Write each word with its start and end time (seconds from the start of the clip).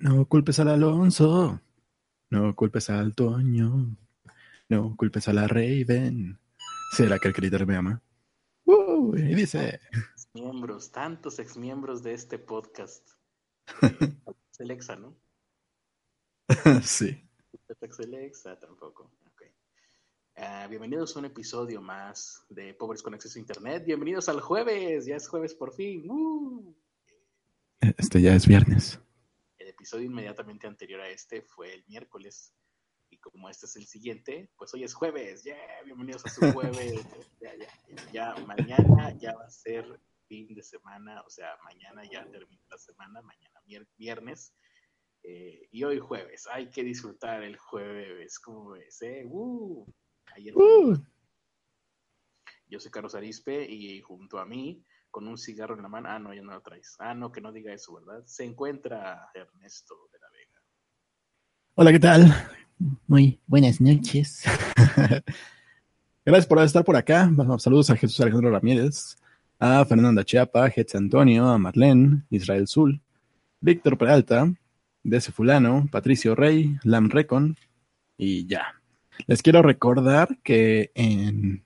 No 0.00 0.26
culpes 0.26 0.60
al 0.60 0.68
Alonso. 0.68 1.60
No 2.30 2.54
culpes 2.54 2.88
al 2.88 3.16
Toño. 3.16 3.96
No 4.68 4.96
culpes 4.96 5.26
a 5.26 5.32
la 5.32 5.48
Raven. 5.48 6.38
¿Será 6.92 7.18
que 7.18 7.28
el 7.28 7.34
critter 7.34 7.66
me 7.66 7.74
ama? 7.74 8.00
Uh, 8.64 9.16
y 9.16 9.34
dice. 9.34 9.80
Miembros, 10.34 10.92
tantos 10.92 11.40
exmiembros 11.40 12.04
de 12.04 12.14
este 12.14 12.38
podcast. 12.38 13.08
Alexa, 14.60 14.94
¿no? 14.94 15.16
sí. 16.82 17.28
Alexa 17.98 18.58
tampoco. 18.58 19.10
Okay. 19.32 19.48
Ah, 20.36 20.68
bienvenidos 20.68 21.16
a 21.16 21.18
un 21.18 21.24
episodio 21.24 21.82
más 21.82 22.44
de 22.48 22.72
Pobres 22.72 23.02
con 23.02 23.14
Acceso 23.14 23.38
a 23.38 23.40
Internet. 23.40 23.84
Bienvenidos 23.84 24.28
al 24.28 24.40
jueves. 24.40 25.06
Ya 25.06 25.16
es 25.16 25.26
jueves 25.26 25.54
por 25.54 25.74
fin. 25.74 26.08
Uh. 26.08 26.72
Este 27.80 28.20
ya 28.20 28.34
es 28.36 28.46
viernes. 28.46 29.00
Episodio 29.78 30.06
inmediatamente 30.06 30.66
anterior 30.66 31.00
a 31.00 31.08
este 31.08 31.40
fue 31.40 31.72
el 31.72 31.84
miércoles. 31.86 32.52
Y 33.10 33.18
como 33.18 33.48
este 33.48 33.66
es 33.66 33.76
el 33.76 33.86
siguiente, 33.86 34.50
pues 34.58 34.74
hoy 34.74 34.82
es 34.82 34.92
jueves. 34.92 35.44
Yeah, 35.44 35.56
bienvenidos 35.84 36.26
a 36.26 36.30
su 36.30 36.40
jueves. 36.52 37.06
ya, 37.40 37.54
ya, 37.54 37.68
ya, 38.12 38.34
mañana 38.44 39.16
ya 39.20 39.36
va 39.36 39.44
a 39.44 39.50
ser 39.50 40.00
fin 40.26 40.52
de 40.52 40.64
semana. 40.64 41.22
O 41.24 41.30
sea, 41.30 41.56
mañana 41.62 42.02
ya 42.10 42.28
termina 42.28 42.60
la 42.68 42.76
semana. 42.76 43.22
Mañana 43.22 43.62
viernes. 43.96 44.52
Eh, 45.22 45.68
y 45.70 45.84
hoy 45.84 46.00
jueves. 46.00 46.48
Hay 46.48 46.70
que 46.70 46.82
disfrutar 46.82 47.44
el 47.44 47.56
jueves. 47.56 48.40
¿Cómo 48.40 48.70
ves? 48.70 49.00
Eh? 49.02 49.26
Uh, 49.30 49.86
ayer 50.34 50.56
uh. 50.56 50.96
Yo 52.66 52.80
soy 52.80 52.90
Carlos 52.90 53.14
Arispe 53.14 53.64
y 53.64 54.00
junto 54.00 54.40
a 54.40 54.44
mí 54.44 54.84
con 55.10 55.26
un 55.26 55.38
cigarro 55.38 55.74
en 55.74 55.82
la 55.82 55.88
mano. 55.88 56.08
Ah, 56.10 56.18
no, 56.18 56.34
ya 56.34 56.42
no 56.42 56.52
lo 56.52 56.60
traes. 56.60 56.96
Ah, 56.98 57.14
no, 57.14 57.32
que 57.32 57.40
no 57.40 57.52
diga 57.52 57.72
eso, 57.72 57.94
¿verdad? 57.94 58.22
Se 58.26 58.44
encuentra 58.44 59.30
Ernesto 59.34 59.94
de 60.12 60.18
la 60.18 60.26
Vega. 60.30 60.62
Hola, 61.74 61.92
¿qué 61.92 62.00
tal? 62.00 62.34
Muy 63.06 63.40
buenas 63.46 63.80
noches. 63.80 64.44
Gracias 66.24 66.46
por 66.46 66.60
estar 66.60 66.84
por 66.84 66.96
acá. 66.96 67.30
Saludos 67.58 67.90
a 67.90 67.96
Jesús 67.96 68.20
Alejandro 68.20 68.50
Ramírez, 68.50 69.16
a 69.58 69.84
Fernanda 69.84 70.24
Chiapa, 70.24 70.68
Hetz 70.68 70.94
Antonio, 70.94 71.46
a 71.46 71.58
Marlene, 71.58 72.24
Israel 72.30 72.68
Zul, 72.68 73.00
Víctor 73.60 73.96
Peralta, 73.96 74.52
Dese 75.02 75.32
Fulano, 75.32 75.88
Patricio 75.90 76.34
Rey, 76.34 76.76
Lam 76.84 77.08
Recon 77.08 77.56
y 78.16 78.46
ya. 78.46 78.74
Les 79.26 79.42
quiero 79.42 79.62
recordar 79.62 80.38
que 80.42 80.92
en 80.94 81.64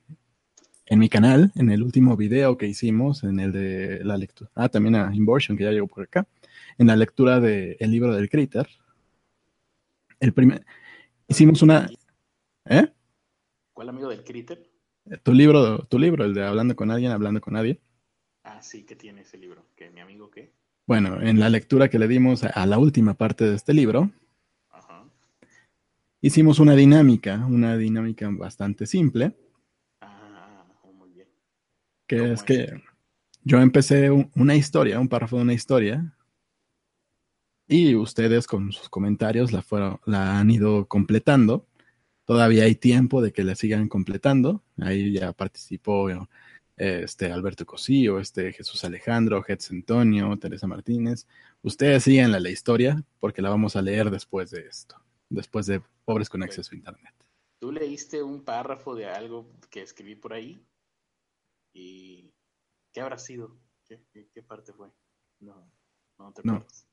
en 0.92 0.98
mi 0.98 1.08
canal, 1.08 1.50
en 1.54 1.70
el 1.70 1.82
último 1.82 2.18
video 2.18 2.58
que 2.58 2.66
hicimos, 2.66 3.24
en 3.24 3.40
el 3.40 3.50
de 3.50 4.04
la 4.04 4.18
lectura, 4.18 4.50
ah, 4.54 4.68
también 4.68 4.94
a 4.94 5.10
Inversion, 5.14 5.56
que 5.56 5.64
ya 5.64 5.70
llegó 5.70 5.86
por 5.86 6.02
acá, 6.02 6.28
en 6.76 6.86
la 6.86 6.96
lectura 6.96 7.40
del 7.40 7.90
libro 7.90 8.14
del 8.14 8.28
Critter, 8.28 8.68
el 10.20 10.34
primer, 10.34 10.66
hicimos 11.26 11.62
una, 11.62 11.88
¿eh? 12.66 12.92
¿Cuál 13.72 13.88
amigo 13.88 14.10
del 14.10 14.22
Critter? 14.22 14.70
Tu 15.22 15.32
libro, 15.32 15.78
tu 15.86 15.98
libro, 15.98 16.26
el 16.26 16.34
de 16.34 16.44
Hablando 16.44 16.76
con 16.76 16.90
alguien, 16.90 17.10
hablando 17.10 17.40
con 17.40 17.54
nadie. 17.54 17.80
Ah, 18.44 18.60
sí, 18.60 18.82
que 18.82 18.94
tiene 18.94 19.22
ese 19.22 19.38
libro, 19.38 19.64
que 19.74 19.88
mi 19.88 20.00
amigo 20.00 20.30
qué. 20.30 20.52
Bueno, 20.86 21.22
en 21.22 21.40
la 21.40 21.48
lectura 21.48 21.88
que 21.88 21.98
le 21.98 22.06
dimos 22.06 22.44
a, 22.44 22.66
la 22.66 22.78
última 22.78 23.14
parte 23.14 23.46
de 23.46 23.56
este 23.56 23.72
libro, 23.72 24.10
hicimos 26.20 26.58
una 26.58 26.76
dinámica, 26.76 27.46
una 27.46 27.78
dinámica 27.78 28.28
bastante 28.30 28.84
simple 28.86 29.34
que 32.12 32.32
es 32.32 32.42
que 32.42 32.82
yo 33.42 33.58
empecé 33.58 34.10
una 34.10 34.54
historia, 34.54 35.00
un 35.00 35.08
párrafo 35.08 35.36
de 35.36 35.42
una 35.42 35.54
historia, 35.54 36.14
y 37.66 37.94
ustedes 37.94 38.46
con 38.46 38.70
sus 38.70 38.90
comentarios 38.90 39.50
la, 39.50 39.62
fueron, 39.62 39.98
la 40.04 40.38
han 40.38 40.50
ido 40.50 40.86
completando. 40.88 41.66
Todavía 42.26 42.64
hay 42.64 42.74
tiempo 42.74 43.22
de 43.22 43.32
que 43.32 43.44
la 43.44 43.54
sigan 43.54 43.88
completando. 43.88 44.62
Ahí 44.78 45.12
ya 45.12 45.32
participó 45.32 46.08
este 46.76 47.32
Alberto 47.32 47.64
Cosío, 47.64 48.18
este 48.18 48.52
Jesús 48.52 48.84
Alejandro, 48.84 49.42
Hetz 49.46 49.70
Antonio, 49.70 50.36
Teresa 50.38 50.66
Martínez. 50.66 51.26
Ustedes 51.62 52.04
sigan 52.04 52.30
la 52.30 52.50
historia 52.50 53.02
porque 53.20 53.40
la 53.40 53.48
vamos 53.48 53.74
a 53.74 53.80
leer 53.80 54.10
después 54.10 54.50
de 54.50 54.66
esto, 54.66 54.96
después 55.30 55.64
de 55.64 55.80
Pobres 56.04 56.28
con 56.28 56.42
Acceso 56.42 56.72
a 56.72 56.76
Internet. 56.76 57.14
¿Tú 57.58 57.72
leíste 57.72 58.22
un 58.22 58.44
párrafo 58.44 58.94
de 58.94 59.06
algo 59.06 59.50
que 59.70 59.80
escribí 59.80 60.14
por 60.14 60.34
ahí? 60.34 60.62
¿Y 61.72 62.32
qué 62.92 63.00
habrá 63.00 63.18
sido? 63.18 63.58
¿Qué, 63.86 64.42
parte 64.42 64.72
fue? 64.72 64.90
No, 65.40 65.70
no 66.18 66.32
te 66.32 66.40
acuerdas. 66.40 66.86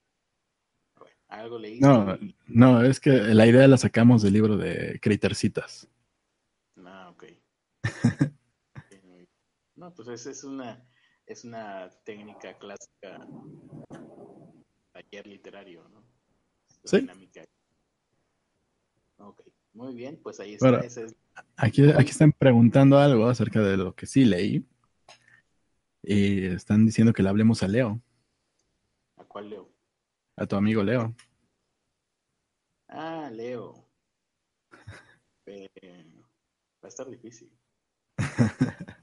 algo 1.27 1.59
leí. 1.59 1.79
No, 1.79 2.17
no, 2.47 2.83
es 2.83 2.99
que 2.99 3.11
la 3.11 3.47
idea 3.47 3.67
la 3.67 3.77
sacamos 3.77 4.21
del 4.21 4.33
libro 4.33 4.57
de 4.57 4.99
Critercitas. 5.01 5.87
Ah, 6.85 7.09
ok. 7.11 7.23
no, 9.75 9.93
pues 9.93 10.25
es, 10.25 10.43
una, 10.43 10.85
es 11.25 11.43
una 11.43 11.89
técnica 12.03 12.57
clásica 12.57 13.25
taller 14.91 15.27
literario, 15.27 15.87
¿no? 15.89 16.03
sí. 16.83 17.01
Dinámica. 17.01 17.45
Ok, 19.17 19.41
muy 19.79 19.95
bien, 19.95 20.19
pues 20.21 20.41
ahí 20.41 20.55
está. 20.55 20.81
Aquí, 21.55 21.89
aquí 21.89 22.09
están 22.09 22.33
preguntando 22.33 22.97
algo 22.97 23.27
acerca 23.27 23.61
de 23.61 23.77
lo 23.77 23.95
que 23.95 24.07
sí 24.07 24.25
leí. 24.25 24.67
Y 26.03 26.47
están 26.47 26.85
diciendo 26.85 27.13
que 27.13 27.23
le 27.23 27.29
hablemos 27.29 27.63
a 27.63 27.69
Leo. 27.69 28.01
¿A 29.15 29.23
cuál 29.23 29.49
Leo? 29.49 29.69
A 30.35 30.45
tu 30.45 30.57
amigo 30.57 30.83
Leo. 30.83 31.15
Ah, 32.89 33.29
Leo. 33.31 33.87
va 35.47 36.83
a 36.83 36.87
estar 36.87 37.09
difícil. 37.09 37.49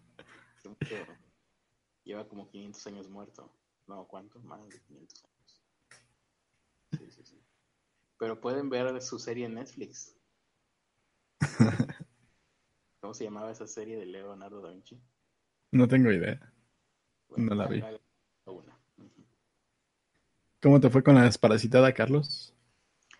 Lleva 2.04 2.28
como 2.28 2.50
500 2.50 2.86
años 2.86 3.08
muerto. 3.08 3.50
No, 3.86 4.06
¿cuánto? 4.06 4.40
Más 4.40 4.68
de 4.68 4.78
500 4.82 5.24
años. 5.24 5.62
Sí, 6.98 7.10
sí, 7.10 7.24
sí. 7.24 7.42
Pero 8.18 8.38
pueden 8.42 8.68
ver 8.68 9.00
su 9.00 9.18
serie 9.18 9.46
en 9.46 9.54
Netflix. 9.54 10.15
¿Cómo 13.00 13.14
se 13.14 13.24
llamaba 13.24 13.52
esa 13.52 13.66
serie 13.66 13.96
de 13.96 14.06
Leonardo 14.06 14.60
da 14.60 14.70
Vinci? 14.70 15.00
No 15.72 15.86
tengo 15.86 16.10
idea. 16.10 16.40
no 17.36 17.54
la 17.54 17.66
vi. 17.68 17.82
¿Cómo 20.62 20.80
te 20.80 20.90
fue 20.90 21.02
con 21.02 21.14
la 21.14 21.24
desparasitada, 21.24 21.92
Carlos? 21.92 22.54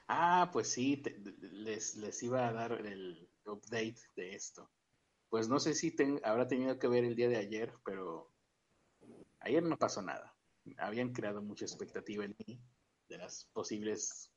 Ah, 0.09 0.51
pues 0.53 0.69
sí, 0.69 1.03
les, 1.41 1.97
les, 1.97 2.23
iba 2.23 2.49
a 2.49 2.53
dar 2.53 2.73
el 2.73 3.29
update 3.45 4.01
de 4.17 4.35
esto. 4.35 4.71
Pues 5.29 5.49
no 5.49 5.61
sé 5.61 5.75
si 5.75 5.95
habrá 6.25 6.49
tenido 6.49 6.79
que 6.79 6.89
ver 6.89 7.05
el 7.05 7.15
día 7.15 7.29
de 7.29 7.37
ayer, 7.37 7.73
pero 7.85 8.33
ayer 9.41 9.63
no 9.63 9.77
pasó 9.77 10.03
nada. 10.03 10.35
Habían 10.79 11.13
creado 11.13 11.43
mucha 11.43 11.65
expectativa 11.65 12.25
en 12.25 12.37
mí 12.47 12.61
de 13.09 13.19
las 13.19 13.49
posibles 13.53 14.33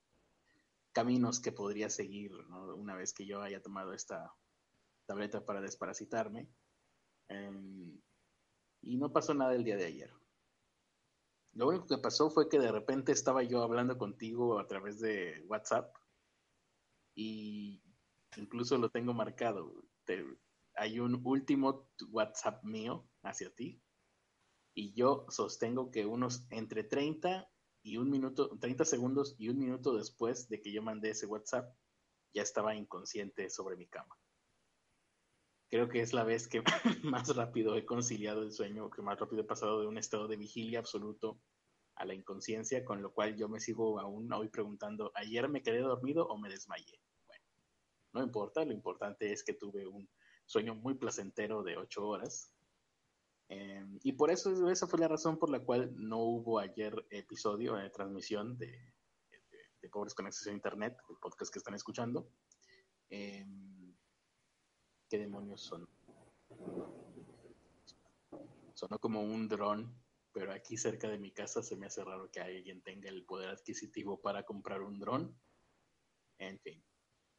caminos 1.00 1.40
que 1.40 1.54
podría 1.54 1.90
seguir 1.90 2.34
una 2.76 2.94
vez 2.94 3.14
que 3.14 3.26
yo 3.26 3.42
haya 3.42 3.62
tomado 3.62 3.94
esta 3.94 4.36
tableta 5.06 5.46
para 5.46 5.62
desparasitarme. 5.62 6.50
Em, 7.30 8.02
y 8.82 8.98
no 8.98 9.14
pasó 9.14 9.34
nada 9.34 9.56
el 9.56 9.64
día 9.64 9.78
de 9.78 9.86
ayer. 9.86 10.14
Lo 11.54 11.70
único 11.70 11.88
que 11.88 12.00
pasó 12.00 12.30
fue 12.30 12.50
que 12.50 12.60
de 12.60 12.74
repente 12.74 13.14
estaba 13.14 13.44
yo 13.44 13.64
hablando 13.64 13.98
contigo 13.98 14.60
a 14.60 14.68
través 14.68 15.00
de 15.00 15.42
WhatsApp 15.48 15.96
y 17.16 17.82
incluso 18.36 18.78
lo 18.78 18.90
tengo 18.90 19.14
marcado. 19.14 19.74
hay 20.76 21.00
un 21.00 21.22
último 21.26 21.90
WhatsApp 22.12 22.62
mío 22.66 23.08
hacia 23.24 23.56
ti 23.56 23.82
y 24.74 24.94
yo 24.94 25.26
sostengo 25.30 25.92
que 25.92 26.06
unos 26.06 26.46
entre 26.50 26.84
30 26.84 27.50
y 27.84 27.98
un 27.98 28.10
minuto, 28.10 28.58
30 28.60 28.86
segundos 28.86 29.36
y 29.38 29.50
un 29.50 29.60
minuto 29.60 29.96
después 29.96 30.50
de 30.50 30.62
que 30.62 30.72
yo 30.72 30.82
mandé 30.82 31.12
ese 31.12 31.26
WhatsApp, 31.26 31.74
ya 32.34 32.44
estaba 32.44 32.76
inconsciente 32.76 33.50
sobre 33.50 33.76
mi 33.76 33.88
cama 33.88 34.16
creo 35.70 35.88
que 35.88 36.02
es 36.02 36.14
la 36.14 36.24
vez 36.24 36.48
que 36.48 36.62
más 37.04 37.36
rápido 37.36 37.76
he 37.76 37.86
conciliado 37.86 38.42
el 38.42 38.52
sueño, 38.52 38.90
que 38.90 39.02
más 39.02 39.20
rápido 39.20 39.42
he 39.42 39.46
pasado 39.46 39.82
de 39.82 39.88
un 39.88 39.98
estado 39.98 40.28
de 40.28 40.36
vigilia 40.36 40.80
absoluto 40.80 41.40
a 41.96 42.06
la 42.06 42.14
inconsciencia, 42.14 42.84
con 42.84 43.02
lo 43.02 43.14
cual 43.14 43.36
yo 43.36 43.48
me 43.48 43.60
sigo 43.60 44.00
aún 44.00 44.32
hoy 44.34 44.50
preguntando, 44.50 45.12
¿ayer 45.16 45.48
me 45.50 45.62
quedé 45.62 45.80
dormido 45.80 46.28
o 46.28 46.38
me 46.38 46.50
desmayé? 46.50 47.00
Bueno, 47.28 47.44
no 48.14 48.24
importa, 48.24 48.66
lo 48.66 48.74
importante 48.74 49.32
es 49.32 49.44
que 49.44 49.54
tuve 49.54 49.86
un 49.86 50.10
sueño 50.46 50.76
muy 50.76 50.96
placentero 50.96 51.62
de 51.62 51.78
ocho 51.78 52.08
horas. 52.08 52.54
Em, 53.50 54.00
y 54.04 54.14
por 54.14 54.32
eso, 54.32 54.70
esa 54.70 54.88
fue 54.88 55.00
la 55.00 55.08
razón 55.08 55.38
por 55.38 55.50
la 55.50 55.60
cual 55.60 55.92
no 55.96 56.20
hubo 56.20 56.60
ayer 56.60 57.06
episodio 57.10 57.76
de 57.76 57.90
transmisión 57.90 58.58
de, 58.58 58.94
de, 59.82 59.90
Pobres 59.90 60.14
con 60.14 60.28
Acceso 60.28 60.52
a 60.52 60.54
Internet, 60.54 60.98
el 61.10 61.18
podcast 61.18 61.52
que 61.52 61.60
están 61.60 61.74
escuchando. 61.74 62.30
Eh, 63.10 63.46
¿Qué 65.10 65.18
demonios 65.18 65.62
son? 65.62 65.90
Sonó 68.76 69.00
como 69.00 69.24
un 69.24 69.50
dron 69.50 70.00
pero 70.32 70.54
aquí 70.54 70.78
cerca 70.78 71.10
de 71.10 71.18
mi 71.18 71.32
casa 71.32 71.62
se 71.64 71.76
me 71.76 71.88
hace 71.88 72.04
raro 72.04 72.30
que 72.32 72.40
alguien 72.40 72.82
tenga 72.82 73.10
el 73.10 73.26
poder 73.26 73.50
adquisitivo 73.50 74.22
para 74.22 74.44
comprar 74.44 74.82
un 74.82 75.00
dron. 75.00 75.38
En 76.38 76.60
fin. 76.60 76.84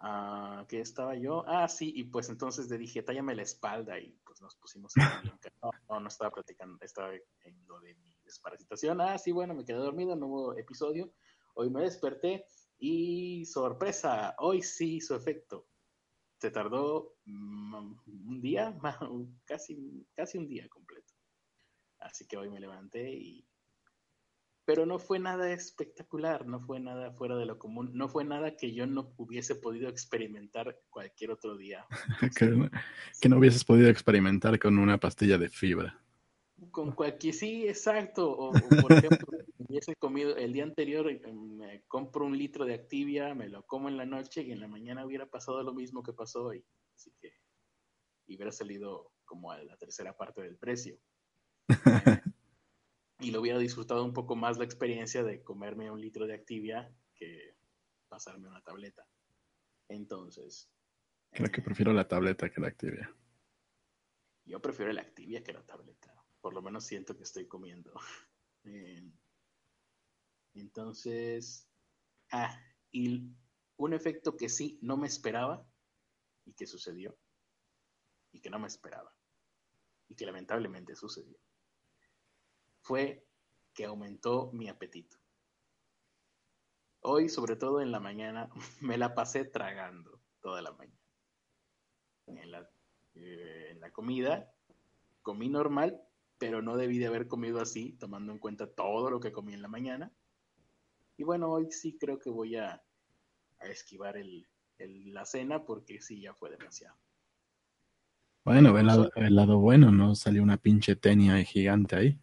Uh, 0.03 0.67
¿Qué 0.67 0.81
estaba 0.81 1.15
yo? 1.15 1.45
Ah, 1.47 1.69
sí, 1.69 1.93
y 1.95 2.05
pues 2.05 2.31
entonces 2.31 2.71
le 2.71 2.79
dije, 2.79 3.03
tállame 3.03 3.35
la 3.35 3.43
espalda 3.43 3.99
y 3.99 4.19
pues 4.25 4.41
nos 4.41 4.57
pusimos 4.57 4.97
en 4.97 5.05
No, 5.63 5.71
no, 5.91 6.01
no 6.01 6.09
estaba 6.09 6.31
platicando, 6.31 6.79
estaba 6.81 7.13
en 7.15 7.67
lo 7.67 7.79
de 7.81 7.95
mi 7.97 8.17
desparasitación. 8.25 9.01
Ah, 9.03 9.19
sí, 9.19 9.31
bueno, 9.31 9.55
me 9.55 9.65
quedé 9.65 9.77
dormido, 9.77 10.17
nuevo 10.17 10.57
episodio. 10.57 11.13
Hoy 11.55 11.69
me 11.69 11.83
desperté 11.83 12.47
y 12.79 13.45
sorpresa, 13.45 14.35
hoy 14.39 14.63
sí 14.63 14.97
hizo 14.97 15.15
efecto. 15.15 15.67
Se 16.39 16.51
tardó 16.51 17.17
mm, 17.27 17.95
un 18.07 18.41
día, 18.41 18.75
casi, 19.45 20.07
casi 20.15 20.39
un 20.39 20.47
día 20.47 20.67
completo. 20.71 21.13
Así 21.99 22.27
que 22.27 22.39
hoy 22.39 22.49
me 22.49 22.61
levanté 22.61 23.11
y... 23.11 23.47
Pero 24.71 24.87
no 24.87 25.01
fue 25.01 25.19
nada 25.19 25.53
espectacular, 25.53 26.47
no 26.47 26.61
fue 26.61 26.79
nada 26.79 27.11
fuera 27.11 27.37
de 27.37 27.45
lo 27.45 27.59
común, 27.59 27.91
no 27.93 28.09
fue 28.09 28.23
nada 28.23 28.57
que 28.57 28.73
yo 28.73 28.87
no 28.87 29.13
hubiese 29.17 29.57
podido 29.57 29.89
experimentar 29.89 30.79
cualquier 30.91 31.33
otro 31.33 31.57
día. 31.57 31.85
que, 32.39 32.45
no, 32.47 32.71
que 33.21 33.29
no 33.29 33.39
hubieses 33.39 33.65
podido 33.65 33.89
experimentar 33.89 34.61
con 34.61 34.79
una 34.79 34.97
pastilla 34.99 35.39
de 35.39 35.49
fibra. 35.49 36.01
Con 36.71 36.93
cualquier, 36.93 37.35
sí, 37.35 37.67
exacto. 37.67 38.31
O, 38.31 38.53
por 38.81 38.93
ejemplo, 38.93 39.27
hubiese 39.59 39.97
comido 39.97 40.37
el 40.37 40.53
día 40.53 40.63
anterior, 40.63 41.11
eh, 41.11 41.21
me 41.33 41.83
compro 41.89 42.25
un 42.25 42.39
litro 42.39 42.65
de 42.65 42.75
Activia, 42.75 43.35
me 43.35 43.49
lo 43.49 43.67
como 43.67 43.89
en 43.89 43.97
la 43.97 44.07
noche 44.07 44.43
y 44.43 44.53
en 44.53 44.61
la 44.61 44.69
mañana 44.69 45.05
hubiera 45.05 45.27
pasado 45.27 45.65
lo 45.65 45.75
mismo 45.75 46.05
que 46.05 46.13
pasó 46.13 46.45
hoy. 46.45 46.65
Así 46.95 47.13
que 47.21 47.33
y 48.29 48.37
hubiera 48.37 48.53
salido 48.53 49.11
como 49.25 49.51
a 49.51 49.59
la 49.59 49.77
tercera 49.77 50.17
parte 50.17 50.43
del 50.43 50.57
precio. 50.57 50.97
y 53.21 53.31
lo 53.31 53.41
hubiera 53.41 53.59
disfrutado 53.59 54.05
un 54.05 54.13
poco 54.13 54.35
más 54.37 54.59
la 54.59 54.65
experiencia 54.65 55.23
de 55.23 55.43
comerme 55.43 55.91
un 55.91 56.01
litro 56.01 56.27
de 56.27 56.35
Activia 56.35 56.93
que 57.15 57.57
pasarme 58.09 58.49
una 58.49 58.63
tableta. 58.63 59.07
Entonces. 59.89 60.71
Creo 61.31 61.51
que 61.51 61.63
prefiero 61.63 61.93
la 61.93 62.09
tableta 62.09 62.51
que 62.51 62.61
la 62.61 62.69
Activia. 62.69 63.15
Yo 64.45 64.61
prefiero 64.61 64.93
la 64.93 65.03
Activia 65.03 65.43
que 65.43 65.53
la 65.53 65.65
tableta. 65.65 66.15
Por 66.41 66.55
lo 66.55 66.63
menos 66.63 66.85
siento 66.85 67.17
que 67.17 67.25
estoy 67.25 67.47
comiendo. 67.47 67.93
entonces. 70.55 71.69
Ah, 72.33 72.59
y 72.91 73.35
un 73.77 73.93
efecto 73.93 74.37
que 74.37 74.49
sí 74.49 74.79
no 74.83 74.97
me 74.97 75.09
esperaba 75.09 75.69
y 76.45 76.55
que 76.55 76.67
sucedió. 76.67 77.19
Y 78.33 78.41
que 78.41 78.51
no 78.51 78.59
me 78.59 78.69
esperaba. 78.69 79.15
Y 80.09 80.15
que 80.15 80.27
lamentablemente 80.27 80.97
sucedió 80.97 81.39
fue 82.81 83.27
que 83.75 83.85
aumentó 83.85 84.51
mi 84.53 84.69
apetito. 84.69 85.17
Hoy, 87.03 87.29
sobre 87.29 87.57
todo 87.57 87.81
en 87.81 87.93
la 87.93 88.01
mañana, 88.01 88.51
me 88.81 88.99
la 88.99 89.15
pasé 89.15 89.45
tragando 89.45 90.21
toda 90.41 90.63
la 90.63 90.73
mañana. 90.73 90.99
En 92.27 92.51
la, 92.51 92.71
eh, 93.15 93.69
en 93.71 93.81
la 93.81 93.91
comida 93.91 94.53
comí 95.23 95.49
normal, 95.49 96.01
pero 96.39 96.63
no 96.63 96.77
debí 96.77 96.99
de 96.99 97.07
haber 97.07 97.27
comido 97.27 97.61
así, 97.61 97.93
tomando 97.95 98.33
en 98.33 98.39
cuenta 98.39 98.73
todo 98.73 99.11
lo 99.11 99.21
que 99.21 99.33
comí 99.33 99.53
en 99.53 99.63
la 99.63 99.69
mañana. 99.69 100.13
Y 101.17 101.25
bueno, 101.25 101.51
hoy 101.51 101.71
sí 101.71 101.99
creo 101.99 102.19
que 102.19 102.31
voy 102.31 102.57
a, 102.57 102.83
a 103.59 103.67
esquivar 103.67 104.17
el, 104.17 104.49
el, 104.79 105.13
la 105.13 105.27
cena 105.27 105.65
porque 105.65 106.01
sí, 106.01 106.21
ya 106.21 106.33
fue 106.35 106.51
demasiado. 106.51 106.97
Bueno, 108.43 108.79
el 108.79 108.87
lado, 108.87 109.11
el 109.17 109.37
lado 109.37 109.59
bueno, 109.59 109.91
¿no? 109.91 110.15
Salió 110.15 110.43
una 110.43 110.57
pinche 110.57 110.97
tenia 110.97 111.43
gigante 111.45 111.97
ahí 111.97 112.21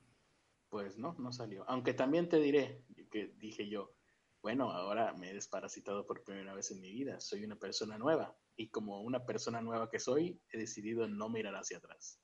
pues 0.69 0.97
no, 0.97 1.15
no 1.19 1.31
salió. 1.31 1.63
Aunque 1.69 1.93
también 1.93 2.29
te 2.29 2.37
diré 2.37 2.83
que 3.11 3.27
dije 3.37 3.69
yo, 3.69 3.93
bueno, 4.41 4.71
ahora 4.71 5.13
me 5.13 5.31
he 5.31 5.33
desparasitado 5.33 6.05
por 6.05 6.23
primera 6.23 6.53
vez 6.53 6.71
en 6.71 6.81
mi 6.81 6.91
vida, 6.91 7.19
soy 7.19 7.43
una 7.43 7.57
persona 7.57 7.97
nueva 7.97 8.37
y 8.55 8.69
como 8.69 9.01
una 9.01 9.25
persona 9.25 9.61
nueva 9.61 9.89
que 9.89 9.99
soy, 9.99 10.41
he 10.51 10.57
decidido 10.57 11.07
no 11.07 11.29
mirar 11.29 11.55
hacia 11.55 11.77
atrás. 11.77 12.21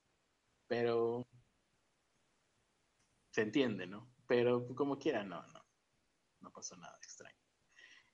Pero 0.67 1.27
se 3.31 3.41
entiende, 3.41 3.87
¿no? 3.87 4.13
Pero 4.27 4.67
como 4.75 4.97
quiera, 4.97 5.23
no, 5.23 5.45
no, 5.47 5.65
no 6.41 6.51
pasó 6.51 6.77
nada 6.77 6.97
extraño. 6.97 7.37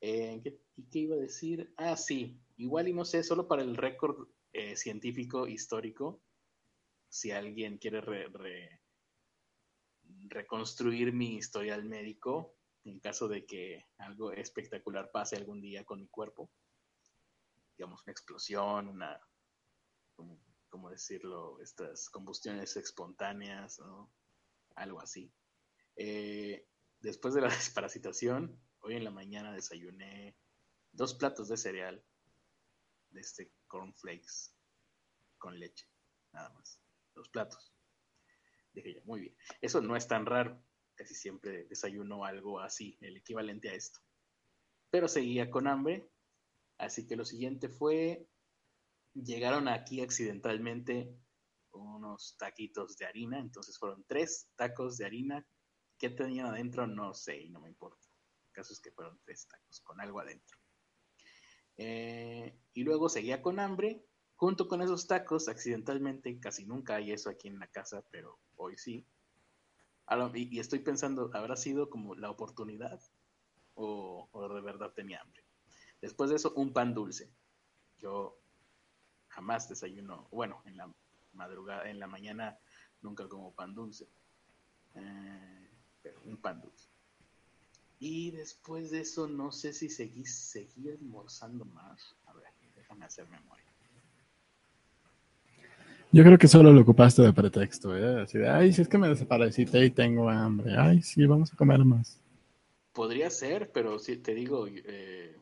Eh, 0.01 0.41
¿Y 0.75 0.89
qué 0.89 0.99
iba 0.99 1.15
a 1.15 1.19
decir? 1.19 1.73
Ah, 1.77 1.97
sí, 1.97 2.41
igual 2.57 2.87
y 2.87 2.93
no 2.93 3.03
sé, 3.05 3.23
solo 3.23 3.47
para 3.47 3.61
el 3.61 3.75
récord 3.75 4.29
eh, 4.53 4.75
científico 4.75 5.47
histórico, 5.47 6.21
si 7.09 7.31
alguien 7.31 7.77
quiere 7.77 8.01
re, 8.01 8.78
reconstruir 10.27 11.13
mi 11.13 11.35
historial 11.35 11.85
médico 11.85 12.55
en 12.85 12.99
caso 12.99 13.27
de 13.27 13.45
que 13.45 13.85
algo 13.97 14.31
espectacular 14.31 15.11
pase 15.11 15.35
algún 15.35 15.61
día 15.61 15.85
con 15.85 15.99
mi 15.99 16.07
cuerpo. 16.07 16.51
Digamos, 17.77 18.01
una 18.03 18.11
explosión, 18.11 18.87
una, 18.87 19.19
¿cómo, 20.15 20.89
decirlo? 20.89 21.59
Estas 21.61 22.09
combustiones 22.09 22.75
espontáneas, 22.75 23.79
¿no? 23.79 24.11
Algo 24.75 25.01
así. 25.01 25.31
Eh, 25.95 26.67
después 26.99 27.33
de 27.33 27.41
la 27.41 27.47
desparasitación, 27.49 28.59
hoy 28.79 28.95
en 28.95 29.03
la 29.03 29.11
mañana 29.11 29.53
desayuné 29.53 30.35
dos 30.91 31.13
platos 31.13 31.47
de 31.47 31.57
cereal 31.57 32.03
de 33.11 33.21
este 33.21 33.51
cornflakes 33.67 34.53
con 35.37 35.59
leche, 35.59 35.87
nada 36.33 36.49
más. 36.49 36.81
Dos 37.13 37.29
platos. 37.29 37.73
Dije 38.73 38.95
yo, 38.95 39.01
muy 39.05 39.21
bien. 39.21 39.37
Eso 39.61 39.81
no 39.81 39.95
es 39.95 40.07
tan 40.07 40.25
raro. 40.25 40.61
Casi 40.95 41.15
siempre 41.15 41.65
desayuno 41.65 42.25
algo 42.25 42.59
así, 42.59 42.97
el 43.01 43.17
equivalente 43.17 43.69
a 43.69 43.73
esto. 43.73 43.99
Pero 44.89 45.07
seguía 45.07 45.49
con 45.49 45.67
hambre. 45.67 46.09
Así 46.77 47.07
que 47.07 47.15
lo 47.15 47.25
siguiente 47.25 47.69
fue, 47.69 48.27
llegaron 49.13 49.67
aquí 49.67 50.01
accidentalmente 50.01 51.13
unos 51.71 52.35
taquitos 52.37 52.97
de 52.97 53.05
harina. 53.05 53.39
Entonces 53.39 53.77
fueron 53.77 54.03
tres 54.07 54.49
tacos 54.55 54.97
de 54.97 55.05
harina. 55.05 55.45
¿Qué 55.97 56.09
tenían 56.09 56.47
adentro? 56.47 56.87
No 56.87 57.13
sé 57.13 57.41
y 57.41 57.49
no 57.49 57.59
me 57.59 57.69
importa. 57.69 58.07
El 58.47 58.51
caso 58.53 58.73
es 58.73 58.79
que 58.79 58.91
fueron 58.91 59.19
tres 59.23 59.47
tacos 59.47 59.81
con 59.81 59.99
algo 60.01 60.19
adentro. 60.19 60.57
Eh, 61.77 62.59
y 62.73 62.83
luego 62.83 63.07
seguía 63.07 63.41
con 63.41 63.59
hambre 63.59 64.03
junto 64.39 64.69
con 64.69 64.81
esos 64.81 65.05
tacos, 65.05 65.49
accidentalmente, 65.49 66.39
casi 66.39 66.65
nunca 66.65 66.95
hay 66.95 67.11
eso 67.11 67.29
aquí 67.29 67.49
en 67.49 67.59
la 67.59 67.67
casa, 67.67 68.05
pero 68.09 68.39
hoy 68.59 68.77
sí. 68.77 69.05
Y, 70.33 70.59
estoy 70.59 70.79
pensando, 70.79 71.29
¿habrá 71.33 71.55
sido 71.55 71.89
como 71.89 72.15
la 72.15 72.29
oportunidad 72.29 72.99
o, 73.75 74.27
de 74.53 74.61
verdad 74.61 74.91
tenía 74.93 75.21
hambre? 75.21 75.43
Después 76.01 76.29
de 76.29 76.37
eso, 76.37 76.53
un 76.55 76.73
pan 76.73 76.93
dulce. 76.93 77.31
Yo 77.99 78.39
jamás 79.27 79.69
desayuno, 79.69 80.27
bueno, 80.31 80.61
en 80.65 80.77
la 80.77 80.91
madrugada, 81.33 81.89
en 81.89 81.99
la 81.99 82.07
mañana 82.07 82.57
nunca 83.01 83.27
como 83.27 83.53
pan 83.53 83.75
dulce. 83.75 84.07
Eh, 84.95 85.69
pero 86.01 86.19
un 86.23 86.37
pan 86.37 86.61
dulce. 86.61 86.89
Y 87.99 88.31
después 88.31 88.91
de 88.91 89.01
eso, 89.01 89.27
no 89.27 89.51
sé 89.51 89.73
si 89.73 89.89
seguí, 89.89 90.25
seguí 90.25 90.89
almorzando 90.89 91.65
más. 91.65 92.15
A 92.25 92.33
ver, 92.33 92.47
déjame 92.75 93.05
hacer 93.05 93.27
memoria. 93.27 93.68
Yo 96.11 96.23
creo 96.23 96.39
que 96.39 96.47
solo 96.47 96.73
lo 96.73 96.81
ocupaste 96.81 97.21
de 97.21 97.33
pretexto, 97.33 97.95
¿eh? 97.95 98.23
Así 98.23 98.39
de, 98.39 98.49
ay, 98.49 98.73
si 98.73 98.81
es 98.81 98.87
que 98.87 98.97
me 98.97 99.07
desapareciste 99.07 99.85
y 99.85 99.91
tengo 99.91 100.27
hambre. 100.27 100.75
Ay, 100.75 101.03
sí, 101.03 101.23
vamos 101.25 101.53
a 101.53 101.55
comer 101.55 101.85
más. 101.85 102.19
Podría 102.93 103.29
ser, 103.29 103.71
pero 103.71 103.99
si 103.99 104.17
te 104.17 104.33
digo... 104.33 104.65
Eh, 104.67 105.37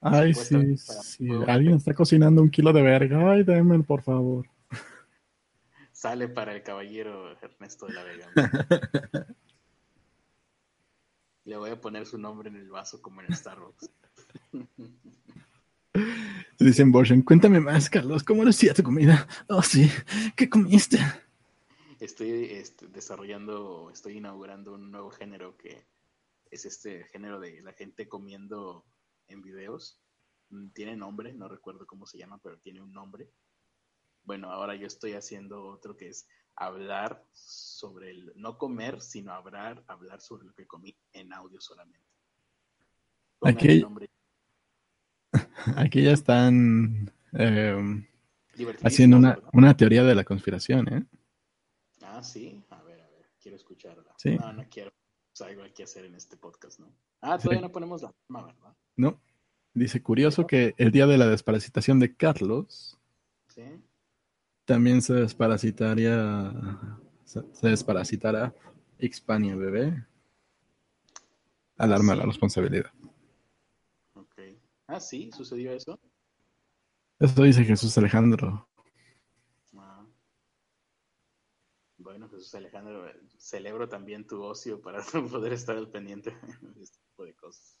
ay, 0.00 0.32
sí, 0.34 0.76
sí. 0.76 1.28
Alguien 1.48 1.74
está 1.74 1.94
cocinando 1.94 2.42
un 2.42 2.50
kilo 2.50 2.72
de 2.72 2.82
verga. 2.82 3.32
Ay, 3.32 3.42
denme, 3.42 3.82
por 3.82 4.02
favor. 4.02 4.46
Sale 5.92 6.28
para 6.28 6.54
el 6.54 6.62
caballero 6.62 7.32
Ernesto 7.42 7.86
de 7.86 7.94
la 7.94 8.04
Vega. 8.04 8.30
Le 11.44 11.56
voy 11.56 11.70
a 11.70 11.80
poner 11.80 12.06
su 12.06 12.18
nombre 12.18 12.48
en 12.48 12.56
el 12.56 12.70
vaso 12.70 13.02
como 13.02 13.20
en 13.20 13.34
Starbucks. 13.34 13.90
Dicen 16.58 16.92
Borgen, 16.92 17.22
cuéntame 17.22 17.60
más, 17.60 17.90
Carlos, 17.90 18.24
¿cómo 18.24 18.44
decía 18.44 18.74
tu 18.74 18.82
comida? 18.82 19.26
Oh, 19.48 19.62
sí, 19.62 19.88
¿qué 20.36 20.48
comiste? 20.48 20.98
Estoy 22.00 22.44
este, 22.52 22.86
desarrollando, 22.88 23.90
estoy 23.92 24.18
inaugurando 24.18 24.74
un 24.74 24.90
nuevo 24.90 25.10
género 25.10 25.56
que 25.56 25.86
es 26.50 26.64
este 26.64 27.04
género 27.04 27.40
de 27.40 27.60
la 27.62 27.72
gente 27.72 28.08
comiendo 28.08 28.84
en 29.28 29.42
videos. 29.42 30.00
Mm, 30.50 30.68
tiene 30.70 30.96
nombre, 30.96 31.32
no 31.32 31.48
recuerdo 31.48 31.86
cómo 31.86 32.06
se 32.06 32.18
llama, 32.18 32.38
pero 32.42 32.58
tiene 32.58 32.80
un 32.80 32.92
nombre. 32.92 33.28
Bueno, 34.22 34.50
ahora 34.50 34.74
yo 34.74 34.86
estoy 34.86 35.12
haciendo 35.12 35.64
otro 35.64 35.96
que 35.96 36.08
es 36.08 36.26
hablar 36.56 37.24
sobre 37.32 38.10
el, 38.10 38.32
no 38.36 38.58
comer, 38.58 39.00
sino 39.00 39.32
hablar, 39.32 39.84
hablar 39.86 40.20
sobre 40.20 40.46
lo 40.46 40.54
que 40.54 40.66
comí 40.66 40.96
en 41.12 41.32
audio 41.32 41.60
solamente. 41.60 42.06
Aquí, 43.42 43.84
Aquí 45.76 46.02
ya 46.02 46.12
están 46.12 47.10
eh, 47.32 48.06
haciendo 48.82 49.16
una, 49.16 49.38
una, 49.52 49.76
teoría 49.76 50.04
de 50.04 50.14
la 50.14 50.24
conspiración, 50.24 50.88
¿eh? 50.92 51.04
Ah, 52.02 52.22
sí. 52.22 52.62
A 52.70 52.82
ver, 52.82 53.00
a 53.00 53.08
ver. 53.10 53.30
quiero 53.40 53.56
escucharla. 53.56 54.14
Sí. 54.18 54.36
No, 54.36 54.52
no 54.52 54.64
quiero. 54.70 54.90
O 54.90 55.36
sea, 55.36 55.48
algo 55.48 55.62
hay 55.62 55.72
que 55.72 55.82
hacer 55.82 56.04
en 56.04 56.14
este 56.14 56.36
podcast, 56.36 56.78
¿no? 56.80 56.92
Ah, 57.20 57.38
todavía 57.38 57.58
Sí. 57.60 57.62
no 57.62 57.72
ponemos 57.72 58.02
la 58.02 58.12
toma, 58.26 58.46
¿verdad? 58.46 58.74
No. 58.96 59.20
Dice, 59.72 60.02
curioso 60.02 60.46
que 60.46 60.74
el 60.76 60.92
día 60.92 61.06
de 61.06 61.18
la 61.18 61.26
desparasitación 61.26 61.98
de 61.98 62.14
Carlos 62.14 62.96
Sí. 63.48 63.62
también 64.64 65.02
se 65.02 65.14
desparasitaría, 65.14 66.52
se, 67.24 67.42
se 67.52 67.68
desparasitará 67.68 68.54
Xpania 69.00 69.56
bebé. 69.56 70.06
Alarma 71.76 72.12
a 72.12 72.16
la 72.16 72.22
Sí. 72.22 72.28
responsabilidad. 72.28 72.90
Ah, 74.86 75.00
sí, 75.00 75.30
sucedió 75.32 75.72
eso. 75.72 75.98
Eso 77.18 77.42
dice 77.42 77.64
Jesús 77.64 77.96
Alejandro. 77.96 78.68
Ah. 79.76 80.06
Bueno, 81.96 82.28
Jesús 82.28 82.54
Alejandro, 82.54 83.08
eh, 83.08 83.20
celebro 83.38 83.88
también 83.88 84.26
tu 84.26 84.42
ocio 84.42 84.80
para 84.80 85.02
poder 85.30 85.52
estar 85.52 85.76
al 85.76 85.90
pendiente 85.90 86.30
de 86.60 86.82
este 86.82 86.98
tipo 87.08 87.24
de 87.24 87.34
cosas. 87.34 87.80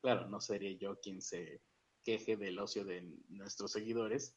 Claro, 0.00 0.28
no 0.28 0.40
sería 0.40 0.72
yo 0.72 0.98
quien 1.00 1.22
se 1.22 1.62
queje 2.04 2.36
del 2.36 2.58
ocio 2.58 2.84
de 2.84 3.02
nuestros 3.28 3.70
seguidores 3.72 4.36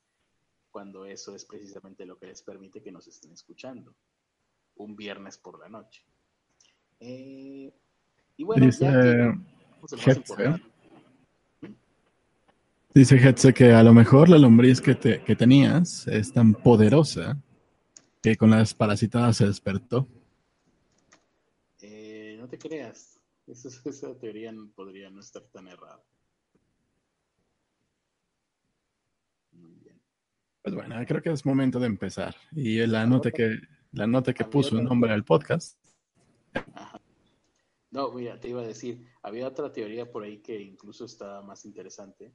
cuando 0.70 1.06
eso 1.06 1.34
es 1.34 1.46
precisamente 1.46 2.06
lo 2.06 2.20
que 2.20 2.28
les 2.28 2.44
permite 2.44 2.84
que 2.84 2.92
nos 2.92 3.08
estén 3.08 3.32
escuchando 3.32 3.96
un 4.76 4.96
viernes 4.96 5.38
por 5.38 5.60
la 5.60 5.70
noche. 5.70 6.06
Eh, 7.00 7.74
y 8.38 8.44
bueno, 8.44 8.66
Dice, 8.66 8.84
ya 8.86 8.92
que 8.92 8.98
a 8.98 9.26
lo 9.26 9.36
más 9.36 9.94
Hetze. 9.94 10.12
importante. 10.20 10.76
Dice 12.96 13.18
Hetze 13.18 13.54
que 13.54 13.74
a 13.74 13.84
lo 13.84 13.94
mejor 13.94 14.30
la 14.30 14.38
lombriz 14.38 14.80
que, 14.80 14.96
te- 14.96 15.22
que 15.22 15.36
tenías 15.36 16.08
es 16.08 16.32
tan 16.32 16.54
poderosa 16.54 17.38
que 18.24 18.38
con 18.38 18.50
la 18.50 18.60
desparasitada 18.60 19.34
se 19.34 19.46
despertó. 19.48 20.08
Eh, 21.82 22.38
no 22.40 22.48
te 22.48 22.58
creas, 22.58 23.20
Eso- 23.48 23.68
esa 23.90 24.18
teoría 24.18 24.54
podría 24.74 25.10
no 25.10 25.20
estar 25.20 25.44
tan 25.52 25.68
errada. 25.68 26.02
Muy 29.52 29.74
bien. 29.74 30.00
Pues 30.62 30.74
bueno, 30.74 30.96
creo 31.06 31.22
que 31.22 31.32
es 31.32 31.46
momento 31.46 31.80
de 31.80 31.88
empezar. 31.88 32.34
Y 32.54 32.78
la 32.88 33.06
nota 33.06 33.30
que, 33.30 33.60
la 33.92 34.08
nota 34.08 34.34
que 34.34 34.46
puso 34.46 34.76
otra- 34.76 34.88
nombre 34.88 35.12
al 35.12 35.26
podcast. 35.26 35.78
Ajá. 36.74 37.02
No, 37.92 38.12
mira, 38.14 38.40
te 38.40 38.48
iba 38.50 38.62
a 38.62 38.66
decir, 38.68 39.06
había 39.22 39.48
otra 39.48 39.72
teoría 39.72 40.10
por 40.10 40.24
ahí 40.24 40.38
que 40.40 40.62
incluso 40.62 41.04
estaba 41.06 41.42
más 41.42 41.66
interesante. 41.66 42.34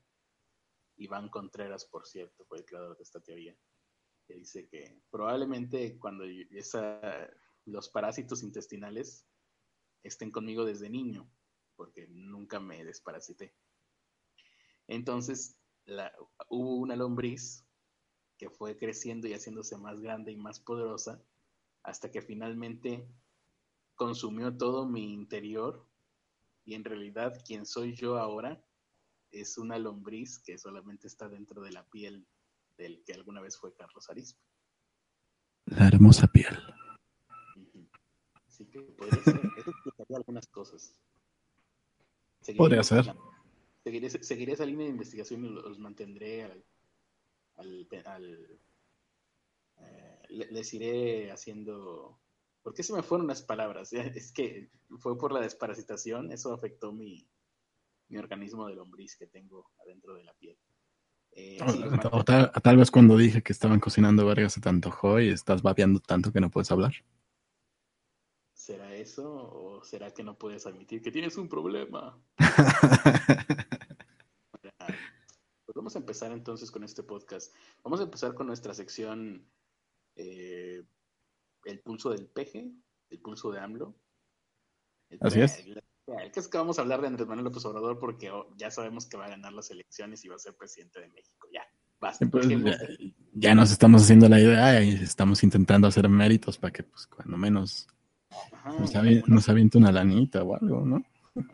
Iván 1.01 1.31
Contreras, 1.31 1.87
por 1.87 2.07
cierto, 2.07 2.45
fue 2.45 2.59
el 2.59 2.67
creador 2.67 2.97
de 2.97 3.03
esta 3.03 3.21
teoría, 3.21 3.57
que 4.27 4.35
dice 4.35 4.69
que 4.69 5.03
probablemente 5.11 5.99
cuando 5.99 6.25
esa, 6.51 7.01
los 7.65 7.89
parásitos 7.89 8.43
intestinales 8.43 9.27
estén 10.03 10.31
conmigo 10.31 10.65
desde 10.67 10.91
niño, 10.91 11.31
porque 11.75 12.07
nunca 12.09 12.61
me 12.61 12.85
desparasité. 12.85 13.55
Entonces, 14.89 15.59
hubo 16.51 16.77
una 16.77 16.97
lombriz 16.97 17.65
que 18.37 18.51
fue 18.51 18.77
creciendo 18.77 19.27
y 19.27 19.33
haciéndose 19.33 19.79
más 19.79 20.01
grande 20.01 20.33
y 20.33 20.37
más 20.37 20.61
poderosa, 20.61 21.23
hasta 21.83 22.11
que 22.11 22.21
finalmente 22.21 23.09
consumió 23.95 24.55
todo 24.55 24.87
mi 24.87 25.15
interior 25.15 25.87
y 26.67 26.75
en 26.75 26.85
realidad 26.85 27.43
quien 27.47 27.65
soy 27.65 27.95
yo 27.95 28.19
ahora 28.19 28.63
es 29.31 29.59
una 29.59 29.79
lombriz 29.79 30.39
que 30.41 30.59
solamente 30.59 31.07
está 31.07 31.29
dentro 31.29 31.63
de 31.63 31.73
la 31.73 31.85
piel 31.89 32.27
del 32.77 33.03
que 33.05 33.13
alguna 33.15 33.41
vez 33.41 33.57
fue 33.59 33.75
Carlos 33.75 34.09
Arispe. 34.11 34.41
La 35.67 35.87
hermosa 35.89 36.27
piel. 36.27 36.57
Así 38.47 38.67
que 38.67 38.81
podría 38.83 39.23
ser, 39.23 39.41
eso 39.57 39.71
explicaría 39.71 40.17
algunas 40.17 40.47
cosas. 40.49 41.01
Seguiré 42.41 42.59
Podría 42.59 42.83
ser. 42.83 43.15
Seguiré, 43.85 44.11
seguiré 44.11 44.53
esa 44.53 44.67
línea 44.67 44.87
de 44.87 44.93
investigación 44.93 45.45
y 45.45 45.49
los 45.51 45.79
mantendré 45.79 46.45
al, 46.45 46.65
al, 47.57 47.89
al- 48.07 48.61
eh, 49.79 50.23
le- 50.29 50.51
les 50.51 50.75
iré 50.75 51.31
haciendo 51.33 52.21
¿Por 52.63 52.75
qué 52.75 52.83
se 52.83 52.93
me 52.93 53.03
fueron 53.03 53.27
las 53.27 53.43
palabras? 53.43 53.91
Es 54.17 54.33
que 54.33 54.71
fue 54.99 55.17
por 55.17 55.33
la 55.33 55.41
desparasitación, 55.41 56.31
eso 56.33 56.53
afectó 56.53 56.93
mi, 56.93 57.27
mi 58.11 58.19
organismo 58.19 58.67
de 58.67 58.75
lombriz 58.75 59.17
que 59.17 59.27
tengo 59.27 59.71
adentro 59.83 60.15
de 60.15 60.25
la 60.25 60.35
piel. 60.35 60.59
Eh, 61.33 61.59
sí, 61.69 61.83
O 62.11 62.25
tal, 62.25 62.51
tal 62.63 62.77
vez 62.77 62.91
cuando 62.91 63.17
dije 63.17 63.43
que 63.43 63.53
estaban 63.53 63.79
cocinando 63.81 64.27
verga 64.27 64.49
se 64.51 64.61
te 64.61 64.69
antojó 64.69 65.21
y 65.21 65.29
estás 65.29 65.63
babeando 65.63 66.01
tanto 66.01 66.33
que 66.33 66.41
no 66.41 66.51
puedes 66.51 66.71
hablar. 66.73 66.93
¿Será 68.53 68.95
eso 68.95 69.25
o 69.33 69.83
será 69.85 70.13
que 70.13 70.23
no 70.25 70.37
puedes 70.37 70.67
admitir 70.67 71.01
que 71.03 71.11
tienes 71.13 71.37
un 71.39 71.49
problema? 71.49 72.21
Pues 75.67 75.77
vamos 75.77 75.95
a 75.95 76.01
empezar 76.01 76.33
entonces 76.33 76.69
con 76.71 76.83
este 76.83 77.05
podcast. 77.05 77.55
Vamos 77.85 78.01
a 78.01 78.03
empezar 78.03 78.35
con 78.35 78.49
nuestra 78.49 78.75
sección 78.75 79.47
eh, 80.17 80.83
El 81.65 81.81
pulso 81.81 82.11
del 82.11 82.27
peje, 82.27 82.73
el 83.11 83.21
pulso 83.21 83.53
de 83.53 83.61
AMLO. 83.61 83.95
El- 85.11 85.19
Así 85.23 85.41
es. 85.41 85.65
El 86.19 86.33
que 86.33 86.41
es 86.41 86.49
que 86.49 86.59
vamos 86.59 86.79
a 86.79 86.83
hablar 86.83 87.01
de 87.01 87.07
Andrés 87.09 87.29
Manuel 87.29 87.45
López 87.45 87.65
Obrador 87.65 87.99
porque 87.99 88.31
oh, 88.31 88.49
ya 88.57 88.71
sabemos 88.71 89.07
que 89.07 89.17
va 89.17 89.27
a 89.27 89.31
ganar 89.31 89.53
las 89.53 89.71
elecciones 89.71 90.25
y 90.25 90.29
va 90.29 90.37
a 90.37 90.39
ser 90.39 90.55
presidente 90.55 91.01
de 91.01 91.09
México. 91.09 91.47
Ya, 91.53 91.63
basta. 92.01 92.27
Pues, 92.29 92.49
ya, 92.49 92.79
ya 93.35 93.55
nos 93.55 93.71
estamos 93.71 94.03
haciendo 94.03 94.29
la 94.29 94.41
idea 94.41 94.83
y 94.83 94.91
estamos 94.95 95.43
intentando 95.45 95.87
hacer 95.89 96.09
méritos 96.09 96.59
para 96.59 96.73
que, 96.73 96.83
pues, 96.83 97.07
cuando 97.07 97.37
menos 97.37 97.87
Ajá, 98.53 98.73
nos, 98.79 98.95
avi- 98.95 99.23
una- 99.27 99.35
nos 99.37 99.49
aviente 99.49 99.79
una 99.79 99.93
lanita 99.93 100.43
o 100.43 100.55
algo, 100.55 100.85
¿no? 100.85 101.05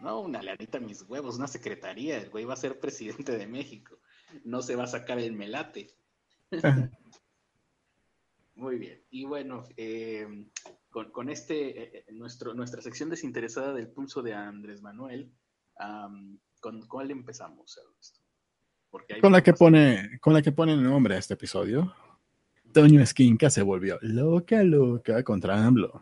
No, 0.02 0.20
una 0.20 0.42
lanita 0.42 0.80
mis 0.80 1.02
huevos, 1.02 1.36
una 1.36 1.46
secretaría. 1.48 2.16
El 2.18 2.30
güey 2.30 2.44
va 2.44 2.54
a 2.54 2.56
ser 2.56 2.80
presidente 2.80 3.36
de 3.36 3.46
México. 3.46 3.98
No 4.44 4.62
se 4.62 4.74
va 4.74 4.84
a 4.84 4.88
sacar 4.88 5.18
el 5.18 5.32
melate. 5.34 5.88
Muy 8.54 8.78
bien. 8.78 9.02
Y 9.10 9.24
bueno, 9.26 9.64
eh, 9.76 10.26
con, 10.96 11.10
con 11.10 11.28
este, 11.28 11.82
eh, 11.82 12.04
eh, 12.08 12.12
nuestro, 12.12 12.54
nuestra 12.54 12.80
sección 12.80 13.10
desinteresada 13.10 13.74
del 13.74 13.88
pulso 13.88 14.22
de 14.22 14.32
Andrés 14.32 14.80
Manuel, 14.80 15.30
¿con 16.58 16.88
cuál 16.88 17.10
empezamos, 17.10 17.76
Ernesto? 17.76 18.20
Porque 18.88 19.12
hay 19.12 19.20
Con 19.20 19.32
la 19.32 19.42
que 19.42 19.52
pone, 19.52 20.18
con 20.22 20.32
la 20.32 20.40
que 20.40 20.52
pone 20.52 20.74
nombre 20.74 21.16
a 21.16 21.18
este 21.18 21.34
episodio, 21.34 21.94
Toño 22.72 23.02
Esquinca 23.02 23.50
se 23.50 23.60
volvió 23.60 23.98
loca, 24.00 24.62
loca 24.62 25.22
contra 25.22 25.62
AMLO. 25.66 26.00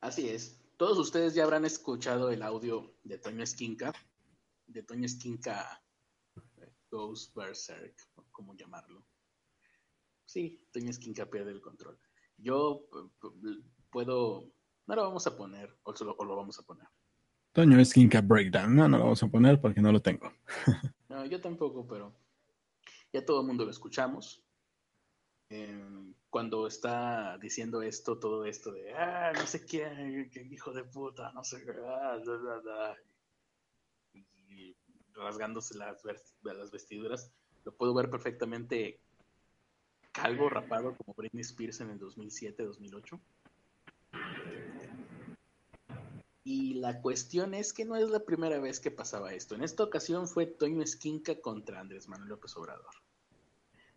Así 0.00 0.30
es. 0.30 0.58
Todos 0.78 0.96
ustedes 0.96 1.34
ya 1.34 1.44
habrán 1.44 1.66
escuchado 1.66 2.30
el 2.30 2.42
audio 2.42 2.96
de 3.04 3.18
Toño 3.18 3.42
Esquinca, 3.42 3.92
de 4.66 4.82
Toño 4.82 5.04
Esquinca 5.04 5.82
eh, 6.56 6.72
Goes 6.90 7.30
Berserk, 7.34 7.96
como 8.30 8.56
llamarlo. 8.56 9.04
Sí, 10.24 10.66
Toño 10.72 10.88
Esquinca 10.88 11.26
pierde 11.26 11.50
el 11.50 11.60
control. 11.60 12.00
Yo 12.42 12.86
puedo, 13.90 14.44
no 14.86 14.94
lo 14.94 15.02
vamos 15.02 15.26
a 15.26 15.36
poner, 15.36 15.76
o, 15.82 15.94
solo- 15.94 16.14
o 16.18 16.24
lo 16.24 16.36
vamos 16.36 16.58
a 16.58 16.62
poner. 16.62 16.86
Toño 17.52 17.78
Esquinca 17.80 18.20
Breakdown. 18.20 18.74
No, 18.74 18.88
no 18.88 18.96
lo 18.98 19.04
vamos 19.04 19.22
a 19.22 19.28
poner 19.28 19.60
porque 19.60 19.80
no 19.80 19.92
lo 19.92 20.00
tengo. 20.00 20.32
No, 21.08 21.24
yo 21.26 21.40
tampoco, 21.40 21.84
pero 21.88 22.14
ya 23.12 23.24
todo 23.26 23.40
el 23.40 23.46
mundo 23.48 23.64
lo 23.64 23.72
escuchamos. 23.72 24.44
Eh, 25.48 26.12
cuando 26.28 26.68
está 26.68 27.36
diciendo 27.38 27.82
esto, 27.82 28.16
todo 28.20 28.44
esto 28.44 28.70
de, 28.70 28.94
ah, 28.94 29.32
no 29.34 29.44
sé 29.44 29.64
quién, 29.66 30.30
qué 30.30 30.42
hijo 30.42 30.72
de 30.72 30.84
puta, 30.84 31.32
no 31.32 31.42
sé 31.42 31.64
qué, 31.64 31.72
ah, 31.84 32.16
da, 32.24 32.38
da, 32.38 32.60
da", 32.62 32.96
y 34.14 34.76
rasgándose 35.14 35.76
las, 35.76 36.00
las 36.42 36.70
vestiduras, 36.70 37.32
lo 37.64 37.74
puedo 37.74 37.92
ver 37.92 38.08
perfectamente 38.08 39.00
calvo, 40.12 40.48
rapado, 40.48 40.96
como 40.96 41.14
Britney 41.14 41.42
Spears 41.42 41.80
en 41.80 41.90
el 41.90 42.00
2007-2008. 42.00 43.20
Y 46.42 46.74
la 46.74 47.00
cuestión 47.00 47.54
es 47.54 47.72
que 47.72 47.84
no 47.84 47.96
es 47.96 48.08
la 48.08 48.20
primera 48.24 48.58
vez 48.58 48.80
que 48.80 48.90
pasaba 48.90 49.32
esto. 49.34 49.54
En 49.54 49.62
esta 49.62 49.84
ocasión 49.84 50.26
fue 50.26 50.46
Toño 50.46 50.82
Esquinca 50.82 51.40
contra 51.40 51.80
Andrés 51.80 52.08
Manuel 52.08 52.30
López 52.30 52.56
Obrador. 52.56 52.94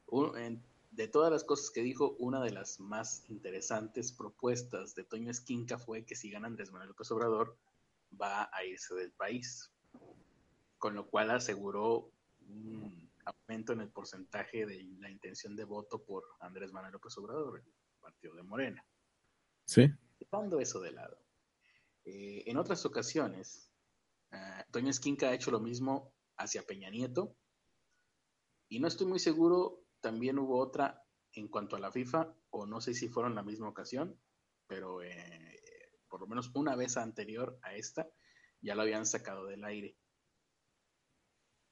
Un- 0.08 0.38
en- 0.38 0.64
de 0.92 1.08
todas 1.08 1.32
las 1.32 1.44
cosas 1.44 1.72
que 1.72 1.82
dijo, 1.82 2.16
una 2.20 2.40
de 2.44 2.52
las 2.52 2.80
más 2.80 3.24
interesantes 3.30 4.12
propuestas 4.12 4.94
de 4.94 5.04
Toño 5.04 5.32
Esquinca 5.32 5.80
fue 5.80 6.04
que 6.06 6.16
si 6.16 6.30
gana 6.30 6.46
Andrés 6.48 6.72
Manuel 6.72 6.90
López 6.90 7.10
Obrador, 7.12 7.56
va 8.22 8.50
a 8.54 8.64
irse 8.64 8.94
del 8.94 9.12
país. 9.12 9.72
Con 10.78 10.94
lo 10.94 11.08
cual 11.08 11.32
aseguró 11.32 12.12
un 12.48 13.03
aumento 13.26 13.74
en 13.74 13.82
el 13.82 13.90
porcentaje 13.92 14.66
de 14.66 14.84
la 15.00 15.10
intención 15.10 15.56
de 15.56 15.64
voto 15.64 16.04
por 16.04 16.24
Andrés 16.40 16.72
Manuel 16.72 16.94
López 16.94 17.18
Obrador, 17.18 17.60
el 17.60 17.74
partido 18.00 18.36
de 18.36 18.44
Morena 18.44 18.86
Sí. 19.66 19.88
dejando 20.20 20.60
eso 20.60 20.80
de 20.82 20.92
lado. 20.92 21.18
Eh, 22.06 22.44
en 22.48 22.58
otras 22.58 22.86
ocasiones, 22.86 23.72
eh, 24.32 24.64
Toño 24.72 24.90
Esquinca 24.90 25.30
ha 25.30 25.34
hecho 25.34 25.52
lo 25.52 25.60
mismo 25.60 26.14
hacia 26.38 26.64
Peña 26.64 26.90
Nieto. 26.90 27.38
Y 28.70 28.80
no 28.80 28.88
estoy 28.88 29.08
muy 29.08 29.20
seguro, 29.20 29.86
también 30.02 30.40
hubo 30.40 30.58
otra 30.60 31.06
en 31.34 31.48
cuanto 31.48 31.76
a 31.76 31.80
la 31.80 31.92
FIFA, 31.92 32.36
o 32.50 32.66
no 32.66 32.82
sé 32.82 32.94
si 32.94 33.08
fueron 33.08 33.36
la 33.36 33.44
misma 33.44 33.70
ocasión, 33.70 34.20
pero 34.68 35.02
eh, 35.02 35.60
por 36.10 36.22
lo 36.22 36.28
menos 36.28 36.52
una 36.54 36.76
vez 36.76 36.98
anterior 36.98 37.58
a 37.62 37.76
esta 37.76 38.10
ya 38.62 38.76
lo 38.76 38.82
habían 38.82 39.06
sacado 39.06 39.46
del 39.46 39.64
aire. 39.64 39.98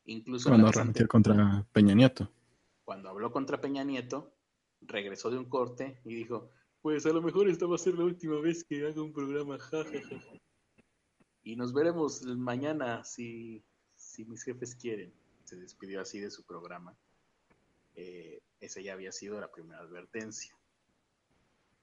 Incluso 0.05 0.49
cuando 0.49 0.67
arremetió 0.67 1.07
contra 1.07 1.65
Peña 1.71 1.93
Nieto. 1.93 2.31
Cuando 2.83 3.09
habló 3.09 3.31
contra 3.31 3.61
Peña 3.61 3.83
Nieto, 3.83 4.33
regresó 4.81 5.29
de 5.29 5.37
un 5.37 5.45
corte 5.45 5.99
y 6.03 6.15
dijo, 6.15 6.49
pues 6.81 7.05
a 7.05 7.09
lo 7.09 7.21
mejor 7.21 7.47
esta 7.47 7.67
va 7.67 7.75
a 7.75 7.79
ser 7.79 7.95
la 7.95 8.05
última 8.05 8.39
vez 8.39 8.63
que 8.63 8.87
haga 8.87 9.01
un 9.01 9.13
programa, 9.13 9.57
Y 11.43 11.55
nos 11.55 11.73
veremos 11.73 12.23
mañana 12.23 13.03
si, 13.03 13.63
si 13.95 14.25
mis 14.25 14.43
jefes 14.43 14.75
quieren. 14.75 15.13
Se 15.43 15.55
despidió 15.55 16.01
así 16.01 16.19
de 16.19 16.31
su 16.31 16.43
programa. 16.43 16.95
Eh, 17.95 18.41
esa 18.59 18.81
ya 18.81 18.93
había 18.93 19.11
sido 19.11 19.39
la 19.39 19.51
primera 19.51 19.81
advertencia. 19.81 20.55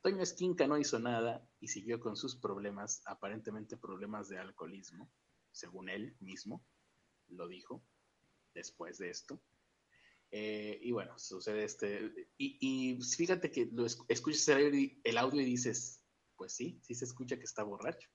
Toño 0.00 0.22
Esquinca 0.22 0.66
no 0.66 0.78
hizo 0.78 0.98
nada 0.98 1.46
y 1.60 1.68
siguió 1.68 2.00
con 2.00 2.16
sus 2.16 2.36
problemas, 2.36 3.02
aparentemente 3.04 3.76
problemas 3.76 4.28
de 4.28 4.38
alcoholismo, 4.38 5.08
según 5.50 5.88
él 5.88 6.14
mismo 6.20 6.62
lo 7.28 7.46
dijo 7.48 7.82
después 8.58 8.98
de 8.98 9.10
esto. 9.10 9.40
Eh, 10.30 10.78
y 10.82 10.92
bueno, 10.92 11.18
sucede 11.18 11.64
este. 11.64 12.28
Y, 12.36 12.98
fíjate 13.16 13.50
que 13.50 13.68
lo 13.72 13.86
escuchas 13.86 14.48
el, 14.48 15.18
audio 15.18 15.40
y 15.40 15.44
dices, 15.44 16.02
pues 16.36 16.52
sí, 16.52 16.78
sí 16.82 16.94
se 16.94 17.06
escucha 17.06 17.36
que 17.36 17.44
está 17.44 17.62
borracho. 17.62 18.08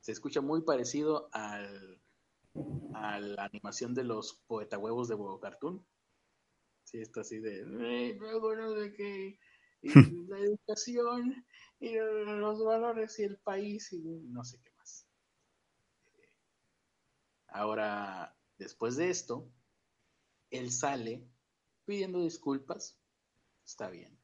Se 0.00 0.12
escucha 0.12 0.40
muy 0.40 0.62
parecido 0.62 1.28
al, 1.32 2.00
a 2.94 3.20
la 3.20 3.44
animación 3.44 3.94
de 3.94 4.04
los 4.04 4.42
poetahuevos 4.46 5.08
de 5.08 5.14
Bobo 5.14 5.40
Cartoon. 5.40 5.84
Sí, 6.84 7.00
está 7.00 7.22
así 7.22 7.38
de. 7.40 7.64
luego 7.64 8.54
no 8.54 8.72
de 8.72 8.92
que. 8.92 9.38
la 10.28 10.38
educación, 10.38 11.44
y 11.80 11.96
los 11.96 12.64
valores 12.64 13.18
y 13.18 13.24
el 13.24 13.38
país, 13.38 13.92
y 13.92 13.98
no 14.28 14.44
sé 14.44 14.60
qué 14.62 14.70
más. 14.78 15.08
Ahora, 17.48 18.36
después 18.58 18.96
de 18.96 19.10
esto, 19.10 19.50
él 20.52 20.70
sale 20.70 21.26
pidiendo 21.84 22.20
disculpas. 22.22 23.00
Está 23.64 23.90
bien. 23.90 24.18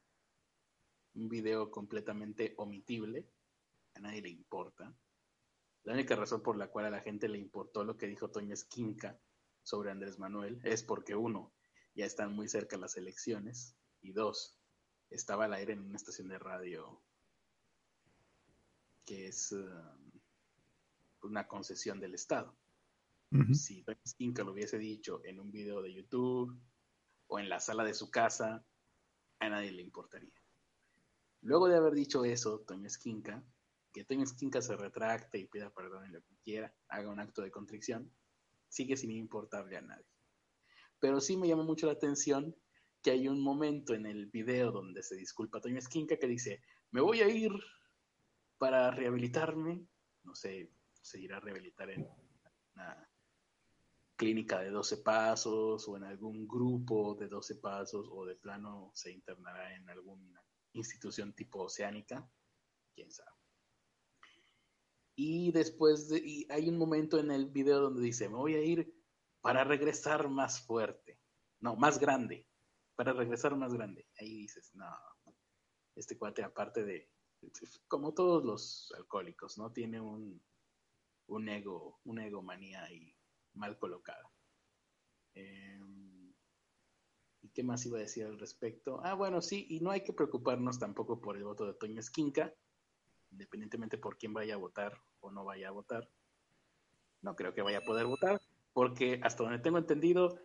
Un 1.15 1.29
video 1.29 1.71
completamente 1.71 2.55
omitible. 2.59 3.29
A 3.95 4.01
nadie 4.01 4.23
le 4.23 4.29
importa. 4.29 4.95
La 5.85 5.95
única 5.95 6.15
razón 6.15 6.43
por 6.43 6.57
la 6.57 6.69
cual 6.69 6.87
a 6.87 6.91
la 6.91 7.01
gente 7.01 7.29
le 7.29 7.39
importó 7.39 7.83
lo 7.83 7.97
que 7.97 8.07
dijo 8.07 8.31
Toño 8.31 8.53
Esquinca 8.53 9.19
sobre 9.63 9.91
Andrés 9.91 10.19
Manuel 10.19 10.61
es 10.65 10.83
porque 10.83 11.15
uno, 11.15 11.53
ya 11.95 12.05
están 12.05 12.35
muy 12.35 12.49
cerca 12.49 12.77
las 12.77 12.97
elecciones 12.97 13.77
y 14.01 14.13
dos, 14.13 14.59
estaba 15.11 15.47
al 15.47 15.55
aire 15.55 15.73
en 15.73 15.81
una 15.81 15.97
estación 15.97 16.29
de 16.29 16.39
radio 16.39 17.03
que 19.05 19.29
es 19.29 19.53
um, 19.53 20.11
una 21.23 21.49
concesión 21.49 21.99
del 21.99 22.15
Estado. 22.15 22.55
Si 23.53 23.83
Toño 23.83 24.01
Esquinca 24.05 24.43
lo 24.43 24.53
hubiese 24.53 24.79
dicho 24.79 25.21
en 25.25 25.39
un 25.39 25.51
video 25.51 25.83
de 25.83 25.93
YouTube 25.93 26.59
o 27.27 27.39
en 27.39 27.51
la 27.51 27.61
sala 27.61 27.85
de 27.85 27.93
su 27.93 28.11
casa, 28.11 28.65
a 29.39 29.49
nadie 29.49 29.71
le 29.71 29.83
importaría. 29.83 30.33
Luego 31.43 31.69
de 31.69 31.77
haber 31.77 31.93
dicho 31.93 32.25
eso, 32.25 32.61
Toño 32.61 32.87
Esquinca, 32.87 33.45
que 33.93 34.05
Toño 34.05 34.25
Esquinca 34.25 34.63
se 34.63 34.77
retracte 34.77 35.39
y 35.39 35.47
pida 35.47 35.71
perdón 35.71 36.07
en 36.07 36.13
lo 36.15 36.23
que 36.23 36.37
quiera, 36.43 36.75
haga 36.89 37.11
un 37.11 37.21
acto 37.21 37.43
de 37.43 37.51
contrición, 37.51 38.11
sigue 38.69 38.97
sin 38.97 39.11
importarle 39.11 39.77
a 39.77 39.83
nadie. 39.83 40.07
Pero 40.99 41.21
sí 41.21 41.37
me 41.37 41.49
llama 41.49 41.65
mucho 41.65 41.87
la 41.87 41.93
atención 41.93 42.57
que 43.03 43.11
hay 43.11 43.29
un 43.29 43.41
momento 43.41 43.95
en 43.95 44.07
el 44.07 44.27
video 44.27 44.73
donde 44.73 45.03
se 45.03 45.17
disculpa 45.17 45.61
Toño 45.61 45.79
Esquinca 45.79 46.19
que 46.19 46.27
dice, 46.27 46.63
me 46.91 47.03
voy 47.03 47.21
a 47.21 47.29
ir 47.29 47.53
para 48.57 48.91
rehabilitarme, 48.91 49.87
no 50.25 50.35
sé, 50.35 50.73
se 51.03 51.21
irá 51.21 51.37
a 51.37 51.41
rehabilitar 51.41 51.91
en 51.91 52.09
una 52.75 53.09
clínica 54.19 54.59
de 54.59 54.71
12 54.71 54.99
pasos 54.99 55.89
o 55.89 55.97
en 55.97 56.03
algún 56.03 56.47
grupo 56.47 57.15
de 57.15 57.29
12 57.29 57.55
pasos 57.55 58.09
o 58.11 58.27
de 58.27 58.35
plano 58.35 58.91
se 58.93 59.13
internará 59.13 59.75
en 59.77 59.89
alguna 59.89 60.43
institución 60.73 61.33
tipo 61.35 61.63
oceánica, 61.63 62.29
quién 62.95 63.11
sabe. 63.13 63.39
Y 65.15 65.53
después 65.53 66.09
de, 66.09 66.47
hay 66.51 66.69
un 66.69 66.77
momento 66.77 67.19
en 67.19 67.31
el 67.31 67.47
video 67.47 67.81
donde 67.81 68.03
dice, 68.03 68.29
me 68.29 68.37
voy 68.37 68.55
a 68.55 68.63
ir 68.63 68.93
para 69.41 69.63
regresar 69.63 70.29
más 70.29 70.61
fuerte, 70.67 71.21
no, 71.61 71.77
más 71.77 71.99
grande, 71.99 72.47
para 72.97 73.13
regresar 73.13 73.57
más 73.57 73.73
grande. 73.73 74.09
Ahí 74.19 74.43
dices, 74.43 74.73
no, 74.75 74.87
este 75.95 76.19
cuate 76.19 76.43
aparte 76.43 76.85
de, 76.85 77.09
como 77.87 78.15
todos 78.15 78.45
los 78.45 78.93
alcohólicos, 78.97 79.59
¿no? 79.59 79.73
Tiene 79.73 80.01
un, 80.01 80.43
un 81.29 81.49
ego, 81.49 82.01
una 82.05 82.27
egomanía 82.27 82.91
y 82.93 83.18
mal 83.59 83.79
colocada. 83.79 84.31
Em, 85.35 86.33
¿Y 87.43 87.51
qué 87.51 87.63
más 87.63 87.85
iba 87.87 87.99
a 87.99 88.01
decir 88.01 88.25
al 88.25 88.39
respecto? 88.39 89.01
Ah, 89.05 89.15
bueno, 89.15 89.41
sí, 89.41 89.67
y 89.69 89.81
no 89.81 89.91
hay 89.91 90.03
que 90.03 90.13
preocuparnos 90.13 90.79
tampoco 90.79 91.21
por 91.21 91.37
el 91.37 91.45
voto 91.45 91.67
de 91.67 91.75
Toño 91.75 92.01
Esquinca, 92.01 92.55
independientemente 93.31 93.99
por 93.99 94.17
quién 94.17 94.33
vaya 94.33 94.55
a 94.55 94.59
votar 94.59 95.01
o 95.21 95.31
no 95.31 95.45
vaya 95.45 95.69
a 95.69 95.73
votar. 95.73 96.09
No 97.23 97.37
creo 97.37 97.53
que 97.55 97.63
vaya 97.63 97.79
a 97.79 97.83
poder 97.83 98.07
votar, 98.07 98.41
porque 98.73 99.21
hasta 99.23 99.43
donde 99.43 99.59
tengo 99.59 99.79
entendido, 99.79 100.39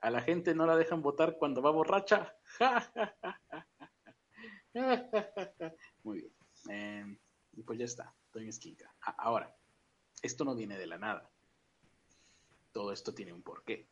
a 0.00 0.10
la 0.10 0.22
gente 0.22 0.54
no 0.54 0.66
la 0.66 0.76
dejan 0.76 1.02
votar 1.02 1.36
cuando 1.38 1.62
va 1.62 1.70
borracha. 1.70 2.36
Muy 6.02 6.20
bien. 6.20 6.32
Em, 6.68 7.18
y 7.52 7.62
pues 7.62 7.78
ya 7.78 7.84
está, 7.86 8.14
Toño 8.30 8.48
Esquinca. 8.48 8.94
Ahora, 9.00 9.56
esto 10.22 10.44
no 10.44 10.54
viene 10.54 10.76
de 10.78 10.86
la 10.86 10.98
nada 10.98 11.30
todo 12.76 12.92
esto 12.92 13.14
tiene 13.14 13.32
un 13.32 13.40
porqué. 13.40 13.88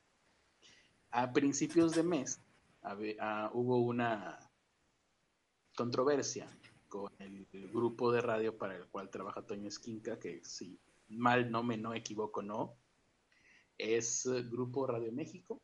A 1.13 1.33
principios 1.33 1.95
de 1.95 2.03
mes 2.03 2.39
ah, 2.83 3.51
hubo 3.55 3.79
una 3.79 4.39
controversia 5.75 6.55
con 6.87 7.11
el, 7.19 7.47
grupo 7.73 8.13
de 8.13 8.21
radio 8.21 8.59
para 8.59 8.77
el 8.77 8.87
cual 8.89 9.09
trabaja 9.09 9.47
Toño 9.47 9.69
Esquinca, 9.69 10.19
que 10.19 10.45
si 10.45 10.79
mal 11.09 11.51
no 11.51 11.63
me 11.63 11.79
no 11.79 11.95
equivoco, 11.95 12.43
no, 12.43 12.77
es 13.79 14.27
eh, 14.27 14.43
Grupo 14.43 14.87
Radio 14.87 15.11
México. 15.13 15.63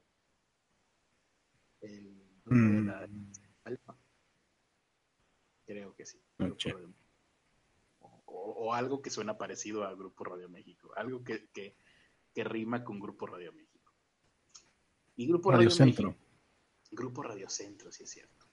El 1.83 2.41
grupo 2.43 3.01
de 3.01 3.09
mm. 3.09 3.33
Alfa. 3.65 3.99
Creo 5.67 5.95
que 5.95 6.07
sí. 6.07 6.19
O, 8.25 8.73
algo 8.73 9.03
que 9.03 9.11
suena 9.11 9.37
parecido 9.37 9.85
al 9.85 9.97
Grupo 9.97 10.25
Radio 10.25 10.49
México. 10.49 10.91
Algo 10.97 11.23
que, 11.23 11.51
que 11.51 11.77
que 12.33 12.45
rima 12.45 12.85
con 12.85 13.01
Grupo 13.01 13.27
Radio 13.27 13.53
México. 13.53 13.93
Y 15.17 15.27
Grupo 15.27 15.51
Radio, 15.51 15.71
Centro. 15.71 16.17
Grupo 16.91 17.23
Radio 17.23 17.49
Centro, 17.49 17.93
sí 17.93 18.05
es 18.05 18.11
cierto. 18.11 18.47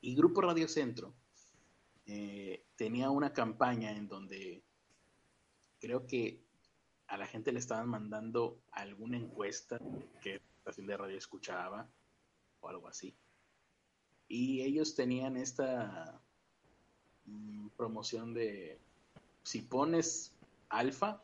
Y 0.00 0.14
Grupo 0.14 0.40
Radio 0.40 0.68
Centro 0.68 1.14
eh, 2.06 2.66
tenía 2.76 3.10
una 3.10 3.32
campaña 3.32 3.90
en 3.90 4.08
donde 4.08 4.62
creo 5.80 6.06
que 6.06 6.44
a 7.08 7.16
la 7.16 7.26
gente 7.26 7.52
le 7.52 7.58
estaban 7.58 7.88
mandando 7.88 8.62
alguna 8.72 9.16
encuesta 9.16 9.78
que 10.20 10.34
la 10.34 10.42
estación 10.58 10.86
de 10.86 10.96
radio 10.96 11.18
escuchaba 11.18 11.88
o 12.60 12.68
algo 12.68 12.88
así. 12.88 13.16
Y 14.28 14.62
ellos 14.62 14.94
tenían 14.94 15.36
esta 15.36 16.20
mm, 17.24 17.68
promoción 17.76 18.34
de 18.34 18.80
si 19.44 19.62
pones 19.62 20.34
alfa, 20.68 21.22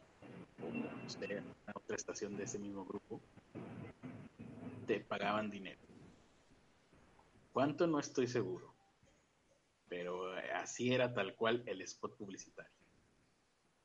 de 1.21 1.43
otra 1.75 1.97
estación 1.97 2.37
de 2.37 2.45
ese 2.45 2.59
mismo 2.59 2.85
grupo, 2.85 3.21
te 4.87 5.01
pagaban 5.01 5.51
dinero. 5.51 5.81
¿Cuánto? 7.53 7.87
No 7.87 7.99
estoy 7.99 8.27
seguro. 8.27 8.75
Pero 9.89 10.37
eh, 10.39 10.51
así 10.53 10.93
era 10.93 11.13
tal 11.13 11.35
cual 11.35 11.63
el 11.67 11.83
spot 11.83 12.17
publicitario. 12.17 12.73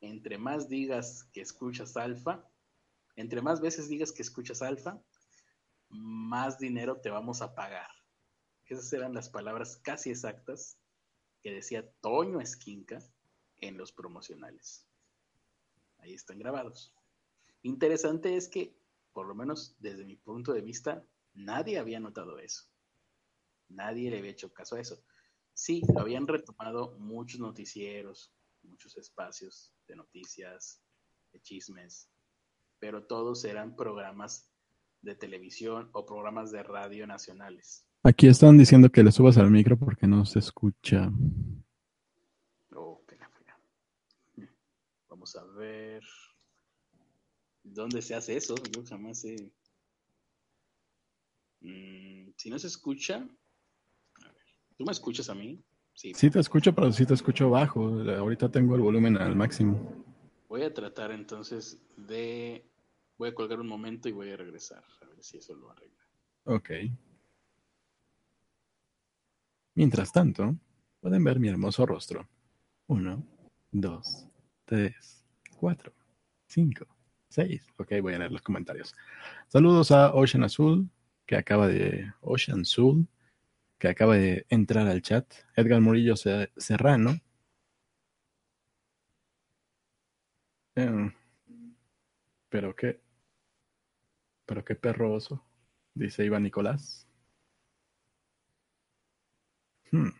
Entre 0.00 0.38
más 0.38 0.68
digas 0.68 1.24
que 1.32 1.40
escuchas 1.40 1.96
alfa, 1.96 2.48
entre 3.16 3.42
más 3.42 3.60
veces 3.60 3.88
digas 3.88 4.12
que 4.12 4.22
escuchas 4.22 4.62
alfa, 4.62 5.00
más 5.90 6.58
dinero 6.58 7.00
te 7.00 7.10
vamos 7.10 7.42
a 7.42 7.54
pagar. 7.54 7.90
Esas 8.66 8.92
eran 8.92 9.14
las 9.14 9.28
palabras 9.28 9.76
casi 9.76 10.10
exactas 10.10 10.78
que 11.42 11.52
decía 11.52 11.90
Toño 12.00 12.40
Esquinca 12.40 13.00
en 13.60 13.76
los 13.76 13.92
promocionales. 13.92 14.87
Ahí 15.98 16.14
están 16.14 16.38
grabados. 16.38 16.94
Interesante 17.62 18.36
es 18.36 18.48
que, 18.48 18.76
por 19.12 19.26
lo 19.26 19.34
menos 19.34 19.76
desde 19.78 20.04
mi 20.04 20.16
punto 20.16 20.52
de 20.52 20.62
vista, 20.62 21.04
nadie 21.34 21.78
había 21.78 22.00
notado 22.00 22.38
eso. 22.38 22.64
Nadie 23.68 24.10
le 24.10 24.18
había 24.18 24.30
hecho 24.30 24.52
caso 24.52 24.76
a 24.76 24.80
eso. 24.80 25.02
Sí, 25.52 25.82
lo 25.92 26.00
habían 26.00 26.26
retomado 26.26 26.96
muchos 26.98 27.40
noticieros, 27.40 28.32
muchos 28.62 28.96
espacios 28.96 29.72
de 29.86 29.96
noticias, 29.96 30.80
de 31.32 31.40
chismes, 31.40 32.08
pero 32.78 33.04
todos 33.06 33.44
eran 33.44 33.74
programas 33.74 34.48
de 35.02 35.14
televisión 35.14 35.90
o 35.92 36.06
programas 36.06 36.50
de 36.50 36.62
radio 36.62 37.06
nacionales. 37.06 37.84
Aquí 38.04 38.28
están 38.28 38.56
diciendo 38.56 38.90
que 38.90 39.02
le 39.02 39.12
subas 39.12 39.38
al 39.38 39.50
micro 39.50 39.76
porque 39.76 40.06
no 40.06 40.24
se 40.24 40.38
escucha. 40.38 41.10
Vamos 45.34 45.36
a 45.36 45.58
ver. 45.58 46.02
¿Dónde 47.62 48.00
se 48.00 48.14
hace 48.14 48.36
eso? 48.36 48.54
Yo 48.72 48.82
jamás 48.84 49.20
sé. 49.20 49.52
Mm, 51.60 52.30
si 52.36 52.48
no 52.48 52.58
se 52.58 52.68
escucha. 52.68 53.16
A 53.16 54.28
ver, 54.32 54.42
¿Tú 54.76 54.84
me 54.84 54.92
escuchas 54.92 55.28
a 55.28 55.34
mí? 55.34 55.62
Sí. 55.92 56.14
Sí 56.14 56.30
te 56.30 56.40
escucho, 56.40 56.74
pero 56.74 56.90
sí 56.92 57.04
te 57.04 57.12
escucho 57.12 57.50
bajo. 57.50 57.88
Ahorita 58.10 58.50
tengo 58.50 58.74
el 58.74 58.80
volumen 58.80 59.18
al 59.18 59.36
máximo. 59.36 60.04
Voy 60.48 60.62
a 60.62 60.72
tratar 60.72 61.10
entonces 61.10 61.78
de... 61.96 62.64
Voy 63.18 63.28
a 63.30 63.34
colgar 63.34 63.60
un 63.60 63.68
momento 63.68 64.08
y 64.08 64.12
voy 64.12 64.30
a 64.30 64.36
regresar. 64.36 64.84
A 65.02 65.06
ver 65.06 65.22
si 65.22 65.38
eso 65.38 65.54
lo 65.54 65.70
arregla. 65.70 66.06
Ok. 66.44 66.70
Mientras 69.74 70.10
tanto, 70.10 70.56
pueden 71.00 71.22
ver 71.22 71.38
mi 71.38 71.48
hermoso 71.48 71.84
rostro. 71.84 72.26
Uno, 72.86 73.22
dos, 73.70 74.26
tres, 74.64 75.17
cuatro, 75.58 75.92
cinco, 76.46 76.86
seis. 77.28 77.66
Ok, 77.76 77.92
voy 78.00 78.14
a 78.14 78.18
leer 78.18 78.32
los 78.32 78.42
comentarios. 78.42 78.94
Saludos 79.48 79.90
a 79.90 80.14
Ocean 80.14 80.44
Azul, 80.44 80.88
que 81.26 81.36
acaba 81.36 81.66
de. 81.68 82.12
Ocean 82.20 82.60
Azul, 82.62 83.06
que 83.78 83.88
acaba 83.88 84.16
de 84.16 84.46
entrar 84.48 84.86
al 84.86 85.02
chat. 85.02 85.26
Edgar 85.56 85.80
Murillo 85.80 86.14
Serrano. 86.16 87.18
Eh, 90.76 91.12
pero 92.48 92.74
qué. 92.74 93.00
Pero 94.46 94.64
qué 94.64 94.74
perroso, 94.76 95.44
dice 95.94 96.24
Iván 96.24 96.44
Nicolás. 96.44 97.06
Hmm. 99.90 100.10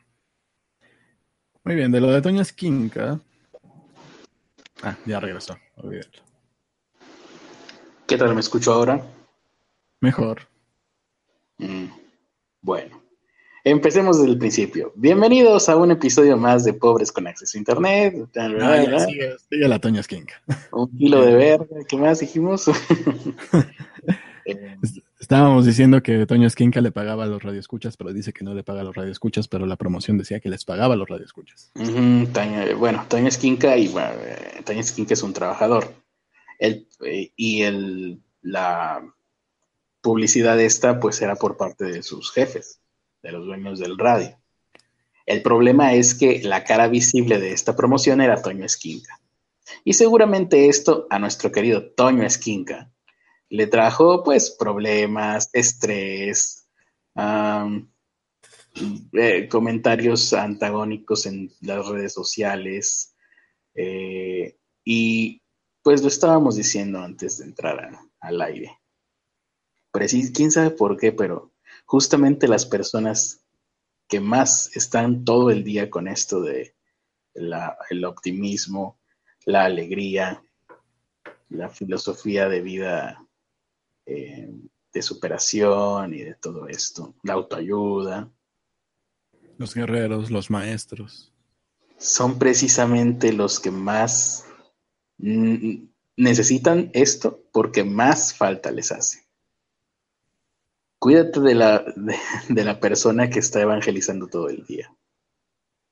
Muy 1.64 1.74
bien, 1.74 1.92
de 1.92 2.01
lo 2.01 2.11
de 2.11 2.22
Toña 2.22 2.42
Esquinca. 2.42 3.20
Ah, 4.82 4.96
ya 5.06 5.18
regresó, 5.18 5.56
olvídalo. 5.76 6.22
¿Qué 8.06 8.16
tal 8.16 8.32
me 8.34 8.40
escucho 8.40 8.72
ahora? 8.72 9.04
Mejor. 10.00 10.42
Mm, 11.58 11.86
bueno, 12.62 13.02
empecemos 13.64 14.18
desde 14.18 14.30
el 14.30 14.38
principio. 14.38 14.92
Bienvenidos 14.94 15.68
a 15.68 15.76
un 15.76 15.90
episodio 15.90 16.36
más 16.36 16.64
de 16.64 16.74
Pobres 16.74 17.10
con 17.10 17.26
Acceso 17.26 17.56
a 17.56 17.58
Internet. 17.58 18.28
Ah, 18.36 19.06
sigue, 19.50 19.68
la 19.68 19.80
Toña 19.80 20.00
Esquinca. 20.00 20.40
Un 20.70 20.96
kilo 20.96 21.22
de 21.22 21.34
verga, 21.34 21.76
¿qué 21.88 21.96
más 21.96 22.20
dijimos? 22.20 22.66
Eh, 24.50 24.78
Estábamos 25.18 25.66
diciendo 25.66 26.00
que 26.00 26.26
Toño 26.26 26.46
Esquinca 26.46 26.81
le 26.81 26.92
pagaba 26.92 27.24
a 27.24 27.26
los 27.26 27.42
radioescuchas, 27.42 27.96
pero 27.96 28.12
dice 28.12 28.33
que 28.33 28.44
no 28.44 28.54
le 28.54 28.62
paga 28.62 28.83
a 28.83 28.85
los 28.85 28.94
radioescuchas, 28.94 29.48
pero 29.48 29.66
la 29.66 29.74
promoción 29.74 30.16
decía 30.16 30.38
que 30.38 30.48
les 30.48 30.64
pagaba 30.64 30.94
a 30.94 30.96
los 30.96 31.09
radioescuchas. 31.09 31.72
bueno, 32.76 33.04
Toño 33.09 33.26
Esquinca 33.26 33.76
y 33.76 33.87
eh, 33.87 34.62
Toño 34.64 34.78
Esquinca 34.78 35.14
es 35.14 35.22
un 35.24 35.33
trabajador. 35.33 35.92
El, 36.61 36.87
eh, 37.04 37.33
y 37.35 37.62
el, 37.62 38.22
la 38.42 39.12
publicidad 40.00 40.61
esta 40.61 41.00
pues 41.00 41.20
era 41.20 41.35
por 41.35 41.57
parte 41.57 41.85
de 41.85 42.04
sus 42.04 42.31
jefes, 42.31 42.81
de 43.22 43.33
los 43.33 43.44
dueños 43.44 43.81
del 43.81 43.98
radio. 43.98 44.38
El 45.26 45.42
problema 45.42 45.94
es 45.94 46.14
que 46.14 46.42
la 46.44 46.62
cara 46.62 46.87
visible 46.87 47.40
de 47.40 47.52
esta 47.52 47.74
promoción 47.74 48.20
era 48.20 48.40
Toño 48.40 48.64
Esquinca. 48.64 49.20
Y 49.85 49.94
seguramente 49.94 50.68
esto 50.68 51.09
a 51.11 51.18
nuestro 51.18 51.50
querido 51.50 51.90
Toño 51.90 52.22
Esquinca 52.22 52.92
le 53.50 53.66
trajo 53.66 54.22
pues 54.22 54.50
problemas, 54.50 55.50
estrés, 55.52 56.68
eh, 59.12 59.48
comentarios 59.50 60.32
antagónicos 60.32 61.26
en 61.26 61.50
las 61.61 61.87
redes 61.87 62.12
sociales 62.12 63.14
eh, 63.74 64.58
y 64.84 65.42
pues 65.82 66.02
lo 66.02 66.08
estábamos 66.08 66.56
diciendo 66.56 67.00
antes 67.00 67.38
de 67.38 67.46
entrar 67.46 67.98
al 68.20 68.42
aire. 68.42 68.78
Sí, 70.06 70.32
quién 70.32 70.50
sabe 70.52 70.70
por 70.70 70.96
qué, 70.96 71.12
pero 71.12 71.52
justamente 71.84 72.46
las 72.46 72.66
personas 72.66 73.44
que 74.06 74.20
más 74.20 74.74
están 74.76 75.24
todo 75.24 75.50
el 75.50 75.64
día 75.64 75.90
con 75.90 76.06
esto 76.06 76.40
de 76.40 76.74
el 77.34 78.04
optimismo, 78.04 79.00
la 79.44 79.64
alegría, 79.64 80.42
la 81.48 81.68
filosofía 81.68 82.48
de 82.48 82.61
vida 82.61 83.27
eh, 84.10 84.50
de 84.90 85.02
superación 85.02 86.14
y 86.14 86.22
de 86.22 86.34
todo 86.34 86.66
esto, 86.66 87.14
la 87.22 87.34
autoayuda. 87.34 88.32
Los 89.58 89.74
guerreros, 89.74 90.30
los 90.30 90.48
maestros. 90.48 91.30
Son 91.98 92.38
precisamente 92.38 93.34
los 93.34 93.60
que 93.60 93.70
más 93.70 94.46
necesitan 95.18 96.90
esto 96.94 97.44
porque 97.52 97.84
más 97.84 98.32
falta 98.32 98.70
les 98.70 98.92
hace. 98.92 99.26
Cuídate 100.98 101.40
de 101.40 101.54
la, 101.54 101.84
de 102.48 102.64
la 102.64 102.80
persona 102.80 103.28
que 103.28 103.40
está 103.40 103.60
evangelizando 103.60 104.26
todo 104.28 104.48
el 104.48 104.64
día, 104.64 104.90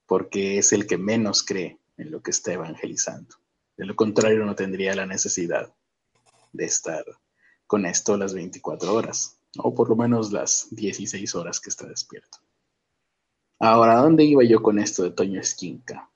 porque 0.06 0.56
es 0.56 0.72
el 0.72 0.86
que 0.86 0.96
menos 0.96 1.42
cree 1.42 1.78
en 1.98 2.10
lo 2.10 2.22
que 2.22 2.30
está 2.30 2.54
evangelizando. 2.54 3.36
De 3.76 3.84
lo 3.84 3.94
contrario, 3.94 4.46
no 4.46 4.54
tendría 4.54 4.94
la 4.94 5.04
necesidad 5.04 5.70
de 6.54 6.64
estar 6.64 7.04
con 7.66 7.86
esto 7.86 8.16
las 8.16 8.34
24 8.34 8.94
horas, 8.94 9.38
o 9.58 9.74
por 9.74 9.88
lo 9.88 9.96
menos 9.96 10.32
las 10.32 10.68
16 10.70 11.34
horas 11.34 11.60
que 11.60 11.70
está 11.70 11.86
despierto. 11.86 12.38
Ahora, 13.58 13.96
¿dónde 13.96 14.24
iba 14.24 14.44
yo 14.44 14.62
con 14.62 14.78
esto 14.78 15.02
de 15.02 15.10
Toño 15.10 15.40
Esquinca? 15.40 16.10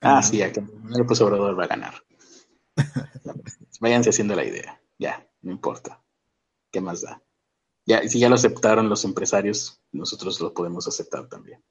Ah, 0.00 0.20
sí, 0.22 0.42
acá 0.42 0.60
el 0.60 1.00
Obrador 1.02 1.58
va 1.58 1.64
a 1.64 1.68
ganar. 1.68 1.94
Váyanse 3.80 4.10
haciendo 4.10 4.34
la 4.34 4.44
idea. 4.44 4.80
Ya, 4.98 5.28
no 5.42 5.52
importa. 5.52 6.02
¿Qué 6.72 6.80
más 6.80 7.02
da? 7.02 7.22
Ya, 7.86 8.02
si 8.08 8.18
ya 8.18 8.28
lo 8.28 8.34
aceptaron 8.34 8.88
los 8.88 9.04
empresarios, 9.04 9.80
nosotros 9.92 10.40
lo 10.40 10.52
podemos 10.52 10.88
aceptar 10.88 11.28
también. 11.28 11.62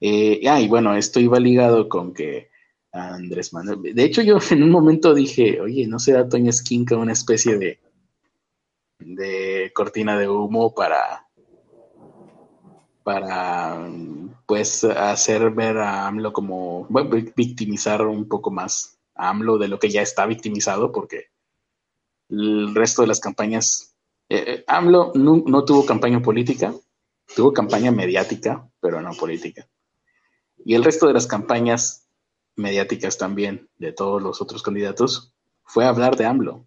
Eh, 0.00 0.42
ah, 0.48 0.60
y 0.60 0.68
bueno, 0.68 0.94
esto 0.94 1.20
iba 1.20 1.38
ligado 1.38 1.88
con 1.88 2.12
que 2.12 2.49
Andrés 2.92 3.52
Manuel. 3.52 3.94
De 3.94 4.04
hecho, 4.04 4.22
yo 4.22 4.38
en 4.50 4.62
un 4.62 4.70
momento 4.70 5.14
dije, 5.14 5.60
oye, 5.60 5.86
¿no 5.86 5.98
será 5.98 6.28
Toño 6.28 6.50
Esquinca 6.50 6.96
una 6.96 7.12
especie 7.12 7.56
de, 7.58 7.80
de 8.98 9.70
cortina 9.74 10.18
de 10.18 10.28
humo 10.28 10.74
para, 10.74 11.26
para, 13.02 13.88
pues, 14.46 14.84
hacer 14.84 15.50
ver 15.50 15.78
a 15.78 16.06
AMLO 16.06 16.32
como, 16.32 16.86
bueno, 16.88 17.10
victimizar 17.36 18.06
un 18.06 18.28
poco 18.28 18.50
más 18.50 18.98
a 19.14 19.30
AMLO 19.30 19.58
de 19.58 19.68
lo 19.68 19.78
que 19.78 19.90
ya 19.90 20.02
está 20.02 20.26
victimizado, 20.26 20.92
porque 20.92 21.26
el 22.28 22.74
resto 22.74 23.02
de 23.02 23.08
las 23.08 23.20
campañas, 23.20 23.94
eh, 24.28 24.44
eh, 24.46 24.64
AMLO 24.66 25.12
no, 25.14 25.42
no 25.46 25.64
tuvo 25.64 25.84
campaña 25.84 26.20
política, 26.20 26.74
tuvo 27.34 27.52
campaña 27.52 27.90
mediática, 27.90 28.68
pero 28.80 29.00
no 29.00 29.12
política. 29.12 29.68
Y 30.64 30.74
el 30.74 30.84
resto 30.84 31.06
de 31.06 31.14
las 31.14 31.26
campañas 31.26 32.09
mediáticas 32.60 33.18
también 33.18 33.68
de 33.78 33.92
todos 33.92 34.22
los 34.22 34.40
otros 34.40 34.62
candidatos 34.62 35.34
fue 35.64 35.84
hablar 35.84 36.16
de 36.16 36.26
AMLO. 36.26 36.66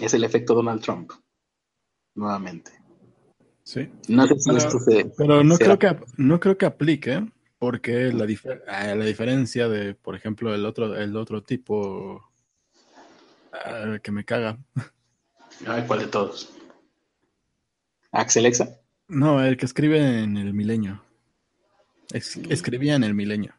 Es 0.00 0.12
el 0.12 0.24
efecto 0.24 0.54
Donald 0.54 0.82
Trump, 0.82 1.12
nuevamente. 2.14 2.72
Sí. 3.62 3.88
No 4.08 4.26
sé 4.26 4.38
si 4.38 4.50
pero, 4.50 4.58
esto 4.58 4.78
se, 4.78 5.12
pero 5.16 5.42
no, 5.42 5.56
creo 5.56 5.78
que, 5.78 5.96
no 6.18 6.38
creo 6.38 6.58
que 6.58 6.66
aplique, 6.66 7.26
porque 7.58 8.12
la, 8.12 8.26
ah, 8.68 8.94
la 8.94 9.04
diferencia 9.04 9.68
de, 9.68 9.94
por 9.94 10.14
ejemplo, 10.14 10.54
el 10.54 10.66
otro, 10.66 10.94
el 10.96 11.16
otro 11.16 11.42
tipo 11.42 12.22
uh, 13.52 14.00
que 14.02 14.12
me 14.12 14.24
caga. 14.24 14.58
Ay, 15.66 15.84
¿Cuál 15.86 16.00
de 16.00 16.06
todos? 16.06 16.52
¿Axel 18.12 18.52
No, 19.08 19.42
el 19.44 19.56
que 19.56 19.66
escribe 19.66 20.22
en 20.22 20.36
el 20.36 20.54
milenio. 20.54 21.02
Es, 22.12 22.36
escribía 22.48 22.94
en 22.94 23.04
el 23.04 23.14
milenio. 23.14 23.55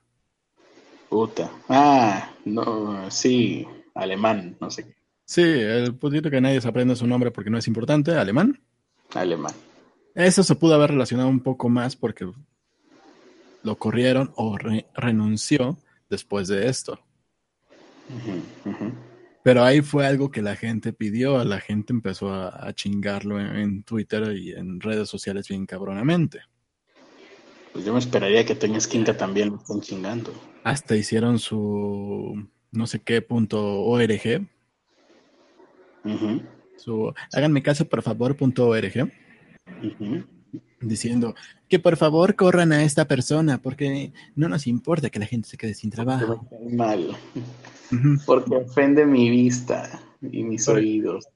Puta. 1.09 1.51
Ah, 1.69 2.31
no, 2.45 3.09
sí, 3.09 3.67
alemán, 3.93 4.57
no 4.59 4.69
sé 4.69 4.85
qué. 4.85 4.95
Sí, 5.25 5.41
el 5.41 5.95
putito 5.95 6.29
que 6.29 6.39
nadie 6.39 6.61
se 6.61 6.67
aprende 6.67 6.95
su 6.95 7.05
nombre 7.05 7.31
porque 7.31 7.49
no 7.49 7.57
es 7.57 7.67
importante, 7.67 8.11
alemán. 8.11 8.61
Alemán. 9.13 9.53
Eso 10.15 10.41
se 10.43 10.55
pudo 10.55 10.75
haber 10.75 10.91
relacionado 10.91 11.29
un 11.29 11.41
poco 11.41 11.69
más 11.69 11.95
porque 11.95 12.29
lo 13.63 13.77
corrieron 13.77 14.31
o 14.35 14.57
renunció 14.95 15.77
después 16.09 16.47
de 16.47 16.67
esto. 16.67 16.99
Pero 19.43 19.63
ahí 19.63 19.81
fue 19.81 20.05
algo 20.05 20.31
que 20.31 20.41
la 20.41 20.55
gente 20.55 20.93
pidió, 20.93 21.43
la 21.43 21.59
gente 21.59 21.93
empezó 21.93 22.33
a, 22.33 22.73
chingarlo 22.73 23.39
en, 23.39 23.83
Twitter 23.83 24.35
y 24.35 24.53
en 24.53 24.79
redes 24.79 25.09
sociales 25.09 25.47
bien 25.47 25.65
cabronamente. 25.65 26.41
Pues 27.73 27.85
yo 27.85 27.93
me 27.93 27.99
esperaría 27.99 28.45
que 28.45 28.55
Toño 28.55 28.77
Esquinca 28.77 29.15
también 29.15 29.49
lo 29.49 29.57
estén 29.57 29.81
chingando. 29.81 30.33
Hasta 30.67 30.97
hicieron 30.97 31.39
su 31.39 32.45
no 32.73 32.87
sé 32.87 32.99
qué 32.99 33.21
punto 33.21 33.83
org. 33.83 34.45
Su 36.75 37.13
háganme 37.31 37.63
caso 37.63 37.87
por 37.87 38.01
favor 38.01 38.35
punto 38.35 38.67
org. 38.67 39.09
diciendo 40.81 41.35
que 41.69 41.79
por 41.79 41.95
favor 41.95 42.35
corran 42.35 42.73
a 42.73 42.83
esta 42.83 43.07
persona 43.07 43.61
porque 43.61 44.11
no 44.35 44.49
nos 44.49 44.67
importa 44.67 45.09
que 45.09 45.19
la 45.19 45.25
gente 45.25 45.47
se 45.47 45.55
quede 45.55 45.73
sin 45.73 45.89
trabajo. 45.89 46.45
Mal. 46.69 47.15
Porque 48.25 48.55
ofende 48.57 49.05
mi 49.05 49.29
vista 49.29 50.01
y 50.21 50.43
mis 50.43 50.67
oídos. 50.67 51.29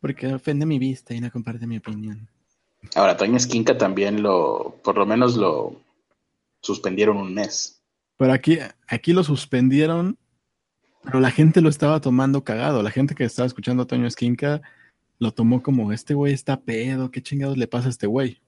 Porque 0.00 0.34
ofende 0.34 0.66
mi 0.66 0.78
vista 0.78 1.14
y 1.14 1.20
no 1.22 1.30
comparte 1.30 1.66
mi 1.66 1.78
opinión. 1.78 2.28
Ahora, 2.94 3.16
Toño 3.16 3.38
Esquinca 3.38 3.78
también 3.78 4.22
lo, 4.22 4.78
por 4.84 4.98
lo 4.98 5.06
menos 5.06 5.34
lo 5.34 5.80
suspendieron 6.60 7.16
un 7.16 7.32
mes. 7.32 7.75
Pero 8.16 8.32
aquí, 8.32 8.58
aquí 8.88 9.12
lo 9.12 9.22
suspendieron, 9.24 10.18
pero 11.04 11.20
la 11.20 11.30
gente 11.30 11.60
lo 11.60 11.68
estaba 11.68 12.00
tomando 12.00 12.44
cagado. 12.44 12.82
La 12.82 12.90
gente 12.90 13.14
que 13.14 13.24
estaba 13.24 13.46
escuchando 13.46 13.82
a 13.82 13.86
Toño 13.86 14.06
Esquinca 14.06 14.62
lo 15.18 15.32
tomó 15.32 15.62
como, 15.62 15.92
este 15.92 16.14
güey 16.14 16.32
está 16.32 16.60
pedo, 16.60 17.10
¿qué 17.10 17.22
chingados 17.22 17.56
le 17.56 17.66
pasa 17.66 17.88
a 17.88 17.90
este 17.90 18.06
güey? 18.06 18.40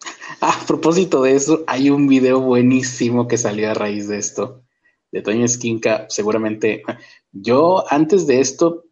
A 0.40 0.66
propósito 0.66 1.22
de 1.22 1.34
eso, 1.34 1.64
hay 1.66 1.90
un 1.90 2.08
video 2.08 2.40
buenísimo 2.40 3.26
que 3.26 3.38
salió 3.38 3.70
a 3.70 3.74
raíz 3.74 4.08
de 4.08 4.18
esto, 4.18 4.62
de 5.10 5.22
Toño 5.22 5.44
Esquinca. 5.44 6.06
Seguramente, 6.08 6.82
yo 7.32 7.84
antes 7.90 8.26
de 8.26 8.40
esto, 8.40 8.84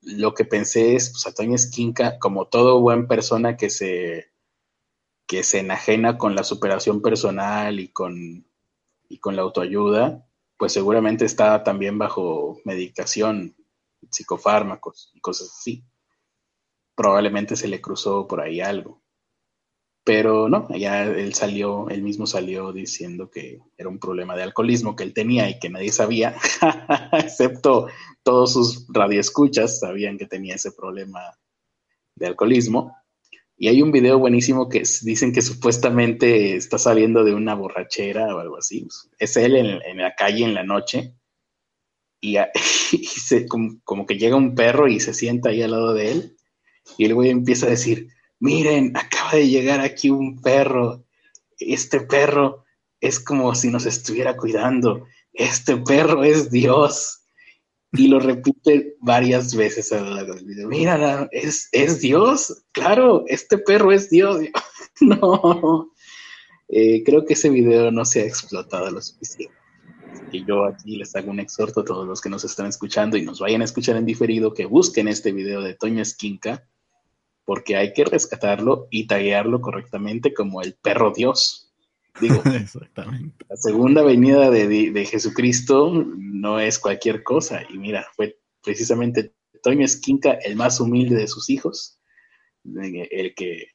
lo 0.00 0.34
que 0.34 0.44
pensé 0.44 0.94
es, 0.94 1.10
pues 1.10 1.26
a 1.26 1.34
Toño 1.34 1.56
Esquinca, 1.56 2.18
como 2.18 2.46
todo 2.46 2.80
buen 2.80 3.06
persona 3.06 3.56
que 3.56 3.68
se, 3.70 4.31
que 5.32 5.44
se 5.44 5.60
enajena 5.60 6.18
con 6.18 6.34
la 6.36 6.44
superación 6.44 7.00
personal 7.00 7.80
y 7.80 7.88
con, 7.88 8.46
y 9.08 9.16
con 9.18 9.34
la 9.34 9.40
autoayuda, 9.40 10.28
pues 10.58 10.74
seguramente 10.74 11.24
está 11.24 11.64
también 11.64 11.96
bajo 11.96 12.60
medicación, 12.66 13.56
psicofármacos 14.10 15.10
y 15.14 15.20
cosas 15.20 15.48
así. 15.58 15.86
Probablemente 16.94 17.56
se 17.56 17.66
le 17.66 17.80
cruzó 17.80 18.26
por 18.28 18.42
ahí 18.42 18.60
algo. 18.60 19.00
Pero 20.04 20.50
no, 20.50 20.68
ya 20.76 21.04
él 21.04 21.32
salió, 21.32 21.88
él 21.88 22.02
mismo 22.02 22.26
salió 22.26 22.70
diciendo 22.70 23.30
que 23.30 23.62
era 23.78 23.88
un 23.88 23.98
problema 23.98 24.36
de 24.36 24.42
alcoholismo 24.42 24.94
que 24.94 25.04
él 25.04 25.14
tenía 25.14 25.48
y 25.48 25.58
que 25.58 25.70
nadie 25.70 25.92
sabía, 25.92 26.36
excepto 27.14 27.86
todos 28.22 28.52
sus 28.52 28.86
radioescuchas 28.90 29.78
sabían 29.78 30.18
que 30.18 30.26
tenía 30.26 30.56
ese 30.56 30.72
problema 30.72 31.22
de 32.16 32.26
alcoholismo. 32.26 32.94
Y 33.56 33.68
hay 33.68 33.82
un 33.82 33.92
video 33.92 34.18
buenísimo 34.18 34.68
que 34.68 34.82
dicen 35.02 35.32
que 35.32 35.42
supuestamente 35.42 36.56
está 36.56 36.78
saliendo 36.78 37.22
de 37.22 37.34
una 37.34 37.54
borrachera 37.54 38.34
o 38.34 38.40
algo 38.40 38.58
así. 38.58 38.88
Es 39.18 39.36
él 39.36 39.56
en, 39.56 39.98
la 39.98 40.14
calle 40.14 40.44
en 40.44 40.54
la 40.54 40.64
noche 40.64 41.14
y, 42.20 42.36
se, 43.04 43.46
como, 43.46 43.80
como, 43.84 44.06
que 44.06 44.18
llega 44.18 44.36
un 44.36 44.54
perro 44.54 44.88
y 44.88 45.00
se 45.00 45.14
sienta 45.14 45.50
ahí 45.50 45.62
al 45.62 45.72
lado 45.72 45.92
de 45.92 46.12
él 46.12 46.36
y 46.98 47.04
el 47.04 47.14
güey 47.14 47.30
empieza 47.30 47.66
a 47.66 47.70
decir, 47.70 48.08
miren, 48.38 48.96
acaba 48.96 49.32
de 49.32 49.48
llegar 49.48 49.80
aquí 49.80 50.10
un 50.10 50.40
perro, 50.40 51.04
este 51.58 52.00
perro 52.00 52.64
es 53.00 53.20
como 53.20 53.54
si 53.54 53.68
nos 53.68 53.86
estuviera 53.86 54.36
cuidando, 54.36 55.06
este 55.32 55.76
perro 55.76 56.24
es 56.24 56.50
Dios. 56.50 57.21
Y 57.92 58.08
lo 58.08 58.18
repite 58.18 58.96
varias 59.00 59.54
veces 59.54 59.92
a 59.92 60.00
lo 60.00 60.14
largo 60.14 60.34
del 60.34 60.46
video. 60.46 60.68
Mira, 60.68 61.28
es, 61.30 61.68
es 61.72 62.00
Dios, 62.00 62.64
claro, 62.72 63.24
este 63.26 63.58
perro 63.58 63.92
es 63.92 64.08
Dios. 64.08 64.38
no, 65.00 65.92
eh, 66.68 67.02
creo 67.04 67.26
que 67.26 67.34
ese 67.34 67.50
video 67.50 67.90
no 67.90 68.04
se 68.04 68.22
ha 68.22 68.24
explotado 68.24 68.90
lo 68.90 69.02
suficiente. 69.02 69.54
Y 70.30 70.44
yo 70.46 70.64
aquí 70.64 70.96
les 70.96 71.14
hago 71.14 71.30
un 71.30 71.40
exhorto 71.40 71.80
a 71.80 71.84
todos 71.84 72.06
los 72.06 72.20
que 72.20 72.30
nos 72.30 72.44
están 72.44 72.66
escuchando 72.66 73.18
y 73.18 73.22
nos 73.22 73.40
vayan 73.40 73.60
a 73.60 73.66
escuchar 73.66 73.96
en 73.96 74.06
diferido 74.06 74.54
que 74.54 74.64
busquen 74.64 75.08
este 75.08 75.32
video 75.32 75.60
de 75.60 75.74
Toño 75.74 76.00
Esquinca 76.00 76.66
porque 77.44 77.76
hay 77.76 77.92
que 77.92 78.04
rescatarlo 78.04 78.86
y 78.90 79.06
taguearlo 79.06 79.60
correctamente 79.60 80.32
como 80.32 80.62
el 80.62 80.74
perro 80.74 81.12
Dios. 81.14 81.71
Digo, 82.20 82.42
Exactamente. 82.54 83.44
la 83.48 83.56
segunda 83.56 84.02
venida 84.02 84.50
de, 84.50 85.06
Jesucristo 85.06 85.92
no 86.16 86.60
es 86.60 86.78
cualquier 86.78 87.22
cosa. 87.22 87.62
Y 87.68 87.78
mira, 87.78 88.06
fue 88.14 88.38
precisamente 88.62 89.34
Toño 89.62 89.84
Esquinca, 89.84 90.32
el 90.32 90.56
más 90.56 90.80
humilde 90.80 91.16
de 91.16 91.28
sus 91.28 91.48
hijos, 91.50 92.00
el 92.64 93.34
que, 93.34 93.68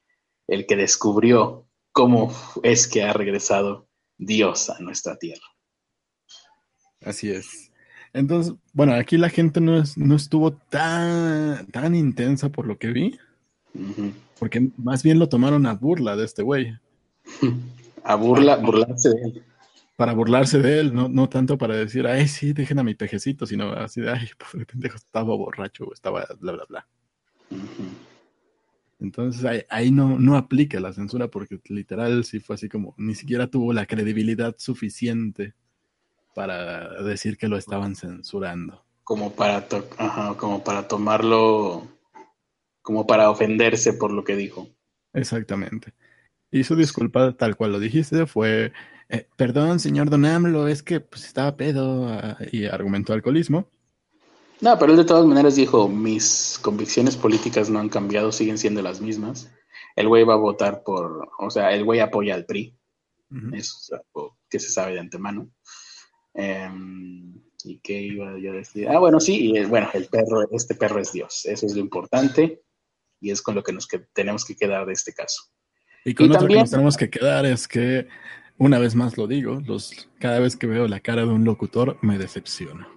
el 0.46 0.66
que 0.66 0.76
descubrió 0.76 1.66
cómo 1.92 2.32
es 2.62 2.86
que 2.86 3.02
ha 3.02 3.12
regresado 3.12 3.88
Dios 4.16 4.70
a 4.70 4.78
nuestra 4.80 5.16
tierra. 5.16 5.46
Así 7.00 7.30
es. 7.30 7.72
Entonces, 8.12 8.54
bueno, 8.72 8.94
aquí 8.94 9.16
la 9.16 9.28
gente 9.28 9.60
no, 9.60 9.82
no 9.96 10.16
estuvo 10.16 10.52
tan, 10.52 11.66
tan 11.68 11.94
intensa 11.94 12.48
por 12.48 12.66
lo 12.66 12.78
que 12.78 12.88
vi. 12.88 13.18
Porque 14.38 14.70
más 14.76 15.02
bien 15.02 15.18
lo 15.18 15.28
tomaron 15.28 15.66
a 15.66 15.74
burla 15.74 16.16
de 16.16 16.24
este 16.24 16.42
güey. 16.42 16.76
A 18.08 18.14
burla, 18.14 18.56
burlarse 18.56 19.10
de 19.10 19.22
él. 19.22 19.42
Para 19.94 20.14
burlarse 20.14 20.58
de 20.60 20.80
él, 20.80 20.94
no, 20.94 21.10
no 21.10 21.28
tanto 21.28 21.58
para 21.58 21.76
decir, 21.76 22.06
ay, 22.06 22.26
sí, 22.26 22.54
dejen 22.54 22.78
a 22.78 22.82
mi 22.82 22.94
pejecito, 22.94 23.44
sino 23.44 23.70
así 23.72 24.00
de, 24.00 24.10
ay, 24.10 24.30
pobre 24.38 24.64
pendejo, 24.64 24.96
estaba 24.96 25.36
borracho, 25.36 25.92
estaba 25.92 26.26
bla, 26.40 26.52
bla, 26.52 26.64
bla. 26.66 26.88
Entonces 28.98 29.66
ahí, 29.68 29.90
no, 29.90 30.18
no 30.18 30.38
aplica 30.38 30.80
la 30.80 30.94
censura 30.94 31.28
porque 31.28 31.60
literal 31.68 32.24
sí 32.24 32.40
fue 32.40 32.54
así 32.54 32.70
como, 32.70 32.94
ni 32.96 33.14
siquiera 33.14 33.46
tuvo 33.46 33.74
la 33.74 33.84
credibilidad 33.84 34.54
suficiente 34.56 35.52
para 36.34 37.02
decir 37.02 37.36
que 37.36 37.48
lo 37.48 37.58
estaban 37.58 37.94
censurando. 37.94 38.82
Como 39.04 39.32
para, 39.34 39.66
como 40.38 40.64
para 40.64 40.88
tomarlo 40.88 41.86
como 42.80 43.06
para 43.06 43.28
ofenderse 43.28 43.92
por 43.92 44.12
lo 44.12 44.24
que 44.24 44.34
dijo. 44.34 44.66
Exactamente. 45.12 45.92
Y 46.50 46.64
su 46.64 46.76
disculpa, 46.76 47.32
tal 47.32 47.56
cual 47.56 47.72
lo 47.72 47.80
dijiste, 47.80 48.26
fue, 48.26 48.72
eh, 49.08 49.26
perdón, 49.36 49.80
señor 49.80 50.10
Don 50.10 50.24
AMLO, 50.24 50.68
es 50.68 50.82
que 50.82 51.00
pues, 51.00 51.24
estaba 51.24 51.56
pedo 51.56 52.08
ah, 52.08 52.38
y 52.52 52.64
argumentó 52.66 53.12
alcoholismo. 53.12 53.68
No, 54.60 54.76
pero 54.78 54.92
él 54.92 54.98
de 54.98 55.04
todas 55.04 55.26
maneras 55.26 55.54
dijo, 55.54 55.88
mis 55.88 56.58
convicciones 56.62 57.16
políticas 57.16 57.70
no 57.70 57.78
han 57.78 57.88
cambiado, 57.88 58.32
siguen 58.32 58.58
siendo 58.58 58.82
las 58.82 59.00
mismas. 59.00 59.52
El 59.94 60.08
güey 60.08 60.24
va 60.24 60.34
a 60.34 60.38
votar 60.38 60.82
por, 60.82 61.28
o 61.38 61.50
sea, 61.50 61.72
el 61.74 61.84
güey 61.84 62.00
apoya 62.00 62.34
al 62.34 62.44
PRI. 62.44 62.74
Eso 63.52 63.76
que 64.48 64.58
se 64.58 64.70
sabe 64.70 64.94
de 64.94 65.00
antemano. 65.00 65.50
Em, 66.32 67.34
¿Y 67.64 67.80
qué 67.80 68.00
iba 68.00 68.38
yo 68.38 68.52
a 68.52 68.54
decir? 68.54 68.88
Ah, 68.88 68.98
bueno, 68.98 69.20
sí, 69.20 69.50
y, 69.50 69.64
bueno, 69.64 69.88
el 69.92 70.06
perro, 70.06 70.48
este 70.52 70.74
perro 70.74 71.00
es 71.00 71.12
Dios, 71.12 71.44
eso 71.46 71.66
es 71.66 71.74
lo 71.74 71.80
importante 71.80 72.62
y 73.20 73.30
es 73.30 73.42
con 73.42 73.54
lo 73.54 73.62
que 73.62 73.72
nos 73.72 73.88
tenemos 74.12 74.44
que 74.44 74.56
quedar 74.56 74.86
de 74.86 74.92
este 74.92 75.12
caso. 75.12 75.42
Y 76.04 76.14
con 76.14 76.30
otro 76.30 76.48
que 76.48 76.54
nos 76.54 76.70
tenemos 76.70 76.96
que 76.96 77.10
quedar 77.10 77.46
es 77.46 77.68
que, 77.68 78.08
una 78.56 78.78
vez 78.78 78.94
más 78.94 79.16
lo 79.16 79.26
digo, 79.26 79.60
los, 79.66 80.08
cada 80.18 80.40
vez 80.40 80.56
que 80.56 80.66
veo 80.66 80.88
la 80.88 81.00
cara 81.00 81.22
de 81.22 81.28
un 81.28 81.44
locutor 81.44 81.98
me 82.02 82.18
decepciona. 82.18 82.88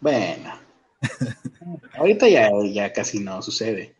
Bueno, 0.00 0.54
ahorita 1.94 2.28
ya, 2.28 2.50
ya 2.72 2.92
casi 2.92 3.20
no 3.20 3.42
sucede. 3.42 3.94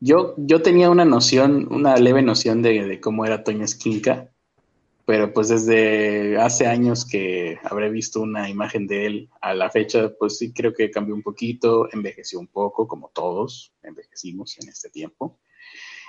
Yo, 0.00 0.34
yo 0.36 0.62
tenía 0.62 0.90
una 0.90 1.04
noción, 1.04 1.68
una 1.72 1.96
leve 1.96 2.22
noción 2.22 2.60
de, 2.60 2.84
de 2.84 3.00
cómo 3.00 3.24
era 3.24 3.44
Toño 3.44 3.64
Esquinca, 3.64 4.28
pero 5.06 5.32
pues 5.32 5.48
desde 5.48 6.38
hace 6.38 6.66
años 6.66 7.04
que 7.04 7.58
habré 7.62 7.90
visto 7.90 8.20
una 8.20 8.48
imagen 8.48 8.86
de 8.86 9.06
él 9.06 9.30
a 9.40 9.54
la 9.54 9.70
fecha, 9.70 10.12
pues 10.18 10.38
sí 10.38 10.52
creo 10.52 10.72
que 10.72 10.90
cambió 10.90 11.14
un 11.14 11.22
poquito, 11.22 11.88
envejeció 11.92 12.40
un 12.40 12.46
poco, 12.46 12.88
como 12.88 13.10
todos 13.10 13.74
envejecimos 13.82 14.58
en 14.58 14.68
este 14.68 14.88
tiempo. 14.90 15.38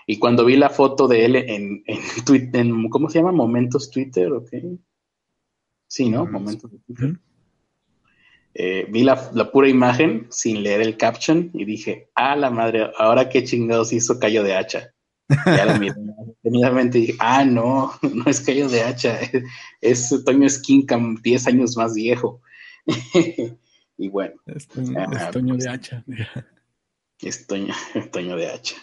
Y 0.06 0.20
cuando 0.20 0.46
vi 0.46 0.56
la 0.56 0.70
foto 0.70 1.08
de 1.08 1.26
él 1.26 1.36
en, 1.36 1.84
en 1.86 2.00
Twitter, 2.26 2.66
¿cómo 2.90 3.10
se 3.10 3.20
llama? 3.20 3.32
Momentos 3.32 3.90
Twitter, 3.90 4.32
¿ok? 4.32 4.50
Sí, 5.88 6.10
¿no? 6.10 6.26
Momentos 6.26 6.72
de 6.72 6.80
Twitter. 6.80 7.20
Eh, 8.58 8.88
vi 8.90 9.04
la, 9.04 9.32
la, 9.34 9.52
pura 9.52 9.68
imagen 9.68 10.28
sin 10.30 10.64
leer 10.64 10.82
el 10.82 10.96
caption 10.96 11.52
y 11.54 11.66
dije, 11.66 12.10
ah, 12.16 12.38
la 12.38 12.50
madre, 12.50 12.90
ahora 12.98 13.28
qué 13.28 13.44
chingados 13.44 13.92
hizo 13.92 14.18
Cayo 14.18 14.44
de 14.44 14.56
Hacha. 14.56 14.94
Ya 15.28 15.66
la 15.66 15.78
miré 15.78 15.96
y 16.44 16.90
dije, 16.90 17.16
ah, 17.20 17.44
no, 17.44 17.92
no 18.02 18.24
es 18.28 18.40
Cayo 18.40 18.70
de 18.70 18.82
Hacha, 18.82 19.20
es, 19.82 20.24
Toño 20.24 20.48
Skincam 20.48 21.16
10 21.22 21.48
años 21.48 21.76
más 21.76 21.96
viejo. 21.96 22.42
y 23.98 24.08
bueno. 24.08 24.36
Es, 24.46 24.68
Toño, 24.68 25.58
de 25.58 25.70
Hacha. 25.70 26.06
Es 27.20 27.48
Toño, 27.48 28.38
de 28.38 28.48
Hacha. 28.48 28.76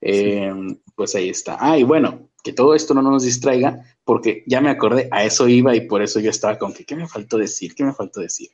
Eh, 0.00 0.52
pues 0.94 1.14
ahí 1.14 1.28
está. 1.28 1.58
Ah, 1.60 1.78
y 1.78 1.82
bueno, 1.82 2.30
que 2.42 2.52
todo 2.52 2.74
esto 2.74 2.94
no 2.94 3.02
nos 3.02 3.24
distraiga, 3.24 3.84
porque 4.04 4.44
ya 4.46 4.60
me 4.60 4.70
acordé, 4.70 5.08
a 5.10 5.24
eso 5.24 5.48
iba 5.48 5.74
y 5.76 5.82
por 5.82 6.02
eso 6.02 6.20
yo 6.20 6.30
estaba 6.30 6.58
con 6.58 6.72
que, 6.72 6.84
¿qué 6.84 6.96
me 6.96 7.06
faltó 7.06 7.36
decir? 7.36 7.74
¿Qué 7.74 7.84
me 7.84 7.92
faltó 7.92 8.20
decir? 8.20 8.50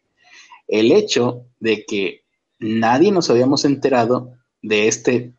El 0.67 0.93
hecho 0.93 1.47
de 1.61 1.85
que 1.85 2.25
nadie 2.59 3.13
nos 3.13 3.31
habíamos 3.31 3.65
enterado 3.65 4.33
de 4.63 4.89
este 4.89 5.37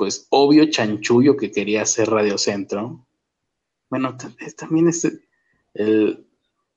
pues 0.00 0.26
obvio 0.30 0.70
chanchullo 0.70 1.36
que 1.36 1.52
quería 1.52 1.82
hacer 1.82 2.08
Radio 2.08 2.38
Centro. 2.38 3.06
Bueno, 3.90 4.16
también 4.56 4.88
es 4.88 5.06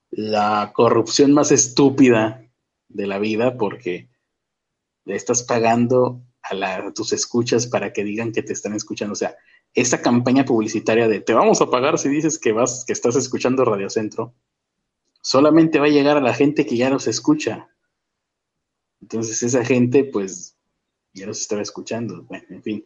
la 0.09 0.73
corrupción 0.73 1.31
más 1.31 1.53
estúpida 1.53 2.45
de 2.89 3.07
la 3.07 3.19
vida 3.19 3.57
porque 3.57 4.09
le 5.05 5.15
estás 5.15 5.43
pagando 5.43 6.21
a, 6.43 6.93
tus 6.93 7.13
escuchas 7.13 7.67
para 7.67 7.93
que 7.93 8.03
digan 8.03 8.31
que 8.31 8.43
te 8.43 8.53
están 8.53 8.73
escuchando. 8.73 9.13
O 9.13 9.15
sea, 9.15 9.35
esa 9.73 10.01
campaña 10.01 10.45
publicitaria 10.45 11.07
de 11.07 11.21
te 11.21 11.33
vamos 11.33 11.61
a 11.61 11.69
pagar 11.69 11.97
si 11.97 12.09
dices 12.09 12.37
que 12.37 12.51
vas, 12.51 12.83
que 12.85 12.93
estás 12.93 13.15
escuchando 13.15 13.65
Radio 13.65 13.89
Centro, 13.89 14.33
solamente 15.21 15.79
va 15.79 15.85
a 15.85 15.89
llegar 15.89 16.17
a 16.17 16.21
la 16.21 16.33
gente 16.33 16.65
que 16.65 16.77
ya 16.77 16.89
nos 16.89 17.07
escucha. 17.07 17.69
Entonces 19.01 19.41
esa 19.43 19.65
gente, 19.65 20.03
pues, 20.03 20.57
ya 21.13 21.25
nos 21.25 21.39
estaba 21.41 21.61
escuchando. 21.61 22.23
Bueno, 22.23 22.45
en 22.49 22.63
fin. 22.63 22.85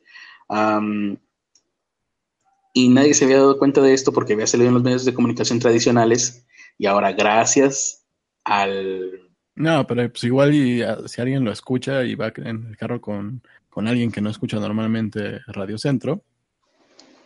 y 2.74 2.90
nadie 2.90 3.14
se 3.14 3.26
había 3.26 3.38
dado 3.38 3.58
cuenta 3.58 3.82
de 3.82 3.94
esto 3.94 4.14
porque 4.14 4.34
había 4.34 4.48
salido 4.48 4.70
en 4.70 4.76
los 4.76 4.84
medios 4.84 5.06
de 5.06 5.14
comunicación 5.14 5.60
tradicionales 5.60 6.46
y 6.78 6.86
ahora 6.86 7.12
gracias 7.14 8.06
al... 8.44 9.27
No, 9.58 9.88
pero 9.88 10.08
pues 10.10 10.24
igual 10.24 10.54
y, 10.54 10.84
ah, 10.84 11.00
si 11.08 11.20
alguien 11.20 11.44
lo 11.44 11.52
escucha 11.52 12.04
y 12.04 12.14
va 12.14 12.32
en 12.38 12.68
el 12.68 12.78
carro 12.78 13.02
con, 13.02 13.42
alguien 13.76 14.12
que 14.12 14.22
no 14.22 14.30
escucha 14.30 14.60
normalmente 14.60 15.40
Radio 15.48 15.78
Centro. 15.78 16.24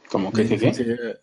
¿Cómo 0.10 0.32
que? 0.32 0.48
qué? 0.48 1.15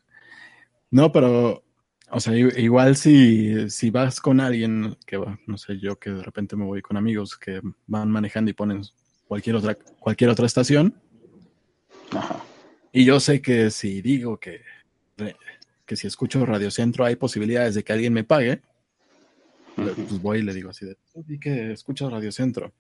no, 0.91 1.11
pero 1.11 1.65
o 2.11 2.21
sea, 2.21 2.35
igual 2.37 2.97
si, 2.97 3.71
si 3.71 3.91
vas 3.91 4.21
con 4.21 4.41
alguien 4.41 4.97
que 5.07 5.17
va, 5.17 5.39
no 5.47 5.57
sé, 5.57 5.79
yo 5.79 5.99
que 5.99 6.11
de 6.11 6.23
repente 6.23 6.57
me 6.57 6.65
voy 6.65 6.83
con 6.83 6.97
amigos 6.97 7.37
que 7.37 7.61
van 7.87 8.11
manejando 8.11 8.51
y 8.51 8.55
ponen 8.55 8.83
cualquier 9.27 9.57
otra, 9.57 9.77
cualquier 9.99 10.31
otra 10.31 10.47
estación. 10.47 10.95
Ajá. 12.13 12.43
Y 12.93 13.05
yo 13.05 13.19
sé 13.21 13.41
que 13.41 13.71
si 13.71 14.03
digo 14.03 14.39
que, 14.39 14.63
que 15.87 15.97
si 15.97 16.07
escucho 16.07 16.45
Radio 16.45 16.71
Centro 16.71 17.05
hay 17.07 17.17
posibilidades 17.17 17.75
de 17.75 17.85
que 17.85 17.93
alguien 17.95 18.13
me 18.13 18.25
pague, 18.25 18.61
pues 19.85 20.23
voy 20.23 20.39
y 20.39 20.43
le 20.43 20.55
digo 20.55 20.71
así 20.71 20.87
de, 20.87 20.97
di 21.15 21.39
que 21.39 21.73
escuchas 21.73 22.11
Radio 22.11 22.33
Centro. 22.33 22.73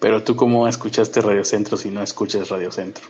Pero 0.00 0.22
tú 0.22 0.36
cómo 0.36 0.68
escuchaste 0.68 1.20
Radio 1.20 1.44
Centro 1.44 1.76
si 1.76 1.90
no 1.90 2.02
escuchas 2.02 2.48
Radio 2.48 2.70
Centro? 2.70 3.04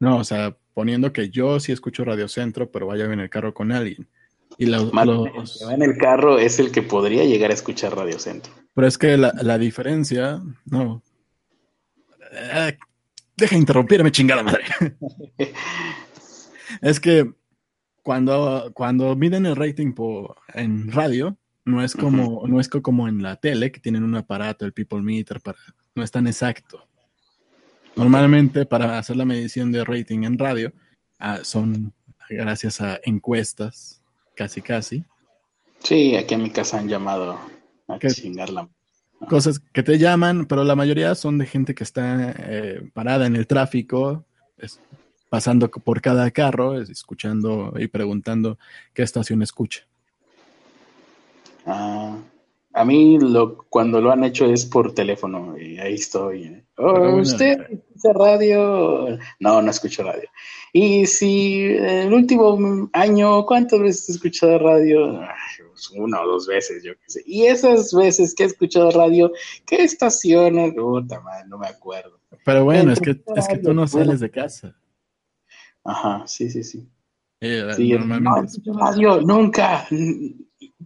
No, 0.00 0.18
o 0.18 0.24
sea, 0.24 0.56
poniendo 0.74 1.12
que 1.12 1.28
yo 1.28 1.58
sí 1.58 1.72
escucho 1.72 2.04
Radio 2.04 2.28
Centro, 2.28 2.70
pero 2.70 2.86
vaya 2.86 3.04
en 3.06 3.20
el 3.20 3.30
carro 3.30 3.52
con 3.52 3.72
alguien. 3.72 4.08
Y 4.56 4.66
los, 4.66 4.90
que 4.90 5.64
va 5.64 5.74
en 5.74 5.82
el 5.82 5.96
carro 5.98 6.38
es 6.38 6.58
el 6.58 6.72
que 6.72 6.82
podría 6.82 7.24
llegar 7.24 7.50
a 7.50 7.54
escuchar 7.54 7.96
Radio 7.96 8.18
Centro. 8.18 8.52
Pero 8.74 8.86
es 8.86 8.96
que 8.96 9.16
la, 9.16 9.58
diferencia, 9.58 10.40
no. 10.64 11.02
Eh, 12.32 12.76
deja 13.36 13.56
interrumpirme, 13.56 14.10
chingada 14.10 14.42
madre. 14.42 14.64
es 16.80 17.00
que 17.00 17.30
cuando, 18.02 18.70
cuando 18.74 19.14
miden 19.16 19.46
el 19.46 19.56
rating 19.56 19.94
en 20.54 20.90
radio, 20.92 21.36
no 21.68 21.84
es 21.84 21.94
como, 21.94 22.46
no 22.46 22.60
es 22.60 22.68
como 22.68 23.08
en 23.08 23.22
la 23.22 23.36
tele, 23.36 23.70
que 23.70 23.80
tienen 23.80 24.02
un 24.02 24.16
aparato, 24.16 24.64
el 24.64 24.72
People 24.72 25.02
Meter, 25.02 25.40
para, 25.40 25.58
no 25.94 26.02
es 26.02 26.10
tan 26.10 26.26
exacto. 26.26 26.86
Normalmente 27.94 28.64
para 28.64 28.98
hacer 28.98 29.16
la 29.16 29.24
medición 29.24 29.70
de 29.70 29.84
rating 29.84 30.22
en 30.22 30.38
radio 30.38 30.72
ah, 31.18 31.40
son 31.42 31.92
gracias 32.30 32.80
a 32.80 33.00
encuestas, 33.04 34.00
casi 34.34 34.62
casi. 34.62 35.04
Sí, 35.80 36.16
aquí 36.16 36.34
en 36.34 36.42
mi 36.42 36.50
casa 36.50 36.78
han 36.78 36.88
llamado 36.88 37.38
a 37.86 37.98
chingarla. 37.98 38.68
Cosas 39.28 39.58
que 39.58 39.82
te 39.82 39.98
llaman, 39.98 40.46
pero 40.46 40.64
la 40.64 40.76
mayoría 40.76 41.14
son 41.14 41.38
de 41.38 41.46
gente 41.46 41.74
que 41.74 41.84
está 41.84 42.34
eh, 42.38 42.88
parada 42.94 43.26
en 43.26 43.34
el 43.34 43.46
tráfico, 43.46 44.24
pasando 45.28 45.68
por 45.68 46.00
cada 46.00 46.30
carro, 46.30 46.80
escuchando 46.80 47.74
y 47.76 47.88
preguntando 47.88 48.58
qué 48.94 49.02
estación 49.02 49.42
escucha. 49.42 49.88
Ah, 51.70 52.16
a 52.72 52.84
mí 52.84 53.18
lo, 53.18 53.58
cuando 53.68 54.00
lo 54.00 54.10
han 54.10 54.24
hecho 54.24 54.46
es 54.46 54.64
por 54.64 54.94
teléfono 54.94 55.58
y 55.58 55.78
ahí 55.78 55.94
estoy. 55.94 56.64
Oh, 56.78 57.16
¿Usted 57.16 57.60
escucha 57.70 58.12
radio? 58.14 59.18
No, 59.38 59.60
no 59.60 59.70
escucho 59.70 60.02
radio. 60.02 60.28
Y 60.72 61.04
si 61.06 61.64
el 61.64 62.12
último 62.12 62.88
año, 62.94 63.44
¿cuántas 63.44 63.80
veces 63.80 64.08
he 64.08 64.12
escuchado 64.12 64.58
radio? 64.60 65.20
Pues 65.70 65.90
una 65.90 66.22
o 66.22 66.26
dos 66.26 66.46
veces, 66.46 66.82
yo 66.82 66.94
qué 66.94 67.04
sé. 67.06 67.22
Y 67.26 67.44
esas 67.44 67.92
veces 67.92 68.34
que 68.34 68.44
he 68.44 68.46
escuchado 68.46 68.90
radio, 68.92 69.30
¿qué 69.66 69.82
estación? 69.82 70.74
Puta 70.74 71.20
madre, 71.20 71.48
no 71.48 71.58
me 71.58 71.66
acuerdo. 71.66 72.18
Pero 72.46 72.64
bueno, 72.64 72.92
es 72.92 73.00
que, 73.00 73.20
es 73.36 73.48
que 73.48 73.58
tú 73.58 73.74
no 73.74 73.86
sales 73.86 74.20
de 74.20 74.30
casa. 74.30 74.74
Ajá, 75.84 76.22
sí, 76.26 76.48
sí, 76.48 76.62
sí. 76.62 76.88
sí 77.40 77.92
normalmente... 77.92 78.58
No, 78.64 78.78
radio, 78.78 79.20
nunca 79.20 79.86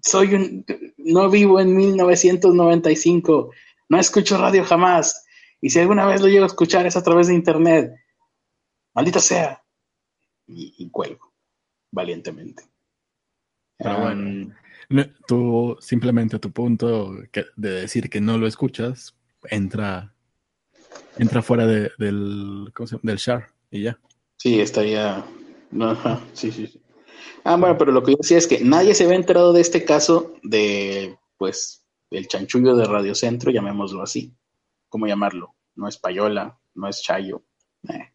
soy 0.01 0.35
un, 0.35 0.65
no 0.99 1.29
vivo 1.29 1.61
en 1.61 1.77
1995, 1.77 3.51
no 3.89 3.99
escucho 3.99 4.39
radio 4.39 4.65
jamás, 4.65 5.27
y 5.61 5.71
si 5.71 5.79
alguna 5.79 6.07
vez 6.07 6.21
lo 6.21 6.29
llego 6.29 6.45
a 6.45 6.49
escuchar 6.49 6.87
es 6.87 6.97
a 6.97 7.03
través 7.03 7.29
de 7.29 7.35
internet, 7.35 7.93
maldita 8.95 9.21
sea, 9.21 9.63
y, 10.47 10.89
cuelgo, 10.91 11.33
valientemente. 11.91 12.65
Pero 13.79 14.01
bueno, 14.01 14.55
tú 15.27 15.77
simplemente 15.81 16.39
tu 16.39 16.51
punto 16.51 17.15
de 17.57 17.71
decir 17.71 18.11
que 18.11 18.21
no 18.21 18.39
lo 18.39 18.47
escuchas 18.47 19.17
entra, 19.51 20.15
entra 21.17 21.43
fuera 21.43 21.67
de, 21.67 21.91
del, 21.99 22.73
del 23.03 23.17
share 23.17 23.47
y 23.71 23.83
ya. 23.83 23.99
Sí, 24.37 24.61
estaría, 24.61 25.25
no, 25.71 25.97
sí, 26.33 26.51
sí, 26.51 26.67
sí. 26.67 26.82
Ah, 27.45 27.57
bueno, 27.57 27.77
pero 27.77 27.91
lo 27.91 28.03
que 28.03 28.13
yo 28.13 28.19
decía 28.19 28.39
es 28.39 28.47
que 28.47 28.61
nadie 28.61 28.95
se 28.95 29.05
había 29.05 29.17
enterado 29.17 29.53
de 29.53 29.61
este 29.61 29.85
caso 29.85 30.35
de, 30.43 31.19
pues, 31.37 31.85
el 32.11 32.29
chanchullo 32.29 32.77
de 32.77 32.85
Radio 32.85 33.15
Centro, 33.15 33.51
llamémoslo 33.51 34.03
así. 34.03 34.33
¿Cómo 34.89 35.07
llamarlo? 35.07 35.55
No 35.75 35.89
es 35.89 35.99
payola, 35.99 36.59
no 36.75 36.89
es 36.89 37.03
chayo. 37.03 37.43
Eh. 37.89 38.13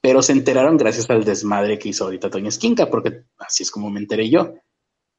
pero 0.00 0.22
se 0.22 0.32
enteraron 0.32 0.78
gracias 0.78 1.10
al 1.10 1.24
desmadre 1.24 1.78
que 1.78 1.90
hizo 1.90 2.04
ahorita 2.04 2.30
Toño 2.30 2.48
Esquinca, 2.48 2.88
porque 2.88 3.24
así 3.38 3.64
es 3.64 3.70
como 3.70 3.90
me 3.90 4.00
enteré 4.00 4.30
yo. 4.30 4.54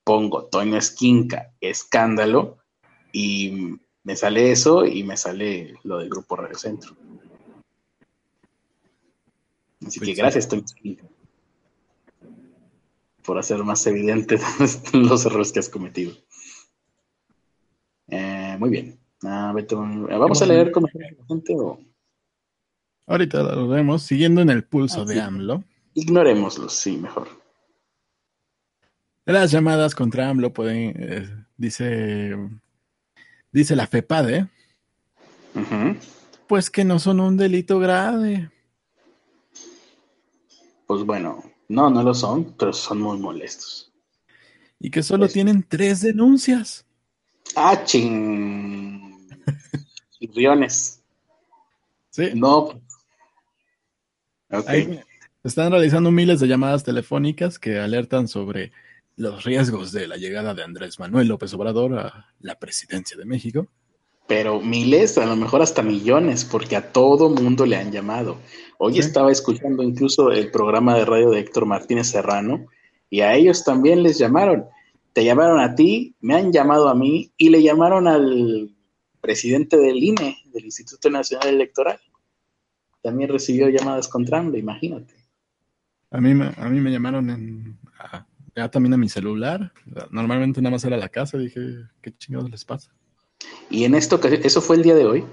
Pongo 0.03 0.45
Toño 0.45 0.77
Esquinca, 0.77 1.53
escándalo, 1.61 2.57
y 3.13 3.75
me 4.03 4.15
sale 4.15 4.51
eso 4.51 4.85
y 4.85 5.03
me 5.03 5.17
sale 5.17 5.75
lo 5.83 5.99
del 5.99 6.09
grupo 6.09 6.35
Radio 6.35 6.57
Centro. 6.57 6.95
Así 9.85 9.99
que 9.99 10.05
pues 10.07 10.17
gracias, 10.17 10.47
Toño 10.47 10.63
Esquinca 10.65 11.10
por 13.23 13.37
hacer 13.37 13.63
más 13.63 13.85
evidentes 13.87 14.41
los 14.93 15.25
errores 15.25 15.51
que 15.51 15.59
has 15.59 15.69
cometido. 15.69 16.13
Eh, 18.07 18.55
muy 18.59 18.69
bien. 18.69 18.99
Ah, 19.23 19.53
vamos 19.53 20.41
a 20.41 20.45
leer 20.45 20.71
comentarios 20.71 21.11
de 21.11 21.17
la 21.17 21.25
gente 21.27 21.55
o... 21.55 21.79
Ahorita 23.07 23.43
lo 23.43 23.67
vemos, 23.67 24.03
siguiendo 24.03 24.41
en 24.41 24.49
el 24.49 24.63
pulso 24.63 25.01
ah, 25.01 25.05
de 25.05 25.21
AMLO. 25.21 25.63
Ignorémoslos, 25.93 26.73
sí, 26.73 26.97
mejor. 26.97 27.27
Las 29.25 29.51
llamadas 29.51 29.95
contra 29.95 30.29
AMLO 30.29 30.53
pueden, 30.53 30.93
eh, 30.97 31.45
dice, 31.57 32.35
dice 33.51 33.75
la 33.75 33.87
FEPADE, 33.87 34.47
pues 36.47 36.69
que 36.69 36.83
no 36.83 36.99
son 36.99 37.19
un 37.19 37.37
delito 37.37 37.79
grave. 37.79 38.49
Pues 40.87 41.03
bueno, 41.03 41.43
no, 41.71 41.89
no 41.89 42.03
lo 42.03 42.13
son, 42.13 42.53
pero 42.57 42.73
son 42.73 42.99
muy 42.99 43.17
molestos. 43.17 43.91
Y 44.79 44.91
que 44.91 45.03
solo 45.03 45.27
tienen 45.27 45.65
tres 45.67 46.01
denuncias. 46.01 46.85
Ah, 47.55 47.83
ching. 47.83 49.27
Riones. 50.35 51.01
Sí. 52.09 52.31
No. 52.35 52.81
Okay. 54.49 54.99
están 55.43 55.71
realizando 55.71 56.11
miles 56.11 56.41
de 56.41 56.47
llamadas 56.47 56.83
telefónicas 56.83 57.57
que 57.57 57.79
alertan 57.79 58.27
sobre 58.27 58.73
los 59.15 59.45
riesgos 59.45 59.93
de 59.93 60.07
la 60.07 60.17
llegada 60.17 60.53
de 60.53 60.63
Andrés 60.63 60.99
Manuel 60.99 61.29
López 61.29 61.53
Obrador 61.53 61.97
a 61.97 62.33
la 62.41 62.59
presidencia 62.59 63.17
de 63.17 63.23
México 63.23 63.67
pero 64.31 64.61
miles, 64.61 65.17
a 65.17 65.25
lo 65.25 65.35
mejor 65.35 65.61
hasta 65.61 65.83
millones, 65.83 66.45
porque 66.45 66.77
a 66.77 66.93
todo 66.93 67.29
mundo 67.29 67.65
le 67.65 67.75
han 67.75 67.91
llamado. 67.91 68.37
Hoy 68.77 68.97
estaba 68.97 69.29
escuchando 69.29 69.83
incluso 69.83 70.31
el 70.31 70.49
programa 70.51 70.95
de 70.95 71.03
radio 71.03 71.31
de 71.31 71.41
Héctor 71.41 71.65
Martínez 71.65 72.07
Serrano 72.07 72.65
y 73.09 73.19
a 73.19 73.33
ellos 73.35 73.65
también 73.65 74.03
les 74.03 74.17
llamaron. 74.17 74.67
Te 75.11 75.25
llamaron 75.25 75.59
a 75.59 75.75
ti, 75.75 76.15
me 76.21 76.35
han 76.35 76.53
llamado 76.53 76.87
a 76.87 76.95
mí 76.95 77.29
y 77.35 77.49
le 77.49 77.61
llamaron 77.61 78.07
al 78.07 78.73
presidente 79.19 79.75
del 79.75 80.01
INE, 80.01 80.37
del 80.45 80.63
Instituto 80.63 81.09
Nacional 81.09 81.49
Electoral. 81.49 81.99
También 83.01 83.29
recibió 83.29 83.67
llamadas 83.67 84.07
contra 84.07 84.39
hambre, 84.39 84.61
imagínate. 84.61 85.13
A 86.09 86.21
mí, 86.21 86.31
a 86.31 86.69
mí 86.69 86.79
me 86.79 86.89
llamaron 86.89 87.29
en, 87.31 87.77
ya 88.55 88.71
también 88.71 88.93
a 88.93 88.97
mi 88.97 89.09
celular. 89.09 89.73
Normalmente 90.09 90.61
nada 90.61 90.71
más 90.71 90.85
era 90.85 90.95
la 90.95 91.09
casa. 91.09 91.37
Dije, 91.37 91.59
¿qué 92.01 92.15
chingados 92.17 92.49
les 92.49 92.63
pasa? 92.63 92.93
Y 93.69 93.85
en 93.85 93.95
esto, 93.95 94.19
¿eso 94.23 94.61
fue 94.61 94.75
el 94.75 94.83
día 94.83 94.95
de 94.95 95.05
hoy? 95.05 95.25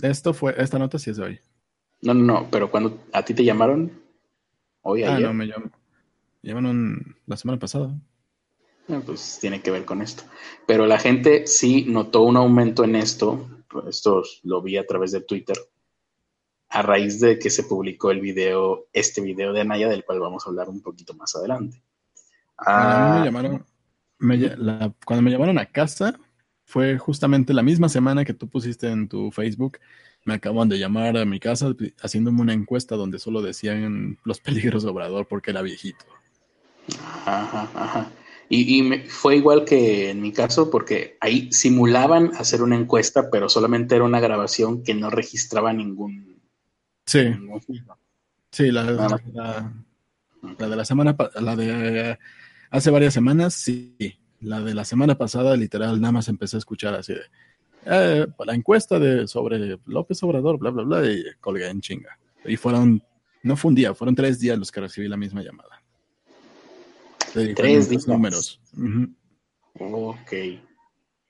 Esto 0.00 0.34
fue, 0.34 0.54
esta 0.58 0.78
nota 0.78 0.98
sí 0.98 1.10
es 1.10 1.16
de 1.16 1.24
hoy. 1.24 1.40
No, 2.02 2.14
no, 2.14 2.24
no, 2.24 2.48
pero 2.50 2.70
cuando 2.70 2.98
a 3.12 3.24
ti 3.24 3.34
te 3.34 3.44
llamaron, 3.44 4.02
hoy, 4.82 5.04
ah, 5.04 5.18
no, 5.20 5.32
me 5.32 5.48
llamaron 6.42 7.16
la 7.26 7.36
semana 7.36 7.60
pasada. 7.60 7.94
eh, 8.88 9.00
pues 9.06 9.38
tiene 9.40 9.62
que 9.62 9.70
ver 9.70 9.84
con 9.84 10.02
esto. 10.02 10.24
Pero 10.66 10.86
la 10.86 10.98
gente 10.98 11.46
sí 11.46 11.84
notó 11.88 12.22
un 12.22 12.36
aumento 12.36 12.82
en 12.82 12.96
esto, 12.96 13.48
esto 13.88 14.24
lo 14.42 14.60
vi 14.60 14.76
a 14.76 14.86
través 14.86 15.12
de 15.12 15.20
Twitter, 15.20 15.56
a 16.68 16.82
raíz 16.82 17.20
de 17.20 17.38
que 17.38 17.50
se 17.50 17.62
publicó 17.62 18.10
el 18.10 18.20
video, 18.20 18.88
este 18.92 19.20
video 19.20 19.52
de 19.52 19.60
Anaya, 19.60 19.88
del 19.88 20.04
cual 20.04 20.18
vamos 20.18 20.44
a 20.44 20.50
hablar 20.50 20.68
un 20.68 20.80
poquito 20.82 21.14
más 21.14 21.36
adelante. 21.36 21.80
Ah, 22.58 23.18
me 23.20 23.26
llamaron, 23.26 23.64
cuando 25.04 25.22
me 25.22 25.30
llamaron 25.30 25.58
a 25.58 25.66
casa, 25.66 26.18
fue 26.64 26.98
justamente 26.98 27.52
la 27.52 27.62
misma 27.62 27.88
semana 27.88 28.24
que 28.24 28.34
tú 28.34 28.48
pusiste 28.48 28.88
en 28.88 29.08
tu 29.08 29.30
Facebook. 29.30 29.78
Me 30.24 30.34
acaban 30.34 30.68
de 30.68 30.78
llamar 30.78 31.16
a 31.16 31.24
mi 31.24 31.40
casa 31.40 31.74
haciéndome 32.00 32.40
una 32.40 32.52
encuesta 32.52 32.96
donde 32.96 33.18
solo 33.18 33.42
decían 33.42 34.18
los 34.24 34.40
peligros 34.40 34.82
de 34.82 34.90
Obrador 34.90 35.26
porque 35.26 35.50
era 35.50 35.62
viejito. 35.62 36.04
Ajá, 37.26 37.70
ajá. 37.74 38.10
Y, 38.48 39.06
fue 39.08 39.36
igual 39.36 39.64
que 39.64 40.10
en 40.10 40.20
mi 40.20 40.30
caso, 40.30 40.70
porque 40.70 41.16
ahí 41.20 41.50
simulaban 41.52 42.32
hacer 42.36 42.62
una 42.62 42.76
encuesta, 42.76 43.30
pero 43.30 43.48
solamente 43.48 43.94
era 43.94 44.04
una 44.04 44.20
grabación 44.20 44.82
que 44.82 44.92
no 44.92 45.08
registraba 45.08 45.72
ningún. 45.72 46.38
Sí. 47.06 47.32
sí, 48.50 48.70
la, 48.70 48.84
la, 48.84 49.72
de 50.68 50.76
la 50.76 50.84
semana, 50.84 51.16
la 51.40 51.56
de 51.56 52.18
hace 52.72 52.90
varias 52.90 53.14
semanas, 53.14 53.54
sí. 53.54 54.18
La 54.40 54.60
de 54.60 54.74
la 54.74 54.84
semana 54.84 55.16
pasada, 55.16 55.56
literal, 55.56 56.00
nada 56.00 56.12
más 56.12 56.28
empecé 56.28 56.56
a 56.56 56.58
escuchar 56.58 56.94
así 56.94 57.14
de. 57.14 57.20
Eh, 57.84 58.26
la 58.44 58.54
encuesta 58.54 58.98
de 58.98 59.28
sobre 59.28 59.78
López 59.86 60.20
Obrador, 60.22 60.58
bla, 60.58 60.70
bla, 60.70 60.82
bla, 60.82 61.06
y 61.08 61.22
colgué 61.40 61.68
en 61.68 61.80
chinga. 61.80 62.18
Y 62.44 62.56
fueron, 62.56 63.02
no 63.44 63.56
fue 63.56 63.68
un 63.68 63.74
día, 63.76 63.94
fueron 63.94 64.16
tres 64.16 64.40
días 64.40 64.58
los 64.58 64.72
que 64.72 64.80
recibí 64.80 65.06
la 65.06 65.16
misma 65.16 65.42
llamada. 65.42 65.82
Tres 67.32 67.88
días. 67.88 68.08
números. 68.08 68.60
Ok. 69.78 70.32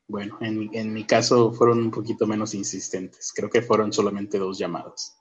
Bueno, 0.08 0.38
en, 0.40 0.70
en, 0.72 0.92
mi 0.92 1.04
caso 1.04 1.52
fueron 1.52 1.78
un 1.78 1.90
poquito 1.90 2.26
menos 2.26 2.54
insistentes. 2.54 3.32
Creo 3.34 3.48
que 3.48 3.62
fueron 3.62 3.92
solamente 3.92 4.38
dos 4.38 4.58
llamadas. 4.58 5.16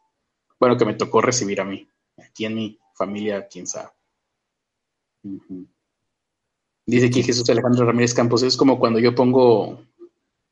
Bueno, 0.59 0.77
que 0.77 0.85
me 0.85 0.95
tocó 0.95 1.21
recibir 1.21 1.61
a 1.61 1.65
mí. 1.65 1.87
Aquí 2.17 2.45
en 2.45 2.55
mi 2.55 2.79
familia, 2.95 3.47
quién 3.47 3.67
sabe. 3.67 3.89
Dice 6.85 7.07
aquí 7.07 7.23
Jesús 7.23 7.49
Alejandro 7.49 7.85
Ramírez 7.85 8.13
Campos, 8.13 8.43
es 8.43 8.57
como 8.57 8.79
cuando 8.79 8.99
yo 8.99 9.15
pongo 9.15 9.85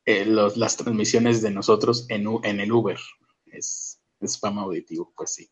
eh, 0.05 0.25
las 0.25 0.77
transmisiones 0.77 1.41
de 1.41 1.51
nosotros 1.51 2.05
en, 2.09 2.59
el 2.59 2.71
Uber. 2.71 2.97
Es, 3.47 3.99
es 4.19 4.31
spam 4.33 4.59
auditivo, 4.59 5.11
pues 5.15 5.33
sí. 5.33 5.49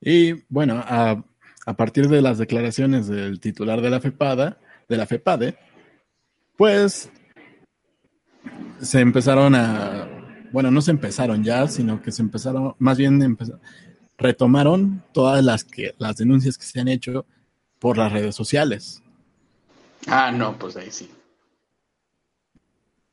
Y 0.00 0.32
bueno, 0.48 0.82
a 0.84 1.24
a 1.66 1.76
partir 1.76 2.08
de 2.08 2.22
las 2.22 2.38
declaraciones 2.38 3.06
del 3.06 3.40
titular 3.40 3.80
de 3.80 3.90
la 3.90 4.00
FEPADA, 4.00 4.58
de 4.88 4.96
la 4.96 5.06
FEPADE, 5.06 5.56
pues 6.56 7.10
se 8.80 9.00
empezaron 9.00 9.54
a, 9.54 10.08
bueno, 10.52 10.70
no 10.70 10.80
se 10.80 10.90
empezaron 10.90 11.44
ya, 11.44 11.68
sino 11.68 12.02
que 12.02 12.10
se 12.10 12.22
empezaron, 12.22 12.74
más 12.78 12.98
bien 12.98 13.38
retomaron 14.18 15.04
todas 15.12 15.44
las 15.44 15.64
que 15.64 15.94
las 15.98 16.16
denuncias 16.16 16.58
que 16.58 16.64
se 16.64 16.80
han 16.80 16.88
hecho 16.88 17.26
por 17.78 17.96
las 17.96 18.12
redes 18.12 18.34
sociales. 18.34 19.01
Ah, 20.06 20.32
no, 20.32 20.58
pues 20.58 20.76
ahí 20.76 20.90
sí. 20.90 21.10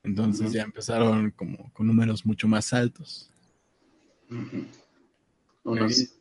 Entonces 0.03 0.53
ya 0.53 0.63
empezaron 0.63 1.31
como 1.31 1.71
con 1.73 1.87
números 1.87 2.25
mucho 2.25 2.47
más 2.47 2.73
altos. 2.73 3.29
Unos 5.63 6.13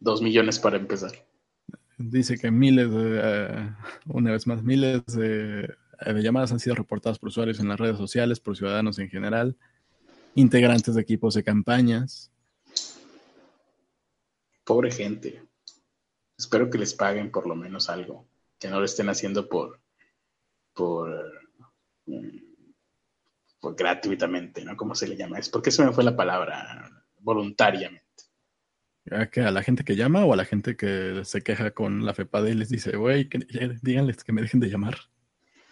dos 0.00 0.20
millones 0.20 0.58
para 0.58 0.76
empezar. 0.76 1.12
Dice 1.96 2.36
que 2.36 2.50
miles, 2.50 2.90
de, 2.90 3.20
eh, 3.22 3.70
una 4.06 4.32
vez 4.32 4.46
más, 4.46 4.62
miles 4.62 5.04
de, 5.06 5.74
llamadas 6.16 6.52
han 6.52 6.58
sido 6.58 6.74
reportadas 6.74 7.18
por 7.18 7.28
usuarios 7.28 7.60
en 7.60 7.68
las 7.68 7.78
redes 7.78 7.96
sociales, 7.96 8.40
por 8.40 8.56
ciudadanos 8.56 8.98
en 8.98 9.08
general, 9.08 9.56
integrantes 10.34 10.96
de 10.96 11.02
equipos 11.02 11.34
de 11.34 11.44
campañas. 11.44 12.32
Pobre 14.64 14.90
gente. 14.90 15.42
Espero 16.36 16.68
que 16.68 16.78
les 16.78 16.94
paguen 16.94 17.30
por 17.30 17.46
lo 17.46 17.54
menos 17.54 17.88
algo, 17.88 18.26
que 18.58 18.68
no 18.68 18.80
lo 18.80 18.84
estén 18.84 19.08
haciendo 19.08 19.48
por, 19.48 19.80
por, 20.74 21.32
mm, 22.06 22.38
por 23.60 23.74
gratuitamente, 23.74 24.64
¿no? 24.64 24.76
¿Cómo 24.76 24.94
se 24.94 25.08
le 25.08 25.16
llama? 25.16 25.38
Es 25.38 25.48
porque 25.48 25.70
se 25.70 25.84
me 25.84 25.92
fue 25.92 26.04
la 26.04 26.16
palabra, 26.16 26.90
voluntariamente. 27.20 28.02
¿A, 29.10 29.26
que 29.26 29.42
¿A 29.42 29.50
la 29.50 29.62
gente 29.62 29.84
que 29.84 29.96
llama 29.96 30.24
o 30.24 30.32
a 30.32 30.36
la 30.36 30.44
gente 30.44 30.76
que 30.76 31.20
se 31.24 31.42
queja 31.42 31.72
con 31.72 32.04
la 32.04 32.14
FEPADE 32.14 32.50
y 32.50 32.54
les 32.54 32.68
dice, 32.68 32.96
güey, 32.96 33.28
díganles 33.82 34.24
que 34.24 34.32
me 34.32 34.42
dejen 34.42 34.60
de 34.60 34.68
llamar? 34.68 34.96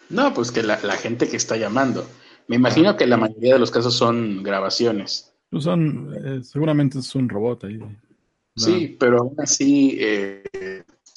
No, 0.09 0.33
pues 0.33 0.51
que 0.51 0.63
la, 0.63 0.77
gente 0.77 1.27
que 1.27 1.37
está 1.37 1.57
llamando. 1.57 2.07
Me 2.47 2.55
imagino 2.55 2.95
que 2.95 3.07
la 3.07 3.17
mayoría 3.17 3.53
de 3.53 3.59
los 3.59 3.71
casos 3.71 3.95
son 3.95 4.43
grabaciones. 4.43 5.33
Pues 5.49 5.63
son, 5.63 6.13
eh, 6.13 6.43
seguramente 6.43 6.99
es 6.99 7.15
un 7.15 7.29
robot 7.29 7.63
ahí. 7.63 7.79
Sí, 8.55 8.95
pero 8.99 9.19
aún 9.19 9.35
así, 9.39 9.97
eh, 9.99 10.43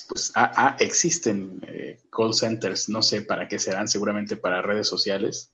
pues 0.09 0.33
existen 0.79 1.61
eh, 1.67 2.01
call 2.11 2.35
centers, 2.35 2.89
no 2.89 3.03
sé 3.03 3.23
para 3.23 3.49
qué 3.49 3.59
serán, 3.59 3.89
seguramente 3.89 4.37
para 4.37 4.63
redes 4.63 4.89
sociales, 4.89 5.53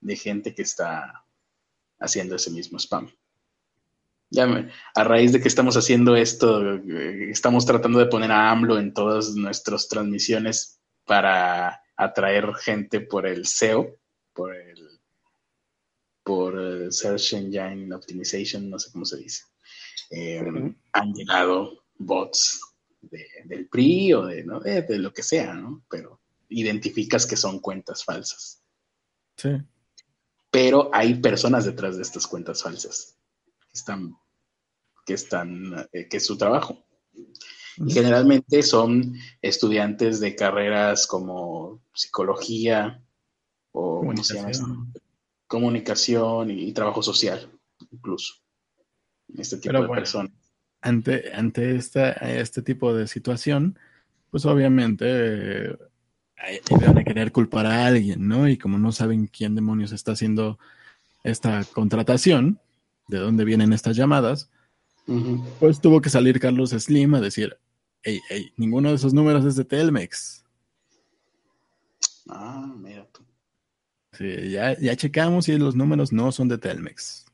de 0.00 0.16
gente 0.16 0.54
que 0.54 0.62
está 0.62 1.24
haciendo 1.98 2.36
ese 2.36 2.50
mismo 2.50 2.78
spam. 2.78 3.10
Ya 4.30 4.68
a 4.94 5.04
raíz 5.04 5.32
de 5.32 5.40
que 5.40 5.48
estamos 5.48 5.76
haciendo 5.76 6.16
esto, 6.16 6.74
eh, 6.74 7.30
estamos 7.30 7.66
tratando 7.66 7.98
de 7.98 8.06
poner 8.06 8.32
a 8.32 8.50
AMLO 8.50 8.78
en 8.78 8.92
todas 8.92 9.34
nuestras 9.34 9.88
transmisiones 9.88 10.80
para 11.04 11.82
atraer 11.96 12.52
gente 12.54 13.00
por 13.00 13.26
el 13.26 13.46
SEO, 13.46 13.96
por 14.32 14.54
el 14.54 14.94
por 16.24 16.58
el 16.58 16.90
Search 16.90 17.34
Engine 17.34 17.94
Optimization, 17.94 18.70
no 18.70 18.78
sé 18.78 18.90
cómo 18.90 19.04
se 19.04 19.18
dice. 19.18 19.44
Eh, 20.10 20.42
han 20.92 21.12
llegado 21.12 21.84
bots 21.98 22.73
del 23.10 23.68
PRI 23.68 24.12
o 24.14 24.26
de, 24.26 24.44
de, 24.88 24.98
lo 24.98 25.12
que 25.12 25.22
sea, 25.22 25.54
¿no? 25.54 25.84
Pero 25.88 26.20
identificas 26.48 27.26
que 27.26 27.36
son 27.36 27.60
cuentas 27.60 28.04
falsas. 28.04 28.62
Sí. 29.36 29.50
Pero 30.50 30.90
hay 30.92 31.14
personas 31.14 31.64
detrás 31.64 31.96
de 31.96 32.02
estas 32.02 32.26
cuentas 32.26 32.62
falsas 32.62 33.18
que 33.60 33.78
están 33.78 34.16
que 35.04 35.14
están, 35.14 35.88
eh, 35.92 36.08
que 36.08 36.16
es 36.16 36.26
su 36.26 36.36
trabajo. 36.36 36.84
generalmente 37.88 38.62
son 38.62 39.16
estudiantes 39.42 40.20
de 40.20 40.36
carreras 40.36 41.08
como 41.08 41.82
psicología 41.92 43.02
o 43.72 44.04
comunicación, 45.48 46.50
y, 46.50 46.72
trabajo 46.72 47.02
social, 47.02 47.50
incluso. 47.90 48.34
Este 49.36 49.56
tipo 49.56 49.82
de 49.82 49.88
personas. 49.88 50.32
Ante, 50.86 51.32
ante 51.32 51.76
este 51.76 52.60
tipo 52.62 52.92
de 52.92 53.08
situación, 53.08 53.78
pues 54.30 54.44
obviamente 54.44 55.06
eh, 55.08 55.76
van 56.70 56.98
a 56.98 57.04
querer 57.04 57.32
culpar 57.32 57.64
a 57.64 57.86
alguien, 57.86 58.28
¿no? 58.28 58.46
Y 58.46 58.58
como 58.58 58.76
no 58.76 58.92
saben 58.92 59.26
quién 59.28 59.54
demonios 59.54 59.92
está 59.92 60.12
haciendo 60.12 60.58
esta 61.22 61.64
contratación, 61.72 62.60
de 63.08 63.16
dónde 63.16 63.46
vienen 63.46 63.72
estas 63.72 63.96
llamadas, 63.96 64.50
pues 65.58 65.80
tuvo 65.80 66.02
que 66.02 66.10
salir 66.10 66.38
Carlos 66.38 66.70
Slim 66.70 67.14
a 67.14 67.20
decir, 67.22 67.56
hey, 68.02 68.20
hey, 68.28 68.52
ninguno 68.58 68.90
de 68.90 68.96
esos 68.96 69.14
números 69.14 69.46
es 69.46 69.56
de 69.56 69.64
Telmex. 69.64 70.44
Ah, 72.28 72.74
mira 72.76 73.06
tú. 73.10 73.22
Sí, 74.12 74.50
ya, 74.50 74.78
ya 74.78 74.96
checamos 74.96 75.48
y 75.48 75.56
los 75.56 75.74
números 75.74 76.12
no 76.12 76.30
son 76.30 76.48
de 76.48 76.58
Telmex. 76.58 77.24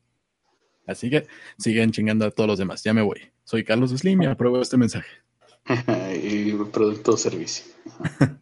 Así 0.86 1.08
que 1.08 1.26
siguen 1.58 1.92
chingando 1.92 2.26
a 2.26 2.30
todos 2.30 2.48
los 2.48 2.58
demás. 2.58 2.82
Ya 2.82 2.92
me 2.92 3.02
voy. 3.02 3.30
Soy 3.50 3.64
Carlos 3.64 3.90
Slim 3.90 4.22
y 4.22 4.26
apruebo 4.26 4.60
este 4.60 4.76
mensaje. 4.76 5.08
y 6.22 6.52
producto 6.52 7.14
o 7.14 7.16
servicio. 7.16 7.64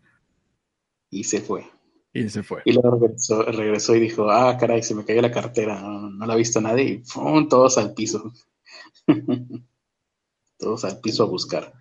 y 1.11 1.25
se 1.25 1.41
fue. 1.41 1.65
Y 2.13 2.29
se 2.29 2.43
fue. 2.43 2.61
Y 2.67 2.73
luego 2.75 3.01
regresó, 3.47 3.97
y 3.97 4.01
dijo, 4.01 4.31
ah, 4.31 4.55
caray, 4.61 4.83
se 4.83 4.95
me 4.95 5.07
cayó 5.07 5.23
la 5.23 5.31
cartera, 5.31 5.81
no, 5.81 6.27
la 6.27 6.35
ha 6.35 6.37
visto 6.37 6.61
nadie 6.61 6.85
y 6.85 6.99
¡pum! 6.99 7.49
todos 7.49 7.79
al 7.79 7.95
piso. 7.95 8.35
Todos 10.59 10.85
al 10.85 11.01
piso 11.01 11.23
a 11.23 11.27
buscar. 11.27 11.73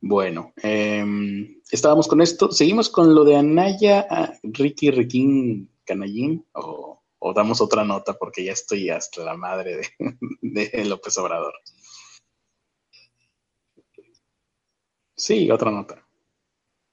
Bueno, 0.00 0.54
em, 0.62 1.60
estábamos 1.70 2.08
con 2.08 2.22
esto. 2.22 2.50
¿Seguimos 2.50 2.88
con 2.88 3.14
lo 3.14 3.24
de 3.24 3.36
Anaya, 3.36 4.06
ah, 4.08 4.32
Ricky, 4.42 4.90
Riquín, 4.90 5.68
Canallín? 5.84 6.46
O, 6.52 7.02
damos 7.34 7.60
otra 7.60 7.84
nota? 7.84 8.14
Porque 8.14 8.44
ya 8.44 8.52
estoy 8.52 8.88
hasta 8.88 9.22
la 9.22 9.36
madre 9.36 9.82
de, 10.40 10.84
López 10.86 11.18
Obrador. 11.18 11.52
Sí, 15.20 15.50
otra 15.50 15.70
nota. 15.70 16.02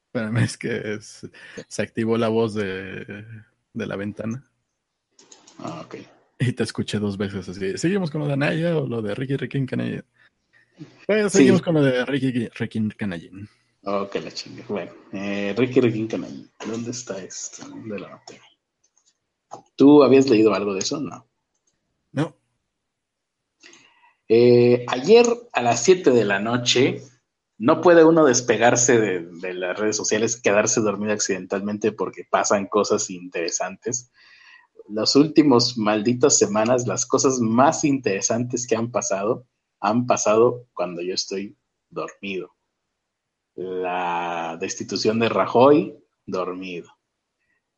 Espérame, 0.07 0.43
es 0.43 0.57
que 0.57 0.99
se 0.99 1.81
activó 1.81 2.17
la 2.17 2.27
voz 2.27 2.53
de, 2.53 3.25
de 3.73 3.87
la 3.87 3.95
ventana. 3.95 4.43
Ah, 5.59 5.81
ok. 5.85 5.95
Y 6.39 6.51
te 6.51 6.63
escuché 6.63 6.99
dos 6.99 7.17
veces 7.17 7.47
así. 7.47 7.77
¿Seguimos 7.77 8.11
con 8.11 8.19
lo 8.19 8.27
de 8.27 8.33
Anaya 8.33 8.77
o 8.77 8.85
lo 8.85 9.01
de 9.01 9.15
Ricky 9.15 9.37
Ricky 9.37 9.65
Canallín? 9.65 10.03
Pues 11.05 11.31
seguimos 11.31 11.61
con 11.61 11.75
lo 11.75 11.81
de 11.81 12.05
Ricky 12.05 12.49
Ricky 12.49 12.89
Canallín. 12.89 13.47
Que 14.11 14.19
la 14.19 14.31
chingue. 14.31 14.65
Bueno, 14.67 14.91
eh, 15.13 15.55
Ricky 15.57 15.79
Ricky 15.79 16.05
Canallín. 16.05 16.51
¿Dónde 16.65 16.91
está 16.91 17.23
esto? 17.23 17.65
¿Dónde 17.69 17.97
lo 17.97 18.09
noté? 18.09 18.41
¿Tú 19.77 20.03
habías 20.03 20.29
leído 20.29 20.53
algo 20.53 20.73
de 20.73 20.79
eso? 20.79 20.99
No. 20.99 21.25
No. 22.11 22.35
Eh, 24.27 24.83
ayer 24.89 25.25
a 25.53 25.61
las 25.61 25.81
7 25.85 26.11
de 26.11 26.25
la 26.25 26.39
noche, 26.39 27.01
no 27.57 27.81
puede 27.81 28.05
uno 28.05 28.25
despegarse 28.25 28.99
de, 28.99 29.53
las 29.53 29.79
redes 29.79 29.95
sociales, 29.95 30.39
quedarse 30.39 30.81
dormido 30.81 31.13
accidentalmente 31.13 31.91
porque 31.91 32.23
pasan 32.29 32.67
cosas 32.67 33.09
interesantes. 33.09 34.11
Las 34.87 35.15
últimas 35.15 35.77
malditas 35.77 36.37
semanas, 36.37 36.85
las 36.87 37.05
cosas 37.05 37.39
más 37.39 37.83
interesantes 37.83 38.67
que 38.67 38.75
han 38.75 38.91
pasado, 38.91 39.45
han 39.79 40.05
pasado 40.05 40.67
cuando 40.73 41.01
yo 41.01 41.15
estoy 41.15 41.57
dormido. 41.89 42.55
La 43.55 44.57
destitución 44.59 45.19
de 45.19 45.29
Rajoy, 45.29 45.97
dormido. 46.27 46.91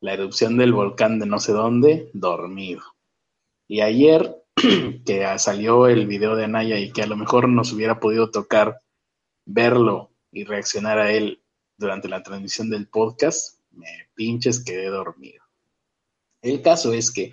La 0.00 0.12
erupción 0.12 0.58
del 0.58 0.74
volcán 0.74 1.18
de 1.18 1.26
no 1.26 1.38
sé 1.38 1.52
dónde, 1.52 2.10
dormido. 2.12 2.82
Y 3.66 3.80
ayer 3.80 4.44
que 5.06 5.26
salió 5.38 5.86
el 5.86 6.06
video 6.06 6.36
de 6.36 6.44
Anaya 6.44 6.78
y 6.78 6.92
que 6.92 7.02
a 7.02 7.06
lo 7.06 7.16
mejor 7.16 7.48
nos 7.48 7.72
hubiera 7.72 7.98
podido 7.98 8.30
tocar 8.30 8.78
verlo 9.52 10.10
y 10.32 10.44
reaccionar 10.44 10.98
a 10.98 11.12
él 11.12 11.42
durante 11.76 12.08
la 12.08 12.22
transmisión 12.22 12.70
del 12.70 12.88
podcast, 12.88 13.60
me 13.72 14.08
pinches 14.14 14.62
quedé 14.64 14.86
dormido. 14.86 15.44
El 16.42 16.62
caso 16.62 16.92
es 16.92 17.10
que 17.10 17.32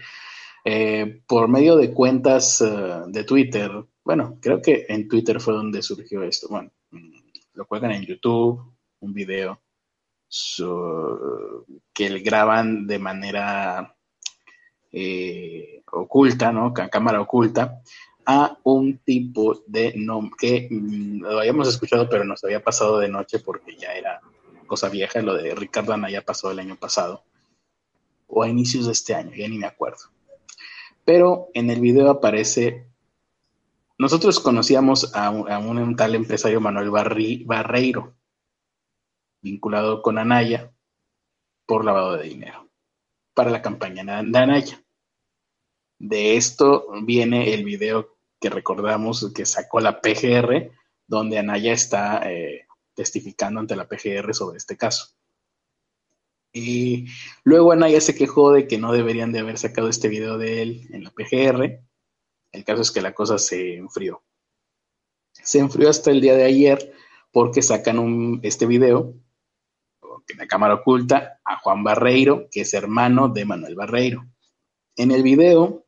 eh, 0.65 1.21
por 1.27 1.47
medio 1.47 1.75
de 1.75 1.93
cuentas 1.93 2.61
uh, 2.61 3.09
de 3.09 3.23
Twitter, 3.23 3.71
bueno, 4.03 4.37
creo 4.41 4.61
que 4.61 4.85
en 4.89 5.07
Twitter 5.07 5.39
fue 5.39 5.53
donde 5.53 5.81
surgió 5.81 6.23
esto. 6.23 6.47
Bueno, 6.49 6.71
lo 7.53 7.65
cuelgan 7.65 7.91
en 7.91 8.05
YouTube, 8.05 8.75
un 8.99 9.13
video 9.13 9.61
que 11.93 12.19
graban 12.19 12.85
de 12.85 12.99
manera 12.99 13.95
eh, 14.91 15.83
oculta, 15.91 16.51
¿no? 16.51 16.73
cámara 16.73 17.21
oculta, 17.21 17.81
a 18.29 18.59
un 18.63 18.97
tipo 18.97 19.63
de 19.67 19.93
nombre 19.95 20.35
que 20.37 20.67
mm, 20.69 21.21
lo 21.21 21.39
habíamos 21.39 21.69
escuchado, 21.69 22.09
pero 22.09 22.25
nos 22.25 22.43
había 22.43 22.61
pasado 22.61 22.99
de 22.99 23.07
noche 23.07 23.39
porque 23.39 23.77
ya 23.77 23.93
era 23.93 24.19
cosa 24.67 24.89
vieja, 24.89 25.21
lo 25.21 25.33
de 25.33 25.55
Ricardo 25.55 25.93
Anaya 25.93 26.25
pasó 26.25 26.51
el 26.51 26.59
año 26.59 26.75
pasado, 26.75 27.23
o 28.27 28.43
a 28.43 28.49
inicios 28.49 28.85
de 28.85 28.91
este 28.91 29.15
año, 29.15 29.31
ya 29.33 29.47
ni 29.47 29.57
me 29.57 29.65
acuerdo. 29.65 30.09
Pero 31.05 31.47
en 31.53 31.69
el 31.69 31.79
video 31.79 32.09
aparece, 32.09 32.85
nosotros 33.97 34.41
conocíamos 34.41 35.15
a 35.15 35.29
un, 35.29 35.49
a 35.49 35.57
un 35.57 35.95
tal 35.95 36.13
empresario 36.13 36.59
Manuel 36.59 36.91
Barreiro, 36.91 38.13
vinculado 39.41 40.01
con 40.01 40.17
Anaya 40.17 40.73
por 41.65 41.85
lavado 41.85 42.17
de 42.17 42.23
dinero 42.23 42.69
para 43.33 43.51
la 43.51 43.61
campaña 43.61 44.03
de 44.03 44.37
Anaya. 44.37 44.83
De 45.97 46.35
esto 46.35 46.87
viene 47.03 47.53
el 47.53 47.63
video 47.63 48.16
que 48.39 48.49
recordamos 48.49 49.31
que 49.33 49.45
sacó 49.45 49.79
la 49.79 50.01
PGR, 50.01 50.71
donde 51.07 51.39
Anaya 51.39 51.73
está 51.73 52.29
eh, 52.31 52.67
testificando 52.93 53.59
ante 53.59 53.75
la 53.75 53.87
PGR 53.87 54.33
sobre 54.33 54.57
este 54.57 54.77
caso. 54.77 55.15
Y 56.53 57.07
luego 57.43 57.71
Anaya 57.71 58.01
se 58.01 58.15
quejó 58.15 58.51
de 58.51 58.67
que 58.67 58.77
no 58.77 58.91
deberían 58.91 59.31
de 59.31 59.39
haber 59.39 59.57
sacado 59.57 59.89
este 59.89 60.07
video 60.07 60.37
de 60.37 60.61
él 60.61 60.87
en 60.91 61.03
la 61.03 61.11
PGR. 61.11 61.81
El 62.51 62.63
caso 62.63 62.81
es 62.81 62.91
que 62.91 63.01
la 63.01 63.13
cosa 63.13 63.37
se 63.37 63.75
enfrió. 63.75 64.23
Se 65.33 65.59
enfrió 65.59 65.89
hasta 65.89 66.11
el 66.11 66.21
día 66.21 66.35
de 66.35 66.45
ayer 66.45 66.93
porque 67.31 67.61
sacan 67.61 67.99
un, 67.99 68.39
este 68.43 68.65
video 68.65 69.13
en 70.27 70.37
la 70.37 70.47
cámara 70.47 70.75
oculta 70.75 71.39
a 71.45 71.57
Juan 71.59 71.83
Barreiro, 71.83 72.47
que 72.51 72.61
es 72.61 72.73
hermano 72.73 73.29
de 73.29 73.45
Manuel 73.45 73.75
Barreiro. 73.75 74.25
En 74.95 75.11
el 75.11 75.23
video, 75.23 75.85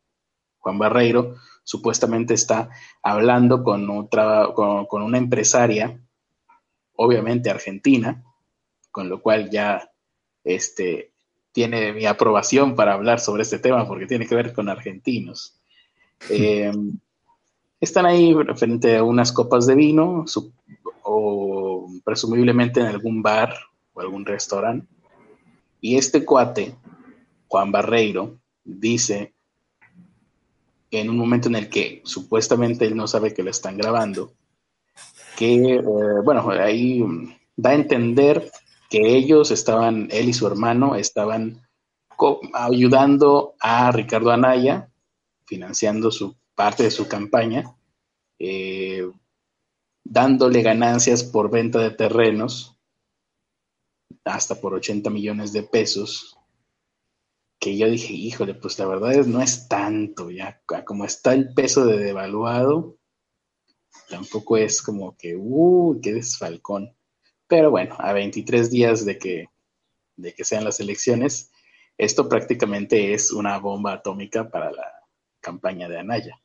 Juan 0.60 0.78
Barreiro 0.78 1.36
supuestamente 1.70 2.34
está 2.34 2.72
hablando 3.04 3.64
con, 3.64 3.88
otra, 3.92 4.48
con, 4.56 4.88
con 4.88 5.04
una 5.04 5.20
empresaria, 5.20 6.02
obviamente 6.96 7.52
argentina, 7.52 8.24
con 8.90 9.08
lo 9.08 9.22
cual 9.22 9.52
ya 9.52 9.92
este, 10.44 11.14
tiene 11.52 11.94
mi 11.94 12.08
aprobación 12.08 12.76
para 12.76 12.94
hablar 12.94 13.20
sobre 13.20 13.44
este 13.44 13.60
tema 13.60 13.88
porque 13.88 14.08
tiene 14.08 14.26
que 14.26 14.34
ver 14.34 14.52
con 14.52 14.68
argentinos. 14.68 15.56
Eh, 16.30 16.74
están 17.80 18.06
ahí 18.06 18.36
frente 18.58 18.98
a 18.98 19.06
unas 19.06 19.32
copas 19.32 19.66
de 19.66 19.76
vino 19.76 20.28
su, 20.28 20.52
o 21.04 21.88
presumiblemente 22.04 22.82
en 22.82 22.88
algún 22.88 23.22
bar 23.22 23.56
o 23.94 24.02
algún 24.02 24.26
restaurante. 24.26 24.86
Y 25.80 25.96
este 25.96 26.26
cuate, 26.26 26.76
Juan 27.48 27.72
Barreiro, 27.72 28.38
dice 28.66 29.34
en 30.92 31.10
un 31.10 31.18
momento 31.18 31.48
en 31.48 31.56
el 31.56 31.70
que 31.70 32.02
supuestamente 32.04 32.86
él 32.86 32.96
no 32.96 33.08
sabe 33.08 33.34
que 33.34 33.44
lo 33.44 33.52
están 33.52 33.78
grabando, 33.78 34.34
que, 35.38 35.76
eh, 35.76 35.82
bueno, 36.24 36.50
ahí 36.50 37.04
da 37.56 37.72
a 37.72 37.76
entender 37.76 38.52
que 38.90 39.16
ellos 39.16 39.52
estaban, 39.52 40.08
él 40.12 40.30
y 40.30 40.34
su 40.34 40.48
hermano 40.48 40.96
estaban 40.96 41.62
ayudando 42.54 43.56
a 43.60 43.92
Ricardo 43.92 44.32
Anaya, 44.32 44.90
financiando 45.46 46.12
su 46.12 46.36
parte 46.56 46.84
de 46.84 46.92
su 46.92 47.08
campaña, 47.08 47.76
eh, 48.40 49.10
dándole 50.04 50.62
ganancias 50.62 51.24
por 51.24 51.50
venta 51.50 51.80
de 51.80 51.92
terrenos, 51.92 52.76
hasta 54.26 54.56
por 54.60 54.74
80 54.74 55.10
millones 55.10 55.54
de 55.54 55.64
pesos, 55.64 56.39
que 57.60 57.78
yo 57.78 57.89
dije, 57.89 58.14
híjole, 58.14 58.53
pues 58.55 58.80
la 58.80 58.86
verdad 58.86 59.14
es, 59.14 59.28
no 59.28 59.41
es 59.41 59.68
tanto, 59.68 60.32
ya 60.32 60.62
como 60.86 61.05
está 61.05 61.34
el 61.34 61.53
peso 61.53 61.86
de 61.86 61.97
devaluado, 61.97 62.97
tampoco 64.10 64.57
es 64.57 64.82
como 64.82 65.18
que, 65.18 65.36
uh, 65.36 65.99
qué 66.01 66.14
desfalcón. 66.14 66.95
Pero 67.47 67.70
bueno, 67.72 67.95
a 67.99 68.14
23 68.14 68.72
días 68.72 69.05
de 69.05 69.18
que, 69.18 69.49
de 70.16 70.34
que 70.34 70.45
sean 70.45 70.64
las 70.64 70.80
elecciones, 70.80 71.51
esto 71.97 72.30
prácticamente 72.30 73.14
es 73.14 73.32
una 73.32 73.57
bomba 73.57 73.93
atómica 73.93 74.49
para 74.49 74.72
la 74.72 74.86
campaña 75.41 75.89
de 75.89 75.99
Anaya. 75.99 76.39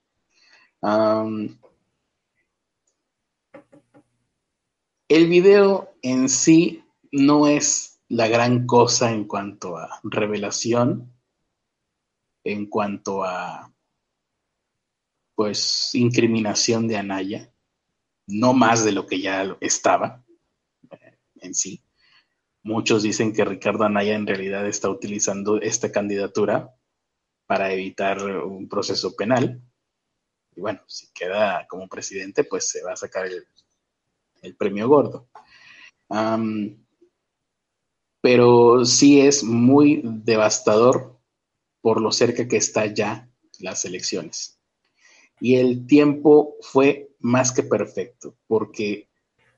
El 5.09 5.29
video 5.29 5.95
en 6.03 6.29
sí 6.29 6.85
no 7.13 7.47
es 7.47 7.94
la 8.15 8.29
gran 8.29 8.65
cosa 8.65 9.11
en 9.11 9.25
cuanto 9.25 9.77
a 9.77 10.01
revelación, 10.05 11.13
en 12.45 12.67
cuanto 12.67 13.25
a 13.25 13.73
pues 15.35 15.93
incriminación 15.97 16.87
de 16.87 16.97
Anaya, 16.97 17.53
no 18.29 18.53
más 18.53 18.85
de 18.85 18.93
lo 18.93 19.05
que 19.05 19.21
ya 19.21 19.57
estaba 19.61 20.25
eh, 20.93 21.19
en 21.41 21.55
sí. 21.55 21.83
Muchos 22.63 23.03
dicen 23.03 23.33
que 23.33 23.45
Ricardo 23.45 23.83
Anaya 23.83 24.15
en 24.15 24.29
realidad 24.29 24.65
está 24.69 24.89
utilizando 24.89 25.61
esta 25.61 25.91
candidatura 25.91 26.73
para 27.47 27.73
evitar 27.73 28.25
un 28.25 28.69
proceso 28.69 29.17
penal. 29.17 29.61
Y 30.55 30.61
bueno, 30.61 30.83
si 30.87 31.13
queda 31.13 31.67
como 31.69 31.89
presidente, 31.89 32.45
pues 32.45 32.69
se 32.69 32.81
va 32.85 32.93
a 32.93 32.97
sacar 32.97 33.27
el, 33.27 33.45
el 34.41 34.57
premio 34.57 34.87
gordo. 34.89 35.29
Pero 38.25 38.87
sí 38.87 39.21
es 39.21 39.45
muy 39.45 40.01
devastador 40.03 41.21
por 41.83 42.01
lo 42.01 42.11
cerca 42.11 42.49
que 42.49 42.57
está 42.57 42.87
ya 42.87 43.29
las 43.59 43.85
elecciones. 43.85 44.59
Y 45.41 45.57
el 45.57 45.87
tiempo 45.87 46.55
fue 46.63 47.11
más 47.19 47.53
que 47.53 47.63
perfecto, 47.63 48.35
porque 48.47 49.11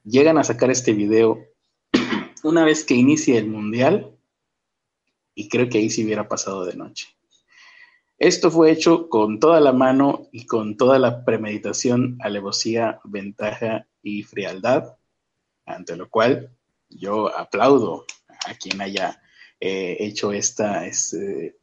llegan 0.02 0.36
a 0.36 0.42
sacar 0.42 0.72
este 0.72 0.94
video 0.94 1.46
una 2.42 2.64
vez 2.64 2.84
que 2.84 2.94
inicie 2.94 3.38
el 3.38 3.46
mundial, 3.46 4.10
y 5.36 5.48
creo 5.48 5.68
que 5.68 5.78
ahí 5.78 5.88
sí 5.88 6.04
hubiera 6.04 6.26
pasado 6.26 6.64
de 6.64 6.74
noche. 6.74 7.06
Esto 8.18 8.50
fue 8.50 8.72
hecho 8.72 9.08
con 9.08 9.38
toda 9.38 9.60
la 9.60 9.72
mano 9.72 10.26
y 10.32 10.44
con 10.44 10.76
toda 10.76 10.98
la 10.98 11.24
premeditación, 11.24 12.18
alevosía, 12.18 12.98
ventaja 13.04 13.86
y 14.02 14.24
frialdad, 14.24 14.96
ante 15.66 15.94
lo 15.94 16.10
cual 16.10 16.50
yo 16.88 17.28
aplaudo 17.28 18.06
a 18.46 18.54
quien 18.54 18.80
haya 18.80 19.20
eh, 19.60 19.96
hecho 20.00 20.32
esta... 20.32 20.86
Eh, 20.86 21.56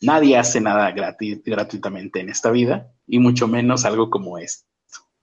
nadie 0.00 0.36
hace 0.36 0.60
nada 0.60 0.92
gratuitamente 0.92 2.20
en 2.20 2.28
esta 2.28 2.50
vida, 2.50 2.92
y 3.06 3.18
mucho 3.18 3.48
menos 3.48 3.84
algo 3.84 4.10
como 4.10 4.38
esto. 4.38 4.66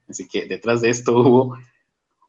Así 0.07 0.27
que 0.27 0.45
detrás 0.45 0.81
de 0.81 0.89
esto 0.89 1.17
hubo, 1.17 1.57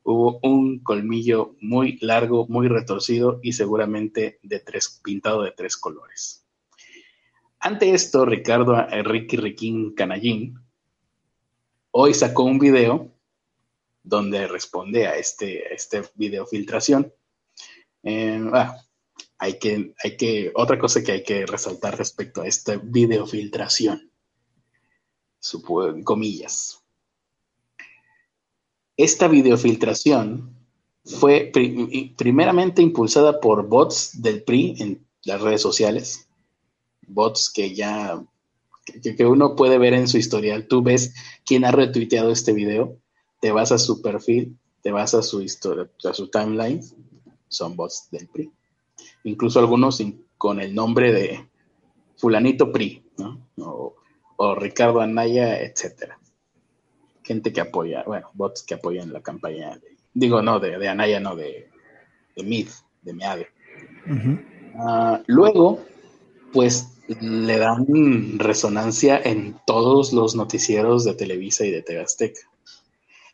hubo 0.02 0.38
un 0.42 0.80
colmillo 0.80 1.56
muy 1.60 1.98
largo, 2.00 2.46
muy 2.48 2.68
retorcido 2.68 3.40
y 3.42 3.52
seguramente 3.52 4.38
de 4.42 4.60
tres, 4.60 5.00
pintado 5.02 5.42
de 5.42 5.52
tres 5.52 5.76
colores. 5.76 6.46
Ante 7.58 7.94
esto, 7.94 8.24
Ricardo 8.24 8.76
Enrique 8.90 9.36
Riquín 9.36 9.94
Canallín 9.94 10.58
hoy 11.92 12.14
sacó 12.14 12.42
un 12.44 12.58
video 12.58 13.12
donde 14.02 14.48
responde 14.48 15.06
a 15.06 15.16
este, 15.16 15.72
este 15.72 16.02
video 16.16 16.46
filtración. 16.46 17.12
Eh, 18.02 18.50
ah, 18.52 18.76
hay 19.38 19.58
que, 19.58 19.94
hay 20.02 20.16
que, 20.16 20.52
otra 20.54 20.78
cosa 20.78 21.02
que 21.02 21.12
hay 21.12 21.22
que 21.24 21.46
resaltar 21.46 21.96
respecto 21.98 22.42
a 22.42 22.46
esta 22.46 22.76
videofiltración, 22.76 24.10
comillas. 26.04 26.82
Esta 28.96 29.26
videofiltración 29.26 30.54
fue 31.04 31.50
primeramente 32.16 32.82
impulsada 32.82 33.40
por 33.40 33.66
bots 33.66 34.22
del 34.22 34.44
PRI 34.44 34.76
en 34.78 35.06
las 35.24 35.40
redes 35.40 35.60
sociales, 35.60 36.28
bots 37.08 37.50
que 37.52 37.74
ya 37.74 38.22
que, 38.84 39.26
uno 39.26 39.56
puede 39.56 39.78
ver 39.78 39.94
en 39.94 40.08
su 40.08 40.18
historial. 40.18 40.66
Tú 40.66 40.82
ves 40.82 41.14
quién 41.44 41.64
ha 41.64 41.70
retuiteado 41.70 42.30
este 42.30 42.52
video, 42.52 42.98
te 43.40 43.52
vas 43.52 43.72
a 43.72 43.78
su 43.78 44.02
perfil, 44.02 44.58
te 44.82 44.92
vas 44.92 45.14
a 45.14 45.22
su 45.22 45.40
historia, 45.42 45.90
a 46.04 46.14
su 46.14 46.28
timeline, 46.28 46.80
son 47.52 47.76
bots 47.76 48.08
del 48.10 48.28
PRI. 48.28 48.50
Incluso 49.24 49.58
algunos 49.58 50.02
con 50.38 50.60
el 50.60 50.74
nombre 50.74 51.12
de 51.12 51.48
fulanito 52.16 52.72
PRI, 52.72 53.02
o, 53.58 53.94
Ricardo 54.56 55.00
Anaya, 55.00 55.60
etcétera. 55.60 56.18
Gente 57.22 57.52
que 57.52 57.60
apoya, 57.60 58.02
bueno, 58.04 58.30
bots 58.34 58.64
que 58.64 58.74
apoyan 58.74 59.12
la 59.12 59.20
campaña, 59.20 59.78
digo, 60.12 60.42
no, 60.42 60.58
de, 60.58 60.88
Anaya, 60.88 61.20
no, 61.20 61.36
de, 61.36 61.68
de 62.34 62.42
MID, 62.42 62.68
de 63.02 63.12
MEADE. 63.12 63.48
Ah, 64.74 65.22
luego, 65.26 65.80
pues 66.52 66.88
le 67.20 67.58
dan 67.58 68.38
resonancia 68.38 69.20
en 69.22 69.56
todos 69.66 70.12
los 70.12 70.34
noticieros 70.34 71.04
de 71.04 71.14
Televisa 71.14 71.64
y 71.64 71.70
de 71.70 71.82
TV 71.82 72.00
Azteca. 72.00 72.40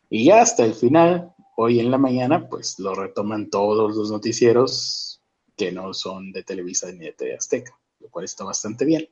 Y 0.09 0.25
ya 0.25 0.41
hasta 0.41 0.65
el 0.65 0.73
final, 0.73 1.33
hoy 1.61 1.81
en 1.81 1.91
la 1.91 1.97
mañana, 1.97 2.47
pues 2.47 2.79
lo 2.79 2.95
retoman 2.95 3.49
todos 3.49 3.93
los 3.93 4.09
noticieros 4.09 5.21
que 5.57 5.73
no 5.73 5.93
son 5.93 6.31
de 6.31 6.43
Televisa 6.43 6.89
ni 6.93 6.99
de 6.99 7.11
TV 7.11 7.35
Azteca, 7.35 7.77
lo 7.99 8.09
cual 8.09 8.23
está 8.23 8.45
bastante 8.45 8.85
bien. 8.85 9.09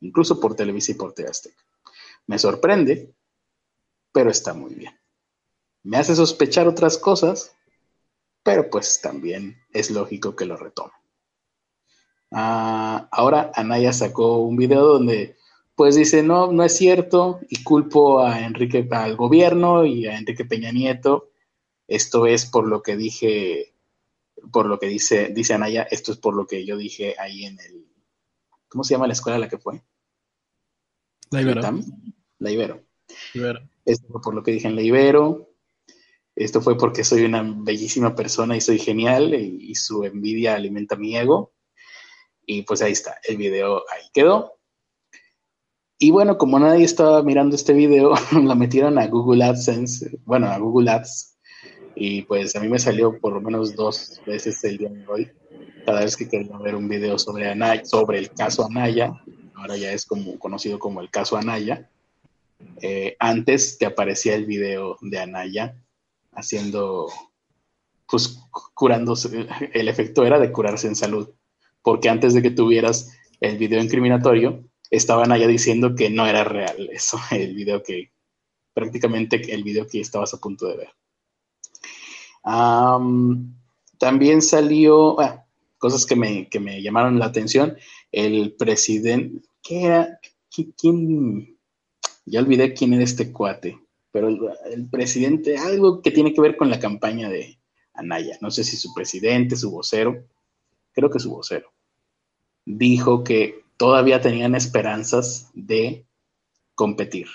Incluso 0.00 0.38
por 0.38 0.54
Televisa 0.54 0.92
y 0.92 0.96
por 0.96 1.14
TV 1.14 1.30
Azteca. 1.30 1.64
Me 2.26 2.38
sorprende, 2.38 3.14
pero 4.12 4.28
está 4.30 4.52
muy 4.52 4.74
bien. 4.74 4.92
Me 5.84 5.96
hace 5.96 6.14
sospechar 6.14 6.68
otras 6.68 6.98
cosas, 6.98 7.56
pero 8.42 8.68
pues 8.68 9.00
también 9.00 9.56
es 9.72 9.90
lógico 9.90 10.36
que 10.36 10.44
lo 10.44 10.58
retomen. 10.58 10.92
Ah, 12.30 13.08
ahora 13.10 13.52
Anaya 13.54 13.94
sacó 13.94 14.36
un 14.36 14.58
video 14.58 14.84
donde 14.84 15.38
pues 15.76 15.94
dice, 15.94 16.22
no, 16.24 16.52
no 16.52 16.64
es 16.64 16.76
cierto, 16.76 17.40
y 17.48 17.62
culpo 17.62 18.20
a 18.20 18.40
Enrique, 18.40 18.86
al 18.90 19.16
gobierno 19.16 19.86
y 19.86 20.06
a 20.06 20.18
Enrique 20.18 20.44
Peña 20.44 20.72
Nieto. 20.72 21.27
Esto 21.88 22.26
es 22.26 22.46
por 22.46 22.68
lo 22.68 22.82
que 22.82 22.96
dije, 22.96 23.74
por 24.52 24.66
lo 24.66 24.78
que 24.78 24.86
dice, 24.86 25.30
dice 25.34 25.54
Anaya, 25.54 25.82
esto 25.90 26.12
es 26.12 26.18
por 26.18 26.36
lo 26.36 26.46
que 26.46 26.64
yo 26.64 26.76
dije 26.76 27.16
ahí 27.18 27.44
en 27.46 27.58
el, 27.58 27.86
¿cómo 28.68 28.84
se 28.84 28.94
llama 28.94 29.06
la 29.06 29.14
escuela 29.14 29.36
a 29.36 29.40
la 29.40 29.48
que 29.48 29.58
fue? 29.58 29.82
La 31.30 31.40
Ibero. 31.40 31.62
La 32.38 32.50
Ibero. 32.50 32.84
Esto 33.84 34.06
fue 34.08 34.20
por 34.20 34.34
lo 34.34 34.42
que 34.42 34.52
dije 34.52 34.68
en 34.68 34.76
la 34.76 34.82
Ibero. 34.82 35.50
Esto 36.36 36.60
fue 36.60 36.78
porque 36.78 37.02
soy 37.02 37.24
una 37.24 37.42
bellísima 37.42 38.14
persona 38.14 38.56
y 38.56 38.60
soy 38.60 38.78
genial 38.78 39.34
y 39.34 39.74
su 39.74 40.04
envidia 40.04 40.54
alimenta 40.54 40.94
mi 40.94 41.16
ego. 41.16 41.54
Y 42.46 42.62
pues 42.62 42.80
ahí 42.80 42.92
está, 42.92 43.18
el 43.24 43.36
video 43.36 43.82
ahí 43.92 44.08
quedó. 44.12 44.58
Y 45.98 46.12
bueno, 46.12 46.38
como 46.38 46.60
nadie 46.60 46.84
estaba 46.84 47.22
mirando 47.24 47.56
este 47.56 47.72
video, 47.72 48.14
lo 48.32 48.54
metieron 48.54 48.98
a 48.98 49.06
Google 49.08 49.44
AdSense, 49.44 50.20
bueno, 50.24 50.46
a 50.46 50.58
Google 50.58 50.90
Ads. 50.90 51.37
Y 52.00 52.22
pues 52.22 52.54
a 52.54 52.60
mí 52.60 52.68
me 52.68 52.78
salió 52.78 53.18
por 53.18 53.32
lo 53.32 53.40
menos 53.40 53.74
dos 53.74 54.20
veces 54.24 54.62
el 54.64 54.78
día 54.78 54.88
de 54.88 55.06
hoy. 55.08 55.30
Cada 55.84 56.00
vez 56.00 56.16
que 56.16 56.28
quería 56.28 56.56
ver 56.58 56.76
un 56.76 56.88
video 56.88 57.18
sobre, 57.18 57.50
Anaya, 57.50 57.84
sobre 57.84 58.18
el 58.18 58.30
caso 58.30 58.64
Anaya, 58.64 59.12
ahora 59.54 59.76
ya 59.76 59.92
es 59.92 60.06
como 60.06 60.38
conocido 60.38 60.78
como 60.78 61.00
el 61.00 61.10
caso 61.10 61.36
Anaya, 61.36 61.90
eh, 62.82 63.16
antes 63.18 63.78
te 63.78 63.86
aparecía 63.86 64.34
el 64.34 64.46
video 64.46 64.96
de 65.00 65.18
Anaya 65.18 65.76
haciendo, 66.32 67.08
pues 68.08 68.38
curándose, 68.74 69.46
el 69.72 69.88
efecto 69.88 70.24
era 70.24 70.38
de 70.38 70.52
curarse 70.52 70.86
en 70.86 70.94
salud 70.94 71.28
porque 71.82 72.08
antes 72.10 72.34
de 72.34 72.42
que 72.42 72.50
tuvieras 72.50 73.16
el 73.40 73.56
video 73.56 73.82
incriminatorio, 73.82 74.62
estaban 74.90 75.32
allá 75.32 75.46
diciendo 75.46 75.94
que 75.94 76.10
no 76.10 76.26
era 76.26 76.44
real 76.44 76.90
eso, 76.92 77.18
el 77.30 77.54
video 77.54 77.82
que, 77.82 78.12
prácticamente 78.74 79.54
el 79.54 79.64
video 79.64 79.86
que 79.86 80.00
estabas 80.00 80.34
a 80.34 80.38
punto 80.38 80.66
de 80.66 80.76
ver. 80.76 80.88
También 83.98 84.42
salió, 84.42 85.20
ah, 85.20 85.44
cosas 85.76 86.06
que 86.06 86.16
me, 86.16 86.48
que 86.48 86.60
me, 86.60 86.82
llamaron 86.82 87.18
la 87.18 87.26
atención, 87.26 87.76
el 88.10 88.52
presidente, 88.52 89.42
¿qué 89.62 89.84
era? 89.84 90.20
¿Quién? 90.76 91.56
Ya 92.24 92.40
olvidé 92.40 92.74
quién 92.74 92.94
era 92.94 93.04
este 93.04 93.32
cuate, 93.32 93.78
pero 94.10 94.28
el, 94.28 94.40
el, 94.72 94.88
presidente, 94.88 95.56
algo 95.58 96.02
que 96.02 96.10
tiene 96.10 96.32
que 96.32 96.40
ver 96.40 96.56
con 96.56 96.70
la 96.70 96.80
campaña 96.80 97.28
de 97.28 97.58
Anaya, 97.94 98.38
no 98.40 98.50
sé 98.50 98.64
si 98.64 98.76
su 98.76 98.92
presidente, 98.94 99.56
su 99.56 99.70
vocero, 99.70 100.24
creo 100.92 101.10
que 101.10 101.20
su 101.20 101.30
vocero, 101.30 101.72
dijo 102.64 103.24
que 103.24 103.62
todavía 103.76 104.20
tenían 104.20 104.54
esperanzas 104.54 105.50
de 105.54 106.04
competir. 106.74 107.28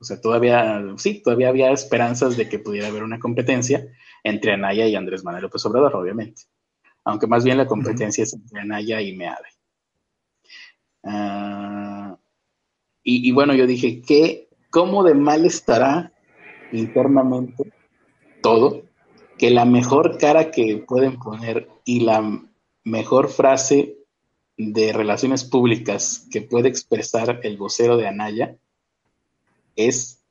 O 0.00 0.04
sea, 0.04 0.20
todavía, 0.20 0.82
sí, 0.98 1.22
todavía 1.22 1.48
había 1.48 1.70
esperanzas 1.70 2.36
de 2.36 2.48
que 2.48 2.58
pudiera 2.58 2.88
haber 2.88 3.02
una 3.02 3.18
competencia 3.18 3.88
entre 4.24 4.54
Anaya 4.54 4.88
y 4.88 4.96
Andrés 4.96 5.22
Manuel 5.22 5.44
López 5.44 5.64
Obrador, 5.66 5.94
obviamente. 5.94 6.42
Aunque 7.04 7.26
más 7.26 7.44
bien 7.44 7.58
la 7.58 7.66
competencia 7.66 8.24
es 8.24 8.32
entre 8.32 8.60
Anaya 8.60 9.00
y 9.00 9.14
Meade. 9.14 9.48
Ah, 11.04 12.16
y, 13.02 13.28
y, 13.28 13.32
bueno, 13.32 13.54
yo 13.54 13.66
dije, 13.66 14.00
¿qué, 14.00 14.48
¿cómo 14.70 15.04
de 15.04 15.14
mal 15.14 15.44
estará 15.44 16.12
internamente 16.72 17.70
todo? 18.42 18.82
Que 19.36 19.50
la 19.50 19.66
mejor 19.66 20.16
cara 20.16 20.50
que 20.50 20.82
pueden 20.88 21.18
poner 21.18 21.68
y 21.84 22.00
la 22.00 22.42
mejor 22.84 23.28
frase 23.28 23.98
de 24.56 24.92
relaciones 24.92 25.44
públicas 25.44 26.26
que 26.30 26.40
puede 26.40 26.68
expresar 26.68 27.40
el 27.42 27.56
vocero 27.58 27.96
de 27.96 28.06
Anaya 28.06 28.56
es 29.76 30.22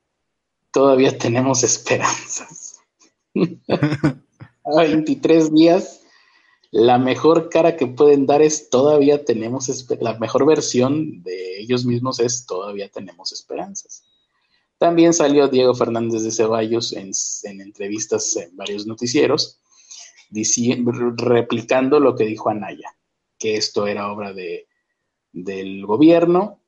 todavía 0.72 1.18
tenemos 1.18 1.64
esperanzas. 1.64 2.63
A 3.36 4.82
23 4.82 5.54
días, 5.54 6.02
la 6.72 6.98
mejor 6.98 7.50
cara 7.50 7.76
que 7.76 7.88
pueden 7.88 8.26
dar 8.26 8.42
es 8.42 8.70
todavía 8.70 9.26
tenemos 9.26 9.70
la 10.00 10.18
mejor 10.20 10.46
versión 10.46 11.24
de 11.24 11.60
ellos 11.60 11.86
mismos 11.86 12.20
es 12.20 12.46
todavía 12.46 12.90
tenemos 12.90 13.32
esperanzas. 13.32 14.06
También 14.78 15.14
salió 15.14 15.48
Diego 15.48 15.76
Fernández 15.76 16.24
de 16.24 16.32
Ceballos 16.32 16.94
en, 16.94 17.12
en 17.44 17.62
entrevistas 17.62 18.36
en 18.38 18.56
varios 18.56 18.86
noticieros 18.86 19.60
replicando 21.18 22.00
lo 22.00 22.16
que 22.16 22.26
dijo 22.26 22.50
Anaya, 22.50 22.96
que 23.38 23.56
esto 23.56 23.88
era 23.88 24.12
obra 24.12 24.34
de, 24.34 24.68
del 25.32 25.86
gobierno. 25.86 26.60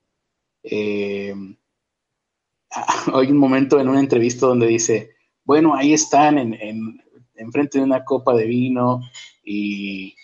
Eh, 0.64 1.34
hay 3.14 3.28
un 3.32 3.38
momento 3.38 3.80
en 3.80 3.90
una 3.90 4.00
entrevista 4.00 4.46
donde 4.48 4.68
dice, 4.68 5.15
bueno, 5.46 5.76
ahí 5.76 5.94
están 5.94 6.38
en, 6.38 6.54
en, 7.36 7.52
frente 7.52 7.78
de 7.78 7.84
una 7.84 8.04
copa 8.04 8.34
de 8.34 8.46
vino 8.46 9.02
y, 9.44 10.16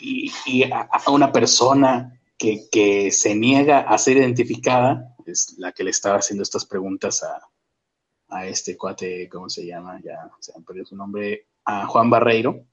y, 0.00 0.64
a, 0.64 0.88
una 1.08 1.30
persona 1.30 2.18
que, 2.36 2.68
que, 2.72 3.10
se 3.10 3.34
niega 3.34 3.80
a 3.80 3.98
ser 3.98 4.16
identificada, 4.16 5.14
es 5.26 5.54
la 5.58 5.72
que 5.72 5.84
le 5.84 5.90
estaba 5.90 6.18
haciendo 6.18 6.42
estas 6.42 6.64
preguntas 6.64 7.22
a, 7.22 7.40
a 8.28 8.46
este 8.46 8.76
cuate, 8.76 9.28
¿cómo 9.28 9.48
se 9.48 9.66
llama? 9.66 10.00
Ya 10.02 10.30
se 10.40 10.52
han 10.56 10.64
perdido 10.64 10.86
su 10.86 10.96
nombre, 10.96 11.46
a 11.64 11.86
Juan 11.86 12.10
Barreiro, 12.10 12.66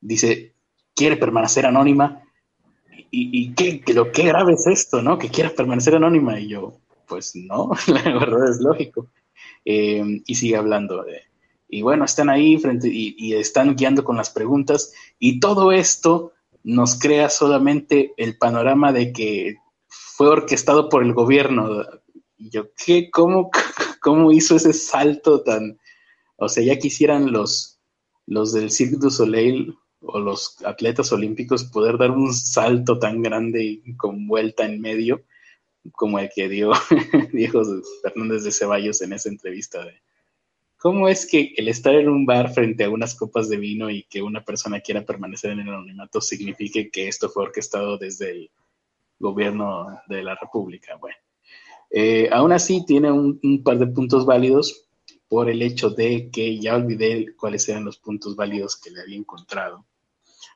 dice, 0.00 0.54
quiere 0.94 1.16
permanecer 1.16 1.66
anónima. 1.66 2.22
¿Y, 3.10 3.30
y 3.42 3.54
qué, 3.54 3.82
lo 3.92 4.10
que 4.10 4.24
grave 4.24 4.54
es 4.54 4.66
esto, 4.66 5.00
no? 5.00 5.18
Que 5.18 5.28
quiera 5.28 5.50
permanecer 5.50 5.94
anónima. 5.94 6.38
Y 6.38 6.48
yo, 6.48 6.80
pues 7.06 7.34
no, 7.36 7.70
la 7.86 8.02
verdad 8.02 8.50
es 8.50 8.60
lógico. 8.60 9.08
Em, 9.64 10.22
y 10.26 10.34
sigue 10.34 10.56
hablando 10.56 11.06
y 11.68 11.82
bueno, 11.82 12.04
están 12.04 12.28
ahí 12.28 12.58
frente 12.58 12.88
y, 12.88 13.16
y, 13.18 13.34
están 13.34 13.74
guiando 13.74 14.04
con 14.04 14.16
las 14.16 14.28
preguntas 14.30 14.92
y 15.18 15.40
todo 15.40 15.72
esto 15.72 16.32
nos 16.62 16.98
crea 16.98 17.30
solamente 17.30 18.12
el 18.16 18.36
panorama 18.36 18.92
de 18.92 19.12
que 19.12 19.56
fue 19.88 20.28
orquestado 20.28 20.88
por 20.88 21.02
el 21.02 21.14
gobierno. 21.14 21.82
Y 22.36 22.50
yo, 22.50 22.66
¿qué? 22.76 23.10
¿Cómo, 23.10 23.50
cómo 24.00 24.32
hizo 24.32 24.54
ese 24.54 24.72
salto 24.72 25.42
tan, 25.42 25.78
o 26.36 26.48
sea, 26.48 26.62
ya 26.62 26.78
quisieran 26.78 27.32
los, 27.32 27.80
los 28.26 28.52
del 28.52 28.70
Cirque 28.70 28.96
du 28.96 29.10
Soleil 29.10 29.74
o 30.00 30.20
los 30.20 30.62
atletas 30.64 31.10
olímpicos 31.10 31.64
poder 31.64 31.96
dar 31.96 32.10
un 32.10 32.34
salto 32.34 32.98
tan 32.98 33.22
grande 33.22 33.64
y 33.64 33.96
con 33.96 34.26
vuelta 34.26 34.66
en 34.66 34.80
medio 34.80 35.24
como 35.92 36.18
el 36.18 36.30
que 36.34 36.48
dio 36.48 36.72
Diego 37.32 37.62
Fernández 38.02 38.44
de 38.44 38.52
Ceballos 38.52 39.02
en 39.02 39.12
esa 39.12 39.28
entrevista 39.28 39.84
de, 39.84 40.00
¿cómo 40.78 41.08
es 41.08 41.26
que 41.26 41.54
el 41.56 41.68
estar 41.68 41.94
en 41.94 42.08
un 42.08 42.26
bar 42.26 42.52
frente 42.52 42.84
a 42.84 42.90
unas 42.90 43.14
copas 43.14 43.48
de 43.48 43.56
vino 43.56 43.90
y 43.90 44.04
que 44.04 44.22
una 44.22 44.44
persona 44.44 44.80
quiera 44.80 45.04
permanecer 45.04 45.52
en 45.52 45.60
el 45.60 45.68
anonimato 45.68 46.20
signifique 46.20 46.90
que 46.90 47.08
esto 47.08 47.28
fue 47.28 47.44
orquestado 47.44 47.98
desde 47.98 48.30
el 48.30 48.50
gobierno 49.18 50.00
de 50.08 50.22
la 50.22 50.34
República? 50.34 50.96
Bueno, 50.96 51.16
eh, 51.90 52.28
aún 52.32 52.52
así 52.52 52.84
tiene 52.84 53.10
un, 53.12 53.62
par 53.62 53.78
de 53.78 53.86
puntos 53.86 54.26
válidos 54.26 54.88
por 55.28 55.48
el 55.48 55.62
hecho 55.62 55.90
de 55.90 56.30
que 56.30 56.58
ya 56.58 56.76
olvidé 56.76 57.34
cuáles 57.36 57.68
eran 57.68 57.84
los 57.84 57.98
puntos 57.98 58.36
válidos 58.36 58.76
que 58.80 58.90
le 58.90 59.00
había 59.00 59.16
encontrado 59.16 59.86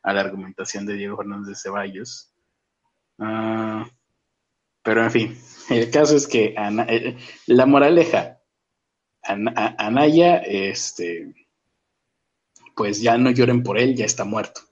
a 0.03 0.13
la 0.13 0.21
argumentación 0.21 0.87
de 0.87 0.95
Diego 0.95 1.17
Fernández 1.17 1.49
de 1.49 1.55
Ceballos. 1.55 2.33
Ah, 3.19 3.89
pero 4.89 5.05
en 5.05 5.11
fin, 5.11 5.39
el 5.69 5.91
caso 5.91 6.17
es 6.17 6.27
que 6.27 6.55
eh, 6.57 7.19
la 7.47 7.67
moraleja, 7.67 8.41
Anaya, 9.23 10.39
este, 10.39 11.35
pues 12.75 13.03
ya 13.03 13.19
no 13.19 13.31
lloren 13.31 13.63
por 13.63 13.79
él, 13.79 13.95
ya 13.95 14.07
está 14.07 14.25
muerto, 14.25 14.63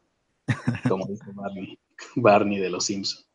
como 0.89 1.05
dice 1.07 1.27
Barney, 1.35 1.79
Barney 2.15 2.59
de 2.59 2.71
los 2.71 2.87
Simpsons. 2.87 3.29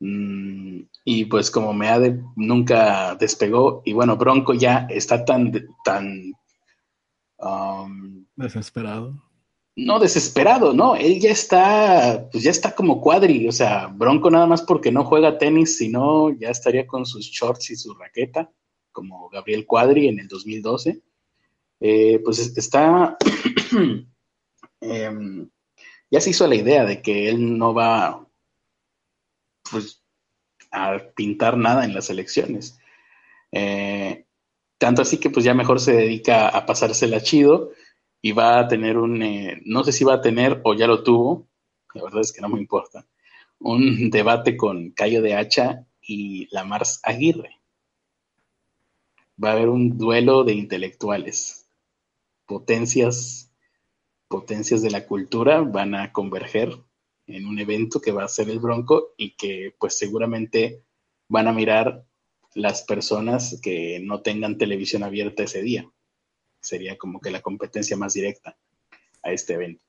Mm, 0.00 0.80
y 1.04 1.26
pues 1.26 1.52
como 1.52 1.72
me 1.72 1.88
ha 1.88 2.00
de, 2.00 2.20
nunca 2.34 3.14
despegó, 3.14 3.82
y 3.84 3.92
bueno, 3.92 4.16
Bronco 4.16 4.54
ya 4.54 4.88
está 4.90 5.24
tan, 5.24 5.52
tan 5.84 6.32
um, 7.38 8.26
desesperado. 8.34 9.22
No, 9.82 9.98
desesperado, 9.98 10.74
no, 10.74 10.94
él 10.94 11.18
ya 11.20 11.30
está, 11.30 12.28
pues 12.30 12.44
ya 12.44 12.50
está 12.50 12.74
como 12.74 13.00
cuadri, 13.00 13.48
o 13.48 13.52
sea, 13.52 13.86
Bronco 13.86 14.30
nada 14.30 14.46
más 14.46 14.60
porque 14.60 14.92
no 14.92 15.04
juega 15.04 15.38
tenis, 15.38 15.78
sino 15.78 16.30
ya 16.38 16.50
estaría 16.50 16.86
con 16.86 17.06
sus 17.06 17.24
shorts 17.24 17.70
y 17.70 17.76
su 17.76 17.94
raqueta, 17.94 18.50
como 18.92 19.30
Gabriel 19.30 19.64
Cuadri 19.64 20.08
en 20.08 20.20
el 20.20 20.28
2012. 20.28 21.00
Eh, 21.80 22.20
pues 22.22 22.38
está, 22.58 23.16
em, 24.82 25.48
ya 26.10 26.20
se 26.20 26.30
hizo 26.30 26.46
la 26.46 26.56
idea 26.56 26.84
de 26.84 27.00
que 27.00 27.30
él 27.30 27.56
no 27.56 27.72
va, 27.72 28.28
pues, 29.70 30.02
a 30.70 30.98
pintar 31.14 31.56
nada 31.56 31.86
en 31.86 31.94
las 31.94 32.10
elecciones. 32.10 32.78
Eh, 33.50 34.26
tanto 34.76 35.00
así 35.00 35.16
que 35.16 35.30
pues 35.30 35.44
ya 35.44 35.54
mejor 35.54 35.80
se 35.80 35.94
dedica 35.94 36.48
a 36.48 36.66
pasársela 36.66 37.22
chido 37.22 37.72
y 38.22 38.32
va 38.32 38.58
a 38.58 38.68
tener 38.68 38.98
un, 38.98 39.22
eh, 39.22 39.60
no 39.64 39.84
sé 39.84 39.92
si 39.92 40.04
va 40.04 40.14
a 40.14 40.20
tener 40.20 40.60
o 40.64 40.74
ya 40.74 40.86
lo 40.86 41.02
tuvo, 41.02 41.48
la 41.94 42.02
verdad 42.02 42.20
es 42.20 42.32
que 42.32 42.40
no 42.40 42.48
me 42.48 42.60
importa, 42.60 43.06
un 43.58 44.10
debate 44.10 44.56
con 44.56 44.90
Cayo 44.90 45.22
de 45.22 45.34
Hacha 45.34 45.86
y 46.02 46.48
Lamars 46.54 47.00
Aguirre. 47.02 47.56
Va 49.42 49.50
a 49.50 49.52
haber 49.52 49.70
un 49.70 49.96
duelo 49.96 50.44
de 50.44 50.52
intelectuales. 50.52 51.66
Potencias, 52.44 53.50
potencias 54.28 54.82
de 54.82 54.90
la 54.90 55.06
cultura 55.06 55.60
van 55.62 55.94
a 55.94 56.12
converger 56.12 56.76
en 57.26 57.46
un 57.46 57.58
evento 57.58 58.00
que 58.00 58.12
va 58.12 58.24
a 58.24 58.28
ser 58.28 58.50
el 58.50 58.58
Bronco 58.58 59.14
y 59.16 59.36
que 59.36 59.74
pues 59.78 59.96
seguramente 59.96 60.84
van 61.28 61.48
a 61.48 61.52
mirar 61.52 62.04
las 62.54 62.82
personas 62.82 63.60
que 63.62 64.00
no 64.02 64.20
tengan 64.20 64.58
televisión 64.58 65.04
abierta 65.04 65.44
ese 65.44 65.62
día 65.62 65.90
sería 66.60 66.98
como 66.98 67.20
que 67.20 67.30
la 67.30 67.40
competencia 67.40 67.96
más 67.96 68.14
directa 68.14 68.56
a 69.22 69.32
este 69.32 69.54
evento. 69.54 69.84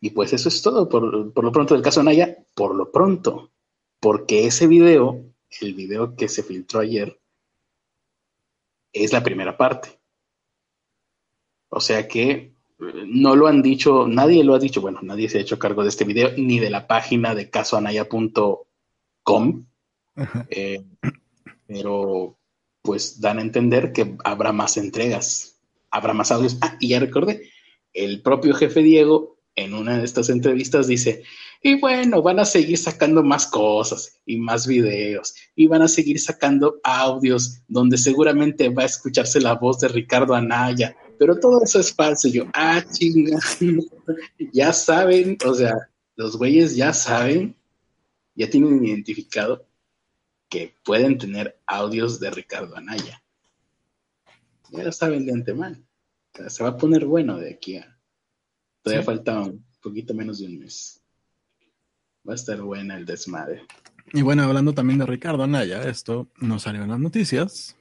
y 0.00 0.10
pues 0.10 0.32
eso 0.32 0.48
es 0.48 0.62
todo 0.62 0.88
por, 0.88 1.44
lo 1.44 1.52
pronto 1.52 1.74
del 1.74 1.82
caso 1.82 2.02
Naya, 2.02 2.36
por 2.54 2.74
lo 2.74 2.92
pronto, 2.92 3.50
porque 4.00 4.46
ese 4.46 4.66
video, 4.66 5.24
el 5.60 5.74
video 5.74 6.14
que 6.14 6.28
se 6.28 6.42
filtró 6.42 6.80
ayer, 6.80 7.18
es 8.92 9.12
la 9.12 9.22
primera 9.22 9.56
parte. 9.56 9.98
O 11.68 11.80
sea 11.80 12.06
que 12.06 12.30
eh, 12.32 12.52
no 13.06 13.34
lo 13.34 13.48
han 13.48 13.62
dicho, 13.62 14.06
nadie 14.06 14.44
lo 14.44 14.54
ha 14.54 14.58
dicho, 14.58 14.80
bueno, 14.80 15.00
nadie 15.02 15.28
se 15.28 15.38
ha 15.38 15.40
hecho 15.40 15.58
cargo 15.58 15.82
de 15.82 15.88
este 15.88 16.04
video, 16.04 16.30
ni 16.36 16.60
de 16.60 16.70
la 16.70 16.86
página 16.86 17.34
de 17.34 17.50
casoanaya.com, 17.50 19.66
eh, 20.50 20.84
pero 21.66 22.36
pues 22.84 23.18
dan 23.18 23.38
a 23.38 23.42
entender 23.42 23.92
que 23.92 24.14
habrá 24.24 24.52
más 24.52 24.76
entregas, 24.76 25.56
habrá 25.90 26.12
más 26.12 26.30
audios. 26.30 26.58
Ah, 26.60 26.76
y 26.78 26.88
ya 26.88 27.00
recordé, 27.00 27.48
el 27.94 28.20
propio 28.20 28.54
jefe 28.54 28.82
Diego 28.82 29.38
en 29.56 29.72
una 29.72 29.96
de 29.96 30.04
estas 30.04 30.28
entrevistas 30.28 30.86
dice, 30.86 31.22
y 31.62 31.80
bueno, 31.80 32.20
van 32.20 32.40
a 32.40 32.44
seguir 32.44 32.76
sacando 32.76 33.22
más 33.22 33.46
cosas 33.46 34.20
y 34.26 34.36
más 34.36 34.66
videos 34.66 35.34
y 35.56 35.66
van 35.66 35.80
a 35.80 35.88
seguir 35.88 36.20
sacando 36.20 36.78
audios 36.84 37.62
donde 37.68 37.96
seguramente 37.96 38.68
va 38.68 38.82
a 38.82 38.86
escucharse 38.86 39.40
la 39.40 39.54
voz 39.54 39.80
de 39.80 39.88
Ricardo 39.88 40.34
Anaya, 40.34 40.94
pero 41.18 41.40
todo 41.40 41.62
eso 41.64 41.80
es 41.80 41.90
falso. 41.90 42.28
Y 42.28 42.32
yo, 42.32 42.44
ah, 42.52 42.84
chinga, 42.92 43.38
ya 44.52 44.74
saben, 44.74 45.38
o 45.46 45.54
sea, 45.54 45.74
los 46.16 46.36
güeyes 46.36 46.76
ya 46.76 46.92
saben, 46.92 47.56
ya 48.34 48.50
tienen 48.50 48.84
identificado 48.84 49.64
que 50.48 50.76
pueden 50.84 51.18
tener 51.18 51.60
audios 51.66 52.20
de 52.20 52.30
Ricardo 52.30 52.76
Anaya. 52.76 53.22
Ya 54.70 54.84
lo 54.84 54.92
saben 54.92 55.26
de 55.26 55.32
antemano. 55.32 55.76
se 56.48 56.62
va 56.62 56.70
a 56.70 56.76
poner 56.76 57.04
bueno 57.04 57.38
de 57.38 57.50
aquí 57.50 57.76
a. 57.76 57.98
Todavía 58.82 59.04
falta 59.04 59.40
un 59.40 59.64
poquito 59.80 60.12
menos 60.14 60.38
de 60.40 60.46
un 60.46 60.58
mes. 60.58 61.00
Va 62.28 62.32
a 62.32 62.36
estar 62.36 62.60
buena 62.60 62.96
el 62.96 63.06
desmadre. 63.06 63.66
Y 64.12 64.22
bueno, 64.22 64.42
hablando 64.42 64.74
también 64.74 64.98
de 64.98 65.06
Ricardo 65.06 65.42
Anaya, 65.42 65.88
esto 65.88 66.28
no 66.38 66.58
salió 66.58 66.82
en 66.82 66.90
las 66.90 67.00
noticias, 67.00 67.76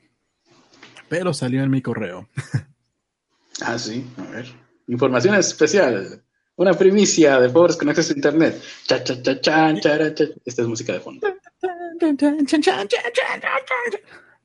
pero 1.10 1.34
salió 1.34 1.62
en 1.64 1.72
mi 1.72 1.82
correo. 1.82 2.30
ah, 3.62 3.78
sí, 3.78 4.06
a 4.18 4.32
ver. 4.32 4.48
Información 4.88 5.36
especial. 5.36 6.24
Una 6.56 6.74
primicia 6.74 7.40
de 7.40 7.50
pobres 7.50 7.76
con 7.76 7.90
acceso 7.90 8.14
a 8.14 8.16
internet. 8.16 8.62
Cha, 8.86 9.04
cha, 9.04 9.22
cha, 9.22 9.42
cha, 9.42 9.80
cha, 9.80 10.14
cha. 10.14 10.26
Esta 10.46 10.62
es 10.62 10.68
música 10.68 10.94
de 10.94 11.00
fondo. 11.00 11.28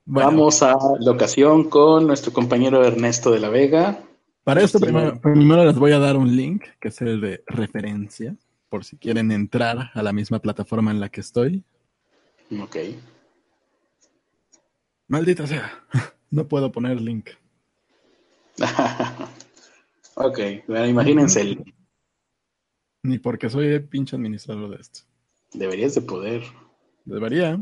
Vamos 0.05 0.63
a 0.63 0.75
la 0.99 1.11
ocasión 1.11 1.69
con 1.69 2.07
nuestro 2.07 2.33
compañero 2.33 2.83
Ernesto 2.83 3.31
de 3.31 3.39
la 3.39 3.49
Vega. 3.49 4.03
Para 4.43 4.61
esto 4.61 4.79
primero, 4.79 5.19
primero, 5.21 5.65
les 5.65 5.75
voy 5.75 5.91
a 5.91 5.99
dar 5.99 6.17
un 6.17 6.35
link, 6.35 6.63
que 6.79 6.87
es 6.87 7.01
el 7.01 7.21
de 7.21 7.43
referencia, 7.45 8.35
por 8.69 8.83
si 8.83 8.97
quieren 8.97 9.31
entrar 9.31 9.91
a 9.93 10.01
la 10.01 10.11
misma 10.13 10.39
plataforma 10.39 10.91
en 10.91 10.99
la 10.99 11.09
que 11.09 11.21
estoy. 11.21 11.63
Ok. 12.59 12.77
Maldita 15.07 15.45
sea, 15.45 15.83
no 16.31 16.47
puedo 16.47 16.71
poner 16.71 16.99
link. 16.99 17.29
ok, 20.15 20.39
bueno, 20.67 20.87
imagínense 20.87 21.41
el... 21.41 21.73
Ni 23.03 23.17
porque 23.17 23.49
soy 23.49 23.67
el 23.67 23.83
pinche 23.83 24.15
administrador 24.15 24.69
de 24.69 24.77
esto. 24.77 25.01
Deberías 25.53 25.95
de 25.95 26.01
poder. 26.01 26.43
Debería. 27.09 27.59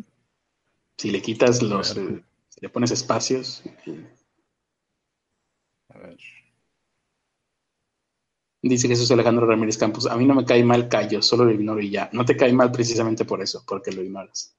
Si 0.98 1.10
le 1.10 1.22
quitas 1.22 1.62
los. 1.62 1.95
Eh, 1.95 2.24
si 2.50 2.60
le 2.62 2.70
pones 2.70 2.91
espacios. 2.91 3.64
A 5.89 5.98
ver. 6.00 6.18
Dice 8.62 8.89
Jesús 8.89 9.10
Alejandro 9.12 9.45
Ramírez 9.45 9.78
Campos. 9.78 10.06
A 10.08 10.18
mí 10.18 10.26
no 10.26 10.36
me 10.36 10.43
cae 10.43 10.64
mal 10.64 10.89
Cayo, 10.89 11.22
solo 11.22 11.45
lo 11.45 11.52
ignoro 11.52 11.80
y 11.80 11.91
ya. 11.91 12.10
No 12.12 12.26
te 12.26 12.36
cae 12.36 12.52
mal 12.52 12.72
precisamente 12.72 13.24
por 13.24 13.41
eso, 13.41 13.64
porque 13.66 13.93
lo 13.93 14.04
ignoras. 14.04 14.58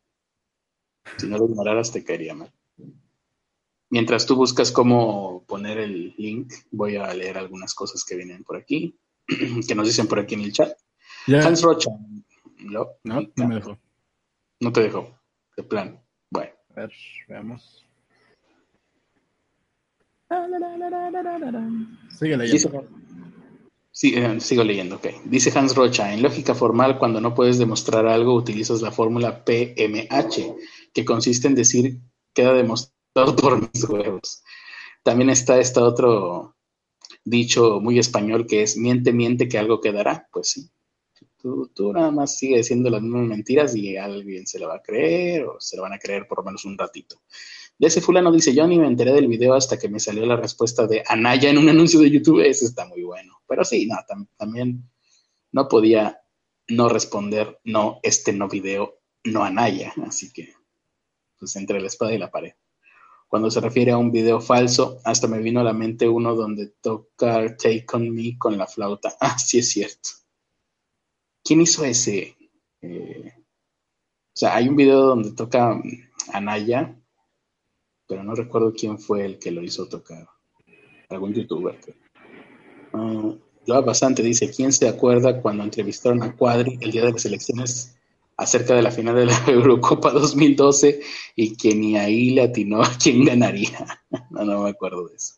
Si 1.18 1.26
no 1.26 1.36
lo 1.36 1.46
ignoraras, 1.46 1.92
te 1.92 2.02
caería 2.02 2.34
mal. 2.34 2.50
Mientras 3.90 4.24
tú 4.24 4.36
buscas 4.36 4.72
cómo 4.72 5.44
poner 5.46 5.78
el 5.78 6.14
link, 6.16 6.52
voy 6.70 6.96
a 6.96 7.12
leer 7.12 7.36
algunas 7.36 7.74
cosas 7.74 8.04
que 8.04 8.16
vienen 8.16 8.44
por 8.44 8.56
aquí, 8.56 8.98
que 9.66 9.74
nos 9.74 9.86
dicen 9.86 10.06
por 10.06 10.18
aquí 10.18 10.34
en 10.34 10.42
el 10.42 10.52
chat. 10.52 10.72
Hans 11.26 11.60
Rocha. 11.60 11.90
No, 12.60 12.86
no, 13.04 13.28
no 13.36 13.48
me 13.48 13.56
dejó. 13.56 13.78
No 14.60 14.72
te 14.72 14.82
dejó, 14.82 15.18
de 15.56 15.62
plan. 15.62 16.02
Bueno. 16.30 16.52
A 16.70 16.80
ver, 16.80 16.92
veamos. 17.28 17.84
Sigue 22.18 22.36
leyendo. 22.36 22.84
Eh, 24.02 24.40
sigo 24.40 24.62
leyendo, 24.62 24.96
ok. 24.96 25.06
Dice 25.24 25.56
Hans 25.56 25.74
Rocha, 25.74 26.12
en 26.12 26.22
lógica 26.22 26.54
formal, 26.54 26.98
cuando 26.98 27.20
no 27.20 27.34
puedes 27.34 27.58
demostrar 27.58 28.06
algo, 28.06 28.34
utilizas 28.34 28.80
la 28.80 28.92
fórmula 28.92 29.44
PMH, 29.44 30.54
que 30.92 31.04
consiste 31.04 31.48
en 31.48 31.54
decir, 31.54 32.00
queda 32.32 32.52
demostrado 32.52 33.34
por 33.36 33.60
mis 33.60 33.84
huevos. 33.84 34.44
También 35.02 35.30
está 35.30 35.58
este 35.58 35.80
otro 35.80 36.56
dicho 37.24 37.80
muy 37.80 37.98
español 37.98 38.46
que 38.46 38.62
es, 38.62 38.76
miente, 38.76 39.12
miente, 39.12 39.48
que 39.48 39.58
algo 39.58 39.80
quedará. 39.80 40.28
Pues 40.32 40.50
sí, 40.50 40.70
Tú, 41.40 41.92
nada 41.92 42.10
más 42.10 42.36
sigue 42.36 42.56
diciendo 42.56 42.90
las 42.90 43.00
mismas 43.00 43.26
mentiras 43.26 43.76
y 43.76 43.96
alguien 43.96 44.44
se 44.46 44.58
lo 44.58 44.68
va 44.68 44.76
a 44.76 44.82
creer 44.82 45.44
o 45.44 45.60
se 45.60 45.76
lo 45.76 45.82
van 45.82 45.92
a 45.92 45.98
creer 45.98 46.26
por 46.26 46.38
lo 46.38 46.44
menos 46.44 46.64
un 46.64 46.76
ratito. 46.76 47.22
De 47.78 47.86
ese 47.86 48.00
fulano 48.00 48.32
dice, 48.32 48.52
yo 48.52 48.66
ni 48.66 48.76
me 48.76 48.88
enteré 48.88 49.12
del 49.12 49.28
video 49.28 49.54
hasta 49.54 49.78
que 49.78 49.88
me 49.88 50.00
salió 50.00 50.26
la 50.26 50.34
respuesta 50.34 50.88
de 50.88 51.04
Anaya 51.06 51.48
en 51.48 51.58
un 51.58 51.68
anuncio 51.68 52.00
de 52.00 52.10
YouTube. 52.10 52.40
Ese 52.40 52.64
está 52.64 52.86
muy 52.86 53.04
bueno. 53.04 53.40
Pero 53.46 53.64
sí, 53.64 53.86
no, 53.86 53.96
también 54.36 54.90
no 55.52 55.68
podía 55.68 56.20
no 56.66 56.88
responder, 56.88 57.60
no, 57.64 58.00
este 58.02 58.32
no 58.32 58.48
video, 58.48 59.00
no 59.24 59.44
Anaya. 59.44 59.92
Así 60.04 60.32
que, 60.32 60.52
pues 61.38 61.54
entre 61.54 61.80
la 61.80 61.86
espada 61.86 62.12
y 62.12 62.18
la 62.18 62.32
pared. 62.32 62.54
cuando 63.28 63.50
se 63.50 63.60
refiere 63.60 63.92
a 63.92 63.98
un 63.98 64.10
video 64.10 64.40
falso, 64.40 65.00
hasta 65.04 65.28
me 65.28 65.38
vino 65.38 65.60
a 65.60 65.64
la 65.64 65.72
mente 65.72 66.08
uno 66.08 66.34
donde 66.34 66.68
toca 66.80 67.56
Take 67.56 67.86
On 67.92 68.10
Me 68.12 68.36
con 68.38 68.58
la 68.58 68.66
flauta. 68.66 69.14
Ah, 69.20 69.38
sí 69.38 69.58
es 69.58 69.68
cierto. 69.70 70.10
¿Quién 71.48 71.62
hizo 71.62 71.82
ese? 71.82 72.36
Eh, 72.82 73.32
o 73.34 74.34
sea, 74.34 74.54
hay 74.54 74.68
un 74.68 74.76
video 74.76 75.00
donde 75.06 75.32
toca 75.32 75.80
Anaya, 76.30 76.94
pero 78.06 78.22
no 78.22 78.34
recuerdo 78.34 78.74
quién 78.74 78.98
fue 78.98 79.24
el 79.24 79.38
que 79.38 79.50
lo 79.50 79.62
hizo 79.62 79.88
tocar. 79.88 80.28
Algún 81.08 81.32
youtuber. 81.32 81.80
Uh, 82.92 83.38
bastante 83.66 84.22
dice, 84.22 84.50
¿quién 84.54 84.74
se 84.74 84.88
acuerda 84.88 85.40
cuando 85.40 85.64
entrevistaron 85.64 86.22
a 86.22 86.36
Cuadri 86.36 86.76
el 86.82 86.90
día 86.90 87.06
de 87.06 87.12
las 87.12 87.24
elecciones 87.24 87.96
acerca 88.36 88.74
de 88.74 88.82
la 88.82 88.90
final 88.90 89.16
de 89.16 89.24
la 89.24 89.44
Eurocopa 89.48 90.10
2012 90.10 91.00
y 91.34 91.56
que 91.56 91.74
ni 91.74 91.96
ahí 91.96 92.28
le 92.28 92.42
atinó 92.42 92.82
a 92.82 92.90
quién 93.02 93.24
ganaría. 93.24 94.02
no, 94.30 94.44
no 94.44 94.64
me 94.64 94.68
acuerdo 94.68 95.08
de 95.08 95.16
eso. 95.16 95.36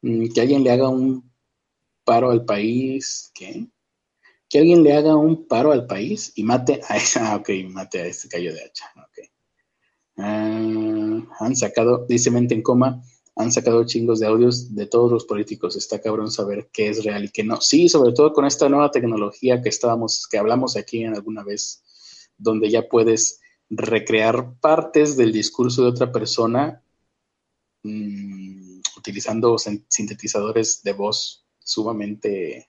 Mm, 0.00 0.32
que 0.32 0.40
alguien 0.40 0.64
le 0.64 0.70
haga 0.70 0.88
un 0.88 1.30
paro 2.02 2.30
al 2.30 2.46
país, 2.46 3.30
¿qué? 3.34 3.68
Que 4.52 4.58
alguien 4.58 4.82
le 4.82 4.92
haga 4.92 5.16
un 5.16 5.46
paro 5.48 5.72
al 5.72 5.86
país 5.86 6.34
y 6.36 6.44
mate 6.44 6.82
a 6.86 6.98
esa, 6.98 7.32
ah, 7.32 7.36
ok, 7.36 7.48
mate 7.70 8.02
a 8.02 8.06
este 8.06 8.28
callo 8.28 8.52
de 8.52 8.62
hacha, 8.62 8.84
ok. 8.96 9.30
Ah, 10.18 11.22
han 11.40 11.56
sacado, 11.56 12.04
dice 12.06 12.30
mente 12.30 12.52
en 12.52 12.60
coma, 12.60 13.02
han 13.34 13.50
sacado 13.50 13.86
chingos 13.86 14.20
de 14.20 14.26
audios 14.26 14.74
de 14.74 14.84
todos 14.84 15.10
los 15.10 15.24
políticos. 15.24 15.74
Está 15.74 16.02
cabrón 16.02 16.30
saber 16.30 16.68
qué 16.70 16.90
es 16.90 17.02
real 17.02 17.24
y 17.24 17.30
qué 17.30 17.44
no. 17.44 17.62
Sí, 17.62 17.88
sobre 17.88 18.12
todo 18.12 18.34
con 18.34 18.44
esta 18.44 18.68
nueva 18.68 18.90
tecnología 18.90 19.62
que 19.62 19.70
estábamos, 19.70 20.28
que 20.28 20.36
hablamos 20.36 20.76
aquí 20.76 21.02
en 21.02 21.14
alguna 21.14 21.42
vez, 21.42 21.82
donde 22.36 22.68
ya 22.68 22.90
puedes 22.90 23.40
recrear 23.70 24.52
partes 24.60 25.16
del 25.16 25.32
discurso 25.32 25.80
de 25.80 25.88
otra 25.88 26.12
persona 26.12 26.82
mmm, 27.84 28.82
utilizando 28.98 29.56
sintetizadores 29.56 30.82
de 30.82 30.92
voz 30.92 31.46
sumamente 31.58 32.68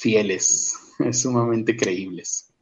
fieles, 0.00 0.74
sumamente 1.12 1.76
creíbles. 1.76 2.52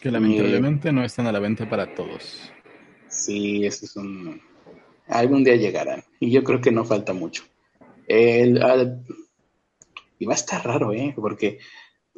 Que 0.00 0.10
lamentablemente 0.10 0.92
no 0.92 1.04
están 1.04 1.26
a 1.26 1.32
la 1.32 1.38
venta 1.38 1.68
para 1.68 1.94
todos. 1.94 2.50
Sí, 3.08 3.66
eso 3.66 3.84
es 3.84 3.96
un... 3.96 4.40
Algún 5.06 5.44
día 5.44 5.56
llegarán. 5.56 6.04
Y 6.20 6.30
yo 6.30 6.42
creo 6.44 6.60
que 6.60 6.70
no 6.70 6.84
falta 6.84 7.12
mucho. 7.12 7.44
El, 8.06 8.60
y 10.18 10.26
va 10.26 10.32
a 10.32 10.36
estar 10.36 10.64
raro, 10.64 10.92
¿eh? 10.92 11.12
Porque 11.16 11.58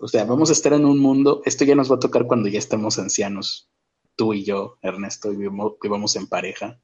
o 0.05 0.09
sea, 0.09 0.25
vamos 0.25 0.51
a 0.51 0.53
estar 0.53 0.73
en 0.73 0.85
un 0.85 0.99
mundo, 0.99 1.43
esto 1.45 1.65
ya 1.65 1.77
nos 1.77 1.89
va 1.89 1.95
a 1.95 2.01
tocar 2.01 2.27
cuando 2.27 2.49
ya 2.49 2.59
estemos 2.59 2.99
ancianos, 2.99 3.71
tú 4.17 4.35
y 4.35 4.43
yo, 4.43 4.77
Ernesto, 4.83 5.33
y 5.33 5.37
vivamos 5.37 6.17
en 6.17 6.27
pareja 6.27 6.81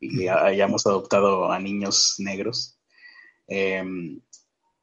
y 0.00 0.26
hayamos 0.26 0.84
adoptado 0.84 1.52
a 1.52 1.60
niños 1.60 2.16
negros. 2.18 2.80
Em, 3.46 4.20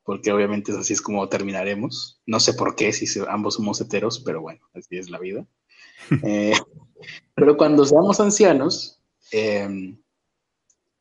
porque 0.10 0.32
obviamente 0.32 0.72
así 0.72 0.94
es 0.94 1.04
como 1.04 1.30
terminaremos. 1.30 2.20
No 2.26 2.40
sé 2.40 2.56
por 2.56 2.76
qué, 2.76 2.92
si 2.92 3.06
ambos 3.30 3.54
somos 3.54 3.80
heteros, 3.80 4.20
pero 4.20 4.42
bueno, 4.42 4.60
así 4.74 4.98
es 4.98 5.12
la 5.12 5.20
vida. 5.20 5.46
Eh, 6.24 6.54
pero 7.36 7.56
cuando 7.56 7.86
seamos 7.86 8.20
ancianos, 8.20 9.00
em, 9.32 10.02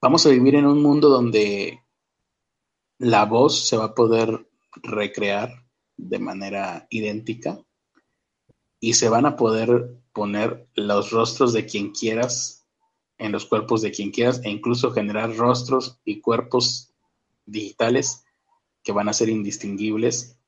vamos 0.02 0.26
a 0.26 0.28
vivir 0.28 0.56
en 0.56 0.66
un 0.66 0.82
mundo 0.82 1.08
donde 1.08 1.82
la 2.98 3.24
voz 3.24 3.66
se 3.66 3.78
va 3.78 3.84
a 3.84 3.94
poder 3.94 4.46
recrear 4.74 5.64
de 5.96 6.18
manera 6.18 6.86
idéntica 6.90 7.58
y 8.78 8.92
se 8.92 9.08
van 9.08 9.24
a 9.24 9.36
poder 9.36 9.96
poner 10.12 10.68
los 10.74 11.12
rostros 11.12 11.54
de 11.54 11.64
quien 11.64 11.92
quieras 11.92 12.66
en 13.16 13.32
los 13.32 13.46
cuerpos 13.46 13.80
de 13.80 13.90
quien 13.90 14.10
quieras 14.10 14.42
e 14.44 14.50
incluso 14.50 14.90
generar 14.90 15.34
rostros 15.34 15.98
y 16.04 16.20
cuerpos 16.20 16.92
digitales 17.46 18.26
que 18.88 18.92
van 18.92 19.10
a 19.10 19.12
ser 19.12 19.28
indistinguibles 19.28 20.40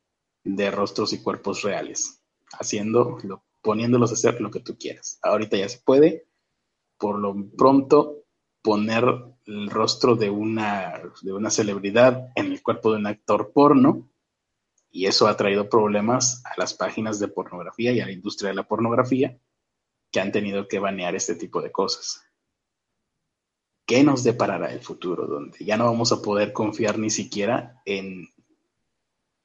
de 0.45 0.71
rostros 0.71 1.13
y 1.13 1.23
cuerpos 1.23 1.61
reales, 1.61 2.23
haciendo, 2.59 3.19
poniéndolos 3.61 4.13
a 4.13 4.15
hacer 4.15 4.41
lo 4.41 4.51
que 4.51 4.61
tú 4.61 4.79
quieras. 4.79 5.19
Ahorita 5.21 5.59
ya 5.59 5.69
se 5.69 5.81
puede, 5.81 6.27
por 6.97 7.19
lo 7.19 7.37
pronto, 7.59 8.25
poner 8.63 9.05
el 9.45 9.69
rostro 9.69 10.17
de 10.17 10.31
una, 10.31 11.03
de 11.21 11.35
una 11.35 11.51
celebridad 11.51 12.33
en 12.35 12.47
el 12.47 12.63
cuerpo 12.63 12.93
de 12.93 13.01
un 13.01 13.09
actor 13.09 13.53
porno 13.53 14.11
y 14.91 15.05
eso 15.05 15.29
ha 15.29 15.37
traído 15.37 15.69
problemas 15.69 16.43
a 16.47 16.55
las 16.57 16.73
páginas 16.73 17.21
de 17.21 17.29
pornografía 17.29 17.93
y 17.93 18.01
a 18.01 18.07
la 18.07 18.13
industria 18.13 18.49
de 18.49 18.57
la 18.57 18.67
pornografía 18.67 19.39
que 20.11 20.21
han 20.21 20.33
tenido 20.33 20.67
que 20.67 20.79
banear 20.79 21.15
este 21.15 21.35
tipo 21.35 21.61
de 21.61 21.73
cosas. 21.73 22.23
¿Qué 23.91 24.05
nos 24.05 24.23
deparará 24.23 24.73
el 24.73 24.79
futuro? 24.79 25.27
Donde 25.27 25.59
ya 25.65 25.77
no 25.77 25.87
vamos 25.87 26.13
a 26.13 26.23
poder 26.23 26.53
confiar 26.53 26.97
ni 26.97 27.11
siquiera 27.11 27.83
en, 27.85 28.29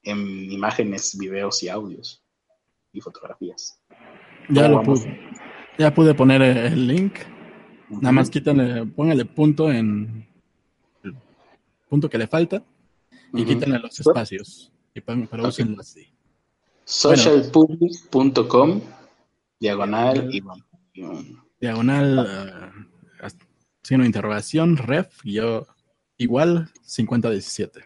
en 0.04 0.52
imágenes, 0.52 1.18
videos 1.18 1.64
y 1.64 1.70
audios 1.70 2.24
y 2.94 3.02
fotografías. 3.02 3.82
Ya 4.48 4.68
lo 4.68 4.84
pude, 4.84 5.20
ya 5.80 5.92
pude 5.92 6.14
poner 6.14 6.44
el 6.44 6.86
link. 6.86 7.16
Nada 7.90 8.12
más 8.12 8.30
quítale, 8.30 8.86
póngale 8.86 9.26
punto 9.26 9.72
en 9.72 10.28
el 11.04 11.16
punto 11.90 12.08
que 12.08 12.20
le 12.20 12.28
falta 12.28 12.64
y 13.34 13.46
quítale 13.46 13.80
los 13.80 14.00
espacios. 14.00 14.72
Y 14.94 15.02
para, 15.02 15.26
para 15.26 15.48
okay. 15.48 15.76
así. 15.80 16.08
Socialpublic.com, 16.84 18.82
diagonal 19.60 20.30
y, 20.32 20.44
Diagonal, 21.60 22.20
uh, 22.20 22.95
signo 23.86 24.06
interrogación, 24.06 24.78
ref, 24.78 25.22
yo 25.24 25.68
igual 26.18 26.70
5017. 26.84 27.82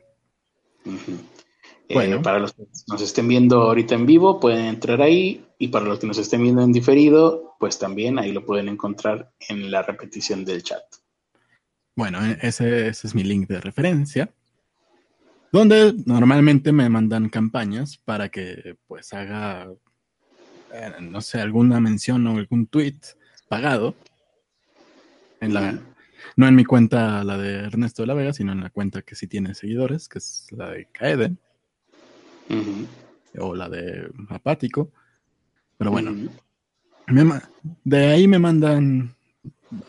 Bueno. 1.91 2.17
Eh, 2.17 2.19
para 2.21 2.39
los 2.39 2.53
que 2.53 2.63
nos 2.87 3.01
estén 3.01 3.27
viendo 3.27 3.61
ahorita 3.61 3.95
en 3.95 4.05
vivo, 4.05 4.39
pueden 4.39 4.65
entrar 4.65 5.01
ahí. 5.01 5.45
Y 5.57 5.69
para 5.69 5.85
los 5.85 5.99
que 5.99 6.07
nos 6.07 6.17
estén 6.17 6.43
viendo 6.43 6.61
en 6.61 6.71
diferido, 6.71 7.55
pues 7.59 7.79
también 7.79 8.19
ahí 8.19 8.31
lo 8.31 8.45
pueden 8.45 8.69
encontrar 8.69 9.31
en 9.49 9.71
la 9.71 9.81
repetición 9.81 10.45
del 10.45 10.63
chat. 10.63 10.83
Bueno, 11.95 12.25
e-, 12.25 12.37
ese, 12.41 12.87
ese 12.87 13.07
es 13.07 13.15
mi 13.15 13.23
link 13.23 13.47
de 13.47 13.59
referencia 13.59 14.31
donde 15.51 15.93
normalmente 16.05 16.71
me 16.71 16.89
mandan 16.89 17.29
campañas 17.29 17.97
para 17.97 18.29
que 18.29 18.77
pues 18.87 19.13
haga, 19.13 19.67
eh, 20.73 20.91
no 21.01 21.21
sé, 21.21 21.41
alguna 21.41 21.79
mención 21.79 22.25
o 22.27 22.37
algún 22.37 22.67
tweet 22.67 22.99
pagado 23.47 23.95
en 25.41 25.53
la, 25.53 25.79
no 26.35 26.47
en 26.47 26.55
mi 26.55 26.65
cuenta 26.65 27.23
la 27.23 27.37
de 27.37 27.65
Ernesto 27.65 28.03
de 28.03 28.07
la 28.07 28.13
Vega, 28.13 28.33
sino 28.33 28.51
en 28.51 28.61
la 28.61 28.69
cuenta 28.69 29.01
que 29.01 29.15
sí 29.15 29.27
tiene 29.27 29.53
seguidores, 29.55 30.07
que 30.07 30.19
es 30.19 30.47
la 30.51 30.69
de 30.69 30.85
Kaeden 30.91 31.37
o 33.37 33.55
la 33.55 33.69
de 33.69 34.09
Apático. 34.29 34.91
Pero 35.77 35.91
bueno, 35.91 36.13
de 37.83 38.07
ahí 38.07 38.27
me 38.27 38.39
mandan 38.39 39.15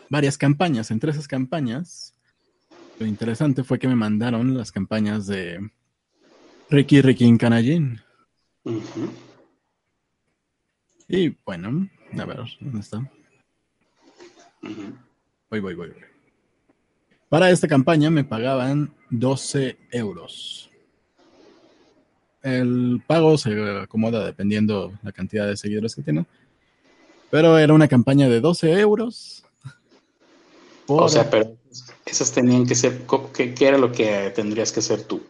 varias 0.09 0.37
campañas. 0.37 0.91
Entre 0.91 1.11
esas 1.11 1.27
campañas 1.27 2.13
lo 2.99 3.05
interesante 3.07 3.63
fue 3.63 3.79
que 3.79 3.87
me 3.87 3.95
mandaron 3.95 4.55
las 4.55 4.71
campañas 4.71 5.25
de 5.25 5.71
Ricky 6.69 7.01
Ricky 7.01 7.35
Canallín. 7.37 7.99
Y 11.07 11.29
bueno, 11.43 11.89
a 12.17 12.25
ver, 12.25 12.43
¿dónde 12.59 12.79
está? 12.79 13.11
Voy, 15.49 15.59
voy, 15.59 15.73
voy, 15.73 15.93
Para 17.31 17.49
esta 17.49 17.65
campaña 17.65 18.09
me 18.09 18.25
pagaban 18.25 18.93
12 19.09 19.77
euros. 19.91 20.69
El 22.43 23.01
pago 23.07 23.37
se 23.37 23.79
acomoda 23.79 24.25
dependiendo 24.25 24.91
la 25.01 25.13
cantidad 25.13 25.47
de 25.47 25.55
seguidores 25.55 25.95
que 25.95 26.01
tiene. 26.01 26.25
Pero 27.29 27.57
era 27.57 27.73
una 27.73 27.87
campaña 27.87 28.27
de 28.27 28.41
12 28.41 28.77
euros. 28.81 29.45
O 30.87 31.07
sea, 31.07 31.29
pero 31.29 31.55
esas 32.05 32.33
tenían 32.33 32.67
que 32.67 32.75
ser, 32.75 32.99
¿qué, 33.33 33.55
era 33.61 33.77
lo 33.77 33.93
que 33.93 34.33
tendrías 34.35 34.73
que 34.73 34.81
hacer 34.81 35.03
tú? 35.03 35.23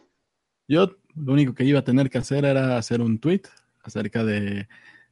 Yo 0.67 0.97
lo 1.15 1.33
único 1.33 1.53
que 1.53 1.65
iba 1.65 1.81
a 1.81 1.83
tener 1.83 2.09
que 2.09 2.17
hacer 2.17 2.45
era 2.45 2.79
hacer 2.79 2.99
un 2.99 3.19
tweet 3.19 3.43
acerca 3.83 4.23
de 4.23 4.67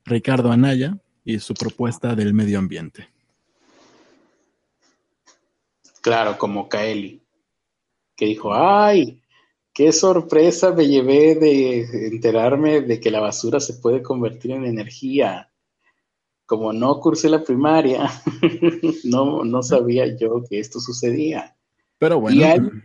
Ricardo 0.05 0.51
Anaya 0.51 0.97
y 1.23 1.37
su 1.37 1.53
propuesta 1.53 2.15
del 2.15 2.33
medio 2.33 2.57
ambiente. 2.57 3.09
Claro, 6.01 6.37
como 6.37 6.69
Kaeli, 6.69 7.21
que 8.15 8.25
dijo, 8.25 8.53
ay, 8.53 9.21
qué 9.73 9.91
sorpresa 9.91 10.73
me 10.73 10.87
llevé 10.87 11.35
de 11.35 12.07
enterarme 12.07 12.81
de 12.81 12.99
que 12.99 13.11
la 13.11 13.19
basura 13.19 13.59
se 13.59 13.75
puede 13.75 14.01
convertir 14.01 14.51
en 14.51 14.65
energía 14.65 15.49
como 16.49 16.73
no 16.73 16.99
cursé 16.99 17.29
la 17.29 17.43
primaria, 17.43 18.09
no, 19.03 19.43
no 19.45 19.61
sabía 19.61 20.17
yo 20.17 20.43
que 20.49 20.59
esto 20.59 20.79
sucedía. 20.79 21.55
Pero 21.99 22.19
bueno. 22.19 22.35
Y 22.35 22.43
alguien 22.43 22.83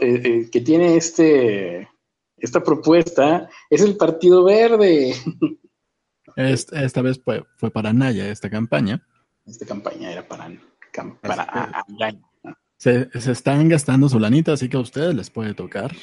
eh, 0.00 0.22
eh, 0.24 0.50
que 0.50 0.60
tiene 0.62 0.96
este, 0.96 1.88
esta 2.36 2.60
propuesta 2.60 3.48
es 3.70 3.82
el 3.82 3.96
Partido 3.96 4.42
Verde. 4.44 5.14
Esta, 6.36 7.02
vez 7.02 7.20
fue, 7.24 7.70
para 7.72 7.92
Naya 7.92 8.30
esta 8.30 8.48
campaña. 8.48 9.04
Esta 9.44 9.66
campaña 9.66 10.12
era 10.12 10.28
para 10.28 10.48
para 11.20 11.84
se, 12.78 13.10
se, 13.20 13.32
están 13.32 13.68
gastando 13.68 14.08
su 14.08 14.18
lanita, 14.18 14.52
así 14.52 14.68
que 14.68 14.76
a 14.76 14.80
ustedes 14.80 15.14
les 15.14 15.28
puede 15.28 15.52
tocar. 15.52 15.94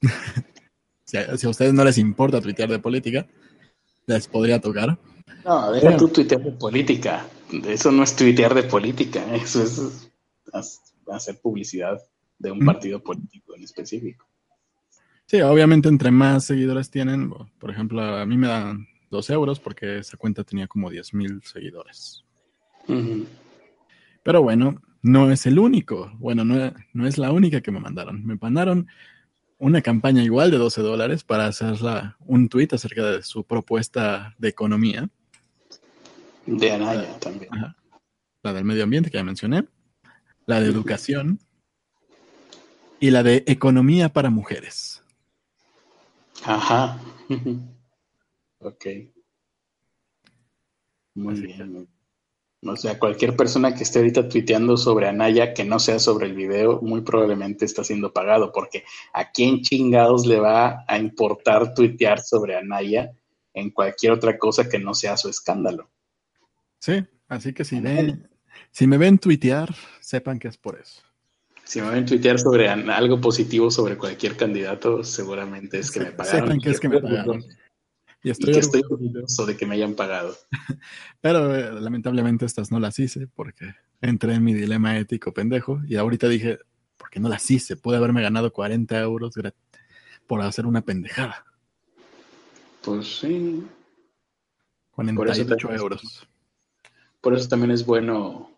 si, 1.04 1.18
a, 1.18 1.36
si, 1.36 1.46
a, 1.46 1.50
ustedes 1.50 1.74
no 1.74 1.84
les 1.84 1.98
importa 1.98 2.40
tuitear 2.40 2.70
de 2.70 2.78
política, 2.78 3.26
les 4.06 4.26
podría 4.26 4.60
tocar. 4.60 4.98
No, 5.44 5.70
deja 5.70 5.96
tú 5.96 6.08
tuitear 6.08 6.42
de 6.42 6.52
política. 6.52 7.26
Eso 7.66 7.92
no 7.92 8.02
es 8.02 8.16
tuitear 8.16 8.54
de 8.54 8.62
política, 8.62 9.22
eso 9.34 9.62
es 9.62 10.10
hacer 11.06 11.38
publicidad 11.40 12.00
de 12.38 12.50
un 12.50 12.60
partido 12.60 13.02
político 13.02 13.54
en 13.54 13.62
específico. 13.62 14.26
Sí, 15.26 15.40
obviamente 15.42 15.88
entre 15.88 16.10
más 16.10 16.46
seguidores 16.46 16.90
tienen, 16.90 17.30
por 17.58 17.70
ejemplo, 17.70 18.02
a 18.02 18.26
mí 18.26 18.36
me 18.36 18.48
dan 18.48 18.86
dos 19.10 19.28
euros 19.30 19.60
porque 19.60 19.98
esa 19.98 20.16
cuenta 20.16 20.44
tenía 20.44 20.66
como 20.66 20.90
10 20.90 21.14
mil 21.14 21.42
seguidores. 21.42 22.24
Uh 22.88 22.94
-huh. 22.94 23.26
Pero 24.22 24.42
bueno, 24.42 24.80
no 25.02 25.30
es 25.30 25.46
el 25.46 25.58
único. 25.58 26.12
Bueno, 26.18 26.44
no, 26.44 26.72
no, 26.92 27.06
es 27.06 27.18
la 27.18 27.32
única 27.32 27.60
que 27.60 27.72
me 27.72 27.80
mandaron. 27.80 28.24
Me 28.24 28.36
mandaron 28.36 28.86
una 29.58 29.82
campaña 29.82 30.22
igual 30.22 30.50
de 30.50 30.58
12 30.58 30.80
dólares 30.80 31.24
para 31.24 31.46
hacer 31.46 31.74
un 32.20 32.48
tweet 32.48 32.68
acerca 32.72 33.10
de 33.10 33.22
su 33.22 33.44
propuesta 33.44 34.34
de 34.38 34.48
economía. 34.48 35.08
De 36.46 36.72
Anaya 36.72 37.02
la, 37.02 37.20
también. 37.20 37.52
Ajá, 37.52 37.76
la 38.42 38.52
del 38.52 38.64
medio 38.64 38.84
ambiente 38.84 39.10
que 39.10 39.18
ya 39.18 39.24
mencioné. 39.24 39.66
La 40.46 40.60
de 40.60 40.68
educación. 40.68 41.38
Y 42.98 43.10
la 43.10 43.22
de 43.22 43.44
economía 43.46 44.08
para 44.12 44.30
mujeres. 44.30 45.02
Ajá. 46.44 46.98
ok. 48.58 48.86
Muy 51.14 51.34
Así 51.34 51.42
bien. 51.42 51.88
O 52.64 52.76
sea, 52.76 52.96
cualquier 52.98 53.34
persona 53.34 53.74
que 53.74 53.82
esté 53.82 53.98
ahorita 53.98 54.28
tuiteando 54.28 54.76
sobre 54.76 55.08
Anaya 55.08 55.52
que 55.52 55.64
no 55.64 55.80
sea 55.80 55.98
sobre 55.98 56.26
el 56.26 56.34
video, 56.34 56.80
muy 56.80 57.00
probablemente 57.00 57.64
está 57.64 57.82
siendo 57.82 58.12
pagado, 58.12 58.52
porque 58.52 58.84
¿a 59.12 59.32
quién 59.32 59.62
chingados 59.62 60.26
le 60.26 60.38
va 60.38 60.84
a 60.86 60.98
importar 60.98 61.74
tuitear 61.74 62.20
sobre 62.20 62.56
Anaya 62.56 63.10
en 63.52 63.70
cualquier 63.70 64.12
otra 64.12 64.38
cosa 64.38 64.68
que 64.68 64.78
no 64.78 64.94
sea 64.94 65.16
su 65.16 65.28
escándalo? 65.28 65.90
Sí, 66.78 67.04
así 67.28 67.52
que 67.52 67.64
si, 67.64 67.80
ven, 67.80 68.28
si 68.70 68.86
me 68.86 68.96
ven 68.96 69.18
tuitear, 69.18 69.74
sepan 70.00 70.38
que 70.38 70.46
es 70.46 70.56
por 70.56 70.78
eso. 70.78 71.02
Si 71.64 71.80
me 71.80 71.90
ven 71.90 72.06
tuitear 72.06 72.38
sobre 72.38 72.68
algo 72.68 73.20
positivo 73.20 73.72
sobre 73.72 73.96
cualquier 73.96 74.36
candidato, 74.36 75.02
seguramente 75.02 75.80
es 75.80 75.90
que 75.90 75.98
me 75.98 76.12
pagaron. 76.12 76.40
Sepan 76.42 76.60
que 76.60 76.70
es 76.70 76.78
que 76.78 76.88
me 76.88 77.00
pagaron. 77.00 77.44
Y 78.22 78.30
estoy, 78.30 78.54
y 78.54 78.58
estoy 78.58 78.82
orgulloso 78.88 79.46
de 79.46 79.56
que 79.56 79.66
me 79.66 79.74
hayan 79.74 79.94
pagado. 79.94 80.36
Pero 81.20 81.54
eh, 81.54 81.80
lamentablemente 81.80 82.44
estas 82.44 82.70
no 82.70 82.78
las 82.78 82.98
hice 82.98 83.26
porque 83.26 83.74
entré 84.00 84.34
en 84.34 84.44
mi 84.44 84.54
dilema 84.54 84.96
ético 84.98 85.32
pendejo 85.32 85.80
y 85.86 85.96
ahorita 85.96 86.28
dije, 86.28 86.58
¿por 86.96 87.10
qué 87.10 87.18
no 87.18 87.28
las 87.28 87.50
hice? 87.50 87.76
Pude 87.76 87.96
haberme 87.96 88.22
ganado 88.22 88.52
40 88.52 89.00
euros 89.00 89.34
por 90.26 90.40
hacer 90.40 90.66
una 90.66 90.82
pendejada. 90.82 91.44
Pues 92.82 93.20
sí. 93.20 93.66
48 94.92 95.68
por 95.68 95.76
euros. 95.76 96.28
Por 97.20 97.34
eso 97.34 97.48
también 97.48 97.70
es 97.70 97.86
bueno 97.86 98.50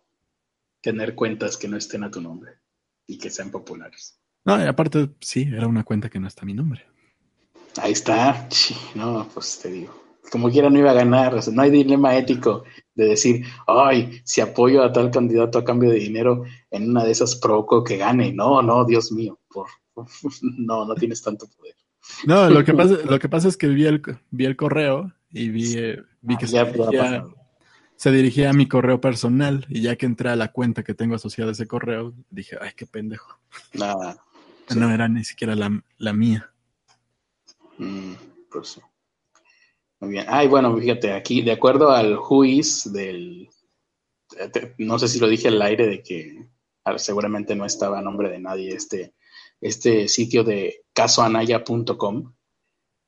tener 0.80 1.14
cuentas 1.14 1.56
que 1.56 1.68
no 1.68 1.76
estén 1.76 2.04
a 2.04 2.10
tu 2.10 2.20
nombre 2.20 2.52
y 3.06 3.18
que 3.18 3.30
sean 3.30 3.50
populares. 3.50 4.18
No, 4.44 4.62
y 4.62 4.66
aparte, 4.66 5.10
sí, 5.20 5.48
era 5.50 5.66
una 5.66 5.84
cuenta 5.84 6.10
que 6.10 6.20
no 6.20 6.26
está 6.26 6.42
a 6.42 6.46
mi 6.46 6.54
nombre. 6.54 6.86
Ahí 7.77 7.93
está. 7.93 8.49
No, 8.95 9.29
pues 9.33 9.59
te 9.61 9.70
digo. 9.70 9.93
Como 10.31 10.51
quiera 10.51 10.70
no 10.70 10.79
iba 10.79 10.91
a 10.91 10.95
ganar. 10.95 11.35
O 11.35 11.43
sea, 11.43 11.53
no 11.53 11.62
hay 11.62 11.70
dilema 11.70 12.16
ético 12.16 12.64
de 12.95 13.07
decir, 13.07 13.45
ay, 13.66 14.20
si 14.25 14.41
apoyo 14.41 14.83
a 14.83 14.93
tal 14.93 15.11
candidato 15.11 15.59
a 15.59 15.64
cambio 15.64 15.91
de 15.91 15.99
dinero, 15.99 16.45
en 16.70 16.91
una 16.91 17.05
de 17.05 17.11
esas 17.11 17.37
provoco 17.37 17.83
que 17.85 17.97
gane. 17.97 18.33
No, 18.33 18.62
no, 18.62 18.85
Dios 18.85 19.12
mío. 19.12 19.39
Por, 19.49 19.66
no, 20.43 20.85
no 20.85 20.95
tienes 20.95 21.22
tanto 21.22 21.47
poder. 21.57 21.75
No, 22.27 22.51
lo 22.51 22.64
que 22.64 22.75
pasa, 22.75 22.95
lo 23.09 23.18
que 23.18 23.29
pasa 23.29 23.49
es 23.49 23.57
que 23.57 23.68
vi 23.68 23.87
el, 23.87 24.03
vi 24.31 24.45
el 24.45 24.57
correo 24.57 25.12
y 25.31 25.49
vi, 25.49 25.75
eh, 25.77 26.03
vi 26.20 26.37
que 26.37 26.45
ah, 26.45 26.49
se, 26.49 26.64
dirigía, 26.64 27.25
se, 27.97 28.11
dirigía, 28.12 28.51
a 28.51 28.53
mi 28.53 28.68
correo 28.68 29.01
personal. 29.01 29.66
Y 29.68 29.83
ya 29.83 29.97
que 29.97 30.07
entré 30.07 30.31
a 30.31 30.37
la 30.37 30.53
cuenta 30.53 30.85
que 30.85 30.95
tengo 30.95 31.16
asociada 31.16 31.51
a 31.51 31.53
ese 31.53 31.66
correo, 31.66 32.14
dije, 32.31 32.57
ay, 32.61 32.70
qué 32.77 32.87
pendejo. 32.87 33.39
Nada. 33.72 34.16
No 34.75 34.91
era 34.91 35.09
ni 35.09 35.25
siquiera 35.25 35.55
la, 35.55 35.83
la 35.99 36.12
mía. 36.12 36.53
Mm, 37.79 38.14
pues, 38.51 38.81
muy 40.01 40.11
bien. 40.11 40.27
Ay, 40.29 40.49
bueno, 40.49 40.77
fíjate, 40.77 41.12
aquí, 41.12 41.43
de 41.43 41.53
acuerdo 41.53 41.91
al 41.91 42.16
juiz 42.16 42.93
del. 42.93 43.49
No 44.79 44.99
sé 44.99 45.09
si 45.09 45.18
lo 45.18 45.29
dije 45.29 45.49
al 45.49 45.62
aire 45.62 45.87
de 45.87 46.03
que 46.03 46.49
seguramente 46.97 47.55
no 47.55 47.64
estaba 47.64 47.99
a 47.99 48.03
nombre 48.03 48.29
de 48.29 48.39
nadie 48.41 48.75
este, 48.75 49.14
este 49.61 50.09
sitio 50.09 50.45
de 50.45 50.85
casoanaya.com. 50.93 52.35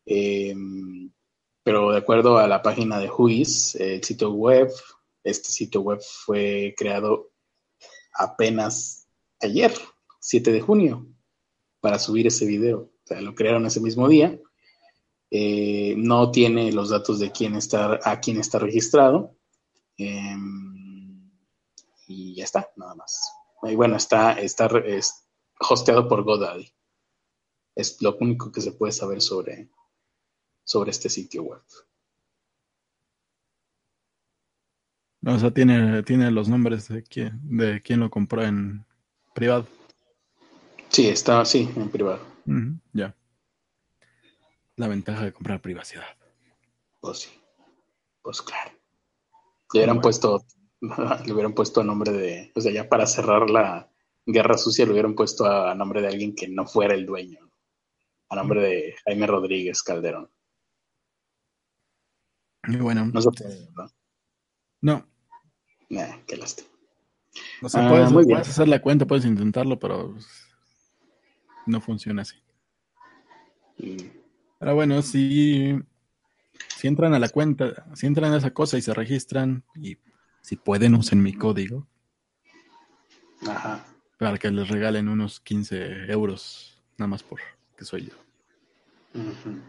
Eh, 0.07 0.55
pero 1.65 1.91
de 1.91 1.99
acuerdo 1.99 2.39
a 2.39 2.47
la 2.47 2.63
página 2.63 3.01
de 3.01 3.09
juiz, 3.09 3.75
el 3.75 4.03
sitio 4.05 4.31
web, 4.31 4.71
este 5.25 5.49
sitio 5.49 5.81
web 5.81 6.01
fue 6.01 6.75
creado 6.79 7.33
apenas 8.15 9.09
ayer, 9.41 9.73
7 10.21 10.53
de 10.53 10.61
junio, 10.61 11.07
para 11.81 11.99
subir 11.99 12.29
ese 12.29 12.47
video. 12.47 12.79
O 12.79 13.07
sea, 13.07 13.21
lo 13.21 13.35
crearon 13.35 13.67
ese 13.67 13.81
mismo 13.81 14.09
día 14.09 14.39
eh, 15.31 15.95
no 15.97 16.31
tiene 16.31 16.73
los 16.73 16.91
datos 16.91 17.19
de 17.19 17.33
quién 17.33 17.55
está, 17.55 17.99
a 18.03 18.21
quién 18.21 18.39
está 18.39 18.59
registrado. 18.59 19.37
Eh, 19.99 20.37
y 22.07 22.35
ya 22.37 22.45
está, 22.45 22.71
nada 22.77 22.95
más. 22.95 23.33
Y 23.63 23.75
bueno, 23.75 23.97
está, 23.97 24.33
está 24.33 24.67
es 24.85 25.27
hosteado 25.59 26.09
por 26.09 26.23
GoDaddy. 26.23 26.73
Es 27.75 28.01
lo 28.01 28.17
único 28.21 28.53
que 28.53 28.61
se 28.61 28.73
puede 28.73 28.93
saber 28.93 29.21
sobre, 29.21 29.69
sobre 30.65 30.91
este 30.91 31.09
sitio 31.09 31.43
web. 31.43 31.63
O 35.27 35.39
sea, 35.39 35.51
tiene, 35.51 36.03
tiene 36.05 36.31
los 36.31 36.49
nombres 36.49 36.89
de 36.89 37.03
quién, 37.03 37.41
de 37.43 37.83
quién 37.83 37.99
lo 38.01 38.11
compró 38.11 38.45
en 38.45 38.87
privado. 39.35 39.67
Sí, 40.89 41.09
está, 41.09 41.45
sí, 41.45 41.69
en 41.75 41.91
privado. 41.91 42.21
Uh 42.47 42.53
-huh, 42.53 42.81
ya. 42.93 43.17
La 44.77 44.89
ventaja 44.89 45.25
de 45.25 45.33
comprar 45.33 45.61
privacidad. 45.61 46.05
Pues 47.01 47.19
sí. 47.21 47.31
Pues 48.23 48.43
claro. 48.43 48.73
Le 49.73 49.81
hubieran 49.81 49.97
bueno. 49.97 50.03
puesto, 50.03 50.45
le 51.25 51.33
hubieran 51.33 51.55
puesto 51.55 51.81
a 51.81 51.85
nombre 51.85 52.13
de, 52.13 52.53
o 52.55 52.61
sea, 52.61 52.73
ya 52.73 52.89
para 52.89 53.07
cerrar 53.07 53.49
la 53.49 53.91
guerra 54.27 54.59
sucia, 54.59 54.85
le 54.85 54.93
hubieran 54.93 55.15
puesto 55.15 55.47
a, 55.47 55.75
nombre 55.75 56.03
de 56.03 56.09
alguien 56.09 56.35
que 56.35 56.49
no 56.49 56.67
fuera 56.67 56.95
el 56.95 57.07
dueño. 57.07 57.39
A 58.29 58.37
nombre 58.37 58.61
de 58.61 58.95
Jaime 59.05 59.27
Rodríguez 59.27 59.83
Calderón. 59.83 60.31
Y 62.69 62.77
bueno. 62.77 63.07
No 63.07 63.23
se 63.23 63.31
puede, 63.31 63.69
¿no? 63.77 63.87
No. 64.83 65.07
Nah, 65.89 66.19
qué 66.27 66.37
lástima. 66.37 66.69
O 67.63 67.69
sea, 67.69 67.89
puedes, 67.89 68.09
ah, 68.09 68.13
puedes 68.13 68.49
hacer 68.49 68.69
la 68.69 68.83
cuenta, 68.83 69.07
puedes 69.07 69.25
intentarlo, 69.25 69.79
pero 69.79 70.17
no 71.67 71.81
funciona 71.81 72.23
así. 72.23 72.37
Mm. 73.79 74.26
Pero 74.59 74.75
bueno, 74.75 75.03
si, 75.03 75.79
si 76.77 76.89
entran 76.89 77.15
a 77.15 77.19
la 77.19 77.29
cuenta, 77.29 77.87
si 77.95 78.07
entran 78.07 78.33
a 78.33 78.39
esa 78.39 78.53
cosa 78.53 78.79
y 78.79 78.83
se 78.83 78.95
registran, 78.95 79.65
y 79.75 79.99
si 80.41 80.57
pueden, 80.57 80.95
usen 80.95 81.23
mi 81.23 81.35
código. 81.35 81.87
Ajá. 83.47 83.85
Para 84.19 84.39
que 84.39 84.51
les 84.51 84.69
regalen 84.69 85.09
unos 85.09 85.41
15 85.41 86.11
euros, 86.11 86.83
nada 86.97 87.09
más 87.09 87.23
por 87.23 87.41
que 87.77 87.85
soy 87.85 88.07
yo. 88.07 88.15
Uh 89.15 89.19
-huh. 89.19 89.63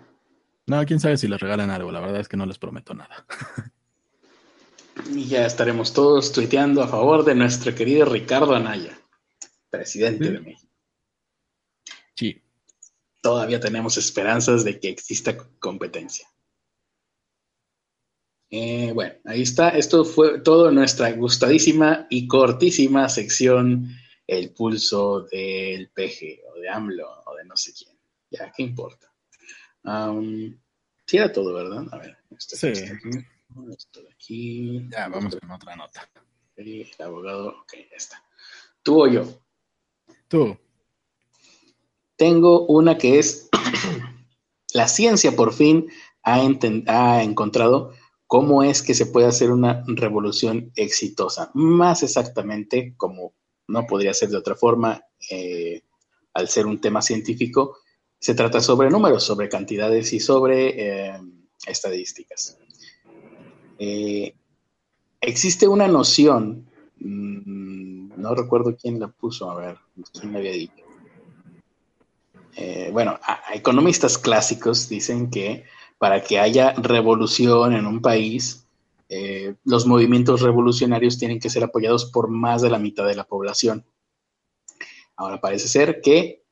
No, 0.68 0.86
quién 0.86 1.00
sabe 1.00 1.18
si 1.18 1.28
les 1.28 1.40
regalan 1.40 1.70
algo, 1.70 1.92
la 1.92 2.00
verdad 2.00 2.22
es 2.22 2.28
que 2.30 2.38
no 2.38 2.46
les 2.46 2.58
prometo 2.58 2.94
nada. 2.94 3.26
y 5.14 5.26
ya 5.26 5.46
estaremos 5.46 5.94
todos 5.94 6.32
tuiteando 6.32 6.82
a 6.82 6.88
favor 6.88 7.26
de 7.26 7.36
nuestro 7.36 7.76
querido 7.76 8.06
Ricardo 8.06 8.56
Anaya, 8.56 8.98
presidente 9.70 10.26
¿Sí? 10.26 10.32
de 10.32 10.40
México. 10.40 10.72
Sí 12.16 12.42
todavía 13.22 13.60
tenemos 13.60 13.98
esperanzas 13.98 14.64
de 14.64 14.80
que 14.80 14.90
exista 14.90 15.38
competencia. 15.60 16.28
Eh, 18.50 18.92
bueno, 18.94 19.16
ahí 19.26 19.42
está. 19.42 19.70
Esto 19.70 20.06
fue 20.06 20.40
todo 20.40 20.72
nuestra 20.72 21.12
gustadísima 21.12 22.08
y 22.10 22.28
cortísima 22.28 23.10
sección 23.10 23.90
El 24.26 24.54
pulso 24.54 25.22
del 25.32 25.90
peje 25.90 26.42
o 26.50 26.60
de 26.60 26.70
AMLO 26.70 27.24
o 27.26 27.36
de 27.36 27.46
no 27.46 27.56
sé 27.56 27.74
quién. 27.74 27.98
Ya, 28.30 28.52
¿qué 28.56 28.64
importa? 28.64 29.12
Um, 29.84 30.58
sí 31.06 31.18
era 31.18 31.32
todo, 31.32 31.54
¿verdad? 31.54 31.86
A 31.92 31.98
ver. 31.98 32.18
Esto, 32.38 32.56
sí. 32.58 32.68
Esto, 32.68 32.92
esto 33.72 34.04
de 34.04 34.12
aquí. 34.12 34.88
Ya, 34.90 35.08
vamos 35.08 35.36
con 35.36 35.52
otra 35.52 35.76
nota. 35.76 36.10
El 36.56 36.88
abogado, 37.00 37.50
ok, 37.62 37.74
ya 37.90 37.96
está. 37.96 38.24
¿Tú 38.84 39.04
o 39.04 39.08
yo? 39.08 39.42
Tú. 40.28 40.58
Tengo 42.18 42.66
una 42.66 42.98
que 42.98 43.20
es, 43.20 43.50
la 44.74 44.88
ciencia 44.88 45.36
por 45.36 45.54
fin 45.54 45.88
ha, 46.24 46.42
ha, 46.88 47.24
encontrado 47.24 47.94
cómo 48.26 48.64
es 48.64 48.82
que 48.82 48.94
se 48.94 49.06
puede 49.06 49.28
hacer 49.28 49.52
una 49.52 49.84
revolución 49.88 50.72
exitosa. 50.76 51.52
Más 51.54 52.04
exactamente, 52.04 52.94
como 52.98 53.34
no 53.68 53.86
podría 53.86 54.14
ser 54.14 54.30
de 54.30 54.38
otra 54.38 54.56
forma, 54.56 55.02
eh, 55.30 55.84
al 56.34 56.50
ser 56.50 56.66
un 56.66 56.82
tema 56.82 57.02
científico, 57.02 57.78
se 58.20 58.34
trata 58.34 58.62
sobre 58.62 58.90
números, 58.90 59.24
sobre 59.24 59.48
cantidades 59.48 60.12
y 60.14 60.20
sobre 60.20 61.10
eh, 61.10 61.22
estadísticas. 61.66 62.58
Eh, 63.80 64.34
existe 65.22 65.68
una 65.68 65.88
noción, 65.88 66.68
mm, 67.00 68.20
no 68.20 68.36
recuerdo 68.36 68.76
quién 68.76 69.00
la 69.00 69.08
puso, 69.08 69.52
a 69.52 69.56
ver, 69.56 69.78
quién 70.20 70.34
la 70.34 70.40
había 70.40 70.52
dicho. 70.52 70.87
Bueno, 72.92 73.20
economistas 73.54 74.18
clásicos 74.18 74.90
dicen 74.90 75.30
que 75.30 75.66
para 75.98 76.24
que 76.24 76.40
haya 76.40 76.74
revolución 76.74 77.74
en 77.74 77.86
un 77.86 78.02
país, 78.02 78.66
eh, 79.10 79.56
los 79.64 79.88
movimientos 79.88 80.42
revolucionarios 80.42 81.18
tienen 81.18 81.40
que 81.40 81.50
ser 81.50 81.64
apoyados 81.64 82.06
por 82.06 82.30
más 82.30 82.62
de 82.62 82.70
la 82.70 82.80
mitad 82.80 83.08
de 83.08 83.16
la 83.16 83.24
población. 83.24 83.86
Ahora 85.16 85.40
parece 85.40 85.68
ser 85.68 86.02
que 86.02 86.44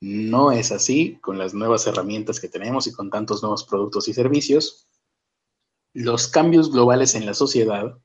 no 0.00 0.52
es 0.52 0.72
así 0.72 1.18
con 1.20 1.38
las 1.38 1.54
nuevas 1.54 1.86
herramientas 1.86 2.40
que 2.40 2.48
tenemos 2.48 2.86
y 2.86 2.92
con 2.92 3.10
tantos 3.10 3.42
nuevos 3.42 3.64
productos 3.64 4.08
y 4.08 4.14
servicios. 4.14 4.86
Los 5.94 6.28
cambios 6.28 6.70
globales 6.70 7.14
en 7.14 7.26
la 7.26 7.34
sociedad 7.34 7.98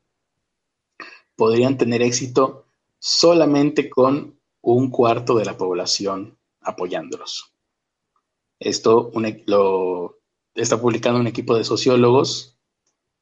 podrían 1.36 1.78
tener 1.78 2.01
éxito 2.01 2.66
solamente 2.99 3.89
con 3.89 4.39
un 4.62 4.89
cuarto 4.89 5.38
de 5.38 5.45
la 5.45 5.58
población 5.58 6.36
apoyándolos. 6.68 7.53
Esto 8.59 9.11
lo 9.45 10.20
está 10.53 10.80
publicando 10.80 11.20
un 11.20 11.28
equipo 11.28 11.55
de 11.55 11.63
sociólogos 11.63 12.57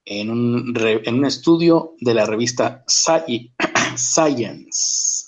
en 0.05 0.29
un, 0.29 1.25
estudio 1.25 1.95
de 1.99 2.13
la 2.13 2.25
revista 2.25 2.83
Science, 3.97 5.25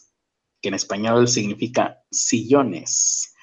que 0.62 0.70
en 0.70 0.76
español 0.76 1.28
significa 1.28 2.04
sillones. 2.12 3.34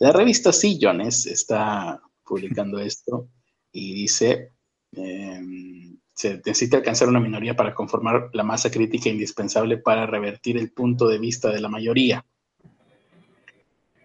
La 0.00 0.12
revista 0.12 0.52
Sillones 0.52 1.26
está 1.26 2.00
publicando 2.24 2.78
esto 2.80 3.28
y 3.72 3.94
dice, 3.94 4.52
em, 4.92 5.98
se 6.14 6.36
necesita 6.36 6.76
alcanzar 6.76 7.08
una 7.08 7.20
minoría 7.20 7.56
para 7.56 7.74
conformar 7.74 8.30
la 8.32 8.44
masa 8.44 8.70
crítica 8.70 9.08
indispensable 9.08 9.78
para 9.78 10.06
revertir 10.06 10.56
el 10.56 10.72
punto 10.72 11.08
de 11.08 11.18
vista 11.18 11.50
de 11.50 11.60
la 11.60 11.68
mayoría. 11.68 12.24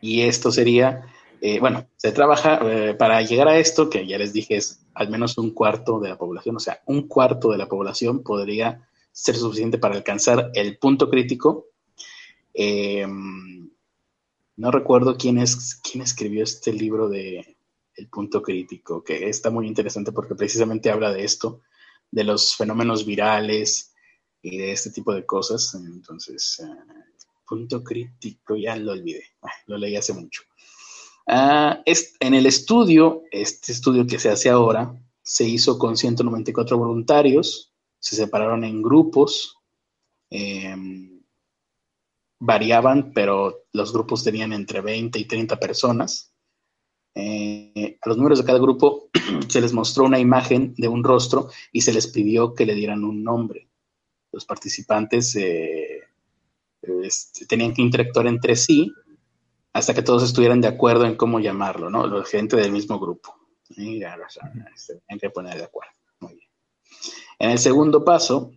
Y 0.02 0.22
esto 0.22 0.52
sería 0.52 1.06
eh, 1.42 1.60
bueno, 1.60 1.88
se 1.96 2.12
trabaja 2.12 2.60
eh, 2.64 2.96
para 2.96 3.22
llegar 3.22 3.48
a 3.48 3.58
esto, 3.58 3.90
que 3.90 4.06
ya 4.06 4.18
les 4.18 4.34
dije 4.34 4.58
es 4.58 4.82
al 4.94 5.10
menos 5.10 5.38
un 5.38 5.52
cuarto 5.52 6.00
de 6.00 6.10
la 6.10 6.18
población, 6.18 6.58
o 6.58 6.60
sea, 6.60 6.82
un 6.86 7.08
cuarto 7.08 7.52
de 7.52 7.58
la 7.58 7.70
población 7.70 8.24
podría 8.24 8.90
ser 9.12 9.36
suficiente 9.36 9.78
para 9.78 9.96
alcanzar 9.96 10.52
el 10.54 10.78
punto 10.78 11.10
crítico. 11.10 11.68
Em, 12.54 13.70
no 14.58 14.72
recuerdo 14.72 15.16
quién 15.18 15.38
es 15.38 15.80
quién 15.82 16.04
escribió 16.04 16.44
este 16.44 16.74
libro 16.74 17.08
de 17.08 17.58
El 17.96 18.10
punto 18.10 18.42
crítico, 18.42 19.04
que 19.04 19.30
está 19.30 19.50
muy 19.50 19.68
interesante 19.68 20.12
porque 20.12 20.36
precisamente 20.36 20.92
habla 20.92 21.14
de 21.14 21.24
esto, 21.24 21.62
de 22.12 22.26
los 22.26 22.56
fenómenos 22.56 23.06
virales 23.06 23.94
y 24.42 24.58
de 24.58 24.74
este 24.74 24.92
tipo 24.92 25.14
de 25.14 25.26
cosas. 25.26 25.74
Entonces, 25.76 26.60
eh, 26.60 27.09
punto 27.50 27.84
crítico, 27.84 28.56
ya 28.56 28.76
lo 28.76 28.92
olvidé, 28.92 29.24
lo 29.66 29.78
leí 29.78 29.96
hace 29.96 30.14
mucho. 30.14 30.44
Ah, 31.28 31.82
en 31.86 32.34
el 32.34 32.46
estudio, 32.46 33.24
este 33.32 33.72
estudio 33.72 34.06
que 34.06 34.20
se 34.20 34.30
hace 34.30 34.50
ahora, 34.50 34.96
se 35.24 35.46
hizo 35.46 35.78
con 35.78 35.98
194 35.98 36.78
voluntarios, 36.78 37.74
se 38.00 38.16
separaron 38.16 38.64
en 38.64 38.82
grupos, 38.82 39.58
em, 40.30 41.22
variaban, 42.40 43.12
pero 43.14 43.66
los 43.74 43.92
grupos 43.92 44.24
tenían 44.24 44.54
entre 44.54 44.82
20 44.82 45.20
y 45.20 45.26
30 45.26 45.60
personas. 45.60 46.34
Eh, 47.16 47.98
a 48.02 48.08
los 48.08 48.18
miembros 48.18 48.40
de 48.40 48.46
cada 48.46 48.60
grupo 48.60 49.10
se 49.50 49.60
les 49.60 49.74
mostró 49.74 50.06
una 50.06 50.20
imagen 50.20 50.74
de 50.78 50.88
un 50.88 51.04
rostro 51.04 51.50
y 51.72 51.82
se 51.82 51.92
les 51.92 52.08
pidió 52.08 52.54
que 52.54 52.66
le 52.66 52.76
dieran 52.76 53.04
un 53.04 53.24
nombre. 53.24 53.70
Los 54.32 54.46
participantes 54.46 55.36
eh, 55.36 55.99
este, 56.82 57.46
tenían 57.46 57.74
que 57.74 57.82
interactuar 57.82 58.28
entre 58.28 58.56
sí 58.56 58.94
hasta 59.74 59.94
que 59.94 60.02
todos 60.02 60.24
estuvieran 60.24 60.62
de 60.62 60.68
acuerdo 60.68 61.06
en 61.06 61.16
cómo 61.16 61.40
llamarlo, 61.40 61.90
¿no? 61.90 62.08
La 62.08 62.24
gente 62.26 62.56
del 62.56 62.72
mismo 62.72 63.00
grupo. 63.00 63.36
Y 63.70 64.00
ya, 64.00 64.18
se 64.76 65.02
que 65.20 65.30
poner 65.30 65.58
de 65.58 65.66
acuerdo. 65.66 65.94
Muy 66.20 66.34
bien. 66.34 66.50
En 67.38 67.52
el 67.52 67.60
segundo 67.60 68.04
paso, 68.04 68.52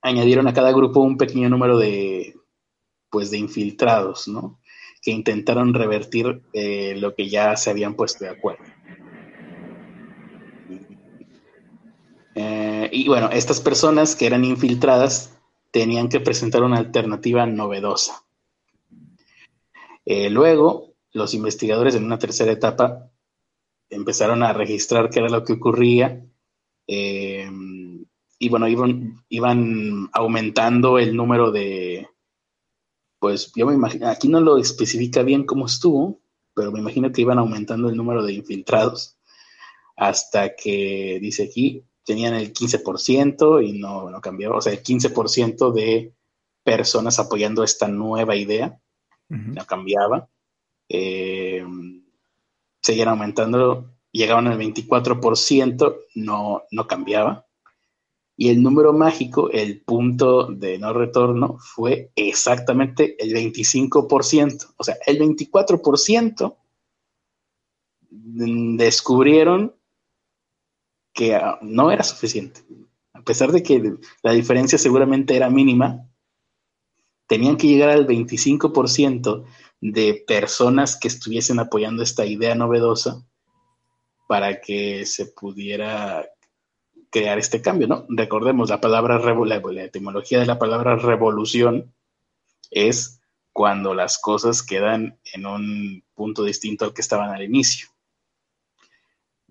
añadieron 0.00 0.48
a 0.48 0.54
cada 0.54 0.72
grupo 0.72 1.00
un 1.00 1.18
pequeño 1.18 1.48
número 1.48 1.78
de, 1.78 2.34
pues, 3.10 3.30
de 3.30 3.38
infiltrados, 3.38 4.26
¿no? 4.28 4.60
Que 5.02 5.10
intentaron 5.10 5.74
revertir 5.74 6.42
eh, 6.52 6.94
lo 6.96 7.14
que 7.14 7.28
ya 7.28 7.56
se 7.56 7.70
habían 7.70 7.94
puesto 7.94 8.24
de 8.24 8.30
acuerdo. 8.30 8.64
Eh, 12.34 12.88
y 12.92 13.06
bueno, 13.06 13.30
estas 13.30 13.60
personas 13.60 14.16
que 14.16 14.26
eran 14.26 14.44
infiltradas 14.44 15.33
tenían 15.74 16.08
que 16.08 16.20
presentar 16.20 16.62
una 16.62 16.78
alternativa 16.78 17.46
novedosa. 17.46 18.22
Eh, 20.04 20.30
luego, 20.30 20.94
los 21.12 21.34
investigadores 21.34 21.96
en 21.96 22.04
una 22.04 22.16
tercera 22.16 22.52
etapa 22.52 23.10
empezaron 23.90 24.44
a 24.44 24.52
registrar 24.52 25.10
qué 25.10 25.18
era 25.18 25.28
lo 25.28 25.42
que 25.42 25.54
ocurría 25.54 26.24
eh, 26.86 27.50
y 28.38 28.48
bueno, 28.48 28.68
iban, 28.68 29.24
iban 29.28 30.10
aumentando 30.12 31.00
el 31.00 31.16
número 31.16 31.50
de, 31.50 32.06
pues 33.18 33.50
yo 33.56 33.66
me 33.66 33.74
imagino, 33.74 34.06
aquí 34.06 34.28
no 34.28 34.40
lo 34.40 34.58
especifica 34.58 35.24
bien 35.24 35.44
cómo 35.44 35.66
estuvo, 35.66 36.20
pero 36.54 36.70
me 36.70 36.78
imagino 36.78 37.10
que 37.10 37.22
iban 37.22 37.40
aumentando 37.40 37.88
el 37.88 37.96
número 37.96 38.24
de 38.24 38.34
infiltrados 38.34 39.18
hasta 39.96 40.54
que, 40.54 41.18
dice 41.20 41.42
aquí, 41.42 41.82
tenían 42.04 42.34
el 42.34 42.52
15% 42.52 43.66
y 43.66 43.78
no, 43.78 44.10
no 44.10 44.20
cambiaba, 44.20 44.56
o 44.56 44.60
sea, 44.60 44.72
el 44.72 44.82
15% 44.82 45.72
de 45.72 46.14
personas 46.62 47.18
apoyando 47.18 47.62
esta 47.64 47.88
nueva 47.88 48.36
idea 48.36 48.80
no 49.28 49.64
cambiaba. 49.66 50.28
Eh, 50.88 51.64
seguían 52.80 53.08
aumentando, 53.08 53.94
llegaban 54.12 54.46
al 54.46 54.58
24%, 54.58 55.96
no, 56.14 56.62
no 56.70 56.86
cambiaba. 56.86 57.46
Y 58.36 58.50
el 58.50 58.62
número 58.62 58.92
mágico, 58.92 59.50
el 59.50 59.80
punto 59.82 60.46
de 60.46 60.78
no 60.78 60.92
retorno, 60.92 61.56
fue 61.58 62.10
exactamente 62.16 63.16
el 63.18 63.32
25%. 63.32 64.74
O 64.76 64.84
sea, 64.84 64.96
el 65.06 65.18
24% 65.20 66.56
descubrieron 68.10 69.74
que 71.14 71.34
ah, 71.34 71.58
no 71.62 71.90
era 71.90 72.02
suficiente. 72.02 72.60
A 73.12 73.22
pesar 73.22 73.52
de 73.52 73.62
que 73.62 73.94
la 74.22 74.32
diferencia 74.32 74.76
seguramente 74.76 75.36
era 75.36 75.48
mínima, 75.48 76.06
tenían 77.26 77.56
que 77.56 77.68
llegar 77.68 77.88
al 77.88 78.06
25% 78.06 79.44
de 79.80 80.24
personas 80.26 80.98
que 80.98 81.08
estuviesen 81.08 81.58
apoyando 81.58 82.02
esta 82.02 82.26
idea 82.26 82.54
novedosa 82.54 83.24
para 84.26 84.60
que 84.60 85.06
se 85.06 85.26
pudiera 85.26 86.28
crear 87.10 87.38
este 87.38 87.62
cambio, 87.62 87.86
¿no? 87.86 88.06
Recordemos, 88.08 88.70
la 88.70 88.80
palabra, 88.80 89.18
la, 89.18 89.60
la 89.60 89.84
etimología 89.84 90.40
de 90.40 90.46
la 90.46 90.58
palabra 90.58 90.96
revolución 90.96 91.94
es 92.70 93.20
cuando 93.52 93.94
las 93.94 94.18
cosas 94.18 94.62
quedan 94.62 95.20
en 95.32 95.46
un 95.46 96.04
punto 96.14 96.42
distinto 96.42 96.84
al 96.84 96.92
que 96.92 97.02
estaban 97.02 97.30
al 97.30 97.42
inicio, 97.42 97.88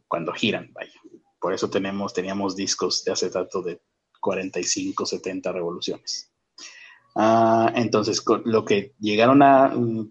cuando 0.09 0.33
giran, 0.33 0.71
vaya. 0.73 1.02
Por 1.43 1.53
eso 1.53 1.69
tenemos, 1.69 2.13
teníamos 2.13 2.55
discos 2.55 3.03
de 3.03 3.11
acetato 3.11 3.61
de 3.61 3.81
45, 4.21 5.05
70 5.05 5.51
revoluciones. 5.51 6.31
Ah, 7.17 7.69
entonces, 7.75 8.23
lo 8.45 8.63
que 8.63 8.93
llegaron 8.97 9.43
a 9.43 9.67
mm, 9.75 10.09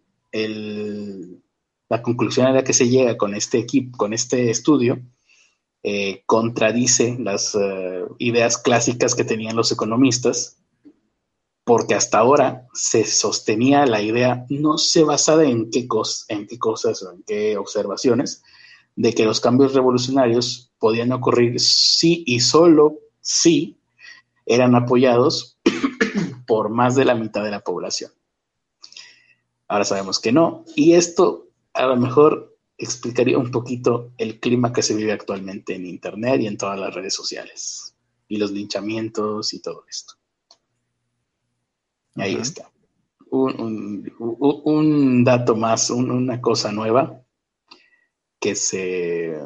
la 1.89 2.03
conclusión 2.03 2.49
a 2.49 2.53
la 2.53 2.63
que 2.63 2.75
se 2.75 2.91
llega 2.91 3.17
con 3.17 3.35
este 3.35 3.57
equipo, 3.57 3.97
con 3.97 4.13
este 4.13 4.51
estudio, 4.51 5.01
eh, 5.83 6.23
contradice 6.27 7.17
las 7.19 7.55
eh, 7.55 8.05
ideas 8.19 8.59
clásicas 8.59 9.15
que 9.15 9.25
tenían 9.25 9.57
los 9.57 9.73
economistas, 9.73 10.59
porque 11.65 11.95
hasta 11.95 12.19
ahora 12.19 12.67
se 12.75 13.07
sostenía 13.07 13.87
la 13.87 14.03
idea, 14.03 14.45
no 14.51 14.77
se 14.77 15.03
basada 15.03 15.47
en 15.47 15.71
qué, 15.71 15.89
en 16.29 16.47
qué 16.47 16.59
cosas 16.59 17.03
o 17.03 17.11
en 17.11 17.23
qué 17.23 17.57
observaciones, 17.57 18.43
de 18.97 19.15
que 19.15 19.25
los 19.25 19.41
cambios 19.41 19.75
revolucionarios 19.75 20.73
podían 20.79 21.13
ocurrir 21.13 21.61
sí 21.61 22.25
y 22.27 22.41
solo 22.41 22.99
si 23.21 23.79
eran 24.47 24.75
apoyados 24.75 25.59
por 26.47 26.69
más 26.69 26.97
de 26.97 27.05
la 27.05 27.15
mitad 27.15 27.45
de 27.45 27.51
la 27.51 27.61
población. 27.61 28.11
Ahora 29.69 29.85
sabemos 29.85 30.19
que 30.19 30.33
no. 30.33 30.65
Y 30.77 30.95
esto 30.95 31.49
a 31.73 31.87
lo 31.87 31.97
mejor 31.97 32.57
explicaría 32.77 33.39
un 33.39 33.51
poquito 33.51 34.13
el 34.19 34.41
clima 34.41 34.73
que 34.73 34.83
se 34.83 34.95
vive 34.95 35.13
actualmente 35.13 35.75
en 35.75 35.87
Internet 35.87 36.41
y 36.41 36.47
en 36.47 36.57
todas 36.57 36.79
las 36.79 36.93
redes 36.93 37.15
sociales, 37.15 37.95
y 38.29 38.37
los 38.37 38.51
linchamientos 38.51 39.55
y 39.55 39.61
todo 39.61 39.85
esto. 39.89 40.15
Ahí 42.17 42.35
está. 42.35 42.71
Un, 43.31 44.05
dato 45.25 45.57
más, 45.57 45.89
una 45.89 46.41
cosa 46.41 46.71
nueva 46.73 47.22
que 48.43 48.57
se, 48.57 49.41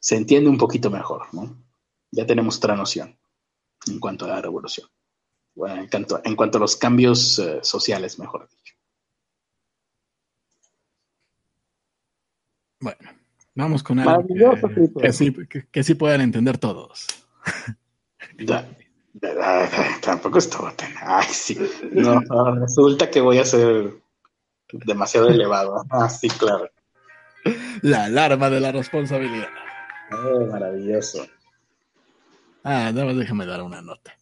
se 0.00 0.16
entiende 0.16 0.50
un 0.50 0.58
poquito 0.58 0.90
mejor, 0.90 1.32
¿no? 1.32 1.56
Ya 2.10 2.26
tenemos 2.26 2.56
otra 2.56 2.74
noción 2.74 3.16
en 3.86 4.00
cuanto 4.00 4.24
a 4.24 4.28
la 4.28 4.42
revolución, 4.42 4.88
en, 5.54 5.88
cuanto, 5.88 6.20
en 6.24 6.34
cuanto 6.34 6.58
a 6.58 6.60
los 6.60 6.76
cambios 6.76 7.38
eh, 7.38 7.60
sociales, 7.62 8.18
mejor 8.18 8.48
dicho. 8.48 8.74
Bueno, 12.80 13.10
vamos 13.54 13.82
con 13.84 14.00
algo 14.00 14.26
que, 15.00 15.12
sí, 15.12 15.32
que, 15.70 15.84
sí, 15.84 15.94
puedan 15.94 16.22
entender 16.22 16.58
todos. 16.58 17.06
tampoco 20.00 20.38
estuvo 20.38 20.72
tan. 20.72 20.92
Ay, 21.00 21.28
sí. 21.30 21.56
No, 21.92 22.20
resulta 22.56 23.08
que 23.08 23.20
voy 23.20 23.38
a 23.38 23.44
ser 23.44 23.94
demasiado 24.72 25.28
elevado. 25.28 25.84
Ah, 25.90 26.08
sí, 26.08 26.28
claro. 26.28 26.68
La 27.82 28.04
alarma 28.04 28.50
de 28.50 28.60
la 28.60 28.72
responsabilidad. 28.72 29.48
Oh, 30.12 30.46
maravilloso. 30.46 31.26
Ah, 32.62 32.90
nada 32.92 33.14
déjame 33.14 33.46
dar 33.46 33.62
una 33.62 33.80
nota. 33.80 34.16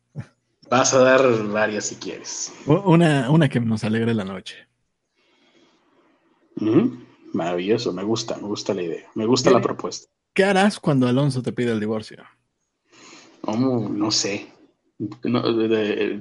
Vas 0.71 0.93
a 0.95 0.99
dar 0.99 1.23
varias 1.49 1.87
si 1.87 1.97
quieres. 1.97 2.53
Una, 2.67 3.31
una 3.31 3.49
que 3.49 3.59
nos 3.59 3.85
alegre 3.85 4.15
la 4.15 4.25
noche. 4.25 4.69
Maravilloso, 7.33 7.93
me 7.93 8.03
gusta, 8.03 8.37
me 8.37 8.49
gusta 8.49 8.75
la 8.75 8.83
idea, 8.83 9.07
me 9.15 9.27
gusta 9.27 9.51
la 9.51 9.61
propuesta. 9.61 10.09
¿Qué 10.35 10.45
harás 10.45 10.79
cuando 10.79 11.09
Alonso 11.09 11.43
te 11.43 11.53
pide 11.53 11.73
el 11.73 11.81
divorcio? 11.81 12.25
no 13.47 14.11
sé. 14.11 14.49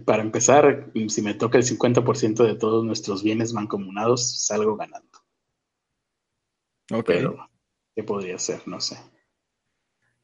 para 0.05 0.21
empezar, 0.21 0.91
si 1.07 1.21
me 1.21 1.33
toca 1.33 1.57
el 1.57 1.63
50% 1.63 2.43
de 2.43 2.55
todos 2.55 2.85
nuestros 2.85 3.23
bienes 3.23 3.53
mancomunados, 3.53 4.45
salgo 4.45 4.75
ganando. 4.75 5.06
Pero, 7.05 7.49
¿qué 7.95 8.03
podría 8.03 8.39
ser? 8.39 8.67
No 8.67 8.79
sé. 8.79 8.97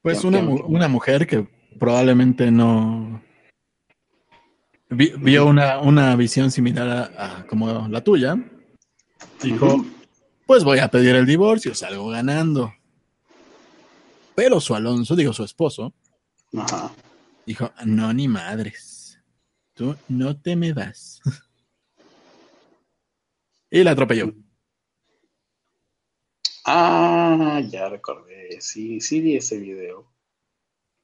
Pues 0.01 0.23
una, 0.23 0.39
una 0.39 0.87
mujer 0.87 1.27
que 1.27 1.47
probablemente 1.79 2.51
no 2.51 3.21
vio 4.89 5.45
una, 5.45 5.79
una 5.79 6.15
visión 6.15 6.51
similar 6.51 7.13
a, 7.17 7.45
como 7.47 7.87
la 7.87 8.03
tuya. 8.03 8.37
Dijo, 9.41 9.85
pues 10.45 10.63
voy 10.63 10.79
a 10.79 10.89
pedir 10.89 11.15
el 11.15 11.25
divorcio, 11.25 11.73
salgo 11.73 12.09
ganando. 12.09 12.73
Pero 14.35 14.59
su 14.59 14.75
Alonso, 14.75 15.15
digo 15.15 15.33
su 15.33 15.43
esposo, 15.43 15.93
dijo, 17.45 17.71
no, 17.85 18.13
ni 18.13 18.27
madres, 18.27 19.19
tú 19.73 19.95
no 20.07 20.39
te 20.39 20.55
me 20.55 20.73
vas. 20.73 21.21
y 23.71 23.83
la 23.83 23.91
atropelló. 23.91 24.33
Ah, 26.65 27.61
ya 27.69 27.89
recordé, 27.89 28.61
sí, 28.61 29.01
sí 29.01 29.21
vi 29.21 29.35
ese 29.35 29.57
video. 29.57 30.11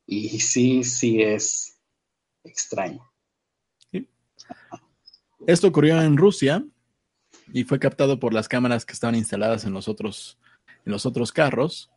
Y 0.05 0.39
sí, 0.39 0.83
sí 0.83 1.21
es 1.21 1.79
extraño. 2.43 3.05
Esto 5.45 5.67
ocurrió 5.67 6.01
en 6.01 6.17
Rusia 6.17 6.63
y 7.53 7.63
fue 7.63 7.79
captado 7.79 8.19
por 8.19 8.33
las 8.33 8.47
cámaras 8.47 8.85
que 8.85 8.93
estaban 8.93 9.15
instaladas 9.15 9.65
en 9.65 9.73
los 9.73 9.87
otros, 9.87 10.37
en 10.85 10.91
los 10.91 11.05
otros 11.05 11.31
carros. 11.31 11.89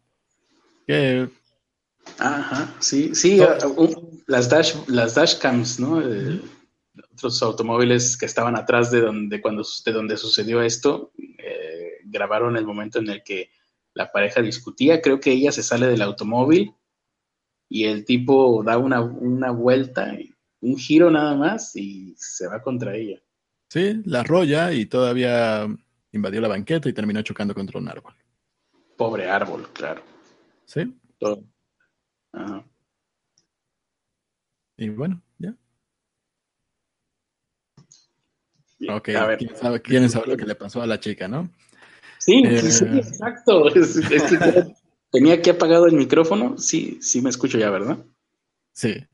Que... 0.87 1.29
Ajá, 2.19 2.75
sí, 2.81 3.15
sí, 3.15 3.41
las, 4.27 4.49
dash, 4.49 4.75
las 4.89 5.15
dashcams, 5.15 5.79
¿no? 5.79 6.03
otros 7.13 7.43
automóviles 7.43 8.17
que 8.17 8.27
estaban 8.27 8.57
atrás 8.57 8.91
de 8.91 9.01
donde, 9.01 9.41
cuando, 9.41 9.65
de 9.85 9.93
donde 9.93 10.17
sucedió 10.17 10.63
esto, 10.63 11.13
eh, 11.39 11.82
grabaron 12.13 12.57
el 12.57 12.67
momento 12.67 12.99
en 12.99 13.09
el 13.09 13.23
que 13.23 13.51
la 13.95 14.13
pareja 14.13 14.41
discutía. 14.43 15.01
Creo 15.01 15.19
que 15.19 15.33
ella 15.33 15.51
se 15.51 15.63
sale 15.63 15.87
del 15.87 16.03
automóvil 16.03 16.75
y 17.69 17.85
el 17.85 18.05
tipo 18.05 18.63
da 18.63 18.79
una, 18.79 19.01
una 19.01 19.51
vuelta, 19.51 20.15
un 20.61 20.77
giro 20.77 21.11
nada 21.11 21.35
más 21.35 21.75
y 21.75 22.15
se 22.17 22.47
va 22.47 22.63
contra 22.63 22.95
ella. 22.95 23.21
Sí, 23.69 24.03
la 24.05 24.21
arrolla 24.21 24.73
y 24.73 24.87
todavía 24.87 25.67
invadió 26.13 26.41
la 26.41 26.49
banqueta 26.49 26.89
y 26.89 26.93
terminó 26.93 27.23
chocando 27.23 27.55
contra 27.55 27.81
un 27.81 27.89
árbol. 27.89 28.15
Pobre 28.97 29.29
árbol, 29.29 29.69
claro. 29.73 30.03
Sí. 30.67 30.95
Ajá. 32.33 32.65
Y 34.77 34.89
bueno, 34.91 35.23
ya. 35.39 35.55
Ok, 38.89 39.11
a 39.11 39.27
ver. 39.27 39.39
¿quién 39.83 40.11
sabe, 40.11 40.27
lo 40.27 40.37
que 40.37 40.45
le 40.45 40.55
pasó 40.55 40.83
a 40.83 40.87
la 40.87 40.99
chica, 40.99 41.29
no? 41.29 41.49
Sí, 42.25 42.43
sí, 42.71 42.85
eh, 42.85 42.99
exacto. 42.99 43.65
tenía 45.11 45.43
que 45.43 45.51
apagado 45.51 45.87
el 45.87 45.95
micrófono. 45.95 46.57
Sí, 46.57 46.99
sí 47.01 47.21
me 47.21 47.31
escucho 47.31 47.59
ya, 47.59 47.69
¿verdad? 47.69 47.99
Sí. 48.73 49.05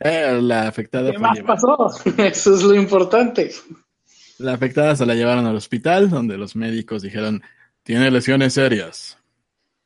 Eh, 0.00 0.38
la 0.42 0.68
afectada. 0.68 1.10
¿Qué 1.10 1.18
más 1.18 1.40
pasó? 1.40 1.90
Eso 2.18 2.54
es 2.54 2.62
lo 2.62 2.74
importante. 2.74 3.52
La 4.38 4.52
afectada 4.52 4.94
se 4.96 5.06
la 5.06 5.14
llevaron 5.14 5.46
al 5.46 5.56
hospital, 5.56 6.10
donde 6.10 6.36
los 6.36 6.54
médicos 6.54 7.00
dijeron, 7.00 7.42
tiene 7.82 8.10
lesiones 8.10 8.52
serias. 8.52 9.16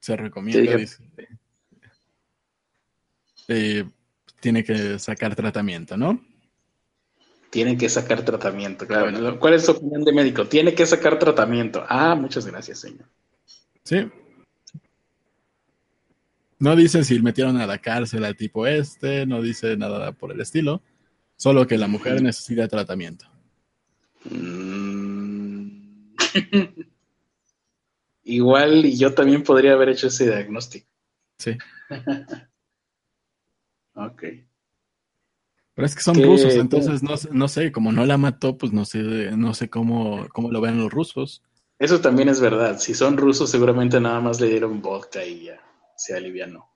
Se 0.00 0.16
recomienda. 0.16 0.76
Eh, 3.48 3.84
tiene 4.40 4.64
que 4.64 4.98
sacar 4.98 5.36
tratamiento, 5.36 5.96
¿no? 5.96 6.20
Tiene 7.50 7.78
que 7.78 7.88
sacar 7.88 8.24
tratamiento, 8.24 8.86
claro. 8.86 9.38
¿Cuál 9.38 9.54
es 9.54 9.64
su 9.64 9.72
opinión 9.72 10.04
de 10.04 10.12
médico? 10.12 10.46
Tiene 10.46 10.74
que 10.74 10.84
sacar 10.84 11.18
tratamiento. 11.18 11.84
Ah, 11.88 12.14
muchas 12.14 12.46
gracias, 12.46 12.80
señor. 12.80 13.06
Sí. 13.84 14.08
No 16.58 16.74
dice 16.74 17.04
si 17.04 17.20
metieron 17.20 17.58
a 17.58 17.66
la 17.66 17.78
cárcel 17.78 18.24
al 18.24 18.36
tipo 18.36 18.66
este, 18.66 19.26
no 19.26 19.42
dice 19.42 19.76
nada 19.76 20.12
por 20.12 20.32
el 20.32 20.40
estilo, 20.40 20.82
solo 21.36 21.66
que 21.66 21.76
la 21.76 21.86
mujer 21.86 22.22
necesita 22.22 22.66
tratamiento. 22.66 23.26
Mm. 24.24 26.14
Igual 28.24 28.86
y 28.86 28.96
yo 28.96 29.14
también 29.14 29.44
podría 29.44 29.74
haber 29.74 29.90
hecho 29.90 30.08
ese 30.08 30.26
diagnóstico. 30.26 30.88
Sí. 31.38 31.56
ok. 33.94 34.24
Pero 35.76 35.84
es 35.84 35.94
que 35.94 36.00
son 36.00 36.14
rusos, 36.22 36.54
entonces 36.54 37.02
no, 37.02 37.48
sé, 37.48 37.70
como 37.70 37.92
no 37.92 38.06
la 38.06 38.16
mató, 38.16 38.56
pues 38.56 38.72
no 38.72 38.86
sé, 38.86 38.98
no 39.36 39.52
sé 39.52 39.68
cómo, 39.68 40.26
cómo 40.32 40.50
lo 40.50 40.62
ven 40.62 40.78
los 40.78 40.90
rusos. 40.90 41.42
Eso 41.78 42.00
también 42.00 42.30
es 42.30 42.40
verdad. 42.40 42.78
Si 42.78 42.94
son 42.94 43.18
rusos, 43.18 43.50
seguramente 43.50 44.00
nada 44.00 44.18
más 44.20 44.40
le 44.40 44.48
dieron 44.48 44.80
vodka 44.80 45.22
y 45.22 45.44
ya 45.44 45.60
se 45.94 46.16
alivianó. 46.16 46.66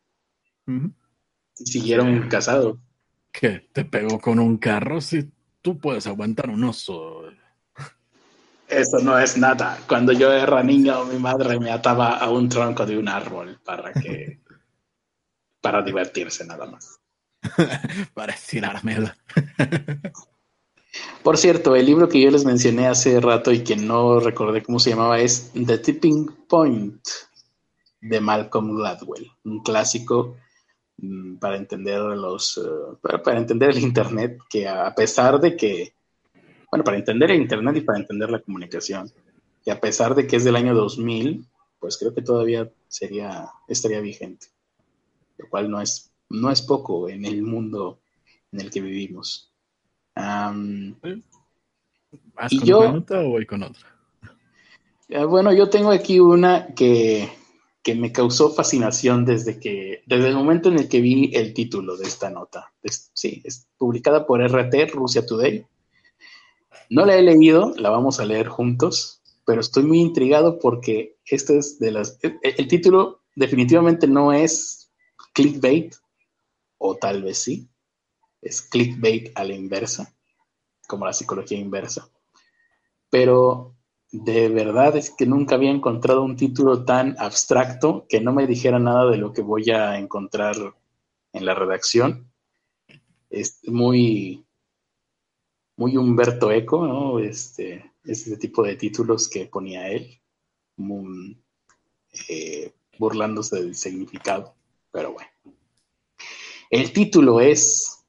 Y 0.66 1.64
siguieron 1.64 2.28
casados. 2.28 2.76
¿Qué? 3.32 3.70
¿Te 3.72 3.86
pegó 3.86 4.20
con 4.20 4.38
un 4.38 4.58
carro? 4.58 5.00
Si 5.00 5.30
tú 5.62 5.78
puedes 5.78 6.06
aguantar 6.06 6.50
un 6.50 6.62
oso. 6.64 7.22
Eso 8.68 8.98
no 8.98 9.18
es 9.18 9.38
nada. 9.38 9.78
Cuando 9.88 10.12
yo 10.12 10.30
era 10.30 10.62
niño, 10.62 11.06
mi 11.06 11.18
madre 11.18 11.58
me 11.58 11.70
ataba 11.70 12.18
a 12.18 12.28
un 12.28 12.50
tronco 12.50 12.84
de 12.84 12.98
un 12.98 13.08
árbol 13.08 13.58
para 13.64 13.94
que. 13.94 14.40
para 15.62 15.80
divertirse 15.80 16.44
nada 16.44 16.66
más. 16.66 16.99
para 18.14 18.32
estirármela. 18.32 19.16
Por 21.22 21.38
cierto, 21.38 21.76
el 21.76 21.86
libro 21.86 22.08
que 22.08 22.20
yo 22.20 22.30
les 22.30 22.44
mencioné 22.44 22.88
hace 22.88 23.20
rato 23.20 23.52
y 23.52 23.62
que 23.62 23.76
no 23.76 24.20
recordé 24.20 24.62
cómo 24.62 24.78
se 24.78 24.90
llamaba 24.90 25.20
es 25.20 25.52
The 25.52 25.78
Tipping 25.78 26.46
Point 26.48 27.06
de 28.00 28.20
Malcolm 28.20 28.76
Gladwell, 28.76 29.30
un 29.44 29.62
clásico 29.62 30.36
mm, 30.96 31.36
para 31.36 31.56
entender 31.56 32.00
los 32.00 32.58
eh, 32.58 32.96
para 33.22 33.38
entender 33.38 33.70
el 33.70 33.78
internet 33.78 34.38
que 34.48 34.66
a 34.66 34.92
pesar 34.94 35.38
de 35.38 35.54
que 35.54 35.94
bueno, 36.70 36.84
para 36.84 36.96
entender 36.96 37.30
el 37.30 37.40
Internet 37.40 37.76
y 37.76 37.80
para 37.80 37.98
entender 37.98 38.30
la 38.30 38.40
comunicación. 38.40 39.10
Y 39.64 39.70
a 39.70 39.80
pesar 39.80 40.14
de 40.14 40.26
que 40.26 40.36
es 40.36 40.44
del 40.44 40.56
año 40.56 40.74
2000, 40.74 41.44
pues 41.78 41.98
creo 41.98 42.14
que 42.14 42.22
todavía 42.22 42.70
sería, 42.88 43.48
estaría 43.66 44.00
vigente, 44.00 44.46
lo 45.36 45.48
cual 45.48 45.70
no 45.70 45.80
es, 45.80 46.09
no 46.30 46.50
es 46.50 46.62
poco 46.62 47.08
en 47.08 47.24
el 47.24 47.42
mundo 47.42 48.00
en 48.52 48.60
el 48.60 48.70
que 48.70 48.80
vivimos. 48.80 49.52
¿Vas 50.14 50.94
con 52.50 52.64
yo, 52.64 52.92
nota 52.92 53.20
o 53.20 53.30
voy 53.30 53.46
con 53.46 53.62
otra? 53.62 53.86
Ah, 55.14 55.24
bueno, 55.24 55.52
yo 55.52 55.68
tengo 55.68 55.90
aquí 55.90 56.20
una 56.20 56.68
que, 56.74 57.28
que, 57.82 57.94
me 57.94 58.12
causó 58.12 58.50
fascinación 58.50 59.24
desde 59.24 59.58
que, 59.58 60.02
desde 60.06 60.28
el 60.28 60.34
momento 60.34 60.68
en 60.68 60.78
el 60.78 60.88
que 60.88 61.00
vi 61.00 61.30
el 61.34 61.52
título 61.52 61.96
de 61.96 62.06
esta 62.06 62.30
nota. 62.30 62.72
sí, 62.84 63.42
es 63.44 63.68
publicada 63.76 64.26
por 64.26 64.40
RT, 64.40 64.92
Rusia 64.92 65.26
Today. 65.26 65.66
No 66.90 67.06
la 67.06 67.16
he 67.16 67.22
leído, 67.22 67.74
la 67.76 67.90
vamos 67.90 68.20
a 68.20 68.24
leer 68.24 68.48
juntos, 68.48 69.20
pero 69.44 69.60
estoy 69.60 69.84
muy 69.84 70.00
intrigado 70.00 70.58
porque 70.58 71.16
este 71.24 71.58
es 71.58 71.78
de 71.78 71.92
las... 71.92 72.18
El, 72.22 72.38
el 72.42 72.68
título 72.68 73.22
definitivamente 73.34 74.06
no 74.06 74.32
es 74.32 74.90
clickbait, 75.32 75.94
o 76.80 76.96
tal 76.96 77.22
vez 77.22 77.42
sí, 77.42 77.68
es 78.40 78.62
clickbait 78.62 79.30
a 79.34 79.44
la 79.44 79.54
inversa, 79.54 80.16
como 80.88 81.04
la 81.04 81.12
psicología 81.12 81.58
inversa. 81.58 82.08
Pero 83.10 83.76
de 84.10 84.48
verdad 84.48 84.96
es 84.96 85.10
que 85.10 85.26
nunca 85.26 85.56
había 85.56 85.70
encontrado 85.70 86.22
un 86.22 86.36
título 86.36 86.84
tan 86.84 87.16
abstracto 87.18 88.06
que 88.08 88.20
no 88.20 88.32
me 88.32 88.46
dijera 88.46 88.78
nada 88.78 89.10
de 89.10 89.18
lo 89.18 89.32
que 89.32 89.42
voy 89.42 89.70
a 89.70 89.98
encontrar 89.98 90.56
en 91.32 91.44
la 91.44 91.54
redacción. 91.54 92.32
Es 93.28 93.60
muy, 93.68 94.46
muy 95.76 95.96
Humberto 95.98 96.50
Eco, 96.50 96.86
¿no? 96.86 97.18
Este, 97.18 97.92
este 98.04 98.38
tipo 98.38 98.62
de 98.62 98.76
títulos 98.76 99.28
que 99.28 99.46
ponía 99.46 99.88
él, 99.88 100.18
eh, 102.28 102.72
burlándose 102.98 103.56
del 103.56 103.74
significado, 103.74 104.54
pero 104.90 105.12
bueno. 105.12 105.30
El 106.70 106.92
título 106.92 107.40
es, 107.40 108.04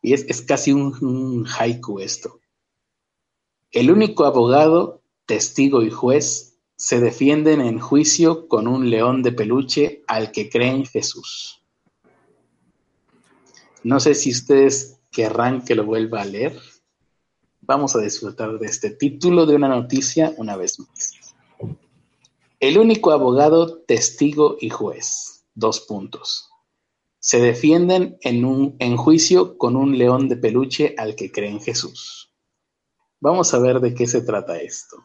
y 0.00 0.14
es, 0.14 0.42
casi 0.42 0.72
un, 0.72 0.94
un 1.04 1.46
haiku 1.46 2.00
esto. 2.00 2.40
El 3.70 3.90
único 3.90 4.24
abogado 4.24 5.02
testigo 5.26 5.82
y 5.82 5.90
juez 5.90 6.58
se 6.74 7.00
defienden 7.00 7.60
en 7.60 7.78
juicio 7.78 8.48
con 8.48 8.66
un 8.66 8.90
león 8.90 9.22
de 9.22 9.32
peluche 9.32 10.02
al 10.08 10.32
que 10.32 10.48
creen 10.48 10.86
Jesús. 10.86 11.62
No 13.84 14.00
sé 14.00 14.14
si 14.14 14.30
ustedes 14.30 15.00
querrán 15.10 15.64
que 15.64 15.74
lo 15.74 15.84
vuelva 15.84 16.22
a 16.22 16.24
leer. 16.24 16.58
Vamos 17.60 17.94
a 17.94 18.00
disfrutar 18.00 18.58
de 18.58 18.66
este 18.66 18.90
título 18.90 19.46
de 19.46 19.54
una 19.54 19.68
noticia 19.68 20.34
una 20.38 20.56
vez 20.56 20.80
más. 20.80 21.12
El 22.58 22.78
único 22.78 23.10
abogado, 23.10 23.78
testigo 23.80 24.56
y 24.60 24.70
juez. 24.70 25.44
Dos 25.54 25.80
puntos. 25.80 26.51
Se 27.24 27.40
defienden 27.40 28.18
en, 28.22 28.44
un, 28.44 28.74
en 28.80 28.96
juicio 28.96 29.56
con 29.56 29.76
un 29.76 29.96
león 29.96 30.28
de 30.28 30.36
peluche 30.36 30.96
al 30.98 31.14
que 31.14 31.30
creen 31.30 31.60
Jesús. 31.60 32.34
Vamos 33.20 33.54
a 33.54 33.60
ver 33.60 33.78
de 33.78 33.94
qué 33.94 34.08
se 34.08 34.22
trata 34.22 34.60
esto. 34.60 34.96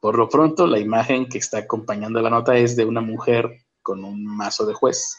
Por 0.00 0.18
lo 0.18 0.28
pronto, 0.28 0.66
la 0.66 0.80
imagen 0.80 1.28
que 1.28 1.38
está 1.38 1.58
acompañando 1.58 2.20
la 2.20 2.28
nota 2.28 2.56
es 2.56 2.74
de 2.74 2.84
una 2.84 3.00
mujer 3.00 3.48
con 3.82 4.02
un 4.02 4.26
mazo 4.26 4.66
de 4.66 4.74
juez, 4.74 5.16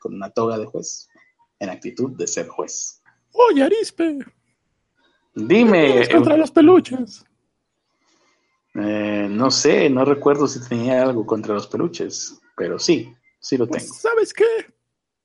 con 0.00 0.14
una 0.14 0.30
toga 0.30 0.58
de 0.58 0.66
juez, 0.66 1.08
en 1.60 1.70
actitud 1.70 2.16
de 2.16 2.26
ser 2.26 2.48
juez. 2.48 3.00
Oye, 3.30 3.62
Arispe. 3.62 4.18
Dime. 5.36 6.08
contra 6.10 6.36
los 6.36 6.50
peluches? 6.50 7.24
Eh, 8.74 9.28
no 9.30 9.52
sé, 9.52 9.88
no 9.88 10.04
recuerdo 10.04 10.48
si 10.48 10.66
tenía 10.68 11.00
algo 11.00 11.24
contra 11.24 11.54
los 11.54 11.68
peluches, 11.68 12.40
pero 12.56 12.80
sí, 12.80 13.14
sí 13.38 13.56
lo 13.56 13.68
pues, 13.68 13.84
tengo. 13.84 13.94
¿Sabes 13.94 14.34
qué? 14.34 14.72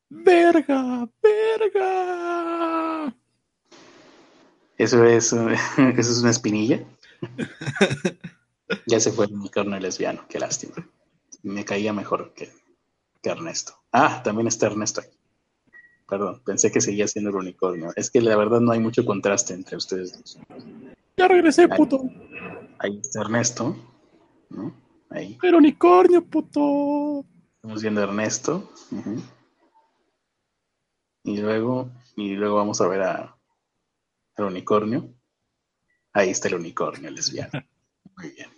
Verga, 0.09 1.09
verga. 1.21 3.13
Eso 4.77 5.03
es, 5.03 5.33
eso 5.77 6.11
es 6.11 6.21
una 6.21 6.31
espinilla. 6.31 6.83
Ya 8.85 8.99
se 8.99 9.13
fue 9.13 9.27
el 9.27 9.33
unicornio 9.33 9.79
lesbiano, 9.79 10.25
qué 10.27 10.39
lástima. 10.39 10.75
Me 11.41 11.63
caía 11.63 11.93
mejor 11.93 12.33
que, 12.33 12.51
Ernesto. 13.23 13.73
Ah, 13.93 14.21
también 14.23 14.47
está 14.47 14.65
Ernesto 14.65 14.99
aquí. 15.01 15.17
Perdón, 16.07 16.41
pensé 16.45 16.69
que 16.69 16.81
seguía 16.81 17.07
siendo 17.07 17.29
el 17.29 17.37
unicornio. 17.37 17.93
Es 17.95 18.09
que 18.09 18.19
la 18.19 18.35
verdad 18.35 18.59
no 18.59 18.73
hay 18.73 18.79
mucho 18.79 19.05
contraste 19.05 19.53
entre 19.53 19.77
ustedes 19.77 20.17
dos. 20.17 20.37
Ya 21.15 21.27
regresé, 21.29 21.69
puto. 21.69 22.09
Ahí 22.79 22.99
está 23.01 23.21
Ernesto. 23.21 23.75
¿no? 24.49 24.73
Ahí. 25.09 25.37
El 25.41 25.55
unicornio, 25.55 26.23
puto. 26.23 27.25
Estamos 27.55 27.81
viendo 27.81 28.01
a 28.01 28.03
Ernesto. 28.05 28.69
Y 31.27 31.35
luego, 31.35 31.91
y 32.15 32.35
luego 32.35 32.55
vamos 32.55 32.79
a 32.79 32.87
ver 32.87 33.01
a, 33.01 33.37
al 34.37 34.45
unicornio. 34.45 35.13
Ahí 36.13 36.29
está 36.29 36.47
el 36.47 36.55
unicornio 36.55 37.11
lesbiano. 37.11 37.51
Muy 38.17 38.29
bien. 38.29 38.49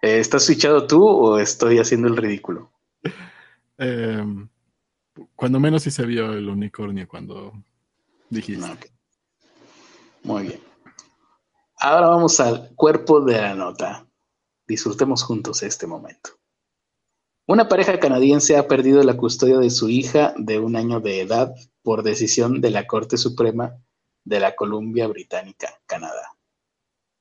Eh, 0.00 0.18
¿Estás 0.18 0.46
switchado 0.46 0.86
tú 0.86 1.06
o 1.06 1.38
estoy 1.38 1.78
haciendo 1.78 2.08
el 2.08 2.16
ridículo? 2.16 2.72
Em, 3.76 4.48
cuando 5.36 5.60
menos 5.60 5.82
sí 5.82 5.90
se 5.90 6.06
vio 6.06 6.32
el 6.32 6.48
unicornio 6.48 7.06
cuando 7.06 7.52
dijiste. 8.30 8.90
Muy 10.22 10.44
bien. 10.44 10.60
Ahora 11.80 12.08
vamos 12.08 12.40
al 12.40 12.74
cuerpo 12.74 13.20
de 13.20 13.42
la 13.42 13.54
nota. 13.54 14.06
Disfrutemos 14.66 15.22
juntos 15.22 15.62
este 15.62 15.86
momento. 15.86 16.30
Una 17.46 17.68
pareja 17.68 17.98
canadiense 17.98 18.56
ha 18.56 18.68
perdido 18.68 19.02
la 19.02 19.16
custodia 19.16 19.58
de 19.58 19.70
su 19.70 19.88
hija 19.88 20.34
de 20.36 20.58
un 20.58 20.76
año 20.76 21.00
de 21.00 21.20
edad 21.20 21.54
por 21.82 22.02
decisión 22.02 22.60
de 22.60 22.70
la 22.70 22.86
Corte 22.86 23.16
Suprema 23.16 23.76
de 24.24 24.40
la 24.40 24.56
Columbia 24.56 25.06
Británica, 25.06 25.80
Canadá 25.86 26.34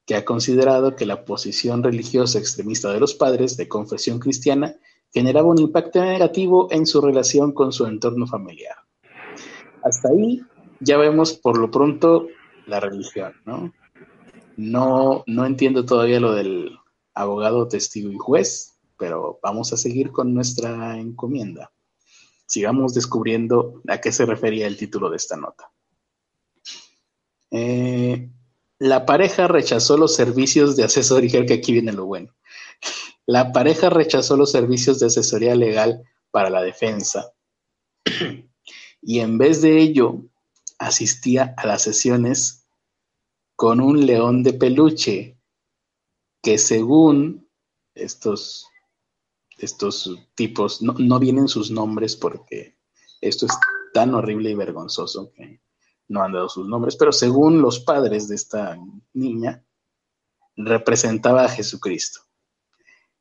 que 0.05 0.15
ha 0.15 0.25
considerado 0.25 0.95
que 0.95 1.05
la 1.05 1.23
posición 1.23 1.83
religiosa 1.83 2.39
extremista 2.39 2.91
de 2.91 2.99
los 2.99 3.13
padres 3.13 3.55
de 3.57 3.67
confesión 3.67 4.19
cristiana 4.19 4.75
generaba 5.11 5.49
un 5.49 5.59
impacto 5.59 6.03
negativo 6.03 6.67
en 6.71 6.85
su 6.85 6.99
relación 6.99 7.53
con 7.53 7.71
su 7.71 7.85
entorno 7.85 8.27
familiar. 8.27 8.75
Hasta 9.83 10.09
ahí 10.09 10.41
ya 10.79 10.97
vemos 10.97 11.33
por 11.33 11.57
lo 11.57 11.71
pronto 11.71 12.27
la 12.65 12.79
religión, 12.79 13.33
¿no? 13.45 13.73
No, 14.57 15.23
no 15.25 15.45
entiendo 15.45 15.85
todavía 15.85 16.19
lo 16.19 16.33
del 16.33 16.77
abogado, 17.13 17.67
testigo 17.67 18.11
y 18.11 18.17
juez, 18.17 18.72
pero 19.03 19.37
vamos 19.43 19.73
a 19.73 19.75
seguir 19.75 20.13
con 20.13 20.33
nuestra 20.33 20.97
encomienda. 20.97 21.73
Sigamos 22.47 22.93
descubriendo 22.93 23.81
a 23.85 23.99
qué 23.99 24.13
se 24.13 24.25
refería 24.25 24.65
el 24.65 24.77
título 24.77 25.09
de 25.09 25.17
esta 25.17 25.35
nota. 25.35 25.69
Eh, 27.51 28.29
la 28.79 29.05
pareja 29.05 29.49
rechazó 29.49 29.97
los 29.97 30.15
servicios 30.15 30.77
de 30.77 30.85
asesoría, 30.85 31.45
que 31.45 31.55
aquí 31.55 31.73
viene 31.73 31.91
lo 31.91 32.05
bueno. 32.05 32.33
La 33.25 33.51
pareja 33.51 33.89
rechazó 33.89 34.37
los 34.37 34.51
servicios 34.51 35.01
de 35.01 35.07
asesoría 35.07 35.53
legal 35.53 36.03
para 36.31 36.49
la 36.49 36.61
defensa 36.61 37.33
y 39.01 39.19
en 39.19 39.37
vez 39.37 39.61
de 39.61 39.79
ello 39.79 40.21
asistía 40.79 41.53
a 41.57 41.67
las 41.67 41.81
sesiones 41.81 42.65
con 43.57 43.81
un 43.81 44.05
león 44.05 44.43
de 44.43 44.53
peluche 44.53 45.37
que 46.41 46.57
según 46.57 47.43
estos, 47.95 48.67
estos 49.65 50.09
tipos, 50.35 50.81
no, 50.81 50.95
no 50.97 51.19
vienen 51.19 51.47
sus 51.47 51.71
nombres 51.71 52.15
porque 52.15 52.77
esto 53.21 53.45
es 53.45 53.53
tan 53.93 54.13
horrible 54.13 54.51
y 54.51 54.55
vergonzoso 54.55 55.31
que 55.33 55.61
no 56.07 56.23
han 56.23 56.33
dado 56.33 56.49
sus 56.49 56.67
nombres, 56.67 56.95
pero 56.95 57.11
según 57.11 57.61
los 57.61 57.79
padres 57.79 58.27
de 58.27 58.35
esta 58.35 58.77
niña, 59.13 59.63
representaba 60.55 61.45
a 61.45 61.49
Jesucristo. 61.49 62.21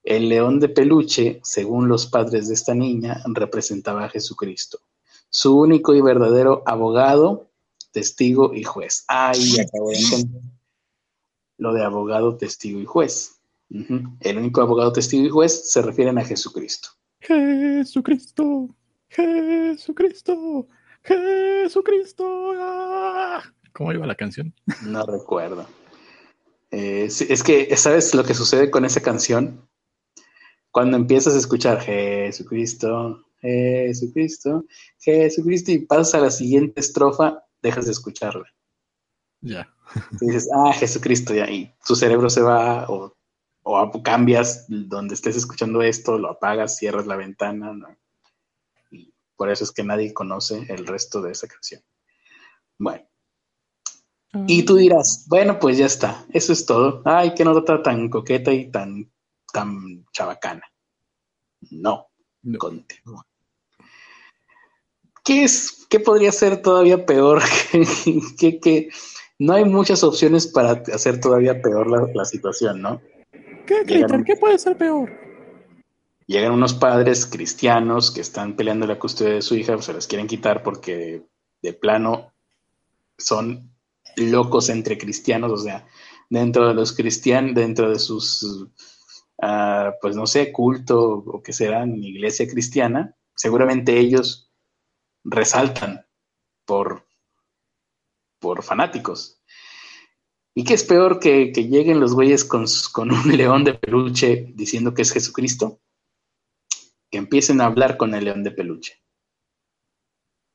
El 0.03 0.29
león 0.29 0.59
de 0.59 0.69
peluche, 0.69 1.41
según 1.45 1.89
los 1.89 2.07
padres 2.07 2.49
de 2.49 2.55
esta 2.55 2.75
niña, 2.75 3.23
representaba 3.27 4.05
a 4.05 4.09
Jesucristo. 4.09 4.81
Su 5.31 5.59
único 5.59 5.95
y 5.95 6.01
verdadero 6.01 6.63
abogado, 6.67 7.51
testigo 7.93 8.53
y 8.53 8.65
juez. 8.65 9.05
Ahí 9.07 9.61
acabo 9.61 9.91
de 9.91 9.99
entender 9.99 10.43
lo 11.63 11.73
de 11.73 11.85
abogado, 11.85 12.37
testigo 12.37 12.81
y 12.81 12.85
juez. 12.85 13.41
El 14.21 14.39
único 14.39 14.61
abogado, 14.61 14.93
testigo 14.93 15.25
y 15.25 15.31
juez 15.31 15.71
se 15.71 15.81
refieren 15.81 16.19
a 16.19 16.25
Jesucristo. 16.25 16.91
Jesucristo, 17.21 18.69
Jesucristo, 19.09 20.69
Jesucristo. 21.03 22.53
¡ah! 22.57 23.43
¿Cómo 23.73 23.93
iba 23.93 24.07
la 24.07 24.15
canción? 24.15 24.55
No 24.83 25.07
recuerdo. 25.07 25.67
Eh, 26.71 27.05
es 27.07 27.43
que, 27.43 27.75
¿sabes 27.77 28.15
lo 28.15 28.25
que 28.25 28.35
sucede 28.35 28.71
con 28.71 28.85
esa 28.85 29.01
canción? 29.01 29.67
Cuando 30.71 30.97
empiezas 30.97 31.35
a 31.35 31.39
escuchar 31.39 31.81
Jesucristo, 31.81 33.25
Jesucristo, 33.41 34.65
Jesucristo 34.99 35.71
y 35.73 35.81
pasas 35.81 36.15
a 36.15 36.21
la 36.21 36.31
siguiente 36.31 36.81
estrofa, 36.81 37.43
dejas 37.63 37.87
de 37.87 37.93
escucharla. 37.93 38.47
Ya. 39.41 39.69
dices, 40.21 40.49
ah, 40.55 40.73
Jesucristo, 40.73 41.35
ya, 41.35 41.51
y 41.51 41.75
tu 41.87 41.95
cerebro 41.95 42.31
se 42.31 42.41
va 42.41 42.89
o, 42.89 43.15
o 43.63 44.03
cambias 44.03 44.67
donde 44.69 45.15
estés 45.15 45.37
escuchando 45.37 45.83
esto, 45.83 46.19
lo 46.19 46.31
apagas, 46.31 46.77
cierras 46.77 47.07
la 47.07 47.17
ventana, 47.17 47.73
¿no? 47.73 47.89
Por 49.37 49.51
eso 49.51 49.65
es 49.65 49.73
que 49.73 49.83
nadie 49.83 50.13
conoce 50.13 50.67
el 50.69 50.87
resto 50.87 51.21
de 51.21 51.33
esa 51.33 51.49
canción. 51.49 51.83
Bueno. 52.79 53.05
Y 54.47 54.63
tú 54.63 54.77
dirás, 54.77 55.27
bueno, 55.29 55.59
pues 55.59 55.77
ya 55.77 55.87
está, 55.87 56.25
eso 56.33 56.53
es 56.53 56.65
todo. 56.65 57.03
Ay, 57.05 57.35
qué 57.35 57.45
nota 57.45 57.83
tan 57.83 58.09
coqueta 58.09 58.53
y 58.53 58.71
tan, 58.71 59.13
tan 59.53 60.07
chabacana. 60.13 60.63
No, 61.71 62.09
no. 62.43 62.59
continúa. 62.59 63.27
¿Qué 65.23 65.45
es, 65.45 65.87
qué 65.89 66.01
podría 66.01 66.33
ser 66.33 66.63
todavía 66.63 67.05
peor? 67.05 67.43
que, 68.39 68.59
que, 68.59 68.91
no 69.39 69.55
hay 69.55 69.65
muchas 69.65 70.03
opciones 70.03 70.47
para 70.47 70.83
hacer 70.95 71.21
todavía 71.21 71.61
peor 71.61 71.91
la, 71.91 72.09
la 72.15 72.25
situación, 72.25 72.81
¿no? 72.81 73.01
¿Qué, 73.67 73.85
¿Qué 74.25 74.37
puede 74.37 74.59
ser 74.59 74.77
peor? 74.77 75.11
Llegan 76.27 76.53
unos 76.53 76.75
padres 76.75 77.27
cristianos 77.27 78.11
que 78.11 78.21
están 78.21 78.57
peleando 78.57 78.87
la 78.87 78.99
custodia 78.99 79.35
de 79.35 79.43
su 79.43 79.57
hija, 79.57 79.81
se 79.83 79.93
las 79.93 80.07
quieren 80.07 80.27
quitar 80.27 80.63
porque 80.63 81.23
de 81.61 81.73
plano 81.73 82.33
son 83.19 83.73
locos 84.17 84.69
entre 84.69 84.99
cristianos, 84.99 85.53
o 85.53 85.57
sea, 85.57 85.87
dentro 86.31 86.69
de 86.69 86.75
los 86.75 86.95
cristianos, 86.95 87.55
dentro 87.55 87.91
de 87.91 87.99
sus, 87.99 88.43
uh, 88.43 89.93
pues 90.01 90.17
no 90.17 90.27
sé, 90.27 90.53
culto 90.53 91.01
o 91.01 91.43
que 91.43 91.53
serán 91.53 92.03
iglesia 92.03 92.49
cristiana, 92.49 93.15
seguramente 93.35 93.99
ellos 93.99 94.51
resaltan 95.25 96.07
por, 96.65 97.07
por 98.39 98.63
fanáticos. 98.63 99.42
¿Y 100.55 100.65
qué 100.65 100.75
es 100.75 100.85
peor 100.85 101.19
que, 101.19 101.53
que 101.53 101.69
lleguen 101.69 102.01
los 102.01 102.15
güeyes 102.15 102.45
con, 102.45 102.67
con, 102.93 103.11
un 103.11 103.23
león 103.37 103.65
de 103.65 103.75
peluche 103.75 104.53
diciendo 104.55 104.95
que 104.95 105.03
es 105.03 105.13
Jesucristo? 105.13 105.81
Que 107.11 107.19
empiecen 107.19 107.61
a 107.61 107.67
hablar 107.67 107.97
con 107.97 108.15
el 108.15 108.25
león 108.25 108.43
de 108.43 108.51
peluche. 108.51 109.03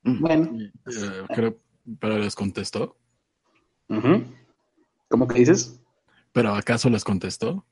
Mm. 0.02 0.20
Bueno. 0.20 0.58
Eh, 0.86 1.52
pero 1.98 2.18
les 2.18 2.34
contestó. 2.34 2.96
¿Cómo 5.08 5.26
que 5.26 5.38
dices? 5.38 5.80
¿Pero 6.32 6.54
acaso 6.54 6.90
les 6.90 7.04
contestó? 7.04 7.64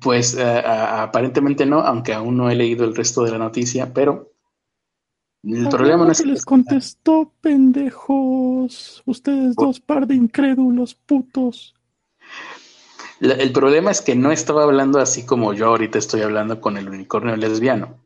Pues 0.00 0.34
eh, 0.34 0.62
aparentemente 0.64 1.66
no, 1.66 1.80
aunque 1.80 2.12
aún 2.12 2.36
no 2.36 2.50
he 2.50 2.54
leído 2.54 2.84
el 2.84 2.94
resto 2.94 3.24
de 3.24 3.32
la 3.32 3.38
noticia, 3.38 3.92
pero 3.92 4.33
el 5.46 5.68
problema 5.68 6.04
no 6.04 6.12
es 6.12 6.22
que 6.22 6.28
les 6.28 6.44
contestó, 6.44 7.32
pendejos. 7.40 9.02
Ustedes 9.04 9.54
dos 9.54 9.80
par 9.80 10.06
de 10.06 10.14
incrédulos 10.14 10.94
putos. 10.94 11.74
el 13.20 13.52
problema 13.52 13.90
es 13.90 14.00
que 14.00 14.14
no 14.14 14.32
estaba 14.32 14.64
hablando 14.64 14.98
así 14.98 15.26
como 15.26 15.52
yo 15.52 15.66
ahorita 15.66 15.98
estoy 15.98 16.22
hablando 16.22 16.60
con 16.60 16.78
el 16.78 16.88
unicornio 16.88 17.36
lesbiano. 17.36 18.04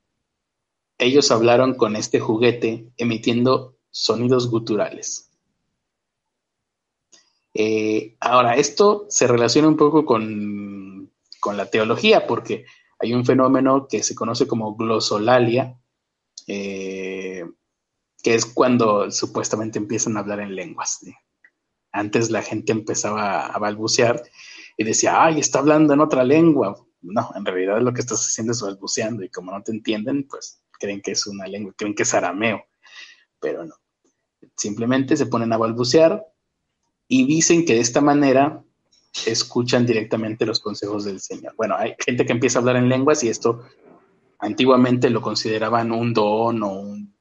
Ellos 0.99 1.31
hablaron 1.31 1.75
con 1.75 1.95
este 1.95 2.19
juguete 2.19 2.93
emitiendo 2.97 3.77
sonidos 3.91 4.51
guturales. 4.51 5.31
Eh, 7.55 8.17
ahora, 8.21 8.57
esto 8.57 9.07
se 9.09 9.27
relaciona 9.27 9.69
un 9.69 9.77
poco 9.77 10.05
con, 10.05 11.11
con 11.41 11.57
la 11.57 11.67
teología, 11.67 12.27
porque 12.27 12.67
hay 12.99 13.15
un 13.15 13.25
fenómeno 13.25 13.87
que 13.89 14.03
se 14.03 14.15
conoce 14.15 14.47
como 14.47 14.77
glosolalia, 14.77 15.79
eh, 16.47 17.08
que 18.23 18.35
es 18.35 18.47
cuando 18.47 19.11
supuestamente 19.11 19.79
empiezan 19.79 20.17
a 20.17 20.21
hablar 20.21 20.41
en 20.41 20.55
lenguas. 20.55 21.01
Antes 21.93 22.31
la 22.31 22.43
gente 22.43 22.73
empezaba 22.73 23.47
a 23.47 23.59
balbucear 23.59 24.23
y 24.77 24.85
decía, 24.85 25.23
ay, 25.23 25.41
está 25.41 25.61
hablando 25.61 25.95
en 25.95 26.01
otra 26.01 26.25
lengua. 26.25 26.85
No, 27.01 27.31
en 27.35 27.45
realidad 27.45 27.81
lo 27.81 27.93
que 27.93 28.01
estás 28.01 28.27
haciendo 28.27 28.53
es 28.53 28.61
balbuceando 28.61 29.25
y 29.25 29.29
como 29.29 29.53
no 29.53 29.63
te 29.63 29.73
entienden, 29.73 30.27
pues 30.29 30.63
creen 30.79 31.01
que 31.01 31.13
es 31.13 31.27
una 31.27 31.47
lengua, 31.47 31.73
creen 31.77 31.95
que 31.95 32.03
es 32.03 32.15
arameo, 32.15 32.65
pero 33.41 33.65
no. 33.65 33.75
Simplemente 34.57 35.17
se 35.17 35.27
ponen 35.27 35.53
a 35.53 35.57
balbucear 35.57 36.25
y 37.07 37.27
dicen 37.27 37.65
que 37.65 37.75
de 37.75 37.81
esta 37.81 38.01
manera 38.01 38.63
escuchan 39.27 39.87
directamente 39.87 40.47
los 40.47 40.61
consejos 40.61 41.05
del 41.05 41.21
Señor. 41.21 41.55
Bueno, 41.57 41.77
hay 41.77 41.95
gente 42.05 42.27
que 42.27 42.33
empieza 42.33 42.59
a 42.59 42.61
hablar 42.61 42.77
en 42.77 42.89
lenguas 42.89 43.23
y 43.25 43.29
esto 43.29 43.65
antiguamente 44.39 45.11
lo 45.11 45.23
consideraban 45.23 45.93
un 45.93 46.13
don 46.13 46.63
o 46.63 46.73
un 46.81 47.18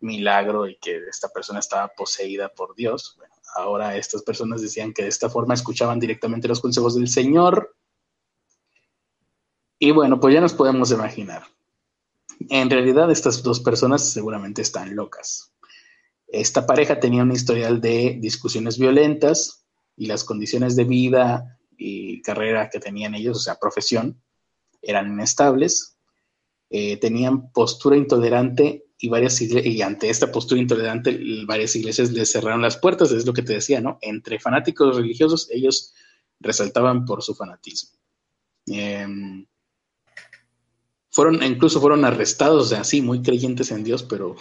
milagro 0.00 0.68
y 0.68 0.76
que 0.76 0.96
esta 1.08 1.28
persona 1.28 1.58
estaba 1.58 1.88
poseída 1.88 2.48
por 2.48 2.74
Dios. 2.74 3.18
Ahora 3.56 3.96
estas 3.96 4.22
personas 4.22 4.62
decían 4.62 4.92
que 4.92 5.02
de 5.02 5.08
esta 5.08 5.28
forma 5.28 5.54
escuchaban 5.54 5.98
directamente 5.98 6.48
los 6.48 6.60
consejos 6.60 6.94
del 6.94 7.08
Señor. 7.08 7.74
Y 9.78 9.90
bueno, 9.90 10.20
pues 10.20 10.34
ya 10.34 10.40
nos 10.40 10.54
podemos 10.54 10.90
imaginar. 10.90 11.44
En 12.50 12.70
realidad 12.70 13.10
estas 13.10 13.42
dos 13.42 13.60
personas 13.60 14.10
seguramente 14.10 14.62
están 14.62 14.94
locas. 14.94 15.52
Esta 16.28 16.66
pareja 16.66 17.00
tenía 17.00 17.22
un 17.22 17.32
historial 17.32 17.80
de 17.80 18.18
discusiones 18.20 18.78
violentas 18.78 19.64
y 19.96 20.06
las 20.06 20.24
condiciones 20.24 20.76
de 20.76 20.84
vida 20.84 21.58
y 21.76 22.22
carrera 22.22 22.68
que 22.70 22.80
tenían 22.80 23.14
ellos, 23.14 23.38
o 23.38 23.40
sea, 23.40 23.58
profesión, 23.58 24.20
eran 24.82 25.08
inestables. 25.08 25.96
Eh, 26.70 26.98
tenían 26.98 27.50
postura 27.50 27.96
intolerante 27.96 28.87
y 29.00 29.08
varias 29.08 29.40
y 29.40 29.82
ante 29.82 30.10
esta 30.10 30.32
postura 30.32 30.60
intolerante 30.60 31.20
varias 31.46 31.76
iglesias 31.76 32.10
les 32.10 32.32
cerraron 32.32 32.62
las 32.62 32.76
puertas, 32.76 33.12
es 33.12 33.24
lo 33.24 33.32
que 33.32 33.42
te 33.42 33.54
decía, 33.54 33.80
¿no? 33.80 33.98
Entre 34.02 34.40
fanáticos 34.40 34.96
religiosos 34.96 35.48
ellos 35.50 35.94
resaltaban 36.40 37.04
por 37.04 37.22
su 37.22 37.34
fanatismo. 37.34 37.98
Em, 38.66 39.46
fueron, 41.10 41.42
incluso 41.42 41.80
fueron 41.80 42.04
arrestados, 42.04 42.72
así, 42.72 43.00
muy 43.00 43.22
creyentes 43.22 43.70
en 43.70 43.84
Dios, 43.84 44.02
pero 44.02 44.36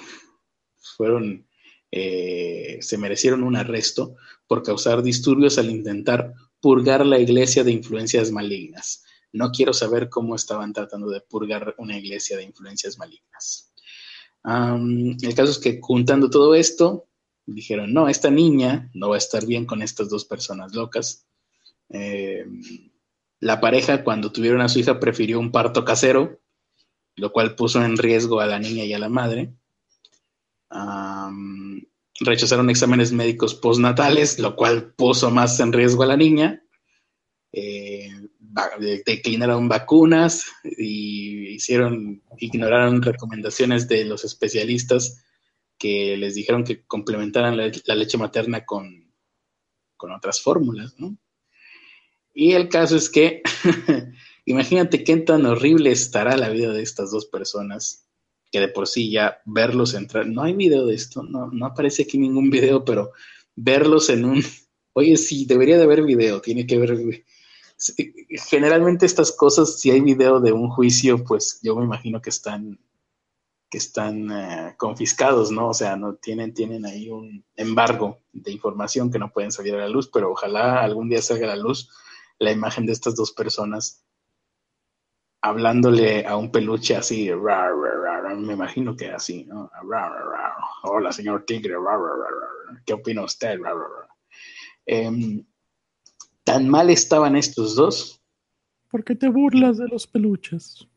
fueron, 0.98 1.48
eh, 1.92 2.80
se 2.82 2.98
merecieron 2.98 3.44
un 3.44 3.56
arresto 3.56 4.16
por 4.48 4.64
causar 4.64 5.04
disturbios 5.04 5.58
al 5.58 5.70
intentar 5.70 6.34
purgar 6.60 7.06
la 7.06 7.20
iglesia 7.20 7.64
de 7.64 7.72
influencias 7.72 8.32
malignas. 8.32 9.04
No 9.32 9.52
quiero 9.52 9.74
saber 9.74 10.10
cómo 10.10 10.36
estaban 10.36 10.74
tratando 10.74 11.10
de 11.10 11.22
purgar 11.22 11.76
una 11.78 11.98
iglesia 11.98 12.38
de 12.38 12.44
influencias 12.44 12.98
malignas. 12.98 13.67
El 14.48 15.36
caso 15.36 15.52
es 15.52 15.60
que 15.60 15.80
juntando 15.82 16.30
todo 16.30 16.56
esto, 16.56 17.08
dijeron, 17.46 17.94
no, 17.94 18.08
esta 18.08 18.30
niña 18.30 18.90
no 18.94 19.10
va 19.10 19.16
a 19.16 19.20
estar 19.20 19.46
bien 19.46 19.66
con 19.66 19.82
estas 19.82 20.10
dos 20.10 20.26
personas 20.26 20.74
locas. 20.74 21.26
Em, 21.90 22.62
la 23.40 23.60
pareja, 23.60 24.04
cuando 24.04 24.32
tuvieron 24.32 24.62
a 24.62 24.70
su 24.70 24.80
hija, 24.80 25.00
prefirió 25.00 25.40
un 25.40 25.52
parto 25.52 25.84
casero, 25.84 26.40
lo 27.16 27.32
cual 27.32 27.56
puso 27.56 27.84
en 27.84 27.98
riesgo 27.98 28.40
a 28.40 28.46
la 28.46 28.60
niña 28.60 28.84
y 28.86 28.94
a 28.94 29.00
la 29.00 29.10
madre. 29.10 29.54
rechazaron 32.20 32.70
exámenes 32.70 33.12
médicos 33.12 33.54
postnatales, 33.54 34.40
lo 34.40 34.56
cual 34.56 34.94
puso 34.94 35.30
más 35.30 35.60
en 35.60 35.72
riesgo 35.72 36.04
a 36.04 36.08
la 36.08 36.18
niña. 36.18 36.64
Eh, 37.52 37.87
declinaron 39.06 39.68
vacunas 39.68 40.46
y 40.64 41.50
hicieron, 41.50 42.24
ignoraron 42.38 43.02
recomendaciones 43.02 43.88
de 43.88 44.06
los 44.06 44.24
especialistas 44.26 45.24
que 45.78 46.18
les 46.18 46.36
dijeron 46.36 46.64
que 46.64 46.86
complementaran 46.86 47.56
la, 47.58 47.96
leche 47.96 48.18
materna 48.18 48.66
con, 48.66 49.14
con 49.96 50.12
otras 50.12 50.42
fórmulas, 50.42 50.96
Y 52.34 52.54
el 52.54 52.68
caso 52.70 52.96
es 52.96 53.10
que 53.10 53.42
Imagínate 54.48 55.04
qué 55.04 55.18
tan 55.18 55.46
horrible 55.46 55.92
estará 55.92 56.38
la 56.38 56.48
vida 56.48 56.72
de 56.72 56.82
estas 56.82 57.12
dos 57.12 57.26
personas, 57.26 58.08
que 58.50 58.62
de 58.62 58.70
por 58.70 58.88
sí 58.88 59.12
ya 59.12 59.42
verlos 59.46 59.94
entrar, 59.94 60.26
no 60.26 60.42
hay 60.42 60.54
video 60.54 60.86
de 60.86 60.96
esto, 60.96 61.22
no, 61.22 61.52
no 61.52 61.66
aparece 61.66 62.04
aquí 62.04 62.18
ningún 62.18 62.50
video, 62.50 62.86
pero 62.86 63.12
verlos 63.58 64.10
en 64.10 64.24
un, 64.24 64.42
oye, 64.94 65.18
sí, 65.18 65.46
debería 65.46 65.76
de 65.76 65.84
haber 65.84 66.04
video, 66.04 66.40
tiene 66.40 66.66
que 66.66 66.78
ver, 66.78 67.26
generalmente 68.50 69.06
estas 69.06 69.32
cosas, 69.32 69.80
si 69.80 69.92
hay 69.92 70.02
video 70.02 70.40
de 70.40 70.52
un 70.52 70.70
juicio, 70.70 71.24
pues 71.24 71.60
yo 71.62 71.76
me 71.76 71.86
imagino 71.86 72.22
que 72.22 72.30
están 72.30 72.80
que 73.70 73.78
están 73.78 74.32
eh, 74.32 74.76
confiscados, 74.78 75.52
¿no? 75.52 75.70
O 75.70 75.74
sea, 75.74 75.98
no 75.98 76.16
tienen, 76.16 76.54
tienen 76.54 76.86
ahí 76.86 77.10
un 77.10 77.44
embargo 77.56 78.20
de 78.32 78.52
información 78.52 79.12
que 79.12 79.20
no 79.20 79.32
pueden 79.32 79.52
salir 79.52 79.76
a 79.76 79.80
la 79.80 79.90
luz, 79.90 80.10
pero 80.12 80.32
ojalá 80.32 80.82
algún 80.82 81.10
día 81.10 81.22
salga 81.22 81.52
a 81.52 81.56
la 81.56 81.62
luz 81.62 81.90
la 82.40 82.52
imagen 82.52 82.86
de 82.86 82.94
estas 82.94 83.16
dos 83.16 83.34
personas 83.34 84.06
hablándole 85.42 86.26
a 86.26 86.36
un 86.36 86.52
peluche 86.52 86.96
así, 86.96 87.30
me 87.30 88.54
imagino 88.54 88.96
que 88.96 89.12
así, 89.12 89.46
¿no? 89.46 89.70
Hola, 90.84 91.12
señor 91.12 91.46
Tigre, 91.46 91.76
¿qué 92.86 92.94
opina 92.94 93.24
usted? 93.24 93.60
Em, 94.86 95.46
¿Tan 96.48 96.70
mal 96.70 96.90
estaban 96.90 97.36
estos 97.36 97.76
dos? 97.76 98.22
¿Por 98.90 99.04
qué 99.04 99.16
te 99.16 99.28
burlas 99.28 99.78
de 99.78 99.90
los 99.90 100.08
peluches? 100.08 100.88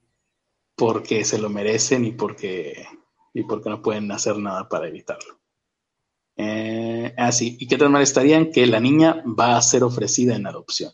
Porque 0.76 1.24
se 1.24 1.38
lo 1.40 1.50
merecen 1.50 2.04
y 2.04 2.12
porque, 2.12 2.86
y 3.34 3.42
porque 3.42 3.68
no 3.68 3.82
pueden 3.82 4.12
hacer 4.12 4.38
nada 4.38 4.68
para 4.68 4.86
evitarlo. 4.86 5.40
Eh, 6.36 7.12
así, 7.18 7.56
¿y 7.58 7.66
qué 7.66 7.76
tan 7.76 7.90
mal 7.90 8.02
estarían? 8.02 8.52
Que 8.52 8.64
la 8.64 8.78
niña 8.78 9.24
va 9.26 9.56
a 9.56 9.62
ser 9.62 9.82
ofrecida 9.82 10.36
en 10.36 10.46
adopción. 10.46 10.92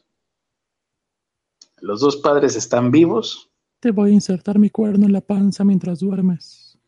Los 1.82 2.00
dos 2.00 2.16
padres 2.16 2.56
están 2.56 2.90
vivos. 2.90 3.50
Te 3.78 3.90
voy 3.90 4.12
a 4.12 4.14
insertar 4.14 4.58
mi 4.58 4.70
cuerno 4.70 5.04
en 5.04 5.12
la 5.12 5.20
panza 5.20 5.64
mientras 5.64 6.00
duermes. 6.00 6.78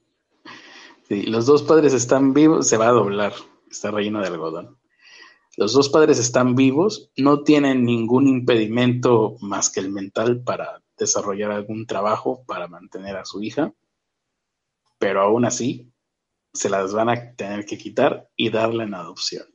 Sí, 1.06 1.24
los 1.24 1.44
dos 1.44 1.64
padres 1.64 1.92
están 1.92 2.32
vivos. 2.32 2.66
Se 2.66 2.78
va 2.78 2.88
a 2.88 2.92
doblar. 2.92 3.34
Está 3.70 3.90
relleno 3.90 4.22
de 4.22 4.28
algodón. 4.28 4.77
Los 5.58 5.72
dos 5.72 5.88
padres 5.88 6.20
están 6.20 6.54
vivos, 6.54 7.10
no 7.16 7.42
tienen 7.42 7.84
ningún 7.84 8.28
impedimento 8.28 9.34
más 9.40 9.70
que 9.70 9.80
el 9.80 9.90
mental 9.90 10.40
para 10.44 10.84
desarrollar 10.96 11.50
algún 11.50 11.84
trabajo 11.84 12.44
para 12.46 12.68
mantener 12.68 13.16
a 13.16 13.24
su 13.24 13.42
hija, 13.42 13.74
pero 15.00 15.20
aún 15.20 15.44
así 15.44 15.92
se 16.52 16.70
las 16.70 16.92
van 16.92 17.08
a 17.08 17.34
tener 17.34 17.66
que 17.66 17.76
quitar 17.76 18.30
y 18.36 18.50
darle 18.50 18.84
en 18.84 18.94
adopción, 18.94 19.46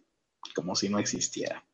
como 0.53 0.75
si 0.75 0.89
no 0.89 0.99
existiera. 0.99 1.65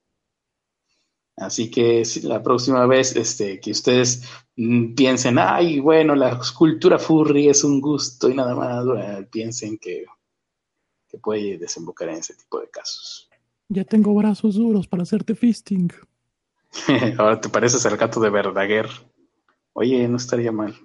Así 1.35 1.71
que 1.71 2.03
la 2.21 2.43
próxima 2.43 2.85
vez 2.85 3.15
este, 3.15 3.59
que 3.59 3.71
ustedes 3.71 4.21
mm, 4.55 4.93
piensen, 4.93 5.39
ay, 5.39 5.79
bueno, 5.79 6.13
la 6.13 6.39
escultura 6.39 6.99
furry 6.99 7.49
es 7.49 7.63
un 7.63 7.81
gusto 7.81 8.29
y 8.29 8.35
nada 8.35 8.53
más, 8.53 8.85
piensen 9.31 9.79
que, 9.79 10.05
que 11.07 11.17
puede 11.17 11.57
desembocar 11.57 12.09
en 12.09 12.17
ese 12.17 12.35
tipo 12.35 12.59
de 12.59 12.69
casos. 12.69 13.28
Ya 13.71 13.83
tengo 13.83 14.15
brazos 14.15 14.55
duros 14.55 14.87
para 14.87 15.03
hacerte 15.03 15.35
fisting. 15.35 15.89
Ahora 17.19 17.39
te 17.39 17.49
pareces 17.49 17.85
al 17.85 17.97
gato 17.97 18.19
de 18.19 18.31
Verdaguer. 18.31 18.89
Oye, 19.73 20.07
no 20.07 20.17
estaría 20.17 20.51
mal. 20.51 20.75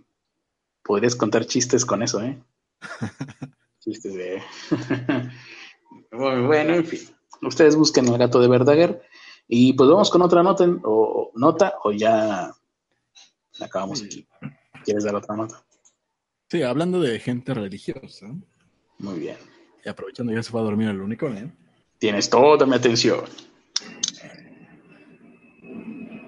Podrías 0.83 1.17
contar 1.17 1.47
chistes 1.47 1.87
con 1.87 2.03
eso, 2.03 2.23
¿eh? 2.23 2.39
chistes 3.81 4.15
de... 4.15 4.43
bueno, 6.13 6.75
en 6.75 6.85
fin. 6.85 7.01
Ustedes 7.41 7.75
busquen 7.75 8.07
el 8.09 8.19
gato 8.19 8.39
de 8.39 8.49
Verdaguer 8.49 9.03
y 9.49 9.73
pues 9.73 9.89
vamos 9.89 10.11
con 10.11 10.21
otra 10.21 10.43
nota, 10.43 10.67
o, 10.85 11.33
nota, 11.35 11.77
o 11.85 11.93
ya 11.93 12.53
acabamos 13.61 14.03
aquí. 14.03 14.29
¿Quieres 14.85 15.05
dar 15.05 15.15
otra 15.15 15.37
nota? 15.37 15.65
Sí, 16.51 16.63
hablando 16.63 17.01
de 17.01 17.19
gente 17.19 17.55
religiosa. 17.55 18.27
Muy 18.99 19.19
bien. 19.19 19.39
Y 19.85 19.89
aprovechando 19.89 20.35
ya 20.35 20.43
se 20.43 20.51
fue 20.51 20.61
a 20.61 20.65
dormir 20.65 20.89
el 20.89 21.01
único, 21.01 21.29
¿eh? 21.29 21.51
Tienes 21.99 22.29
toda 22.29 22.67
mi 22.67 22.75
atención. 22.75 23.25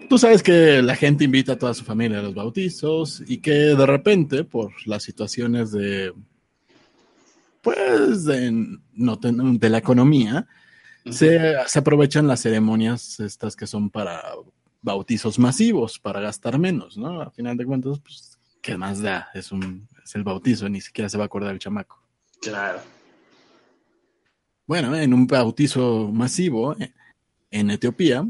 Tú 0.09 0.19
sabes 0.19 0.43
que 0.43 0.83
la 0.83 0.95
gente 0.95 1.25
invita 1.25 1.53
a 1.53 1.59
toda 1.59 1.75
su 1.75 1.85
familia 1.85 2.21
a 2.21 2.23
los 2.23 2.35
bautizos 2.35 3.23
y 3.27 3.39
que 3.39 3.51
de 3.51 3.87
repente, 3.87 4.45
por 4.45 4.73
las 4.87 5.03
situaciones 5.03 5.73
de, 5.73 6.13
pues, 7.61 8.25
de, 8.25 8.79
no, 8.93 9.17
de 9.17 9.69
la 9.69 9.79
economía, 9.79 10.47
se, 11.11 11.57
aprovechan 11.75 12.27
las 12.27 12.41
ceremonias 12.41 13.21
estas 13.21 13.57
que 13.57 13.67
son 13.67 13.91
para 13.91 14.23
bautizos 14.83 15.39
masivos, 15.39 15.99
para 15.99 16.21
gastar 16.21 16.59
menos, 16.59 16.97
¿no? 16.97 17.21
A 17.21 17.31
final 17.31 17.57
de 17.57 17.65
cuentas, 17.65 17.99
pues, 18.01 18.39
¿qué 18.61 18.77
más 18.77 19.03
da? 19.03 19.29
Es, 19.35 19.51
un, 19.51 19.89
es 20.05 20.15
el 20.15 20.23
bautizo, 20.23 20.69
ni 20.69 20.81
siquiera 20.81 21.09
se 21.09 21.19
va 21.19 21.25
a 21.25 21.27
acordar 21.27 21.53
el 21.53 21.59
chamaco. 21.59 22.01
Claro. 22.41 22.81
Bueno, 24.67 24.97
en 24.97 25.15
un 25.15 25.29
bautizo 25.29 26.11
masivo 26.13 26.77
eh, 26.81 26.93
en 27.53 27.71
Etiopía, 27.71 28.29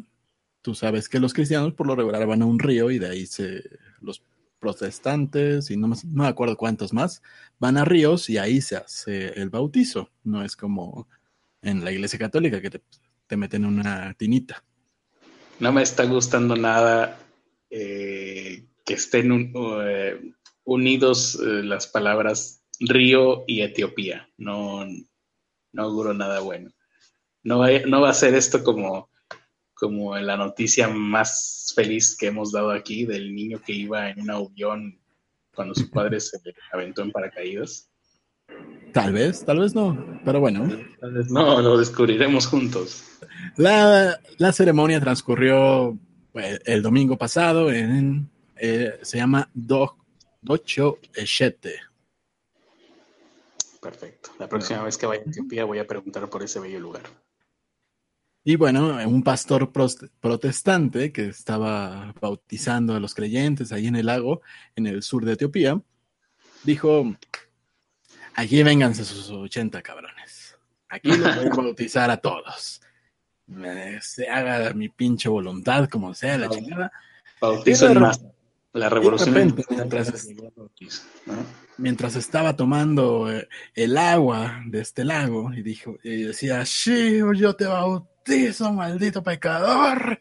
tú 0.60 0.74
sabes 0.74 1.08
que 1.08 1.18
los 1.18 1.32
cristianos 1.32 1.72
por 1.72 1.86
lo 1.86 1.96
regular 1.96 2.26
van 2.26 2.42
a 2.42 2.46
un 2.46 2.58
río 2.58 2.90
y 2.90 2.98
de 2.98 3.08
ahí 3.08 3.26
se 3.26 3.62
los 4.02 4.22
protestantes 4.58 5.70
y 5.70 5.78
no, 5.78 5.88
no 5.88 5.96
me 6.04 6.26
acuerdo 6.26 6.56
cuántos 6.56 6.92
más 6.92 7.22
van 7.58 7.78
a 7.78 7.86
ríos 7.86 8.28
y 8.28 8.36
ahí 8.36 8.60
se 8.60 8.76
hace 8.76 9.28
el 9.40 9.48
bautizo. 9.48 10.10
No 10.24 10.44
es 10.44 10.56
como 10.56 11.08
en 11.62 11.82
la 11.82 11.90
iglesia 11.90 12.18
católica 12.18 12.60
que 12.60 12.70
te, 12.70 13.36
meten 13.36 13.64
una 13.64 14.12
tinita. 14.14 14.62
No 15.58 15.72
me 15.72 15.82
está 15.82 16.04
gustando 16.04 16.54
nada 16.54 17.18
eh, 17.70 18.66
que 18.84 18.94
estén 18.94 19.52
eh, 19.54 20.32
unidos 20.64 21.38
las 21.40 21.86
palabras 21.86 22.60
río 22.78 23.44
y 23.46 23.62
Etiopía. 23.62 24.28
No, 24.36 24.86
no 25.76 25.82
auguro 25.82 26.14
nada 26.14 26.40
bueno. 26.40 26.70
No 27.42 27.58
va, 27.58 27.68
no 27.86 28.00
va 28.00 28.10
a 28.10 28.14
ser 28.14 28.34
esto 28.34 28.64
como, 28.64 29.10
como 29.74 30.16
la 30.16 30.36
noticia 30.36 30.88
más 30.88 31.72
feliz 31.76 32.16
que 32.16 32.28
hemos 32.28 32.50
dado 32.50 32.70
aquí 32.70 33.04
del 33.04 33.34
niño 33.34 33.60
que 33.64 33.72
iba 33.72 34.08
en 34.10 34.22
un 34.22 34.30
avión 34.30 34.98
cuando 35.54 35.74
su 35.74 35.88
padre 35.90 36.18
se 36.18 36.38
aventó 36.72 37.02
en 37.02 37.12
paracaídas. 37.12 37.88
Tal 38.92 39.12
vez, 39.12 39.44
tal 39.44 39.60
vez 39.60 39.74
no, 39.74 40.20
pero 40.24 40.40
bueno. 40.40 40.68
Tal 41.00 41.12
vez 41.12 41.30
no, 41.30 41.60
lo 41.60 41.78
descubriremos 41.78 42.46
juntos. 42.46 43.04
La, 43.56 44.18
ceremonia 44.52 45.00
transcurrió 45.00 45.98
pues, 46.32 46.60
el 46.64 46.82
domingo 46.82 47.18
pasado 47.18 47.70
en, 47.70 48.30
eh, 48.56 48.98
se 49.02 49.18
llama 49.18 49.50
Do, 49.52 49.96
Docho 50.40 50.98
Eshete. 51.14 51.85
Perfecto. 53.86 54.30
La 54.40 54.48
próxima 54.48 54.82
vez 54.82 54.98
que 54.98 55.06
vaya 55.06 55.22
a 55.24 55.30
Etiopía 55.30 55.64
voy 55.64 55.78
a 55.78 55.86
preguntar 55.86 56.28
por 56.28 56.42
ese 56.42 56.58
bello 56.58 56.80
lugar. 56.80 57.02
Y 58.42 58.56
bueno, 58.56 58.98
un 59.06 59.22
pastor 59.22 59.70
protestante 59.72 61.12
que 61.12 61.28
estaba 61.28 62.12
bautizando 62.20 62.96
a 62.96 63.00
los 63.00 63.14
creyentes 63.14 63.70
ahí 63.70 63.86
en 63.86 63.94
el 63.94 64.06
lago, 64.06 64.40
en 64.74 64.88
el 64.88 65.04
sur 65.04 65.24
de 65.24 65.34
Etiopía, 65.34 65.80
dijo, 66.64 67.16
Aquí 68.34 68.60
vénganse 68.64 69.04
sus 69.04 69.30
80 69.30 69.80
cabrones. 69.82 70.58
Aquí 70.88 71.16
los 71.16 71.36
voy 71.36 71.46
a 71.46 71.50
bautizar 71.56 72.10
a 72.10 72.16
todos. 72.16 72.80
se 74.00 74.28
haga 74.28 74.74
mi 74.74 74.88
pinche 74.88 75.28
voluntad, 75.28 75.88
como 75.88 76.12
sea, 76.12 76.38
la 76.38 76.48
chingada. 76.48 76.90
Bautizo 77.40 77.94
más. 77.94 78.20
La 78.72 78.88
revolución. 78.88 79.54
mientras, 79.70 80.28
estaba 82.16 82.56
tomando 82.56 83.30
eh, 83.30 83.48
el 83.74 83.96
agua 83.96 84.62
de 84.66 84.80
este 84.80 85.04
lago 85.04 85.52
y 85.52 85.62
dijo, 85.62 85.96
y 86.02 86.22
decía, 86.22 86.64
sí, 86.64 87.20
yo 87.36 87.54
te 87.54 87.66
bautizo, 87.66 88.72
maldito 88.72 89.22
pecador. 89.22 90.20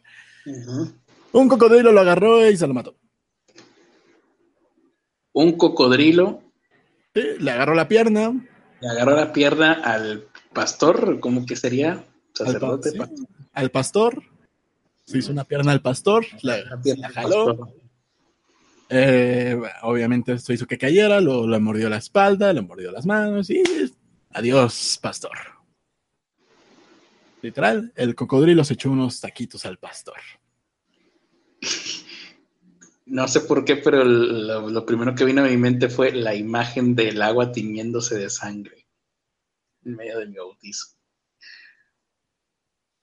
Un 1.32 1.48
cocodrilo 1.48 1.92
lo 1.92 2.00
agarró 2.00 2.48
y 2.48 2.56
se 2.56 2.66
lo 2.66 2.74
mató. 2.74 2.96
Un 5.32 5.52
cocodrilo 5.52 6.42
le 7.14 7.50
agarró 7.50 7.74
la 7.74 7.88
pierna. 7.88 8.32
Le 8.80 8.88
agarró 8.88 9.16
la 9.16 9.32
pierna 9.32 9.72
al 9.72 10.26
pastor, 10.52 11.20
¿cómo 11.20 11.46
que 11.46 11.56
sería? 11.56 12.04
Sacerdote. 12.34 12.90
Al, 13.52 13.70
pastor. 13.70 14.22
Se 15.04 15.18
hizo 15.18 15.32
una 15.32 15.44
pierna 15.44 15.72
al 15.72 15.80
pastor, 15.80 16.26
la, 16.42 16.58
jaló. 17.14 17.72
Eh, 18.88 19.60
obviamente 19.82 20.32
esto 20.32 20.52
hizo 20.52 20.66
que 20.66 20.78
cayera, 20.78 21.20
lo, 21.20 21.46
mordió 21.60 21.88
la 21.88 21.96
espalda, 21.96 22.52
le 22.52 22.62
mordió 22.62 22.92
las 22.92 23.06
manos 23.06 23.50
y 23.50 23.62
adiós, 24.32 24.98
pastor. 25.02 25.36
Literal, 27.42 27.92
el 27.96 28.14
cocodrilo 28.14 28.64
se 28.64 28.74
echó 28.74 28.90
unos 28.90 29.20
taquitos 29.20 29.66
al 29.66 29.78
pastor. 29.78 30.16
No 33.06 33.28
sé 33.28 33.40
por 33.42 33.64
qué, 33.64 33.76
pero 33.76 34.04
lo, 34.04 34.84
primero 34.84 35.14
que 35.14 35.24
vino 35.24 35.42
a 35.44 35.48
mi 35.48 35.56
mente 35.56 35.88
fue 35.88 36.12
la 36.12 36.34
imagen 36.34 36.96
del 36.96 37.22
agua 37.22 37.52
tiñéndose 37.52 38.18
de 38.18 38.28
sangre 38.30 38.86
en 39.84 39.94
medio 39.94 40.18
de 40.18 40.26
mi 40.26 40.36
bautizo. 40.36 40.88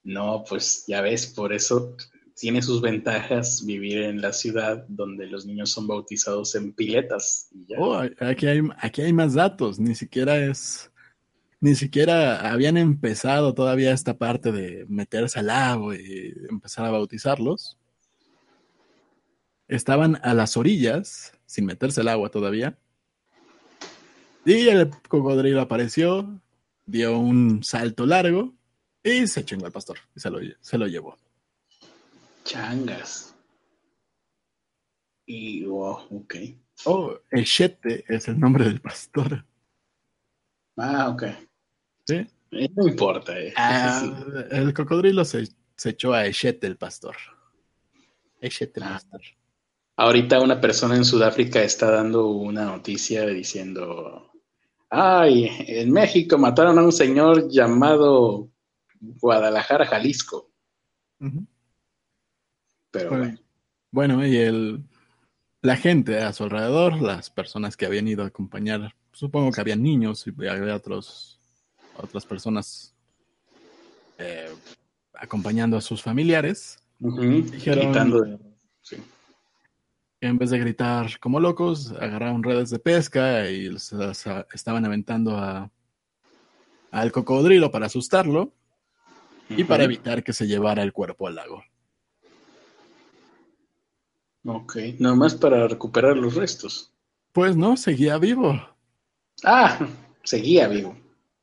No, 0.03 0.43
pues 0.47 0.83
ya 0.87 0.99
ves, 0.99 1.27
por 1.27 1.53
eso 1.53 1.95
tiene 2.35 2.61
sus 2.61 2.81
ventajas 2.81 3.65
vivir 3.65 3.99
en 4.03 4.21
la 4.21 4.33
ciudad 4.33 4.85
donde 4.87 5.27
los 5.27 5.45
niños 5.45 5.71
son 5.71 5.87
bautizados 5.87 6.55
en 6.55 6.73
piletas. 6.73 7.49
Oh, 7.77 8.01
aquí 8.19 8.47
hay, 8.47 8.61
aquí 8.79 9.01
hay 9.01 9.13
más 9.13 9.33
datos, 9.33 9.79
ni 9.79 9.95
siquiera 9.95 10.37
es, 10.37 10.91
ni 11.59 11.75
siquiera 11.75 12.51
habían 12.51 12.77
empezado 12.77 13.53
todavía 13.53 13.93
esta 13.93 14.17
parte 14.17 14.51
de 14.51 14.85
meterse 14.87 15.39
al 15.39 15.47
lago 15.47 15.93
y 15.93 16.33
empezar 16.49 16.85
a 16.85 16.91
bautizarlos 16.91 17.77
estaban 19.67 20.19
a 20.23 20.33
las 20.33 20.57
orillas, 20.57 21.33
sin 21.45 21.65
meterse 21.65 22.01
el 22.01 22.07
agua 22.07 22.29
todavía. 22.29 22.77
Y 24.45 24.67
el 24.67 24.91
cocodrilo 25.07 25.61
apareció, 25.61 26.41
dio 26.85 27.17
un 27.17 27.63
salto 27.63 28.05
largo 28.05 28.53
y 29.03 29.27
se 29.27 29.45
chingó 29.45 29.65
al 29.65 29.71
pastor 29.71 29.97
y 30.15 30.19
se 30.19 30.29
lo, 30.29 30.39
se 30.59 30.77
lo 30.77 30.87
llevó. 30.87 31.17
Changas. 32.43 33.35
Y, 35.25 35.65
wow, 35.65 35.99
ok. 36.11 36.35
Oh, 36.85 37.17
Echete 37.31 38.03
es 38.07 38.27
el 38.27 38.39
nombre 38.39 38.65
del 38.65 38.81
pastor. 38.81 39.45
Ah, 40.77 41.09
ok. 41.09 41.23
¿Sí? 42.05 42.27
Eh, 42.51 42.69
no 42.75 42.87
importa. 42.87 43.39
Eh. 43.39 43.53
Ah, 43.55 44.03
el 44.51 44.73
cocodrilo 44.73 45.23
se, 45.23 45.47
echó 45.85 46.13
a 46.13 46.25
Echete 46.25 46.67
el 46.67 46.77
pastor. 46.77 47.15
Echete 48.41 48.79
el 48.79 48.85
ah. 48.85 48.89
pastor. 48.93 49.21
Ahorita 49.95 50.41
una 50.41 50.59
persona 50.59 50.95
en 50.95 51.05
Sudáfrica 51.05 51.61
está 51.61 51.91
dando 51.91 52.27
una 52.27 52.65
noticia 52.65 53.27
diciendo, 53.27 54.31
ay, 54.89 55.49
en 55.67 55.91
México 55.91 56.37
mataron 56.37 56.79
a 56.79 56.83
un 56.83 56.91
señor 56.91 57.47
llamado 57.47 58.49
Guadalajara, 58.99 59.85
Jalisco. 59.85 60.49
Pero 62.93 63.09
bueno. 63.09 63.37
bueno. 63.91 64.25
y 64.25 64.37
el, 64.37 64.83
la 65.61 65.75
gente 65.75 66.19
a 66.19 66.31
su 66.31 66.43
alrededor, 66.43 67.01
las 67.01 67.29
personas 67.29 67.75
que 67.75 67.87
habían 67.87 68.07
ido 68.07 68.23
a 68.23 68.27
acompañar, 68.27 68.95
supongo 69.11 69.51
que 69.51 69.59
había 69.59 69.75
niños 69.75 70.25
y 70.27 70.47
había 70.47 70.75
otros, 70.75 71.41
otras 71.97 72.25
personas 72.25 72.93
eh, 74.19 74.53
acompañando 75.15 75.75
a 75.75 75.81
sus 75.81 76.03
familiares, 76.03 76.77
dijeron, 76.99 78.39
en 80.21 80.37
vez 80.37 80.51
de 80.51 80.59
gritar 80.59 81.19
como 81.19 81.39
locos, 81.39 81.91
agarraron 81.99 82.43
redes 82.43 82.69
de 82.69 82.79
pesca 82.79 83.49
y 83.49 83.75
estaban 84.53 84.85
aventando 84.85 85.37
a, 85.37 85.71
al 86.91 87.11
cocodrilo 87.11 87.71
para 87.71 87.87
asustarlo 87.87 88.53
y 89.49 89.63
para 89.63 89.83
evitar 89.83 90.23
que 90.23 90.31
se 90.31 90.45
llevara 90.45 90.83
el 90.83 90.93
cuerpo 90.93 91.27
al 91.27 91.35
lago. 91.35 91.63
Ok, 94.45 94.77
nomás 94.99 95.35
para 95.35 95.67
recuperar 95.67 96.17
los 96.17 96.35
restos. 96.35 96.91
Pues 97.31 97.55
no, 97.55 97.77
seguía 97.77 98.17
vivo. 98.17 98.59
Ah, 99.43 99.87
seguía 100.23 100.67
vivo. 100.67 100.97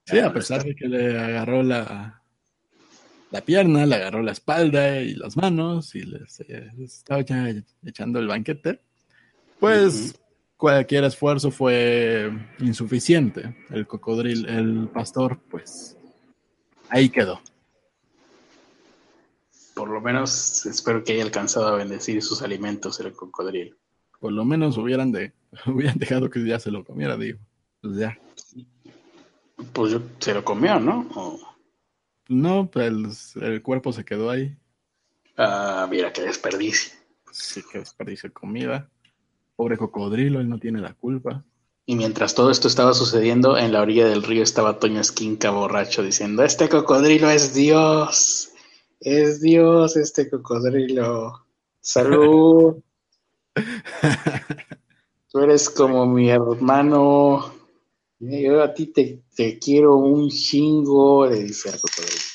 Sí, 0.04 0.18
a 0.18 0.32
pesar 0.32 0.64
de 0.64 0.74
que 0.74 0.88
le 0.88 1.18
agarró 1.18 1.62
la, 1.62 2.22
la 3.30 3.40
pierna, 3.42 3.86
le 3.86 3.94
agarró 3.94 4.22
la 4.22 4.32
espalda 4.32 5.00
y 5.00 5.14
las 5.14 5.36
manos 5.36 5.94
y 5.94 6.02
les, 6.02 6.40
eh, 6.40 6.70
estaba 6.78 7.22
ya 7.22 7.46
echando 7.84 8.18
el 8.18 8.26
banquete, 8.26 8.80
pues 9.58 10.20
cualquier 10.56 11.04
esfuerzo 11.04 11.50
fue 11.50 12.30
insuficiente. 12.58 13.56
El 13.70 13.86
cocodrilo, 13.86 14.48
el 14.48 14.88
pastor, 14.88 15.40
pues 15.50 15.96
ahí 16.88 17.08
quedó. 17.08 17.40
Por 19.80 19.88
lo 19.88 20.02
menos 20.02 20.66
espero 20.66 21.02
que 21.02 21.14
haya 21.14 21.22
alcanzado 21.22 21.68
a 21.68 21.76
bendecir 21.76 22.22
sus 22.22 22.42
alimentos 22.42 23.00
el 23.00 23.14
cocodrilo. 23.14 23.78
Por 24.18 24.30
lo 24.30 24.44
menos 24.44 24.76
hubieran, 24.76 25.10
de, 25.10 25.32
hubieran 25.66 25.96
dejado 25.96 26.28
que 26.28 26.46
ya 26.46 26.60
se 26.60 26.70
lo 26.70 26.84
comiera, 26.84 27.16
digo. 27.16 27.38
Pues 27.80 27.96
ya. 27.96 28.18
Pues 29.72 29.92
yo, 29.92 30.02
se 30.18 30.34
lo 30.34 30.44
comió, 30.44 30.78
¿no? 30.78 31.08
No, 32.28 32.70
pues 32.70 33.34
el, 33.36 33.62
cuerpo 33.62 33.90
se 33.94 34.04
quedó 34.04 34.28
ahí. 34.28 34.54
Ah, 35.38 35.88
mira 35.90 36.12
qué 36.12 36.20
desperdicio. 36.20 36.92
Sí, 37.32 37.62
qué 37.72 37.78
desperdicio 37.78 38.28
de 38.28 38.34
comida. 38.34 38.90
Pobre 39.56 39.78
cocodrilo, 39.78 40.40
él 40.40 40.48
no 40.50 40.58
tiene 40.58 40.82
la 40.82 40.92
culpa. 40.92 41.42
Y 41.86 41.96
mientras 41.96 42.34
todo 42.34 42.50
esto 42.50 42.68
estaba 42.68 42.92
sucediendo, 42.92 43.56
en 43.56 43.72
la 43.72 43.80
orilla 43.80 44.06
del 44.06 44.24
río 44.24 44.42
estaba 44.42 44.78
Toño 44.78 45.00
Esquinca 45.00 45.50
borracho 45.50 46.02
diciendo, 46.02 46.44
este 46.44 46.68
cocodrilo 46.68 47.30
es 47.30 47.54
Dios, 47.54 48.49
es 49.00 49.40
Dios 49.40 49.96
este 49.96 50.28
cocodrilo. 50.28 51.46
Salud. 51.80 52.76
Tú 55.30 55.38
eres 55.38 55.70
como 55.70 56.06
mi 56.06 56.30
hermano. 56.30 57.54
Yo 58.18 58.62
a 58.62 58.74
ti 58.74 58.86
te, 58.86 59.22
te 59.34 59.58
quiero 59.58 59.96
un 59.96 60.28
chingo, 60.28 61.26
le 61.26 61.44
dice 61.44 61.70
al 61.70 61.80
cocodrilo. 61.80 62.30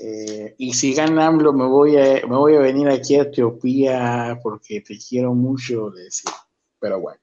Eh, 0.00 0.54
y 0.58 0.74
si 0.74 0.92
gana 0.92 1.26
AMLO, 1.26 1.52
me 1.52 1.66
voy, 1.66 1.96
a, 1.96 2.26
me 2.26 2.36
voy 2.36 2.56
a 2.56 2.60
venir 2.60 2.88
aquí 2.88 3.14
a 3.14 3.22
Etiopía 3.22 4.40
porque 4.42 4.80
te 4.80 4.98
quiero 4.98 5.34
mucho, 5.34 5.90
le 5.90 6.02
decía. 6.02 6.32
Pero 6.80 7.00
bueno, 7.00 7.20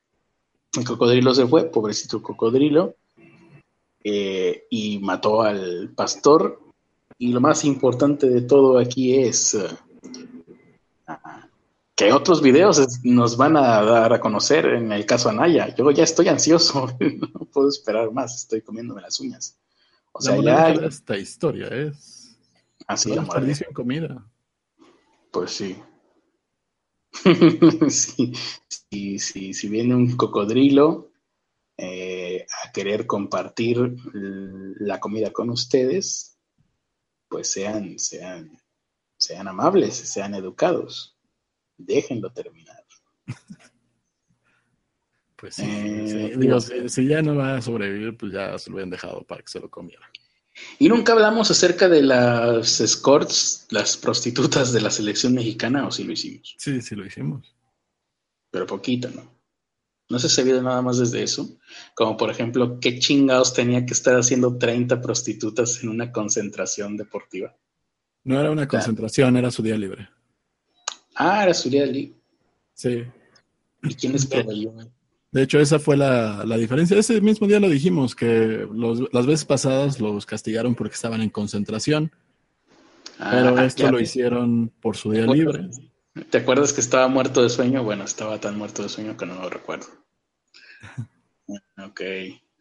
el 0.77 0.85
cocodrilo 0.85 1.33
se 1.33 1.45
fue, 1.45 1.65
pobrecito 1.65 2.23
cocodrilo, 2.23 2.95
eh, 4.03 4.65
y 4.69 4.99
mató 4.99 5.41
al 5.41 5.91
pastor. 5.95 6.70
Y 7.22 7.27
lo 7.27 7.39
más 7.39 7.64
importante 7.65 8.27
de 8.27 8.41
todo 8.41 8.80
aquí 8.80 9.15
es 9.15 9.53
uh, 9.53 9.68
que 11.95 12.11
otros 12.14 12.41
videos 12.41 12.81
nos 13.03 13.38
van 13.38 13.57
a 13.57 13.84
dar 13.84 14.11
a 14.11 14.19
conocer 14.19 14.65
en 14.65 14.91
el 14.91 15.06
caso 15.06 15.30
Anaya. 15.30 15.76
Yo 15.76 15.91
ya 15.91 16.03
estoy 16.03 16.30
ansioso, 16.30 16.98
no 16.99 17.45
puedo 17.45 17.69
esperar 17.69 18.11
más, 18.11 18.35
estoy 18.35 18.64
comiéndome 18.64 19.03
las 19.03 19.19
uñas. 19.19 19.56
O 20.11 20.19
sea, 20.19 20.41
ya... 20.41 20.72
esta 20.72 21.15
historia 21.15 21.68
es 21.68 22.35
Así 22.88 23.14
la 23.14 23.22
desperdicio 23.22 23.68
en 23.68 23.73
comida. 23.76 24.27
Pues 25.30 25.52
sí. 25.52 25.77
sí, 27.88 28.34
sí, 28.68 29.19
sí. 29.19 29.53
Si 29.53 29.69
viene 29.69 29.93
un 29.93 30.18
cocodrilo 30.18 31.11
eh, 31.77 32.48
a 32.65 32.72
querer 32.72 33.06
compartir 33.06 33.95
la 34.11 34.99
comida 34.99 35.30
con 35.30 35.52
ustedes, 35.52 36.30
pues 37.31 37.49
sean, 37.49 37.97
sean, 37.97 38.59
sean 39.17 39.47
amables, 39.47 39.95
sean 39.95 40.35
educados. 40.35 41.15
Déjenlo 41.77 42.31
terminar. 42.31 42.85
Pues 45.37 45.55
sí, 45.55 45.63
eh, 45.65 46.35
digo, 46.37 46.61
si, 46.61 46.87
si, 46.87 47.07
ya 47.07 47.23
no 47.23 47.35
va 47.35 47.55
a 47.55 47.61
sobrevivir, 47.63 48.15
pues 48.15 48.31
ya 48.31 48.59
se 48.59 48.69
lo 48.69 48.75
habían 48.75 48.91
dejado 48.91 49.23
para 49.23 49.41
que 49.41 49.47
se 49.47 49.59
lo 49.59 49.71
comiera. 49.71 50.07
Y 50.77 50.87
nunca 50.87 51.13
hablamos 51.13 51.49
acerca 51.49 51.89
de 51.89 52.03
las 52.03 52.79
escorts, 52.79 53.65
las 53.71 53.97
prostitutas 53.97 54.71
de 54.71 54.81
la 54.81 54.91
selección 54.91 55.33
mexicana, 55.33 55.87
o 55.87 55.91
sí 55.91 56.03
lo 56.03 56.11
hicimos. 56.11 56.53
Sí, 56.59 56.79
sí 56.83 56.93
lo 56.93 57.07
hicimos. 57.07 57.55
Pero 58.51 58.67
poquito, 58.67 59.09
¿no? 59.09 59.40
No 60.11 60.19
se 60.19 60.27
sabía 60.27 60.61
nada 60.61 60.81
más 60.81 60.97
desde 60.97 61.23
eso. 61.23 61.57
Como 61.95 62.17
por 62.17 62.29
ejemplo, 62.29 62.79
¿qué 62.81 62.99
chingados 62.99 63.53
tenía 63.53 63.85
que 63.85 63.93
estar 63.93 64.15
haciendo 64.17 64.57
30 64.57 64.99
prostitutas 65.01 65.81
en 65.81 65.89
una 65.89 66.11
concentración 66.11 66.97
deportiva? 66.97 67.55
No 68.25 68.38
era 68.38 68.51
una 68.51 68.67
concentración, 68.67 69.38
era 69.38 69.49
su 69.49 69.63
día 69.63 69.77
libre. 69.77 70.09
Ah, 71.15 71.43
era 71.43 71.53
su 71.53 71.69
día 71.69 71.85
libre. 71.85 72.13
Sí. 72.73 73.03
¿Y 73.83 73.95
quién 73.95 74.11
les 74.11 74.25
proveyó? 74.25 74.73
De 75.31 75.43
hecho, 75.43 75.61
esa 75.61 75.79
fue 75.79 75.95
la, 75.95 76.43
diferencia. 76.57 76.97
Ese 76.97 77.21
mismo 77.21 77.47
día 77.47 77.61
lo 77.61 77.69
dijimos, 77.69 78.13
que 78.13 78.67
las 79.13 79.25
veces 79.25 79.45
pasadas 79.45 80.01
los 80.01 80.25
castigaron 80.25 80.75
porque 80.75 80.95
estaban 80.95 81.21
en 81.21 81.29
concentración, 81.29 82.11
pero 83.17 83.57
ah, 83.57 83.65
esto 83.65 83.89
lo 83.89 84.01
hicieron 84.01 84.73
por 84.81 84.97
su 84.97 85.11
día 85.11 85.25
libre. 85.25 85.69
¿Te 86.29 86.39
acuerdas 86.39 86.73
que 86.73 86.81
estaba 86.81 87.07
muerto 87.07 87.41
de 87.41 87.49
sueño? 87.49 87.83
Bueno, 87.83 88.03
estaba 88.03 88.39
tan 88.39 88.57
muerto 88.57 88.83
de 88.83 88.89
sueño 88.89 89.15
que 89.15 89.25
no 89.25 89.35
lo 89.35 89.49
recuerdo. 89.49 89.88
ok. 91.77 92.01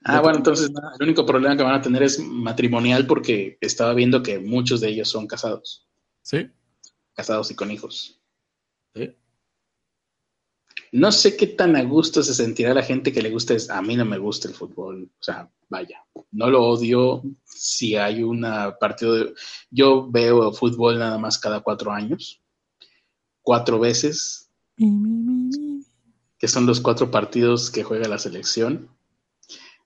Ah, 0.05 0.21
bueno, 0.21 0.39
entonces 0.39 0.71
el 0.71 1.05
único 1.05 1.27
problema 1.27 1.57
que 1.57 1.63
van 1.63 1.75
a 1.75 1.83
tener 1.83 2.03
es 2.03 2.19
matrimonial 2.21 3.07
porque 3.07 3.59
estaba 3.61 3.93
viendo 3.93 4.23
que 4.23 4.39
muchos 4.39 4.81
de 4.81 4.89
ellos 4.89 5.09
son 5.09 5.27
casados. 5.27 5.87
Sí. 6.23 6.49
Casados 7.13 7.51
y 7.51 7.55
con 7.55 7.71
hijos. 7.71 8.21
Sí. 8.95 9.15
No 10.93 11.13
sé 11.13 11.37
qué 11.37 11.49
tan 11.49 11.77
a 11.77 11.83
gusto 11.83 12.23
se 12.23 12.35
sentirá 12.35 12.73
la 12.73 12.83
gente 12.83 13.13
que 13.13 13.23
le 13.23 13.31
gusta. 13.31 13.55
A 13.71 13.83
mí 13.83 13.97
no 13.97 14.05
me 14.05 14.19
gusta 14.19 14.49
el 14.49 14.55
fútbol. 14.55 15.11
O 15.21 15.23
sea, 15.23 15.51
vaya, 15.69 16.05
no 16.31 16.49
lo 16.49 16.65
odio 16.65 17.23
si 17.45 17.97
hay 17.97 18.23
una 18.23 18.77
partido 18.79 19.15
de... 19.15 19.35
Yo 19.71 20.09
veo 20.11 20.53
fútbol 20.53 20.99
nada 20.99 21.19
más 21.19 21.39
cada 21.39 21.61
cuatro 21.61 21.93
años. 21.93 22.41
Cuatro 23.51 23.81
veces. 23.81 24.49
Que 26.39 26.47
son 26.47 26.67
los 26.67 26.81
cuatro 26.81 27.11
partidos 27.11 27.73
que 27.73 27.83
juega 27.83 28.07
la 28.07 28.21
selección. 28.21 28.89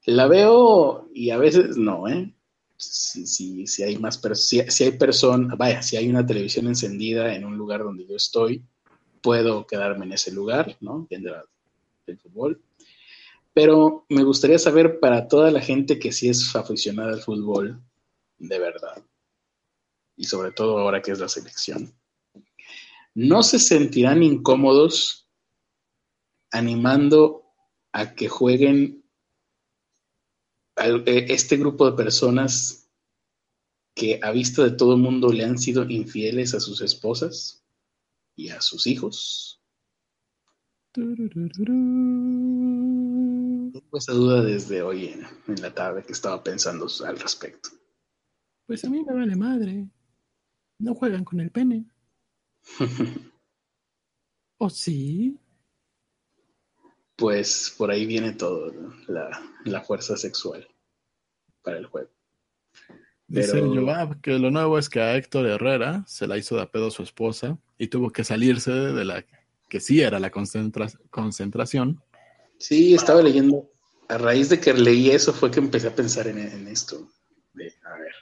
La 0.04 0.26
veo 0.26 1.08
y 1.14 1.30
a 1.30 1.38
veces 1.38 1.78
no, 1.78 2.06
¿eh? 2.06 2.34
Si, 2.76 3.66
si, 3.66 3.82
hay 3.82 3.96
más 3.96 4.20
si, 4.34 4.60
si 4.68 4.84
hay 4.84 4.98
personas, 4.98 5.56
vaya, 5.56 5.80
si 5.80 5.96
hay 5.96 6.10
una 6.10 6.26
televisión 6.26 6.66
encendida 6.66 7.34
en 7.34 7.46
un 7.46 7.56
lugar 7.56 7.82
donde 7.82 8.06
yo 8.06 8.16
estoy, 8.16 8.62
puedo 9.22 9.66
quedarme 9.66 10.04
en 10.04 10.12
ese 10.12 10.30
lugar, 10.30 10.76
¿no? 10.82 11.06
Viendo 11.08 11.34
el 12.06 12.18
fútbol. 12.18 12.62
Pero 13.54 14.04
me 14.10 14.24
gustaría 14.24 14.58
saber 14.58 15.00
para 15.00 15.26
toda 15.26 15.50
la 15.50 15.62
gente 15.62 15.98
que 15.98 16.12
sí 16.12 16.28
es 16.28 16.54
aficionada 16.54 17.14
al 17.14 17.22
fútbol, 17.22 17.80
de 18.36 18.58
verdad, 18.58 19.02
y 20.18 20.24
sobre 20.24 20.52
todo 20.52 20.78
ahora 20.78 21.00
que 21.00 21.12
es 21.12 21.18
la 21.18 21.30
selección, 21.30 21.94
¿no 23.14 23.42
se 23.42 23.58
sentirán 23.58 24.22
incómodos 24.22 25.28
animando 26.50 27.44
a 27.92 28.14
que 28.14 28.28
jueguen 28.28 29.04
eh, 30.76 31.26
este 31.28 31.56
grupo 31.56 31.90
de 31.90 31.96
personas 31.96 32.90
que 33.94 34.20
a 34.22 34.30
vista 34.32 34.64
de 34.64 34.72
todo 34.72 34.94
el 34.94 35.00
mundo 35.00 35.32
le 35.32 35.44
han 35.44 35.58
sido 35.58 35.88
infieles 35.88 36.54
a 36.54 36.60
sus 36.60 36.80
esposas? 36.80 37.64
y 38.36 38.50
a 38.50 38.60
sus 38.60 38.86
hijos. 38.86 39.60
Tengo 40.92 41.14
esa 43.94 44.12
duda 44.12 44.42
desde 44.42 44.82
hoy 44.82 45.06
en, 45.06 45.26
la 45.60 45.74
tarde 45.74 46.04
que 46.04 46.12
estaba 46.12 46.42
pensando 46.42 46.86
al 47.06 47.18
respecto. 47.18 47.70
Pues 48.66 48.84
a 48.84 48.90
mí 48.90 49.02
me 49.04 49.12
vale 49.12 49.36
madre. 49.36 49.88
No 50.78 50.94
juegan 50.94 51.24
con 51.24 51.40
el 51.40 51.50
pene. 51.50 51.86
¿O 54.58 54.70
sí? 54.70 55.38
Pues 57.16 57.74
por 57.76 57.90
ahí 57.90 58.06
viene 58.06 58.32
todo, 58.32 58.72
la, 59.06 59.30
la, 59.64 59.80
fuerza 59.82 60.16
sexual 60.16 60.66
para 61.62 61.78
el 61.78 61.86
juego. 61.86 62.10
Dice 63.26 63.52
Pero... 63.52 64.20
que 64.20 64.38
lo 64.38 64.50
nuevo 64.50 64.78
es 64.78 64.88
que 64.88 65.00
a 65.00 65.16
Héctor 65.16 65.46
Herrera 65.46 66.04
se 66.06 66.26
la 66.26 66.36
hizo 66.36 66.56
de 66.56 66.62
a 66.62 66.70
pedo 66.70 66.90
su 66.90 67.02
esposa 67.02 67.58
y 67.78 67.88
tuvo 67.88 68.10
que 68.10 68.24
salirse 68.24 68.72
de 68.72 69.04
la 69.04 69.24
que 69.68 69.80
sí 69.80 70.00
era 70.00 70.20
la 70.20 70.30
concentración. 70.30 72.00
Sí, 72.58 72.94
estaba 72.94 73.22
leyendo. 73.22 73.70
A 74.08 74.18
raíz 74.18 74.50
de 74.50 74.60
que 74.60 74.72
leí 74.74 75.10
eso 75.10 75.32
fue 75.32 75.50
que 75.50 75.60
empecé 75.60 75.88
a 75.88 75.94
pensar 75.94 76.26
en, 76.26 76.68
esto. 76.68 77.08
a 77.84 77.98
ver. 77.98 78.14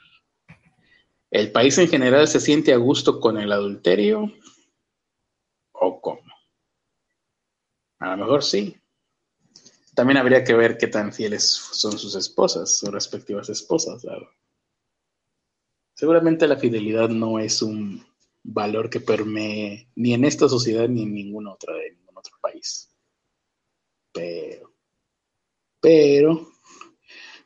¿El 1.33 1.51
país 1.51 1.75
en 1.79 1.87
general 1.87 2.27
se 2.27 2.39
siente 2.39 2.73
a 2.73 2.77
gusto 2.77 3.19
con 3.19 3.39
el 3.39 3.51
adulterio? 3.51 4.31
¿O 5.71 5.99
cómo? 5.99 6.21
A 7.97 8.11
lo 8.11 8.17
mejor 8.17 8.43
sí. 8.43 8.77
También 9.95 10.17
habría 10.17 10.43
que 10.43 10.53
ver 10.53 10.77
qué 10.77 10.85
tan 10.85 11.11
fieles 11.11 11.43
son 11.43 11.97
sus 11.97 12.13
esposas, 12.13 12.77
sus 12.77 12.91
respectivas 12.91 13.49
esposas. 13.49 14.05
Seguramente 15.95 16.47
la 16.47 16.57
fidelidad 16.57 17.09
no 17.09 17.39
es 17.39 17.63
un 17.63 18.05
valor 18.43 18.91
que 18.91 18.99
permee 18.99 19.89
ni 19.95 20.13
en 20.13 20.25
esta 20.25 20.47
sociedad 20.47 20.87
ni 20.87 21.01
en 21.01 21.15
ninguna 21.15 21.53
otra 21.53 21.73
de 21.73 21.95
ningún 21.95 22.15
otro 22.15 22.37
país. 22.41 22.95
Pero, 24.13 24.71
pero, 25.81 26.51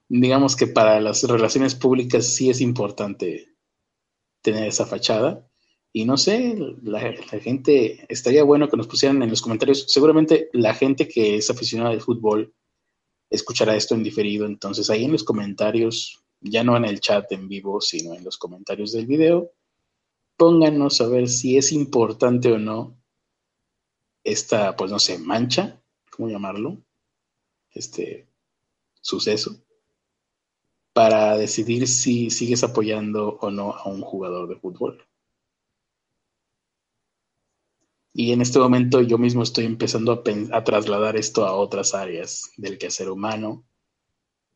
digamos 0.09 0.57
que 0.57 0.67
para 0.67 0.99
las 0.99 1.23
relaciones 1.23 1.73
públicas 1.73 2.25
sí 2.25 2.49
es 2.49 2.59
importante 2.59 3.55
tener 4.51 4.69
esa 4.69 4.85
fachada. 4.85 5.45
Y 5.91 6.05
no 6.05 6.15
sé, 6.15 6.55
la, 6.83 7.01
gente, 7.41 8.05
estaría 8.07 8.45
bueno 8.45 8.69
que 8.69 8.77
nos 8.77 8.87
pusieran 8.87 9.21
en 9.21 9.29
los 9.29 9.41
comentarios, 9.41 9.85
seguramente 9.89 10.49
la 10.53 10.73
gente 10.73 11.05
que 11.05 11.35
es 11.35 11.49
aficionada 11.49 11.91
al 11.91 11.99
fútbol 11.99 12.53
escuchará 13.29 13.75
esto 13.75 13.93
en 13.93 14.03
diferido, 14.03 14.45
entonces 14.45 14.89
ahí 14.89 15.03
en 15.03 15.11
los 15.11 15.25
comentarios, 15.25 16.23
ya 16.39 16.63
no 16.63 16.77
en 16.77 16.85
el 16.85 17.01
chat 17.01 17.29
en 17.33 17.49
vivo, 17.49 17.81
sino 17.81 18.13
en 18.13 18.23
los 18.23 18.37
comentarios 18.37 18.93
del 18.93 19.05
video, 19.05 19.51
pónganos 20.37 21.01
a 21.01 21.07
ver 21.07 21.27
si 21.27 21.57
es 21.57 21.73
importante 21.73 22.53
o 22.53 22.57
no 22.57 22.97
esta, 24.23 24.77
pues 24.77 24.91
no 24.91 24.99
sé, 24.99 25.17
mancha, 25.17 25.81
¿cómo 26.09 26.29
llamarlo? 26.29 26.81
Este 27.71 28.29
suceso, 29.01 29.61
para 30.97 31.37
decidir 31.37 31.87
si 31.87 32.31
sigues 32.31 32.63
apoyando 32.63 33.37
o 33.39 33.51
no 33.51 33.71
a 33.71 33.87
un 33.87 34.01
jugador 34.01 34.49
de 34.49 34.55
fútbol. 34.55 35.05
Y 38.13 38.31
en 38.31 38.41
este 38.41 38.57
momento 38.57 39.01
yo 39.01 39.19
mismo 39.19 39.43
estoy 39.43 39.65
empezando 39.65 40.11
a, 40.11 40.63
trasladar 40.63 41.15
esto 41.15 41.45
a 41.45 41.53
otras 41.53 41.93
áreas 41.93 42.49
del 42.57 42.79
quehacer 42.79 43.11
humano, 43.11 43.63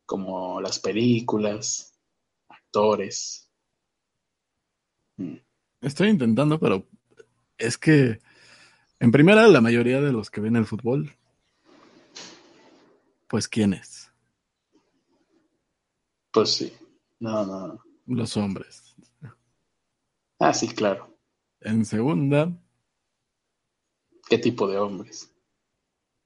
como 0.08 0.60
las 0.62 0.80
películas, 0.80 1.94
actores. 2.50 3.48
Mm. 5.18 5.36
Estoy 5.82 6.10
intentando, 6.10 6.60
pero 6.60 6.88
es 7.60 7.78
que, 7.78 8.20
en 9.00 9.12
primera, 9.12 9.48
la 9.48 9.62
mayoría 9.62 10.02
de 10.02 10.12
los 10.12 10.32
que 10.32 10.42
ven 10.42 10.56
el 10.56 10.66
fútbol, 10.66 11.16
pues 13.28 13.48
¿quiénes? 13.48 14.01
Pues 16.32 16.50
sí, 16.50 16.74
no, 17.20 17.46
no. 17.46 17.80
Los 18.08 18.38
hombres. 18.38 18.96
Ah, 20.40 20.54
sí, 20.54 20.68
claro. 20.70 21.16
En 21.60 21.86
segunda. 21.86 22.52
¿Qué 24.28 24.38
tipo 24.38 24.68
de 24.68 24.78
hombres? 24.78 25.32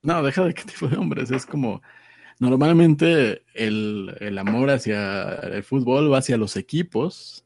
No, 0.04 0.22
deja 0.24 0.46
de 0.46 0.54
qué 0.54 0.64
tipo 0.64 0.88
de 0.88 0.98
hombres. 0.98 1.32
Es 1.32 1.46
como, 1.46 1.82
normalmente 2.40 3.44
el, 3.54 4.16
el 4.20 4.38
amor 4.38 4.70
hacia 4.70 5.34
el 5.36 5.64
fútbol 5.64 6.14
va 6.14 6.20
hacia 6.20 6.38
los 6.38 6.56
equipos 6.56 7.46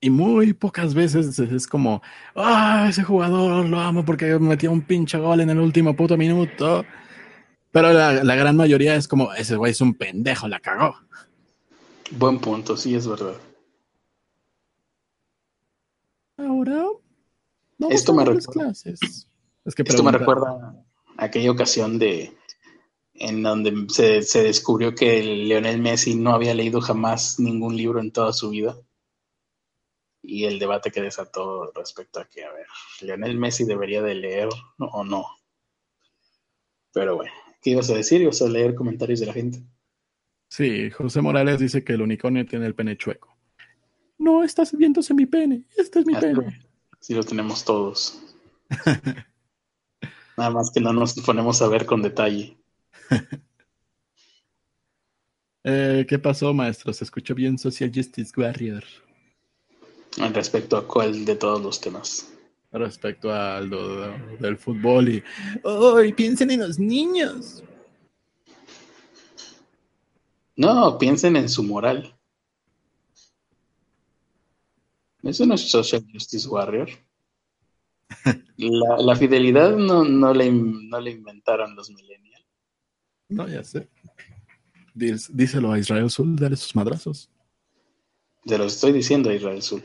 y 0.00 0.10
muy 0.10 0.52
pocas 0.52 0.94
veces 0.94 1.38
es 1.38 1.66
como, 1.66 2.02
ah, 2.36 2.86
ese 2.88 3.02
jugador 3.02 3.68
lo 3.68 3.80
amo 3.80 4.04
porque 4.04 4.38
metió 4.38 4.70
un 4.70 4.82
pinche 4.82 5.18
gol 5.18 5.40
en 5.40 5.50
el 5.50 5.58
último 5.58 5.94
puto 5.96 6.16
minuto. 6.16 6.84
Pero 7.70 7.92
la, 7.92 8.24
la 8.24 8.34
gran 8.34 8.56
mayoría 8.56 8.94
es 8.94 9.06
como, 9.08 9.32
ese 9.34 9.56
güey 9.56 9.72
es 9.72 9.80
un 9.80 9.94
pendejo, 9.94 10.48
la 10.48 10.60
cagó. 10.60 10.96
Buen 12.12 12.38
punto, 12.38 12.76
sí, 12.76 12.94
es 12.94 13.06
verdad. 13.06 13.34
Ahora, 16.38 16.86
esto 17.90 18.14
me 18.14 18.24
recuerda. 18.24 18.72
Es 18.72 19.74
que 19.74 19.82
esto 19.82 20.02
me 20.02 20.12
recuerda 20.12 20.74
a 21.16 21.24
aquella 21.24 21.50
ocasión 21.50 21.98
de 21.98 22.34
en 23.14 23.42
donde 23.42 23.86
se, 23.88 24.22
se 24.22 24.44
descubrió 24.44 24.94
que 24.94 25.22
Leonel 25.22 25.80
Messi 25.80 26.14
no 26.14 26.32
había 26.32 26.54
leído 26.54 26.80
jamás 26.80 27.40
ningún 27.40 27.76
libro 27.76 28.00
en 28.00 28.12
toda 28.12 28.32
su 28.32 28.50
vida 28.50 28.76
y 30.22 30.44
el 30.44 30.58
debate 30.58 30.90
que 30.90 31.02
desató 31.02 31.72
respecto 31.74 32.20
a 32.20 32.28
que, 32.28 32.44
a 32.44 32.52
ver, 32.52 32.66
Lionel 33.00 33.36
Messi 33.36 33.64
debería 33.64 34.02
de 34.02 34.14
leer 34.14 34.48
o 34.78 35.04
no. 35.04 35.26
Pero 36.92 37.16
bueno, 37.16 37.32
¿qué 37.60 37.70
ibas 37.70 37.90
a 37.90 37.94
decir? 37.94 38.20
¿Ibas 38.22 38.42
a 38.42 38.48
leer 38.48 38.74
comentarios 38.74 39.20
de 39.20 39.26
la 39.26 39.32
gente? 39.32 39.62
Sí, 40.48 40.90
José 40.90 41.20
Morales 41.20 41.58
dice 41.58 41.84
que 41.84 41.92
el 41.92 42.02
unicornio 42.02 42.46
tiene 42.46 42.66
el 42.66 42.74
pene 42.74 42.96
chueco. 42.96 43.36
No, 44.18 44.42
estás 44.42 44.76
viéndose 44.76 45.14
mi 45.14 45.26
pene. 45.26 45.64
Este 45.76 46.00
es 46.00 46.06
mi 46.06 46.14
pene. 46.14 46.60
Sí, 47.00 47.14
lo 47.14 47.22
tenemos 47.22 47.64
todos. 47.64 48.20
Nada 50.36 50.50
más 50.50 50.70
que 50.70 50.80
no 50.80 50.92
nos 50.92 51.14
ponemos 51.14 51.62
a 51.62 51.68
ver 51.68 51.86
con 51.86 52.02
detalle. 52.02 52.56
eh, 55.64 56.06
¿Qué 56.08 56.18
pasó, 56.18 56.52
maestro? 56.54 56.92
Se 56.92 57.04
escuchó 57.04 57.34
bien 57.34 57.58
Social 57.58 57.90
Justice 57.94 58.32
Warrior. 58.36 58.84
Respecto 60.32 60.76
a 60.76 60.86
cuál 60.86 61.24
de 61.24 61.36
todos 61.36 61.62
los 61.62 61.80
temas. 61.80 62.32
Respecto 62.70 63.32
al 63.32 63.70
del 64.38 64.58
fútbol 64.58 65.08
y. 65.08 65.22
¡Ay, 65.64 66.12
piensen 66.12 66.50
en 66.50 66.60
los 66.60 66.78
niños! 66.78 67.62
No, 70.56 70.98
piensen 70.98 71.36
en 71.36 71.48
su 71.48 71.62
moral. 71.62 72.14
Eso 75.22 75.46
no 75.46 75.54
es 75.54 75.70
Social 75.70 76.04
Justice 76.12 76.48
Warrior. 76.48 76.90
La, 78.56 79.14
fidelidad 79.16 79.76
no, 79.76 80.04
no, 80.04 80.34
le, 80.34 80.50
no 80.50 81.00
le 81.00 81.10
inventaron 81.12 81.74
los 81.76 81.90
millennials. 81.90 82.44
No, 83.28 83.46
ya 83.48 83.62
sé. 83.62 83.88
Díselo 84.94 85.72
a 85.72 85.78
Israel 85.78 86.10
Sul, 86.10 86.34
dale 86.36 86.56
sus 86.56 86.74
madrazos. 86.74 87.30
Te 88.44 88.58
lo 88.58 88.64
estoy 88.64 88.92
diciendo 88.92 89.30
a 89.30 89.34
Israel 89.34 89.62
Sul. 89.62 89.82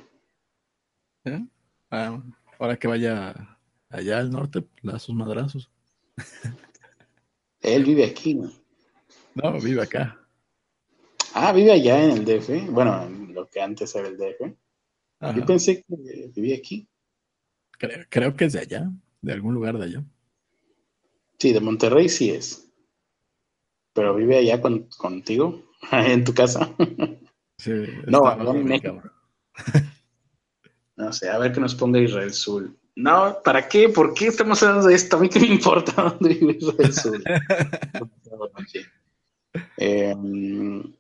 ¿Eh? 1.26 1.46
Ah, 1.92 2.20
ahora 2.60 2.78
que 2.78 2.88
vaya 2.88 3.58
allá 3.90 4.20
al 4.20 4.32
norte, 4.32 4.64
da 4.82 5.00
sus 5.00 5.16
madrazos. 5.16 5.70
Él 7.62 7.86
vive 7.86 8.06
aquí, 8.06 8.34
¿no? 8.36 8.52
No, 9.36 9.60
vive 9.60 9.82
acá. 9.82 10.20
Ah, 11.34 11.52
vive 11.54 11.72
allá 11.72 12.04
en 12.04 12.12
el 12.12 12.26
DF. 12.26 12.70
Bueno, 12.70 13.10
lo 13.10 13.48
que 13.48 13.62
antes 13.62 13.96
era 13.96 14.08
el 14.08 14.18
DF. 14.18 14.56
Yo 15.36 15.46
pensé 15.46 15.84
que 15.84 16.32
vivía 16.36 16.58
aquí. 16.58 16.88
Creo, 18.10 18.36
que 18.36 18.46
es 18.46 18.54
de 18.54 18.60
allá, 18.60 18.92
de 19.22 19.34
algún 19.34 19.54
lugar 19.54 19.78
de 19.78 19.86
allá. 19.86 20.04
Sí, 21.40 21.54
de 21.54 21.60
Monterrey 21.60 22.10
sí 22.10 22.30
es. 22.30 22.70
Pero 23.94 24.16
vive 24.16 24.38
allá 24.38 24.62
contigo, 24.62 25.64
en 25.92 26.24
tu 26.24 26.34
casa. 26.34 26.74
Sí, 27.58 27.72
no, 28.08 28.54
en 28.54 28.66
México. 28.66 29.02
No 30.96 31.12
sé, 31.12 31.30
a 31.30 31.40
ver 31.40 31.52
que 31.52 31.60
nos 31.60 31.76
ponga 31.76 32.00
Israel 32.00 32.34
Sul. 32.34 32.78
No, 32.96 33.38
¿para 33.44 33.68
qué? 33.68 33.90
¿Por 33.90 34.14
qué 34.14 34.28
estamos 34.28 34.62
hablando 34.62 34.88
de 34.88 34.96
esto? 34.96 35.18
A 35.18 35.20
mí 35.20 35.30
qué 35.30 35.40
me 35.40 35.48
importa 35.48 35.94
dónde 36.20 36.36
vive 36.36 36.58
Israel 36.60 36.94
Sul. 36.94 37.24
Em, 39.78 40.96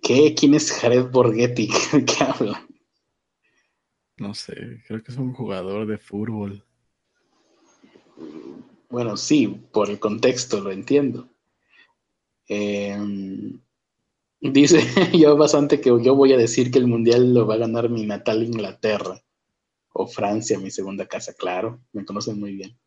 ¿qué? 0.00 0.34
¿Quién 0.34 0.54
es 0.54 0.72
Jared 0.72 1.10
Borghetti? 1.10 1.68
¿Qué 1.90 2.24
habla? 2.24 2.66
No 4.16 4.32
sé, 4.32 4.82
creo 4.86 5.02
que 5.02 5.12
es 5.12 5.18
un 5.18 5.34
jugador 5.34 5.86
de 5.86 5.98
fútbol. 5.98 6.64
Bueno, 8.88 9.18
sí, 9.18 9.46
por 9.70 9.90
el 9.90 9.98
contexto 9.98 10.60
lo 10.60 10.70
entiendo. 10.70 11.28
Eh, 12.48 12.98
dice 14.40 14.80
yo 15.18 15.36
bastante 15.36 15.80
que 15.80 15.90
yo 16.02 16.14
voy 16.14 16.32
a 16.32 16.38
decir 16.38 16.70
que 16.70 16.78
el 16.78 16.86
mundial 16.86 17.34
lo 17.34 17.46
va 17.46 17.54
a 17.54 17.58
ganar 17.58 17.90
mi 17.90 18.06
natal 18.06 18.42
Inglaterra 18.42 19.22
o 19.92 20.06
Francia, 20.06 20.58
mi 20.58 20.70
segunda 20.70 21.06
casa, 21.06 21.32
claro, 21.34 21.80
me 21.92 22.04
conocen 22.04 22.38
muy 22.38 22.54
bien. 22.54 22.78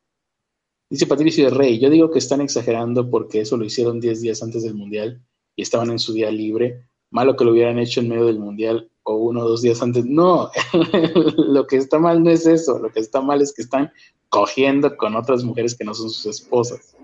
Dice 0.90 1.08
Patricio 1.08 1.50
Rey, 1.50 1.80
yo 1.80 1.90
digo 1.90 2.12
que 2.12 2.20
están 2.20 2.42
exagerando 2.42 3.10
porque 3.10 3.42
eso 3.42 3.58
lo 3.58 3.66
hicieron 3.66 4.00
10 4.00 4.22
días 4.22 4.44
antes 4.44 4.64
del 4.64 4.76
Mundial 4.76 5.22
y 5.56 5.64
estaban 5.64 5.90
en 5.90 6.00
su 6.00 6.14
día 6.14 6.30
libre. 6.32 6.88
Malo 7.10 7.36
que 7.36 7.46
lo 7.46 7.52
hubieran 7.52 7.80
hecho 7.80 8.00
en 8.00 8.10
medio 8.10 8.26
del 8.26 8.40
Mundial 8.40 8.90
o 9.04 9.16
uno 9.16 9.42
o 9.42 9.50
dos 9.50 9.62
días 9.62 9.82
antes. 9.82 10.06
No, 10.06 10.50
lo 11.38 11.68
que 11.68 11.78
está 11.78 12.00
mal 12.00 12.24
no 12.24 12.30
es 12.30 12.46
eso, 12.46 12.80
lo 12.80 12.92
que 12.92 13.00
está 13.00 13.22
mal 13.22 13.42
es 13.42 13.54
que 13.54 13.64
están 13.64 13.92
cogiendo 14.30 14.96
con 14.98 15.16
otras 15.16 15.44
mujeres 15.44 15.76
que 15.76 15.84
no 15.84 15.94
son 15.94 16.10
sus 16.10 16.26
esposas. 16.28 16.96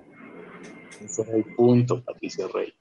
Ese 1.04 1.22
es 1.22 1.30
el 1.30 1.56
punto, 1.56 2.04
Patricio 2.04 2.48
Rey. 2.48 2.74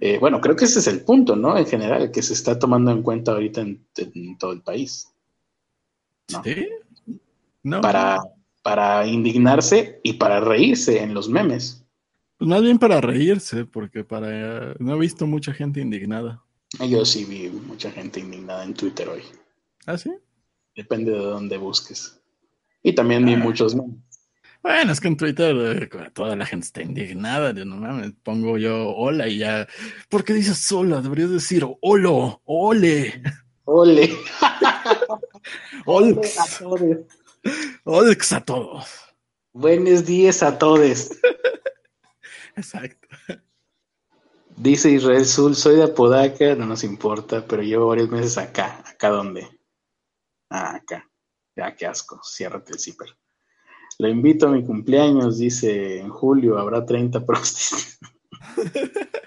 Eh, 0.00 0.18
bueno, 0.18 0.40
creo 0.40 0.56
que 0.56 0.64
ese 0.64 0.78
es 0.78 0.86
el 0.86 1.02
punto, 1.02 1.36
¿no? 1.36 1.56
En 1.56 1.66
general, 1.66 2.10
que 2.10 2.22
se 2.22 2.32
está 2.32 2.58
tomando 2.58 2.90
en 2.90 3.02
cuenta 3.02 3.32
ahorita 3.32 3.60
en 3.60 4.38
todo 4.38 4.52
el 4.52 4.62
país. 4.62 5.10
¿Sí? 6.44 6.68
No. 7.62 7.80
Para, 7.80 8.20
para 8.62 9.06
indignarse 9.06 10.00
y 10.02 10.14
para 10.14 10.40
reírse 10.40 11.02
en 11.02 11.14
los 11.14 11.28
memes. 11.28 11.84
Pues 12.38 12.48
más 12.48 12.62
bien 12.62 12.78
para 12.78 13.00
reírse, 13.00 13.66
porque 13.66 14.02
para 14.02 14.74
no 14.78 14.94
he 14.94 14.98
visto 14.98 15.26
mucha 15.26 15.52
gente 15.52 15.80
indignada. 15.80 16.42
Yo 16.88 17.04
sí 17.04 17.24
vi 17.24 17.48
mucha 17.50 17.90
gente 17.90 18.20
indignada 18.20 18.64
en 18.64 18.74
Twitter 18.74 19.08
hoy. 19.08 19.22
¿Ah, 19.86 19.98
sí? 19.98 20.10
Depende 20.74 21.10
de 21.10 21.18
dónde 21.18 21.58
busques. 21.58 22.18
Y 22.82 22.94
también 22.94 23.26
vi 23.26 23.34
ah. 23.34 23.38
muchos 23.38 23.74
memes. 23.74 23.98
Bueno, 24.62 24.92
es 24.92 25.00
que 25.00 25.08
en 25.08 25.16
Twitter 25.16 25.56
eh, 25.56 26.10
toda 26.12 26.36
la 26.36 26.44
gente 26.44 26.66
está 26.66 26.82
indignada. 26.82 27.52
Yo 27.52 27.64
no 27.64 27.76
mames, 27.76 28.12
pongo 28.22 28.58
yo 28.58 28.90
hola 28.90 29.26
y 29.26 29.38
ya. 29.38 29.66
¿Por 30.08 30.24
qué 30.24 30.34
dices 30.34 30.70
hola? 30.70 31.00
Deberías 31.00 31.30
decir 31.30 31.66
holo, 31.80 32.42
ole. 32.44 33.22
Ole. 33.72 34.18
Olx. 35.86 36.38
a 36.40 36.58
todos. 36.58 37.06
Olx 37.84 38.32
a 38.32 38.40
todos. 38.40 38.86
Buenos 39.52 40.04
días 40.04 40.42
a 40.42 40.58
todos. 40.58 41.12
Exacto. 42.56 43.06
Dice 44.56 44.90
Israel 44.90 45.24
Zul, 45.24 45.54
soy 45.54 45.76
de 45.76 45.84
Apodaca, 45.84 46.56
no 46.56 46.66
nos 46.66 46.82
importa, 46.82 47.46
pero 47.46 47.62
llevo 47.62 47.86
varios 47.86 48.10
meses 48.10 48.36
acá. 48.38 48.82
¿Acá 48.84 49.08
dónde? 49.10 49.48
Ah, 50.50 50.74
acá. 50.74 51.08
Ya, 51.54 51.72
qué 51.76 51.86
asco. 51.86 52.20
Ciérrate 52.24 52.72
el 52.72 52.80
zipper. 52.80 53.16
Lo 54.00 54.08
invito 54.08 54.48
a 54.48 54.50
mi 54.50 54.64
cumpleaños, 54.64 55.38
dice 55.38 56.00
en 56.00 56.08
julio, 56.08 56.58
habrá 56.58 56.84
30 56.84 57.20
prostis. 57.24 58.00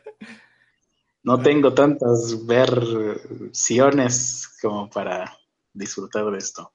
no 1.24 1.40
tengo 1.42 1.74
tantas 1.74 2.46
versiones 2.46 4.50
como 4.62 4.90
para 4.90 5.38
disfrutar 5.74 6.30
de 6.32 6.38
esto. 6.38 6.72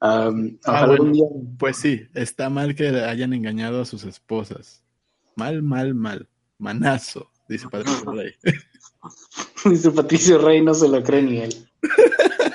Um, 0.00 0.58
Ah, 0.64 0.86
bueno. 0.86 1.04
día 1.12 1.24
Pues 1.58 1.76
sí, 1.78 2.06
está 2.14 2.50
mal 2.50 2.74
que 2.74 2.88
hayan 2.88 3.32
engañado 3.32 3.80
a 3.80 3.84
sus 3.84 4.04
esposas. 4.04 4.82
Mal, 5.36 5.62
mal, 5.62 5.94
mal. 5.94 6.28
Manazo, 6.58 7.30
dice 7.48 7.68
Patricio 7.68 8.12
Rey. 8.12 8.32
Dice 9.64 9.90
Patricio 9.90 10.38
Rey, 10.38 10.62
no 10.62 10.72
se 10.74 10.88
lo 10.88 11.02
cree 11.02 11.22
ni 11.22 11.38
él. 11.38 11.54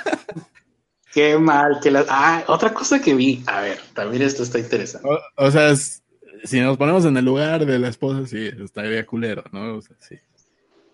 Qué 1.14 1.38
mal 1.40 1.80
que 1.82 1.90
la... 1.92 2.06
Ah, 2.08 2.44
otra 2.48 2.74
cosa 2.74 3.02
que 3.02 3.16
vi. 3.16 3.44
A 3.48 3.62
ver, 3.62 3.80
también 3.94 4.22
esto 4.24 4.44
está 4.44 4.60
interesante. 4.60 5.08
O, 5.10 5.20
o 5.46 5.52
sea, 5.52 5.70
es- 5.72 6.04
si 6.44 6.60
nos 6.62 6.78
ponemos 6.78 7.04
en 7.06 7.18
el 7.18 7.26
lugar 7.26 7.66
de 7.66 7.80
la 7.80 7.90
esposa, 7.90 8.26
sí, 8.28 8.50
estaría 8.64 9.06
culero, 9.06 9.44
¿no? 9.52 9.76
O 9.78 9.82
sea, 9.82 9.96
sí. 10.00 10.16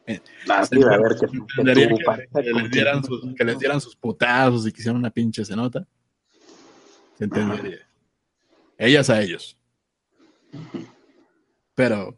Sí, 0.05 0.83
a 0.83 0.97
ver, 0.97 1.15
que, 1.19 1.63
les 1.63 2.71
dieran 2.71 3.03
sus, 3.03 3.33
que 3.35 3.43
les 3.43 3.57
dieran 3.57 3.81
sus 3.81 3.95
putazos 3.95 4.67
y 4.67 4.71
que 4.71 4.79
hicieran 4.79 4.99
una 4.99 5.09
pinche 5.09 5.43
cenota. 5.43 5.87
Se 7.17 7.23
entendería. 7.23 7.79
Ellas 8.77 9.09
a 9.09 9.21
ellos. 9.21 9.57
Pero 11.73 12.17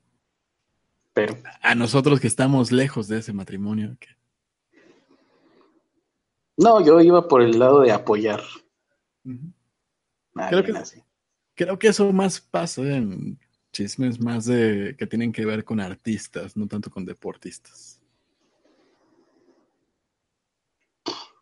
Pero, 1.13 1.37
a 1.61 1.75
nosotros 1.75 2.19
que 2.19 2.27
estamos 2.27 2.71
lejos 2.71 3.07
de 3.07 3.19
ese 3.19 3.33
matrimonio, 3.33 3.95
que 3.99 4.09
no, 6.57 6.83
yo 6.83 6.99
iba 7.01 7.27
por 7.27 7.41
el 7.43 7.57
lado 7.59 7.81
de 7.81 7.91
apoyar. 7.91 8.41
Creo 9.23 10.63
que- 10.63 10.73
creo 11.53 11.79
que 11.79 11.87
eso 11.87 12.11
más 12.11 12.41
pasa 12.41 12.81
en 12.81 13.39
chismes 13.77 14.19
más 14.19 14.45
de 14.45 14.95
que 14.97 15.05
tienen 15.05 15.31
que 15.31 15.45
ver 15.45 15.63
con 15.63 15.79
artistas, 15.79 16.57
no 16.57 16.67
tanto 16.67 16.89
con 16.89 17.05
deportistas. 17.05 18.01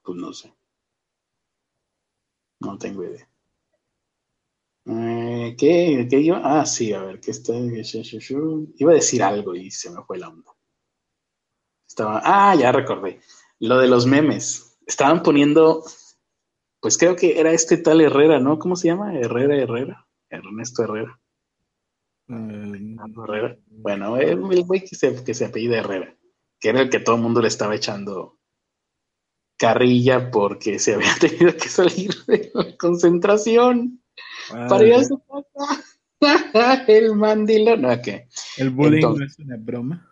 Pues 0.03 0.17
no 0.17 0.33
sé. 0.33 0.53
No 2.59 2.77
tengo 2.77 3.05
idea. 3.05 3.27
Eh, 4.87 5.55
¿qué, 5.57 6.07
¿Qué 6.09 6.19
iba? 6.19 6.41
Ah, 6.43 6.65
sí, 6.65 6.91
a 6.91 7.01
ver, 7.03 7.21
¿qué 7.21 7.31
está? 7.31 7.53
Iba 7.55 8.91
a 8.91 8.95
decir 8.95 9.23
algo 9.23 9.55
y 9.55 9.71
se 9.71 9.89
me 9.89 10.03
fue 10.03 10.17
la 10.17 10.27
onda. 10.27 10.51
Estaba, 11.87 12.21
ah, 12.23 12.53
ya 12.55 12.73
recordé. 12.73 13.21
Lo 13.59 13.77
de 13.77 13.87
los 13.87 14.05
memes. 14.05 14.77
Estaban 14.85 15.23
poniendo, 15.23 15.85
pues 16.81 16.97
creo 16.97 17.15
que 17.15 17.39
era 17.39 17.53
este 17.53 17.77
tal 17.77 18.01
Herrera, 18.01 18.39
¿no? 18.39 18.59
¿Cómo 18.59 18.75
se 18.75 18.89
llama? 18.89 19.17
Herrera 19.17 19.55
Herrera. 19.55 20.07
Ernesto 20.29 20.83
Herrera. 20.83 21.19
Eh, 22.27 22.95
Herrera. 23.17 23.57
Bueno, 23.67 24.17
el 24.17 24.51
el 24.51 24.63
güey 24.63 24.83
que 24.83 24.95
se, 24.95 25.23
que 25.23 25.33
se 25.33 25.45
apellida 25.45 25.77
Herrera, 25.77 26.15
que 26.59 26.69
era 26.69 26.81
el 26.81 26.89
que 26.89 26.99
todo 26.99 27.15
el 27.15 27.21
mundo 27.21 27.41
le 27.41 27.47
estaba 27.47 27.75
echando 27.75 28.39
carrilla 29.57 30.31
porque 30.31 30.79
se 30.79 30.95
había 30.95 31.13
tenido 31.19 31.55
que 31.55 31.69
salir 31.69 32.13
de 32.25 32.51
la 32.53 32.75
concentración 32.77 34.01
ah, 34.51 34.67
para 34.69 34.87
ir 34.87 34.93
a 34.95 35.03
su 35.03 35.19
casa. 35.19 35.83
el 36.87 37.15
mandilo, 37.15 37.77
no, 37.77 37.91
el 37.91 38.69
bullying 38.71 38.95
Entonces- 38.95 39.19
no 39.19 39.25
es 39.25 39.39
una 39.39 39.57
broma. 39.57 40.11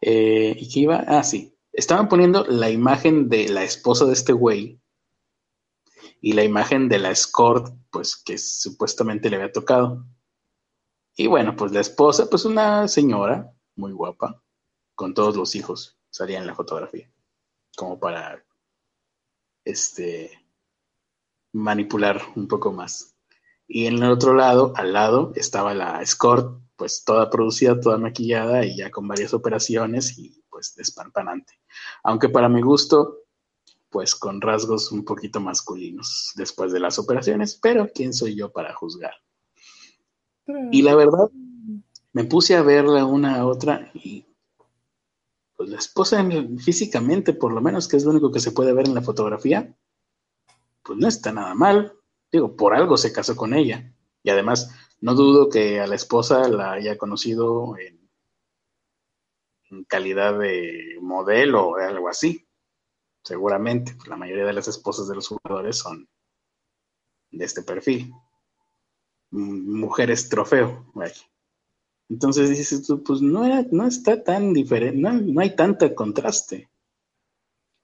Eh, 0.00 0.56
¿Y 0.58 0.68
qué 0.72 0.80
iba? 0.80 1.04
Ah, 1.06 1.22
sí. 1.22 1.54
Estaban 1.72 2.08
poniendo 2.08 2.44
la 2.46 2.70
imagen 2.70 3.28
de 3.28 3.48
la 3.48 3.64
esposa 3.64 4.06
de 4.06 4.14
este 4.14 4.32
güey 4.32 4.80
y 6.20 6.32
la 6.32 6.42
imagen 6.42 6.88
de 6.88 6.98
la 6.98 7.10
escort, 7.10 7.74
pues 7.90 8.16
que 8.16 8.38
supuestamente 8.38 9.30
le 9.30 9.36
había 9.36 9.52
tocado. 9.52 10.06
Y 11.20 11.26
bueno, 11.26 11.54
pues 11.54 11.70
la 11.72 11.80
esposa, 11.80 12.30
pues 12.30 12.46
una 12.46 12.88
señora 12.88 13.52
muy 13.76 13.92
guapa, 13.92 14.42
con 14.94 15.12
todos 15.12 15.36
los 15.36 15.54
hijos, 15.54 15.98
salía 16.08 16.38
en 16.38 16.46
la 16.46 16.54
fotografía, 16.54 17.12
como 17.76 18.00
para, 18.00 18.42
este, 19.62 20.30
manipular 21.52 22.22
un 22.36 22.48
poco 22.48 22.72
más. 22.72 23.14
Y 23.68 23.84
en 23.84 24.02
el 24.02 24.10
otro 24.10 24.32
lado, 24.32 24.72
al 24.76 24.94
lado, 24.94 25.32
estaba 25.36 25.74
la 25.74 26.00
escort, 26.00 26.58
pues 26.74 27.04
toda 27.04 27.28
producida, 27.28 27.78
toda 27.78 27.98
maquillada 27.98 28.64
y 28.64 28.78
ya 28.78 28.90
con 28.90 29.06
varias 29.06 29.34
operaciones 29.34 30.16
y 30.16 30.42
pues 30.48 30.74
despampanante. 30.74 31.60
Aunque 32.02 32.30
para 32.30 32.48
mi 32.48 32.62
gusto, 32.62 33.24
pues 33.90 34.14
con 34.14 34.40
rasgos 34.40 34.90
un 34.90 35.04
poquito 35.04 35.38
masculinos 35.38 36.32
después 36.36 36.72
de 36.72 36.80
las 36.80 36.98
operaciones, 36.98 37.58
pero 37.60 37.90
¿quién 37.94 38.14
soy 38.14 38.36
yo 38.36 38.50
para 38.50 38.72
juzgar? 38.72 39.12
Y 40.70 40.82
la 40.82 40.94
verdad, 40.94 41.30
me 42.12 42.24
puse 42.24 42.56
a 42.56 42.62
verla 42.62 43.04
una 43.04 43.36
a 43.36 43.46
otra 43.46 43.90
y 43.94 44.26
pues 45.56 45.68
la 45.68 45.78
esposa 45.78 46.20
en- 46.20 46.58
físicamente, 46.58 47.32
por 47.34 47.52
lo 47.52 47.60
menos, 47.60 47.86
que 47.86 47.96
es 47.96 48.04
lo 48.04 48.10
único 48.10 48.32
que 48.32 48.40
se 48.40 48.52
puede 48.52 48.72
ver 48.72 48.86
en 48.88 48.94
la 48.94 49.02
fotografía, 49.02 49.76
pues 50.82 50.98
no 50.98 51.08
está 51.08 51.32
nada 51.32 51.54
mal. 51.54 51.92
Digo, 52.32 52.56
por 52.56 52.74
algo 52.74 52.96
se 52.96 53.12
casó 53.12 53.36
con 53.36 53.54
ella. 53.54 53.94
Y 54.22 54.30
además, 54.30 54.70
no 55.00 55.14
dudo 55.14 55.48
que 55.48 55.80
a 55.80 55.86
la 55.86 55.94
esposa 55.94 56.48
la 56.48 56.72
haya 56.72 56.98
conocido 56.98 57.76
en, 57.78 58.08
en 59.70 59.84
calidad 59.84 60.38
de 60.38 60.96
modelo 61.00 61.68
o 61.68 61.76
algo 61.76 62.08
así. 62.08 62.46
Seguramente, 63.24 63.96
la 64.08 64.16
mayoría 64.16 64.46
de 64.46 64.52
las 64.54 64.68
esposas 64.68 65.08
de 65.08 65.14
los 65.16 65.28
jugadores 65.28 65.78
son 65.78 66.08
de 67.32 67.44
este 67.44 67.62
perfil. 67.62 68.12
Mujeres 69.30 70.28
trofeo, 70.28 70.90
vaya. 70.94 71.14
Entonces 72.08 72.50
dices 72.50 72.86
tú, 72.86 73.02
pues 73.02 73.22
no, 73.22 73.44
era, 73.44 73.64
no 73.70 73.86
está 73.86 74.22
tan 74.22 74.52
diferente, 74.52 74.98
no, 74.98 75.12
no 75.12 75.40
hay 75.40 75.54
tanta 75.54 75.94
contraste. 75.94 76.68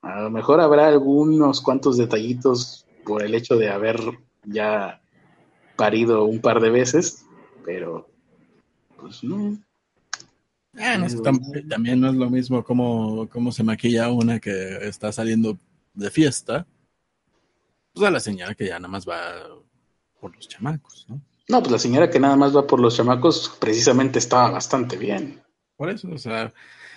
A 0.03 0.23
lo 0.23 0.31
mejor 0.31 0.61
habrá 0.61 0.89
algunos 0.89 1.61
cuantos 1.61 1.97
detallitos 1.97 2.87
por 3.05 3.23
el 3.23 3.35
hecho 3.35 3.57
de 3.57 3.71
haber 3.71 4.01
ya 4.45 5.01
parido 5.77 6.25
un 6.25 6.41
par 6.41 6.61
de 6.61 6.71
veces, 6.71 7.25
pero 7.65 8.09
pues 9.01 9.23
no. 9.23 9.57
Ah, 10.79 10.99
también 11.69 12.01
no 12.01 12.11
es 12.11 12.17
lo 12.17 12.29
mismo 12.29 12.63
cómo, 12.63 13.29
cómo 13.31 13.53
se 13.53 13.63
maquilla 13.63 14.11
una 14.11 14.41
que 14.41 14.79
está 14.83 15.11
saliendo 15.13 15.57
de 15.95 16.11
fiesta, 16.11 16.67
pues 17.93 18.07
a 18.07 18.11
la 18.11 18.21
señora 18.21 18.55
que 18.55 18.67
ya 18.67 18.79
nada 18.79 18.89
más 18.89 19.09
va 19.09 19.19
por 20.21 20.35
los 20.37 20.49
chamacos, 20.49 21.07
¿no? 21.09 21.21
No, 21.49 21.61
pues 21.61 21.71
la 21.73 21.79
señora 21.79 22.11
que 22.11 22.19
nada 22.19 22.37
más 22.37 22.57
va 22.57 22.67
por 22.67 22.81
los 22.81 22.97
chamacos 22.97 23.57
precisamente 23.61 24.19
estaba 24.19 24.51
bastante 24.51 24.97
bien. 24.97 25.43
Por 25.77 25.91
eso, 25.91 26.09
o 26.13 26.19
sea, 26.19 26.53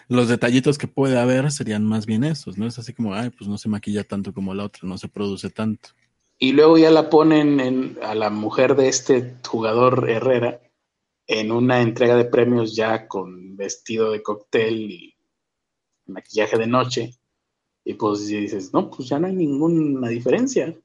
los 0.07 0.27
detallitos 0.27 0.77
que 0.77 0.87
puede 0.87 1.19
haber 1.19 1.51
serían 1.51 1.85
más 1.85 2.05
bien 2.05 2.23
esos, 2.23 2.57
¿no? 2.57 2.65
Es 2.65 2.79
así 2.79 2.93
como, 2.93 3.13
ay, 3.13 3.29
pues 3.29 3.47
no 3.47 3.57
se 3.57 3.69
maquilla 3.69 4.03
tanto 4.03 4.33
como 4.33 4.53
la 4.55 4.65
otra, 4.65 4.87
no 4.87 4.97
se 4.97 5.07
produce 5.07 5.49
tanto. 5.49 5.89
Y 6.39 6.53
luego 6.53 6.77
ya 6.77 6.89
la 6.89 7.09
ponen 7.09 7.59
en- 7.59 7.97
a 8.01 8.15
la 8.15 8.29
mujer 8.29 8.75
de 8.75 8.87
este 8.87 9.35
jugador 9.47 10.09
Herrera 10.09 10.61
en 11.27 11.51
una 11.51 11.81
entrega 11.81 12.15
de 12.15 12.25
premios 12.25 12.75
ya 12.75 13.07
con 13.07 13.55
vestido 13.55 14.11
de 14.11 14.23
cóctel 14.23 14.91
y 14.91 15.15
maquillaje 16.07 16.57
de 16.57 16.67
noche. 16.67 17.11
Y 17.85 17.93
pues 17.95 18.25
dices, 18.27 18.73
no, 18.73 18.89
pues 18.89 19.09
ya 19.09 19.19
no 19.19 19.27
hay 19.27 19.33
ninguna 19.33 20.07
diferencia. 20.09 20.75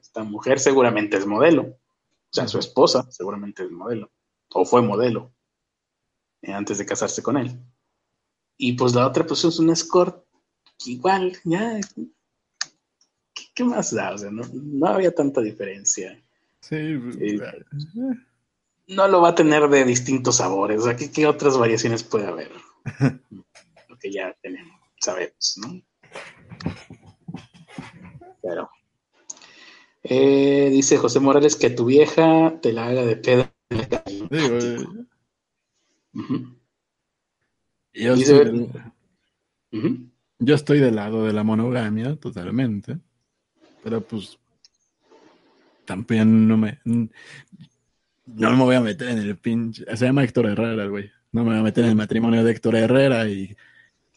Esta 0.00 0.22
mujer 0.24 0.60
seguramente 0.60 1.16
es 1.16 1.26
modelo. 1.26 1.76
O 2.30 2.32
sea, 2.32 2.46
su 2.46 2.58
esposa 2.58 3.10
seguramente 3.10 3.64
es 3.64 3.70
modelo. 3.70 4.10
O 4.52 4.64
fue 4.64 4.82
modelo 4.82 5.32
eh, 6.42 6.52
antes 6.52 6.78
de 6.78 6.86
casarse 6.86 7.22
con 7.22 7.36
él. 7.36 7.58
Y 8.56 8.74
pues 8.74 8.94
la 8.94 9.06
otra 9.06 9.26
pues 9.26 9.44
es 9.44 9.58
una 9.58 9.72
escort. 9.72 10.24
Igual, 10.86 11.36
ya. 11.44 11.80
¿Qué, 13.34 13.44
qué 13.54 13.64
más 13.64 13.94
da? 13.94 14.12
O 14.12 14.18
sea, 14.18 14.30
no, 14.30 14.42
no 14.52 14.86
había 14.86 15.14
tanta 15.14 15.40
diferencia. 15.40 16.22
Sí, 16.60 16.76
Eh, 16.76 17.40
no 18.86 19.08
lo 19.08 19.22
va 19.22 19.30
a 19.30 19.34
tener 19.34 19.68
de 19.68 19.84
distintos 19.84 20.36
sabores. 20.36 20.80
O 20.80 20.84
sea, 20.84 20.96
¿qué, 20.96 21.10
qué 21.10 21.26
otras 21.26 21.56
variaciones 21.56 22.02
puede 22.02 22.26
haber? 22.26 22.50
Lo 23.88 23.98
que 23.98 24.12
ya 24.12 24.36
tenemos, 24.42 24.78
sabemos, 25.00 25.58
¿no? 25.58 25.82
Pero. 28.42 28.70
Eh, 30.12 30.68
dice 30.70 30.96
José 30.98 31.20
Morales 31.20 31.54
que 31.56 31.70
tu 31.70 31.84
vieja 31.86 32.58
te 32.60 32.72
la 32.72 32.86
haga 32.88 33.06
de 33.06 33.16
pedo 33.16 33.46
en 33.70 33.78
la 33.78 33.88
calle. 33.88 34.26
yo 37.94 38.14
Dice- 38.16 38.52
sí-. 39.72 40.06
Yo 40.40 40.54
estoy 40.54 40.80
del 40.80 40.96
lado 40.96 41.24
de 41.24 41.32
la 41.32 41.44
monogamia, 41.44 42.16
totalmente. 42.16 42.98
Pero 43.84 44.00
pues 44.00 44.38
también 45.84 46.48
no 46.48 46.56
me. 46.56 46.80
No 46.84 47.08
me 48.56 48.64
voy 48.64 48.76
a 48.76 48.80
meter 48.80 49.10
en 49.10 49.18
el 49.18 49.36
pinche. 49.36 49.84
Se 49.96 50.06
llama 50.06 50.24
Héctor 50.24 50.46
Herrera, 50.46 50.86
güey. 50.86 51.10
No 51.32 51.44
me 51.44 51.50
voy 51.50 51.60
a 51.60 51.62
meter 51.62 51.84
en 51.84 51.90
el 51.90 51.96
matrimonio 51.96 52.42
de 52.42 52.50
Héctor 52.52 52.74
Herrera 52.74 53.28
y. 53.28 53.56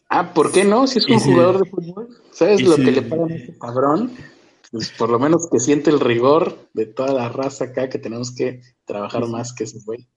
Ah, 0.08 0.32
¿por 0.34 0.50
qué 0.52 0.64
no? 0.64 0.86
Si 0.86 0.98
es 0.98 1.08
un 1.08 1.18
jugador 1.20 1.62
de 1.64 1.70
fútbol. 1.70 2.08
¿Sabes 2.32 2.62
lo 2.62 2.76
que 2.76 2.90
le 2.90 3.02
pagan 3.02 3.30
a 3.30 3.34
este 3.36 3.58
cabrón? 3.58 4.10
Pues 4.74 4.90
por 4.90 5.08
lo 5.08 5.20
menos 5.20 5.48
que 5.48 5.60
siente 5.60 5.90
el 5.90 6.00
rigor 6.00 6.68
de 6.72 6.86
toda 6.86 7.12
la 7.12 7.28
raza 7.28 7.66
acá 7.66 7.88
que 7.88 8.00
tenemos 8.00 8.34
que 8.34 8.60
trabajar 8.84 9.24
más 9.28 9.52
que 9.52 9.62
ese 9.62 9.78
güey. 9.84 10.08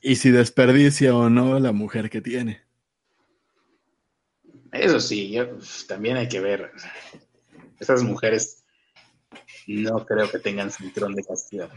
Y 0.00 0.16
si 0.16 0.30
desperdicia 0.30 1.14
o 1.14 1.28
no 1.28 1.60
la 1.60 1.72
mujer 1.72 2.08
que 2.08 2.22
tiene. 2.22 2.62
Eso 4.72 5.00
sí, 5.00 5.36
también 5.86 6.16
hay 6.16 6.28
que 6.30 6.40
ver. 6.40 6.70
Esas 7.78 8.02
mujeres 8.02 8.64
no 9.66 10.06
creo 10.06 10.30
que 10.30 10.38
tengan 10.38 10.70
cinturón 10.70 11.14
de 11.14 11.24
castidad. 11.24 11.68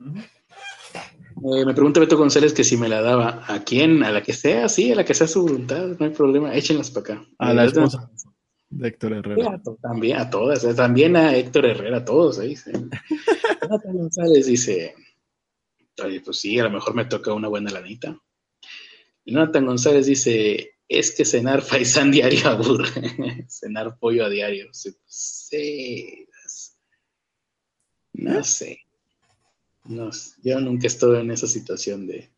Eh, 0.00 1.66
me 1.66 1.74
pregunta 1.74 1.98
Beto 1.98 2.16
González 2.16 2.52
que 2.52 2.62
si 2.62 2.76
me 2.76 2.88
la 2.88 3.02
daba. 3.02 3.42
¿A 3.48 3.64
quién? 3.64 4.04
¿A 4.04 4.12
la 4.12 4.22
que 4.22 4.32
sea? 4.32 4.68
Sí, 4.68 4.92
a 4.92 4.94
la 4.94 5.04
que 5.04 5.14
sea 5.14 5.26
su 5.26 5.42
voluntad, 5.42 5.88
no 5.98 6.06
hay 6.06 6.12
problema. 6.12 6.54
Échenlas 6.54 6.92
para 6.92 7.14
acá. 7.14 7.26
A 7.38 7.52
la 7.52 7.64
esposa 7.64 8.08
de 8.70 8.88
Héctor 8.88 9.12
Herrera. 9.14 9.60
también, 9.80 10.18
a 10.18 10.30
todas. 10.30 10.64
Eh, 10.64 10.74
también 10.74 11.16
a 11.16 11.34
Héctor 11.36 11.66
Herrera, 11.66 11.98
a 11.98 12.04
todos. 12.04 12.38
Ahí, 12.38 12.56
sí. 12.56 12.70
González 13.84 14.46
dice: 14.46 14.94
Pues 15.96 16.38
sí, 16.38 16.58
a 16.58 16.64
lo 16.64 16.70
mejor 16.70 16.94
me 16.94 17.06
toca 17.06 17.32
una 17.32 17.48
buena 17.48 17.70
lanita. 17.70 18.18
Jonathan 19.24 19.66
González 19.66 20.06
dice: 20.06 20.74
Es 20.88 21.14
que 21.14 21.24
cenar 21.24 21.62
faisán 21.62 22.10
diario 22.10 22.40
aburre. 22.48 23.46
cenar 23.48 23.98
pollo 23.98 24.24
a 24.24 24.28
diario. 24.28 24.68
Sí, 24.72 26.26
no 28.14 28.44
sé. 28.44 28.80
No, 29.84 30.10
yo 30.42 30.60
nunca 30.60 30.86
estado 30.86 31.18
en 31.18 31.30
esa 31.30 31.46
situación 31.46 32.06
de, 32.06 32.30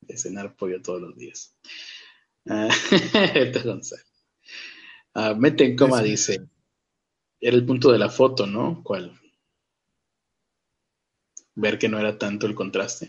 de 0.00 0.18
cenar 0.18 0.56
pollo 0.56 0.82
todos 0.82 1.00
los 1.00 1.16
días. 1.16 1.56
Ah, 2.46 2.68
ah, 5.18 5.34
mete 5.34 5.64
en 5.64 5.76
coma, 5.76 6.02
dice. 6.02 6.46
Era 7.40 7.56
el 7.56 7.64
punto 7.66 7.92
de 7.92 7.98
la 7.98 8.08
foto, 8.08 8.46
¿no? 8.46 8.82
¿Cuál? 8.82 9.18
Ver 11.54 11.78
que 11.78 11.88
no 11.88 11.98
era 11.98 12.18
tanto 12.18 12.46
el 12.46 12.54
contraste. 12.54 13.08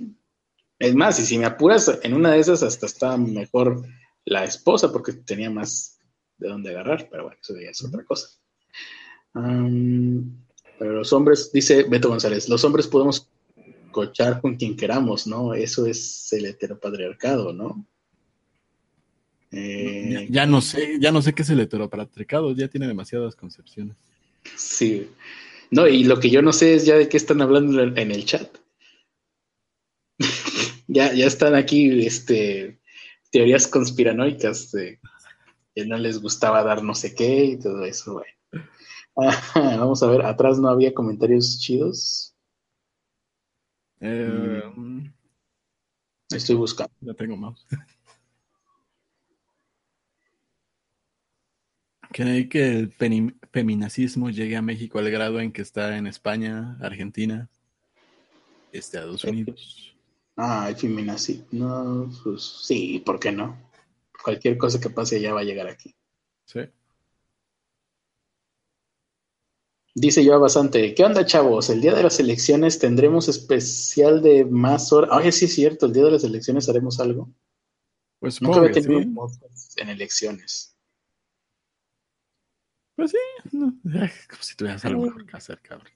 Es 0.78 0.96
más, 0.96 1.20
y 1.20 1.26
si 1.26 1.38
me 1.38 1.46
apuras, 1.46 2.00
en 2.04 2.14
una 2.14 2.32
de 2.32 2.40
esas 2.40 2.64
hasta 2.64 2.86
estaba 2.86 3.18
mejor 3.18 3.86
la 4.26 4.44
esposa 4.44 4.92
porque 4.92 5.14
tenía 5.14 5.50
más 5.50 6.00
de 6.38 6.48
dónde 6.48 6.70
agarrar, 6.70 7.10
pero 7.12 7.24
bueno, 7.24 7.38
eso 7.42 7.60
ya 7.60 7.70
es 7.70 7.84
otra 7.84 8.04
cosa. 8.06 8.30
Pero 9.34 10.94
los 10.94 11.12
hombres, 11.12 11.52
dice 11.52 11.84
Beto 11.84 12.10
González, 12.10 12.48
los 12.48 12.64
hombres 12.64 12.88
podemos 12.88 13.30
cochar 13.92 14.40
con 14.40 14.56
quien 14.56 14.78
queramos, 14.78 15.28
¿no? 15.28 15.54
Eso 15.54 15.86
es 15.86 16.32
el 16.32 16.46
heteropatriarcado, 16.46 17.52
¿no? 17.52 17.86
Eh, 19.52 20.28
ya, 20.30 20.46
no 20.46 20.62
sé, 20.62 20.98
ya 21.00 21.12
no 21.12 21.22
sé 21.22 21.34
qué 21.34 21.42
es 21.42 21.50
el 21.50 21.60
heteropatriarcado, 21.60 22.54
ya 22.54 22.68
tiene 22.68 22.88
demasiadas 22.88 23.36
concepciones. 23.36 23.96
Sí. 24.56 25.10
No, 25.72 25.88
y 25.88 26.04
lo 26.04 26.20
que 26.20 26.30
yo 26.30 26.42
no 26.42 26.54
sé 26.54 26.76
es 26.76 26.86
ya 26.86 26.96
de 26.96 27.10
qué 27.10 27.18
están 27.18 27.42
hablando 27.42 27.82
en 27.82 28.12
el 28.12 28.26
chat. 28.26 28.58
ya, 30.88 31.14
ya 31.14 31.26
están 31.26 31.56
aquí 31.56 32.06
este, 32.06 32.80
teorías 33.32 33.68
conspiranoicas 33.68 34.72
de 34.72 35.00
que 35.76 35.86
no 35.86 35.98
les 35.98 36.20
gustaba 36.22 36.64
dar 36.64 36.84
no 36.84 36.96
sé 36.96 37.16
qué 37.16 37.46
y 37.46 37.60
todo 37.60 37.86
eso, 37.86 38.14
bueno. 38.14 38.34
Vamos 39.56 40.02
a 40.04 40.08
ver, 40.08 40.26
atrás 40.26 40.60
no 40.60 40.70
había 40.70 40.94
comentarios 40.94 41.60
chidos. 41.60 42.36
Eh, 44.00 44.64
mm. 44.76 45.14
Estoy 46.30 46.56
buscando. 46.56 46.94
Ya 47.02 47.14
tengo 47.14 47.36
más. 47.36 47.66
¿Cree 52.20 52.50
que 52.50 52.68
el 52.68 52.94
feminacismo 53.54 54.30
llegue 54.30 54.58
a 54.58 54.62
México 54.62 55.00
al 55.00 55.10
grado 55.10 55.40
en 55.40 55.54
que 55.54 55.62
está 55.62 55.96
en 55.96 56.06
España, 56.06 56.78
Argentina, 56.82 57.48
Estados 58.74 59.24
Unidos? 59.24 59.96
Ah, 60.36 60.66
el 60.68 60.76
feminacismo. 60.76 61.46
No, 61.54 62.12
pues 62.22 62.44
sí, 62.44 63.02
¿por 63.06 63.22
qué 63.22 63.32
no? 63.32 63.72
Cualquier 64.22 64.58
cosa 64.58 64.82
que 64.82 64.90
pase 64.90 65.16
allá 65.16 65.34
va 65.34 65.40
a 65.40 65.46
llegar 65.46 65.68
aquí. 65.68 65.96
Sí. 66.44 66.60
Dice 69.96 70.22
yo 70.22 70.38
bastante, 70.42 70.94
¿qué 70.94 71.06
onda 71.06 71.26
chavos? 71.26 71.70
El 71.70 71.80
día 71.80 71.94
de 71.94 72.04
las 72.04 72.20
elecciones 72.20 72.80
tendremos 72.80 73.30
especial 73.30 74.22
de 74.22 74.44
más 74.44 74.92
horas. 74.92 75.12
Oye, 75.14 75.32
sí 75.32 75.46
es 75.46 75.56
cierto, 75.56 75.86
el 75.86 75.94
día 75.94 76.04
de 76.04 76.12
las 76.12 76.26
elecciones 76.26 76.68
haremos 76.68 77.00
algo. 77.00 77.30
Pues 78.20 78.42
nunca 78.42 78.60
había 78.60 78.74
tenido 78.74 79.00
en 79.78 79.88
elecciones. 79.88 80.69
Pues 83.00 83.12
sí, 83.12 83.58
no, 83.58 83.74
como 84.30 84.44
si 84.44 84.56
tuvieras 84.58 84.84
algo 84.84 85.04
mejor 85.04 85.26
que 85.26 85.38
hacer, 85.38 85.60
cabrón. 85.62 85.88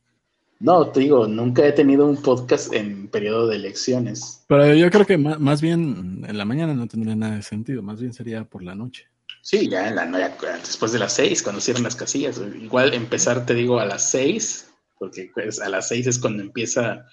No, 0.62 0.90
te 0.90 1.02
digo, 1.02 1.28
nunca 1.28 1.68
he 1.68 1.74
tenido 1.74 2.08
un 2.08 2.22
podcast 2.22 2.74
en 2.74 3.10
periodo 3.10 3.48
de 3.48 3.58
elecciones. 3.58 4.46
Pero 4.48 4.74
yo 4.74 4.90
creo 4.90 5.06
que 5.06 5.18
más 5.18 5.62
bien 5.62 6.24
en 6.26 6.38
la 6.38 6.46
mañana 6.46 6.74
no 6.74 6.88
tendría 6.88 7.18
nada 7.18 7.36
de 7.36 7.42
sentido, 7.42 7.84
más 7.84 8.00
bien 8.00 8.14
sería 8.14 8.46
por 8.46 8.64
la 8.64 8.74
noche. 8.74 9.08
Sí, 9.42 9.68
ya, 9.68 9.90
en 9.90 9.96
la, 9.98 10.38
después 10.60 10.94
de 10.94 11.00
las 11.00 11.12
seis, 11.12 11.44
cuando 11.44 11.60
cierran 11.60 11.84
las 11.84 11.98
casillas. 11.98 12.42
Igual 12.62 12.94
empezar, 12.94 13.46
te 13.46 13.54
digo, 13.54 13.82
a 13.82 13.86
las 13.86 14.10
seis, 14.10 14.74
porque 14.98 15.30
pues, 15.34 15.60
a 15.60 15.68
las 15.68 15.90
seis 15.90 16.08
es 16.08 16.18
cuando 16.18 16.42
empieza 16.42 17.06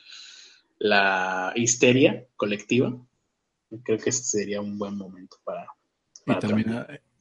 la 0.78 1.52
histeria 1.56 2.24
colectiva. 2.36 2.96
Creo 3.82 3.98
que 3.98 4.10
ese 4.10 4.22
sería 4.22 4.60
un 4.60 4.78
buen 4.78 4.96
momento 4.96 5.38
para... 5.42 5.66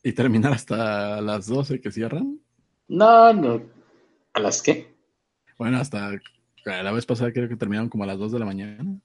¿Y, 0.03 0.13
terminar, 0.13 0.53
hasta 0.53 1.19
las 1.21 1.47
doce 1.47 1.81
que 1.81 1.91
cierran? 1.91 2.39
No, 2.89 3.31
no. 3.31 3.61
¿A 4.33 4.39
las 4.39 4.61
qué? 4.61 4.93
Bueno, 5.57 5.77
hasta 5.77 6.11
la 6.65 6.91
vez 6.91 7.05
pasada 7.05 7.31
creo 7.31 7.47
que 7.47 7.55
terminaron 7.55 7.89
como 7.89 8.03
a 8.03 8.07
las 8.07 8.17
dos 8.17 8.31
de 8.31 8.39
la 8.39 8.45
mañana. 8.45 8.99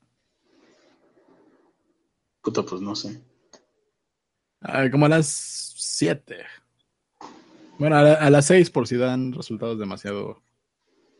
Puta, 2.42 2.62
pues 2.62 2.80
no 2.80 2.96
sé. 2.96 3.22
Ah, 4.60 4.88
como 4.90 5.06
a 5.06 5.10
las 5.10 5.26
7. 5.76 6.44
Bueno, 7.78 7.96
a, 7.96 8.30
las 8.30 8.46
6 8.46 8.70
por 8.70 8.86
si 8.86 8.96
dan 8.96 9.32
resultados 9.32 9.78
demasiado 9.78 10.42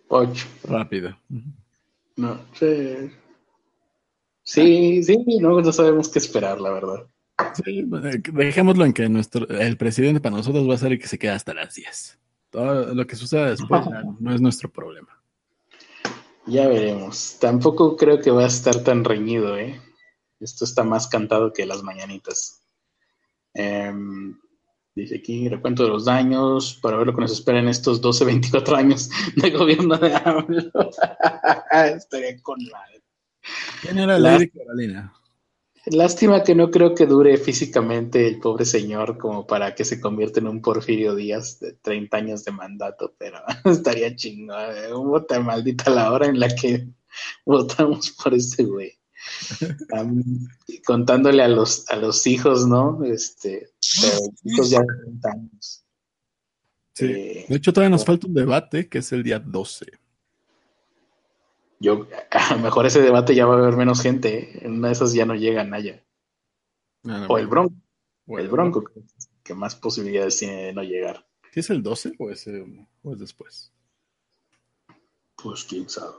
8. 0.09 0.47
rápido. 0.65 1.16
No, 2.16 2.41
sí. 2.55 3.11
Sí, 4.43 5.03
sí, 5.03 5.16
no, 5.41 5.61
no 5.61 5.73
sabemos 5.73 6.09
qué 6.09 6.19
esperar, 6.19 6.61
la 6.61 6.70
verdad. 6.70 7.07
Sí, 7.65 7.81
eh, 7.81 8.23
dejémoslo 8.32 8.85
en 8.85 8.93
que 8.93 9.09
nuestro, 9.09 9.49
el 9.49 9.77
presidente 9.77 10.20
para 10.20 10.36
nosotros 10.36 10.69
va 10.69 10.74
a 10.74 10.78
ser 10.78 10.93
el 10.93 10.99
que 10.99 11.09
se 11.09 11.19
queda 11.19 11.35
hasta 11.35 11.55
las 11.55 11.74
10. 11.74 12.19
Todo 12.55 12.94
lo 12.94 13.06
que 13.06 13.16
suceda 13.16 13.51
después 13.51 13.85
no 14.20 14.35
es 14.35 14.40
nuestro 14.40 14.70
problema. 14.70 15.20
Ya 16.47 16.68
veremos. 16.68 17.36
Tampoco 17.40 17.97
creo 17.97 18.20
que 18.20 18.31
va 18.31 18.44
a 18.44 18.47
estar 18.47 18.82
tan 18.85 19.05
reñido, 19.05 19.59
¿eh? 19.59 19.81
Esto 20.39 20.64
está 20.64 20.85
más 20.85 21.09
cantado 21.09 21.52
que 21.52 21.66
las 21.66 21.82
mañanitas. 21.82 22.64
Eh, 23.55 23.93
Dice 24.94 25.16
aquí, 25.16 25.48
recuento 25.48 25.82
de 25.82 25.89
los 25.89 26.05
daños 26.05 26.78
para 26.81 26.97
ver 26.97 27.09
lo 27.09 27.14
que 27.14 27.22
nos 27.22 27.32
espera 27.32 27.59
en 27.59 27.66
estos 27.66 28.01
12, 28.01 28.26
24 28.26 28.76
años 28.76 29.10
de 29.35 29.51
gobierno 29.51 29.97
de 29.97 30.14
AMLO. 30.14 30.70
Estaría 31.97 32.40
con 32.40 32.59
madre. 32.70 33.02
¿Quién 33.82 33.98
era 33.98 34.18
la 34.20 34.39
Carolina? 34.47 35.12
Lástima 35.86 36.43
que 36.43 36.55
no 36.55 36.70
creo 36.70 36.94
que 36.94 37.06
dure 37.06 37.36
físicamente 37.36 38.27
el 38.27 38.39
pobre 38.39 38.65
señor 38.65 39.19
como 39.19 39.47
para 39.47 39.74
que 39.74 39.85
se 39.85 40.01
convierta 40.01 40.40
en 40.40 40.48
un 40.48 40.62
Porfirio 40.62 41.15
Díaz 41.15 41.61
de 41.61 41.73
30 41.74 42.16
años 42.16 42.44
de 42.44 42.52
mandato, 42.52 43.15
pero 43.19 43.39
estaría 43.65 44.16
chingón. 44.16 44.56
Hubo 44.94 45.24
tan 45.24 45.44
maldita 45.44 45.90
la 45.90 46.11
hora 46.12 46.27
en 46.27 46.40
la 46.40 46.48
que 46.48 46.89
votamos 47.44 48.11
por 48.12 48.35
ese 48.35 48.65
güey 48.65 48.98
contándole 50.85 51.43
a 51.43 51.48
los, 51.48 51.89
a 51.89 51.97
los 51.97 52.27
hijos, 52.27 52.66
¿no? 52.66 53.02
Este, 53.05 53.70
hijos 54.44 54.70
ya 54.70 54.81
de 54.81 54.86
30 55.05 55.31
años. 55.31 55.85
Sí. 56.94 57.06
Eh, 57.06 57.47
de 57.48 57.56
hecho, 57.56 57.73
todavía 57.73 57.90
nos 57.90 58.05
falta 58.05 58.27
un 58.27 58.35
debate 58.35 58.89
que 58.89 58.98
es 58.98 59.12
el 59.12 59.23
día 59.23 59.39
12. 59.39 59.86
Yo, 61.85 62.09
a 62.31 62.55
lo 62.55 62.62
mejor 62.62 62.86
ese 62.86 63.02
debate 63.02 63.35
ya 63.35 63.44
va 63.44 63.56
a 63.56 63.59
haber 63.59 63.77
menos 63.77 64.01
gente. 64.01 64.39
¿eh? 64.39 64.59
En 64.62 64.78
una 64.78 64.89
de 64.89 64.94
esas 64.94 65.12
ya 65.12 65.27
no 65.27 65.35
llega 65.35 65.62
nadie. 65.65 66.02
Ah, 67.06 67.27
o 67.28 67.36
el 67.36 67.47
Bronco. 67.47 67.74
O 68.27 68.39
el 68.39 68.48
Bronco, 68.48 68.82
que, 69.43 69.55
más 69.55 69.77
posibilidades 69.77 70.39
tiene 70.39 70.65
de 70.65 70.73
no 70.73 70.82
llegar. 70.82 71.27
¿Sí 71.52 71.61
es 71.61 71.69
el 71.69 71.82
12 71.82 72.15
o 72.19 72.31
es, 72.31 72.48
o 73.02 73.12
es 73.12 73.19
después? 73.19 73.70
Pues 75.36 75.65
quién 75.65 75.90
sabe, 75.90 76.16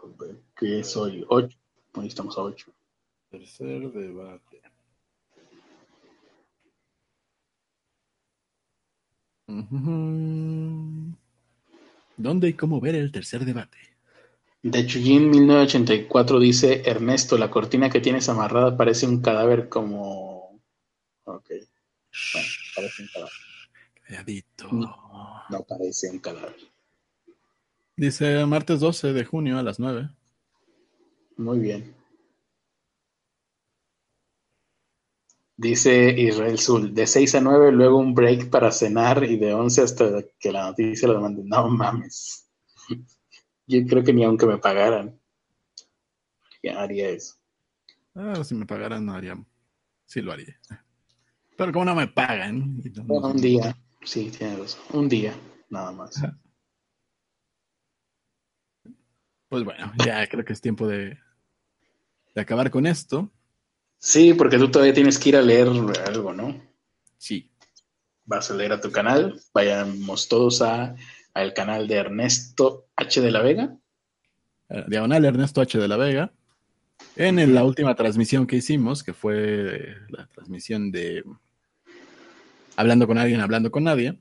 que 0.55 0.83
soy 0.83 1.25
8. 1.27 1.57
Hoy 1.95 2.07
estamos 2.07 2.37
a 2.37 2.41
8. 2.41 2.71
Tercer 3.31 3.91
debate. 3.91 4.61
¿Dónde 12.17 12.49
y 12.49 12.53
cómo 12.53 12.79
ver 12.79 12.93
el 12.93 13.11
tercer 13.11 13.45
debate? 13.45 13.94
De 14.65 14.83
Chuyín 14.87 15.29
1984 15.29 16.39
dice 16.39 16.81
Ernesto, 16.89 17.37
la 17.37 17.51
cortina 17.51 17.91
que 17.91 18.01
tienes 18.01 18.29
amarrada 18.29 18.75
parece 18.75 19.05
un 19.05 19.21
cadáver 19.21 19.69
como... 19.69 20.59
Ok. 21.25 21.49
Bueno, 22.33 22.47
parece 22.75 23.03
un 23.03 23.09
cadáver. 23.13 23.31
Calladito. 24.07 24.67
No, 24.71 25.43
no 25.51 25.63
parece 25.65 26.09
un 26.09 26.17
cadáver. 26.17 26.55
Dice 27.95 28.43
martes 28.47 28.79
12 28.79 29.13
de 29.13 29.23
junio 29.23 29.59
a 29.59 29.61
las 29.61 29.79
9. 29.79 30.09
Muy 31.37 31.59
bien. 31.59 31.95
Dice 35.57 36.09
Israel 36.19 36.57
Zul, 36.57 36.95
de 36.95 37.05
6 37.05 37.35
a 37.35 37.41
9, 37.41 37.71
luego 37.71 37.99
un 37.99 38.15
break 38.15 38.49
para 38.49 38.71
cenar 38.71 39.25
y 39.25 39.37
de 39.37 39.53
11 39.53 39.81
hasta 39.83 40.23
que 40.39 40.51
la 40.51 40.69
noticia 40.69 41.07
lo 41.07 41.21
mande. 41.21 41.43
No 41.45 41.69
mames. 41.69 42.49
Yo 43.67 43.85
creo 43.87 44.03
que 44.03 44.13
ni 44.13 44.23
aunque 44.23 44.45
me 44.45 44.57
pagaran, 44.57 45.19
ya 46.61 46.81
haría 46.81 47.09
eso. 47.09 47.35
Ah, 48.13 48.43
si 48.43 48.55
me 48.55 48.65
pagaran, 48.65 49.05
no 49.05 49.13
haría. 49.13 49.37
Sí 50.05 50.21
lo 50.21 50.31
haría. 50.31 50.59
Pero 51.57 51.71
como 51.71 51.85
no 51.85 51.95
me 51.95 52.07
pagan. 52.07 52.81
Bueno, 53.03 53.29
un 53.29 53.37
día. 53.37 53.77
Sí, 54.03 54.29
tienes 54.29 54.59
razón. 54.59 54.81
Un 54.93 55.09
día, 55.09 55.33
nada 55.69 55.91
más. 55.91 56.21
Pues 59.49 59.63
bueno, 59.63 59.91
ya 60.05 60.27
creo 60.27 60.43
que 60.45 60.53
es 60.53 60.61
tiempo 60.61 60.87
de, 60.87 61.17
de 62.35 62.41
acabar 62.41 62.69
con 62.69 62.85
esto. 62.85 63.31
Sí, 63.97 64.33
porque 64.33 64.57
tú 64.57 64.69
todavía 64.69 64.93
tienes 64.93 65.17
que 65.17 65.29
ir 65.29 65.37
a 65.37 65.41
leer 65.41 65.67
algo, 66.05 66.33
¿no? 66.33 66.61
Sí. 67.17 67.51
Vas 68.25 68.51
a 68.51 68.53
leer 68.53 68.73
a 68.73 68.81
tu 68.81 68.91
canal. 68.91 69.39
Vayamos 69.53 70.27
todos 70.27 70.61
a 70.61 70.95
al 71.35 71.53
canal 71.53 71.87
de 71.87 71.95
Ernesto 71.95 72.87
H. 72.95 73.21
de 73.21 73.29
la 73.29 73.43
Vega. 73.43 73.77
Eh, 74.69 74.85
diagonal 74.87 75.25
Ernesto 75.25 75.61
H. 75.61 75.77
de 75.77 75.87
la 75.87 75.97
Vega. 75.97 76.31
En 77.15 77.53
la 77.53 77.63
última 77.63 77.93
transmisión 77.93 78.47
que 78.47 78.55
hicimos, 78.55 79.03
que 79.03 79.13
fue 79.13 79.95
la 80.09 80.27
transmisión 80.27 80.91
de 80.91 81.23
Hablando 82.77 83.07
con 83.07 83.17
alguien, 83.17 83.39
hablando 83.39 83.71
con 83.71 83.85
nadie, 83.85 84.19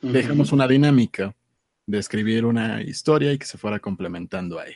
dejamos 0.00 0.52
una 0.52 0.68
dinámica 0.68 1.34
de 1.84 1.98
escribir 1.98 2.44
una 2.44 2.80
historia 2.80 3.32
y 3.32 3.38
que 3.38 3.46
se 3.46 3.58
fuera 3.58 3.80
complementando 3.80 4.60
ahí. 4.60 4.74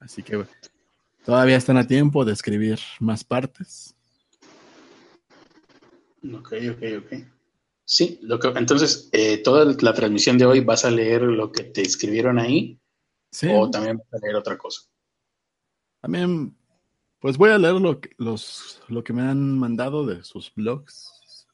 Así 0.00 0.22
que 0.24 0.44
todavía 1.24 1.56
están 1.56 1.76
a 1.76 1.86
tiempo 1.86 2.24
de 2.24 2.32
escribir 2.32 2.80
más 2.98 3.22
partes. 3.22 3.94
Ok, 6.24 6.52
ok, 6.70 6.82
ok. 6.98 7.41
Sí, 7.84 8.18
lo 8.22 8.38
que, 8.38 8.48
entonces, 8.48 9.08
eh, 9.12 9.38
toda 9.38 9.64
la 9.80 9.92
transmisión 9.92 10.38
de 10.38 10.46
hoy 10.46 10.60
vas 10.60 10.84
a 10.84 10.90
leer 10.90 11.22
lo 11.22 11.50
que 11.52 11.64
te 11.64 11.82
escribieron 11.82 12.38
ahí 12.38 12.78
Sí. 13.30 13.48
o 13.50 13.70
también 13.70 13.96
vas 13.96 14.12
a 14.12 14.18
leer 14.24 14.36
otra 14.36 14.56
cosa. 14.58 14.82
También, 16.00 16.56
pues 17.18 17.36
voy 17.36 17.50
a 17.50 17.58
leer 17.58 17.74
lo 17.74 18.00
que, 18.00 18.10
los, 18.18 18.82
lo 18.88 19.02
que 19.02 19.12
me 19.12 19.22
han 19.22 19.58
mandado 19.58 20.04
de 20.06 20.22
sus 20.22 20.52
blogs 20.54 21.46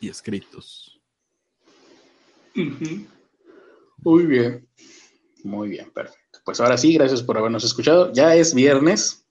y 0.00 0.08
escritos. 0.08 1.00
Muy 3.98 4.26
bien. 4.26 4.68
Muy 5.44 5.68
bien, 5.68 5.90
perfecto. 5.90 6.40
Pues 6.44 6.60
ahora 6.60 6.76
sí, 6.76 6.94
gracias 6.94 7.22
por 7.22 7.38
habernos 7.38 7.64
escuchado. 7.64 8.12
Ya 8.12 8.34
es 8.34 8.54
viernes, 8.54 9.26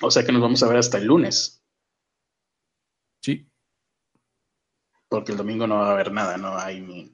o 0.00 0.10
sea 0.10 0.24
que 0.24 0.32
nos 0.32 0.42
vamos 0.42 0.62
a 0.62 0.68
ver 0.68 0.76
hasta 0.76 0.98
el 0.98 1.06
lunes, 1.06 1.56
Sí, 3.22 3.46
porque 5.10 5.32
el 5.32 5.38
domingo 5.38 5.66
no 5.66 5.76
va 5.76 5.88
a 5.88 5.92
haber 5.92 6.12
nada, 6.12 6.38
no 6.38 6.56
hay 6.56 6.80
ni... 6.80 7.12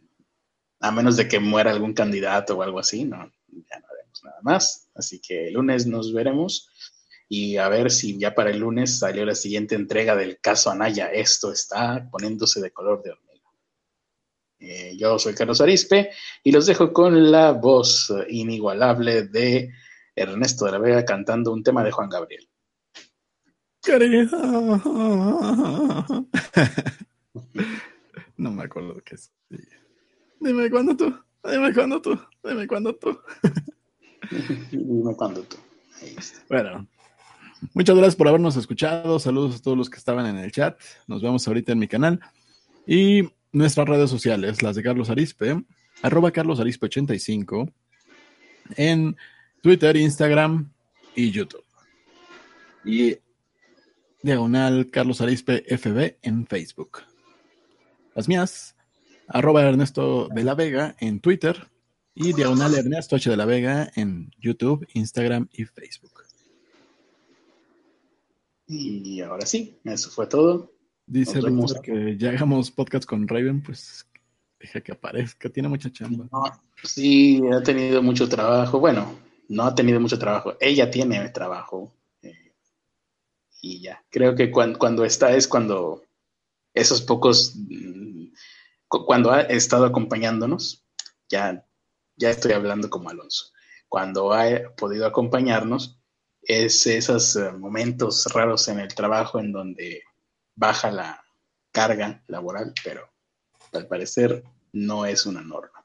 A 0.80 0.92
menos 0.92 1.16
de 1.16 1.26
que 1.26 1.40
muera 1.40 1.70
algún 1.70 1.94
candidato 1.94 2.56
o 2.56 2.62
algo 2.62 2.78
así, 2.78 3.04
no, 3.04 3.16
ya 3.16 3.80
no 3.80 3.86
haremos 3.90 4.22
nada 4.22 4.38
más. 4.42 4.90
Así 4.94 5.20
que 5.20 5.48
el 5.48 5.54
lunes 5.54 5.86
nos 5.86 6.12
veremos 6.12 6.70
y 7.28 7.56
a 7.56 7.68
ver 7.70 7.90
si 7.90 8.18
ya 8.18 8.34
para 8.34 8.50
el 8.50 8.58
lunes 8.58 8.98
salió 8.98 9.24
la 9.24 9.34
siguiente 9.34 9.74
entrega 9.74 10.14
del 10.14 10.38
caso 10.38 10.70
Anaya. 10.70 11.10
Esto 11.10 11.50
está 11.50 12.06
poniéndose 12.10 12.60
de 12.60 12.70
color 12.70 13.02
de 13.02 13.12
hormiga. 13.12 13.50
Eh, 14.58 14.96
yo 14.98 15.18
soy 15.18 15.34
Carlos 15.34 15.62
Arispe 15.62 16.10
y 16.44 16.52
los 16.52 16.66
dejo 16.66 16.92
con 16.92 17.30
la 17.30 17.52
voz 17.52 18.12
inigualable 18.28 19.22
de 19.22 19.72
Ernesto 20.14 20.66
de 20.66 20.72
la 20.72 20.78
Vega 20.78 21.06
cantando 21.06 21.52
un 21.52 21.62
tema 21.62 21.82
de 21.82 21.90
Juan 21.90 22.10
Gabriel. 22.10 22.46
no 28.36 28.50
me 28.50 28.64
acuerdo 28.64 29.00
qué 29.04 29.14
es. 29.14 29.32
Dime 30.40 30.70
cuándo 30.70 30.96
tú, 30.96 31.14
dime 31.44 31.72
cuándo 31.72 32.00
tú, 32.00 32.18
dime 32.44 32.66
cuándo 32.66 32.94
tú. 32.94 33.18
Dime 34.70 35.14
cuándo 35.16 35.42
tú. 35.42 35.56
Ahí 36.02 36.14
está. 36.18 36.40
Bueno, 36.48 36.88
muchas 37.74 37.94
gracias 37.94 38.16
por 38.16 38.28
habernos 38.28 38.56
escuchado. 38.56 39.18
Saludos 39.18 39.56
a 39.56 39.62
todos 39.62 39.76
los 39.76 39.88
que 39.88 39.98
estaban 39.98 40.26
en 40.26 40.38
el 40.38 40.50
chat. 40.50 40.80
Nos 41.06 41.22
vemos 41.22 41.46
ahorita 41.46 41.72
en 41.72 41.78
mi 41.78 41.86
canal. 41.86 42.20
Y 42.86 43.28
nuestras 43.52 43.88
redes 43.88 44.10
sociales, 44.10 44.62
las 44.62 44.76
de 44.76 44.82
Carlos 44.82 45.10
Arispe, 45.10 45.64
arroba 46.02 46.30
Carlos 46.30 46.60
Arispe 46.60 46.86
85, 46.86 47.70
en 48.76 49.16
Twitter, 49.62 49.96
Instagram 49.96 50.70
y 51.14 51.30
YouTube. 51.30 51.64
Y 52.84 53.16
diagonal 54.22 54.88
Carlos 54.90 55.20
Arispe 55.20 55.64
FB 55.76 56.18
en 56.22 56.46
Facebook. 56.46 57.02
Las 58.16 58.28
mías, 58.28 58.74
arroba 59.28 59.62
Ernesto 59.62 60.28
de 60.34 60.42
la 60.42 60.54
Vega 60.54 60.96
en 61.00 61.20
Twitter 61.20 61.68
y 62.14 62.32
diagonal 62.32 62.74
Ernesto 62.74 63.14
H 63.16 63.28
de 63.28 63.36
la 63.36 63.44
Vega 63.44 63.92
en 63.94 64.30
YouTube, 64.40 64.86
Instagram 64.94 65.48
y 65.52 65.66
Facebook. 65.66 66.22
Y 68.68 69.20
ahora 69.20 69.44
sí, 69.46 69.76
eso 69.84 70.10
fue 70.10 70.26
todo. 70.26 70.72
Dice. 71.06 71.40
Víctor 71.40 71.82
que 71.82 72.16
ya 72.18 72.30
hagamos 72.30 72.70
podcast 72.70 73.04
con 73.06 73.28
Raven, 73.28 73.62
pues 73.62 74.08
deja 74.58 74.80
que 74.80 74.92
aparezca, 74.92 75.48
tiene 75.50 75.68
mucha 75.68 75.92
chamba. 75.92 76.26
No, 76.32 76.42
sí, 76.82 77.40
ha 77.52 77.62
tenido 77.62 78.02
mucho 78.02 78.28
trabajo. 78.28 78.80
Bueno, 78.80 79.14
no 79.48 79.64
ha 79.64 79.74
tenido 79.74 80.00
mucho 80.00 80.18
trabajo. 80.18 80.54
Ella 80.58 80.90
tiene 80.90 81.28
trabajo. 81.28 81.92
eh, 82.22 82.52
y 83.60 83.80
ya. 83.82 84.02
Creo 84.10 84.34
que 84.34 84.50
cuan- 84.50 84.74
cuando, 84.74 85.04
está 85.04 85.36
es 85.36 85.46
cuando 85.46 86.02
esos 86.74 87.02
pocos, 87.02 87.54
cuando 88.88 89.32
ha 89.32 89.42
estado 89.42 89.86
acompañándonos, 89.86 90.84
ya, 91.28 91.64
ya 92.16 92.30
estoy 92.30 92.52
hablando 92.52 92.88
como 92.90 93.10
Alonso. 93.10 93.52
Cuando 93.88 94.32
ha 94.32 94.74
podido 94.76 95.06
acompañarnos, 95.06 95.98
es 96.42 96.86
esos 96.86 97.36
eh, 97.36 97.52
momentos 97.52 98.26
raros 98.32 98.68
en 98.68 98.80
el 98.80 98.94
trabajo 98.94 99.40
en 99.40 99.52
donde 99.52 100.02
baja 100.54 100.90
la 100.90 101.24
carga 101.72 102.22
laboral, 102.28 102.72
pero 102.84 103.10
al 103.72 103.86
parecer 103.86 104.44
no 104.72 105.06
es 105.06 105.26
una 105.26 105.42
norma. 105.42 105.84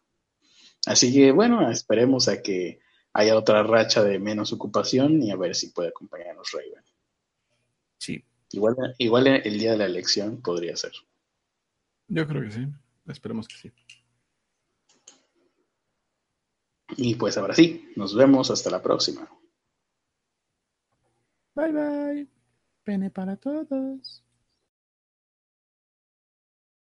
Así 0.85 1.13
que 1.13 1.31
bueno, 1.31 1.69
esperemos 1.69 2.27
a 2.27 2.41
que 2.41 2.79
haya 3.13 3.35
otra 3.35 3.63
racha 3.63 4.03
de 4.03 4.19
menos 4.19 4.53
ocupación 4.53 5.21
y 5.21 5.31
a 5.31 5.35
ver 5.35 5.55
si 5.55 5.67
puede 5.69 5.89
acompañarnos 5.89 6.51
Raven. 6.51 6.83
Sí, 7.97 8.23
Igual, 8.53 8.75
igual 8.97 9.27
el 9.27 9.59
día 9.59 9.71
de 9.71 9.77
la 9.77 9.85
elección 9.85 10.41
podría 10.41 10.75
ser. 10.75 10.91
yo 12.07 12.27
creo 12.27 12.43
que 12.43 12.51
sí. 12.51 12.67
Esperemos 13.11 13.47
que 13.47 13.55
sí. 13.55 13.71
Y 16.97 17.15
pues 17.15 17.37
ahora 17.37 17.53
sí, 17.53 17.91
nos 17.95 18.15
vemos 18.15 18.51
hasta 18.51 18.69
la 18.69 18.81
próxima. 18.81 19.29
Bye 21.55 21.71
bye. 21.71 22.27
Pene 22.83 23.09
para 23.09 23.35
todos. 23.37 24.23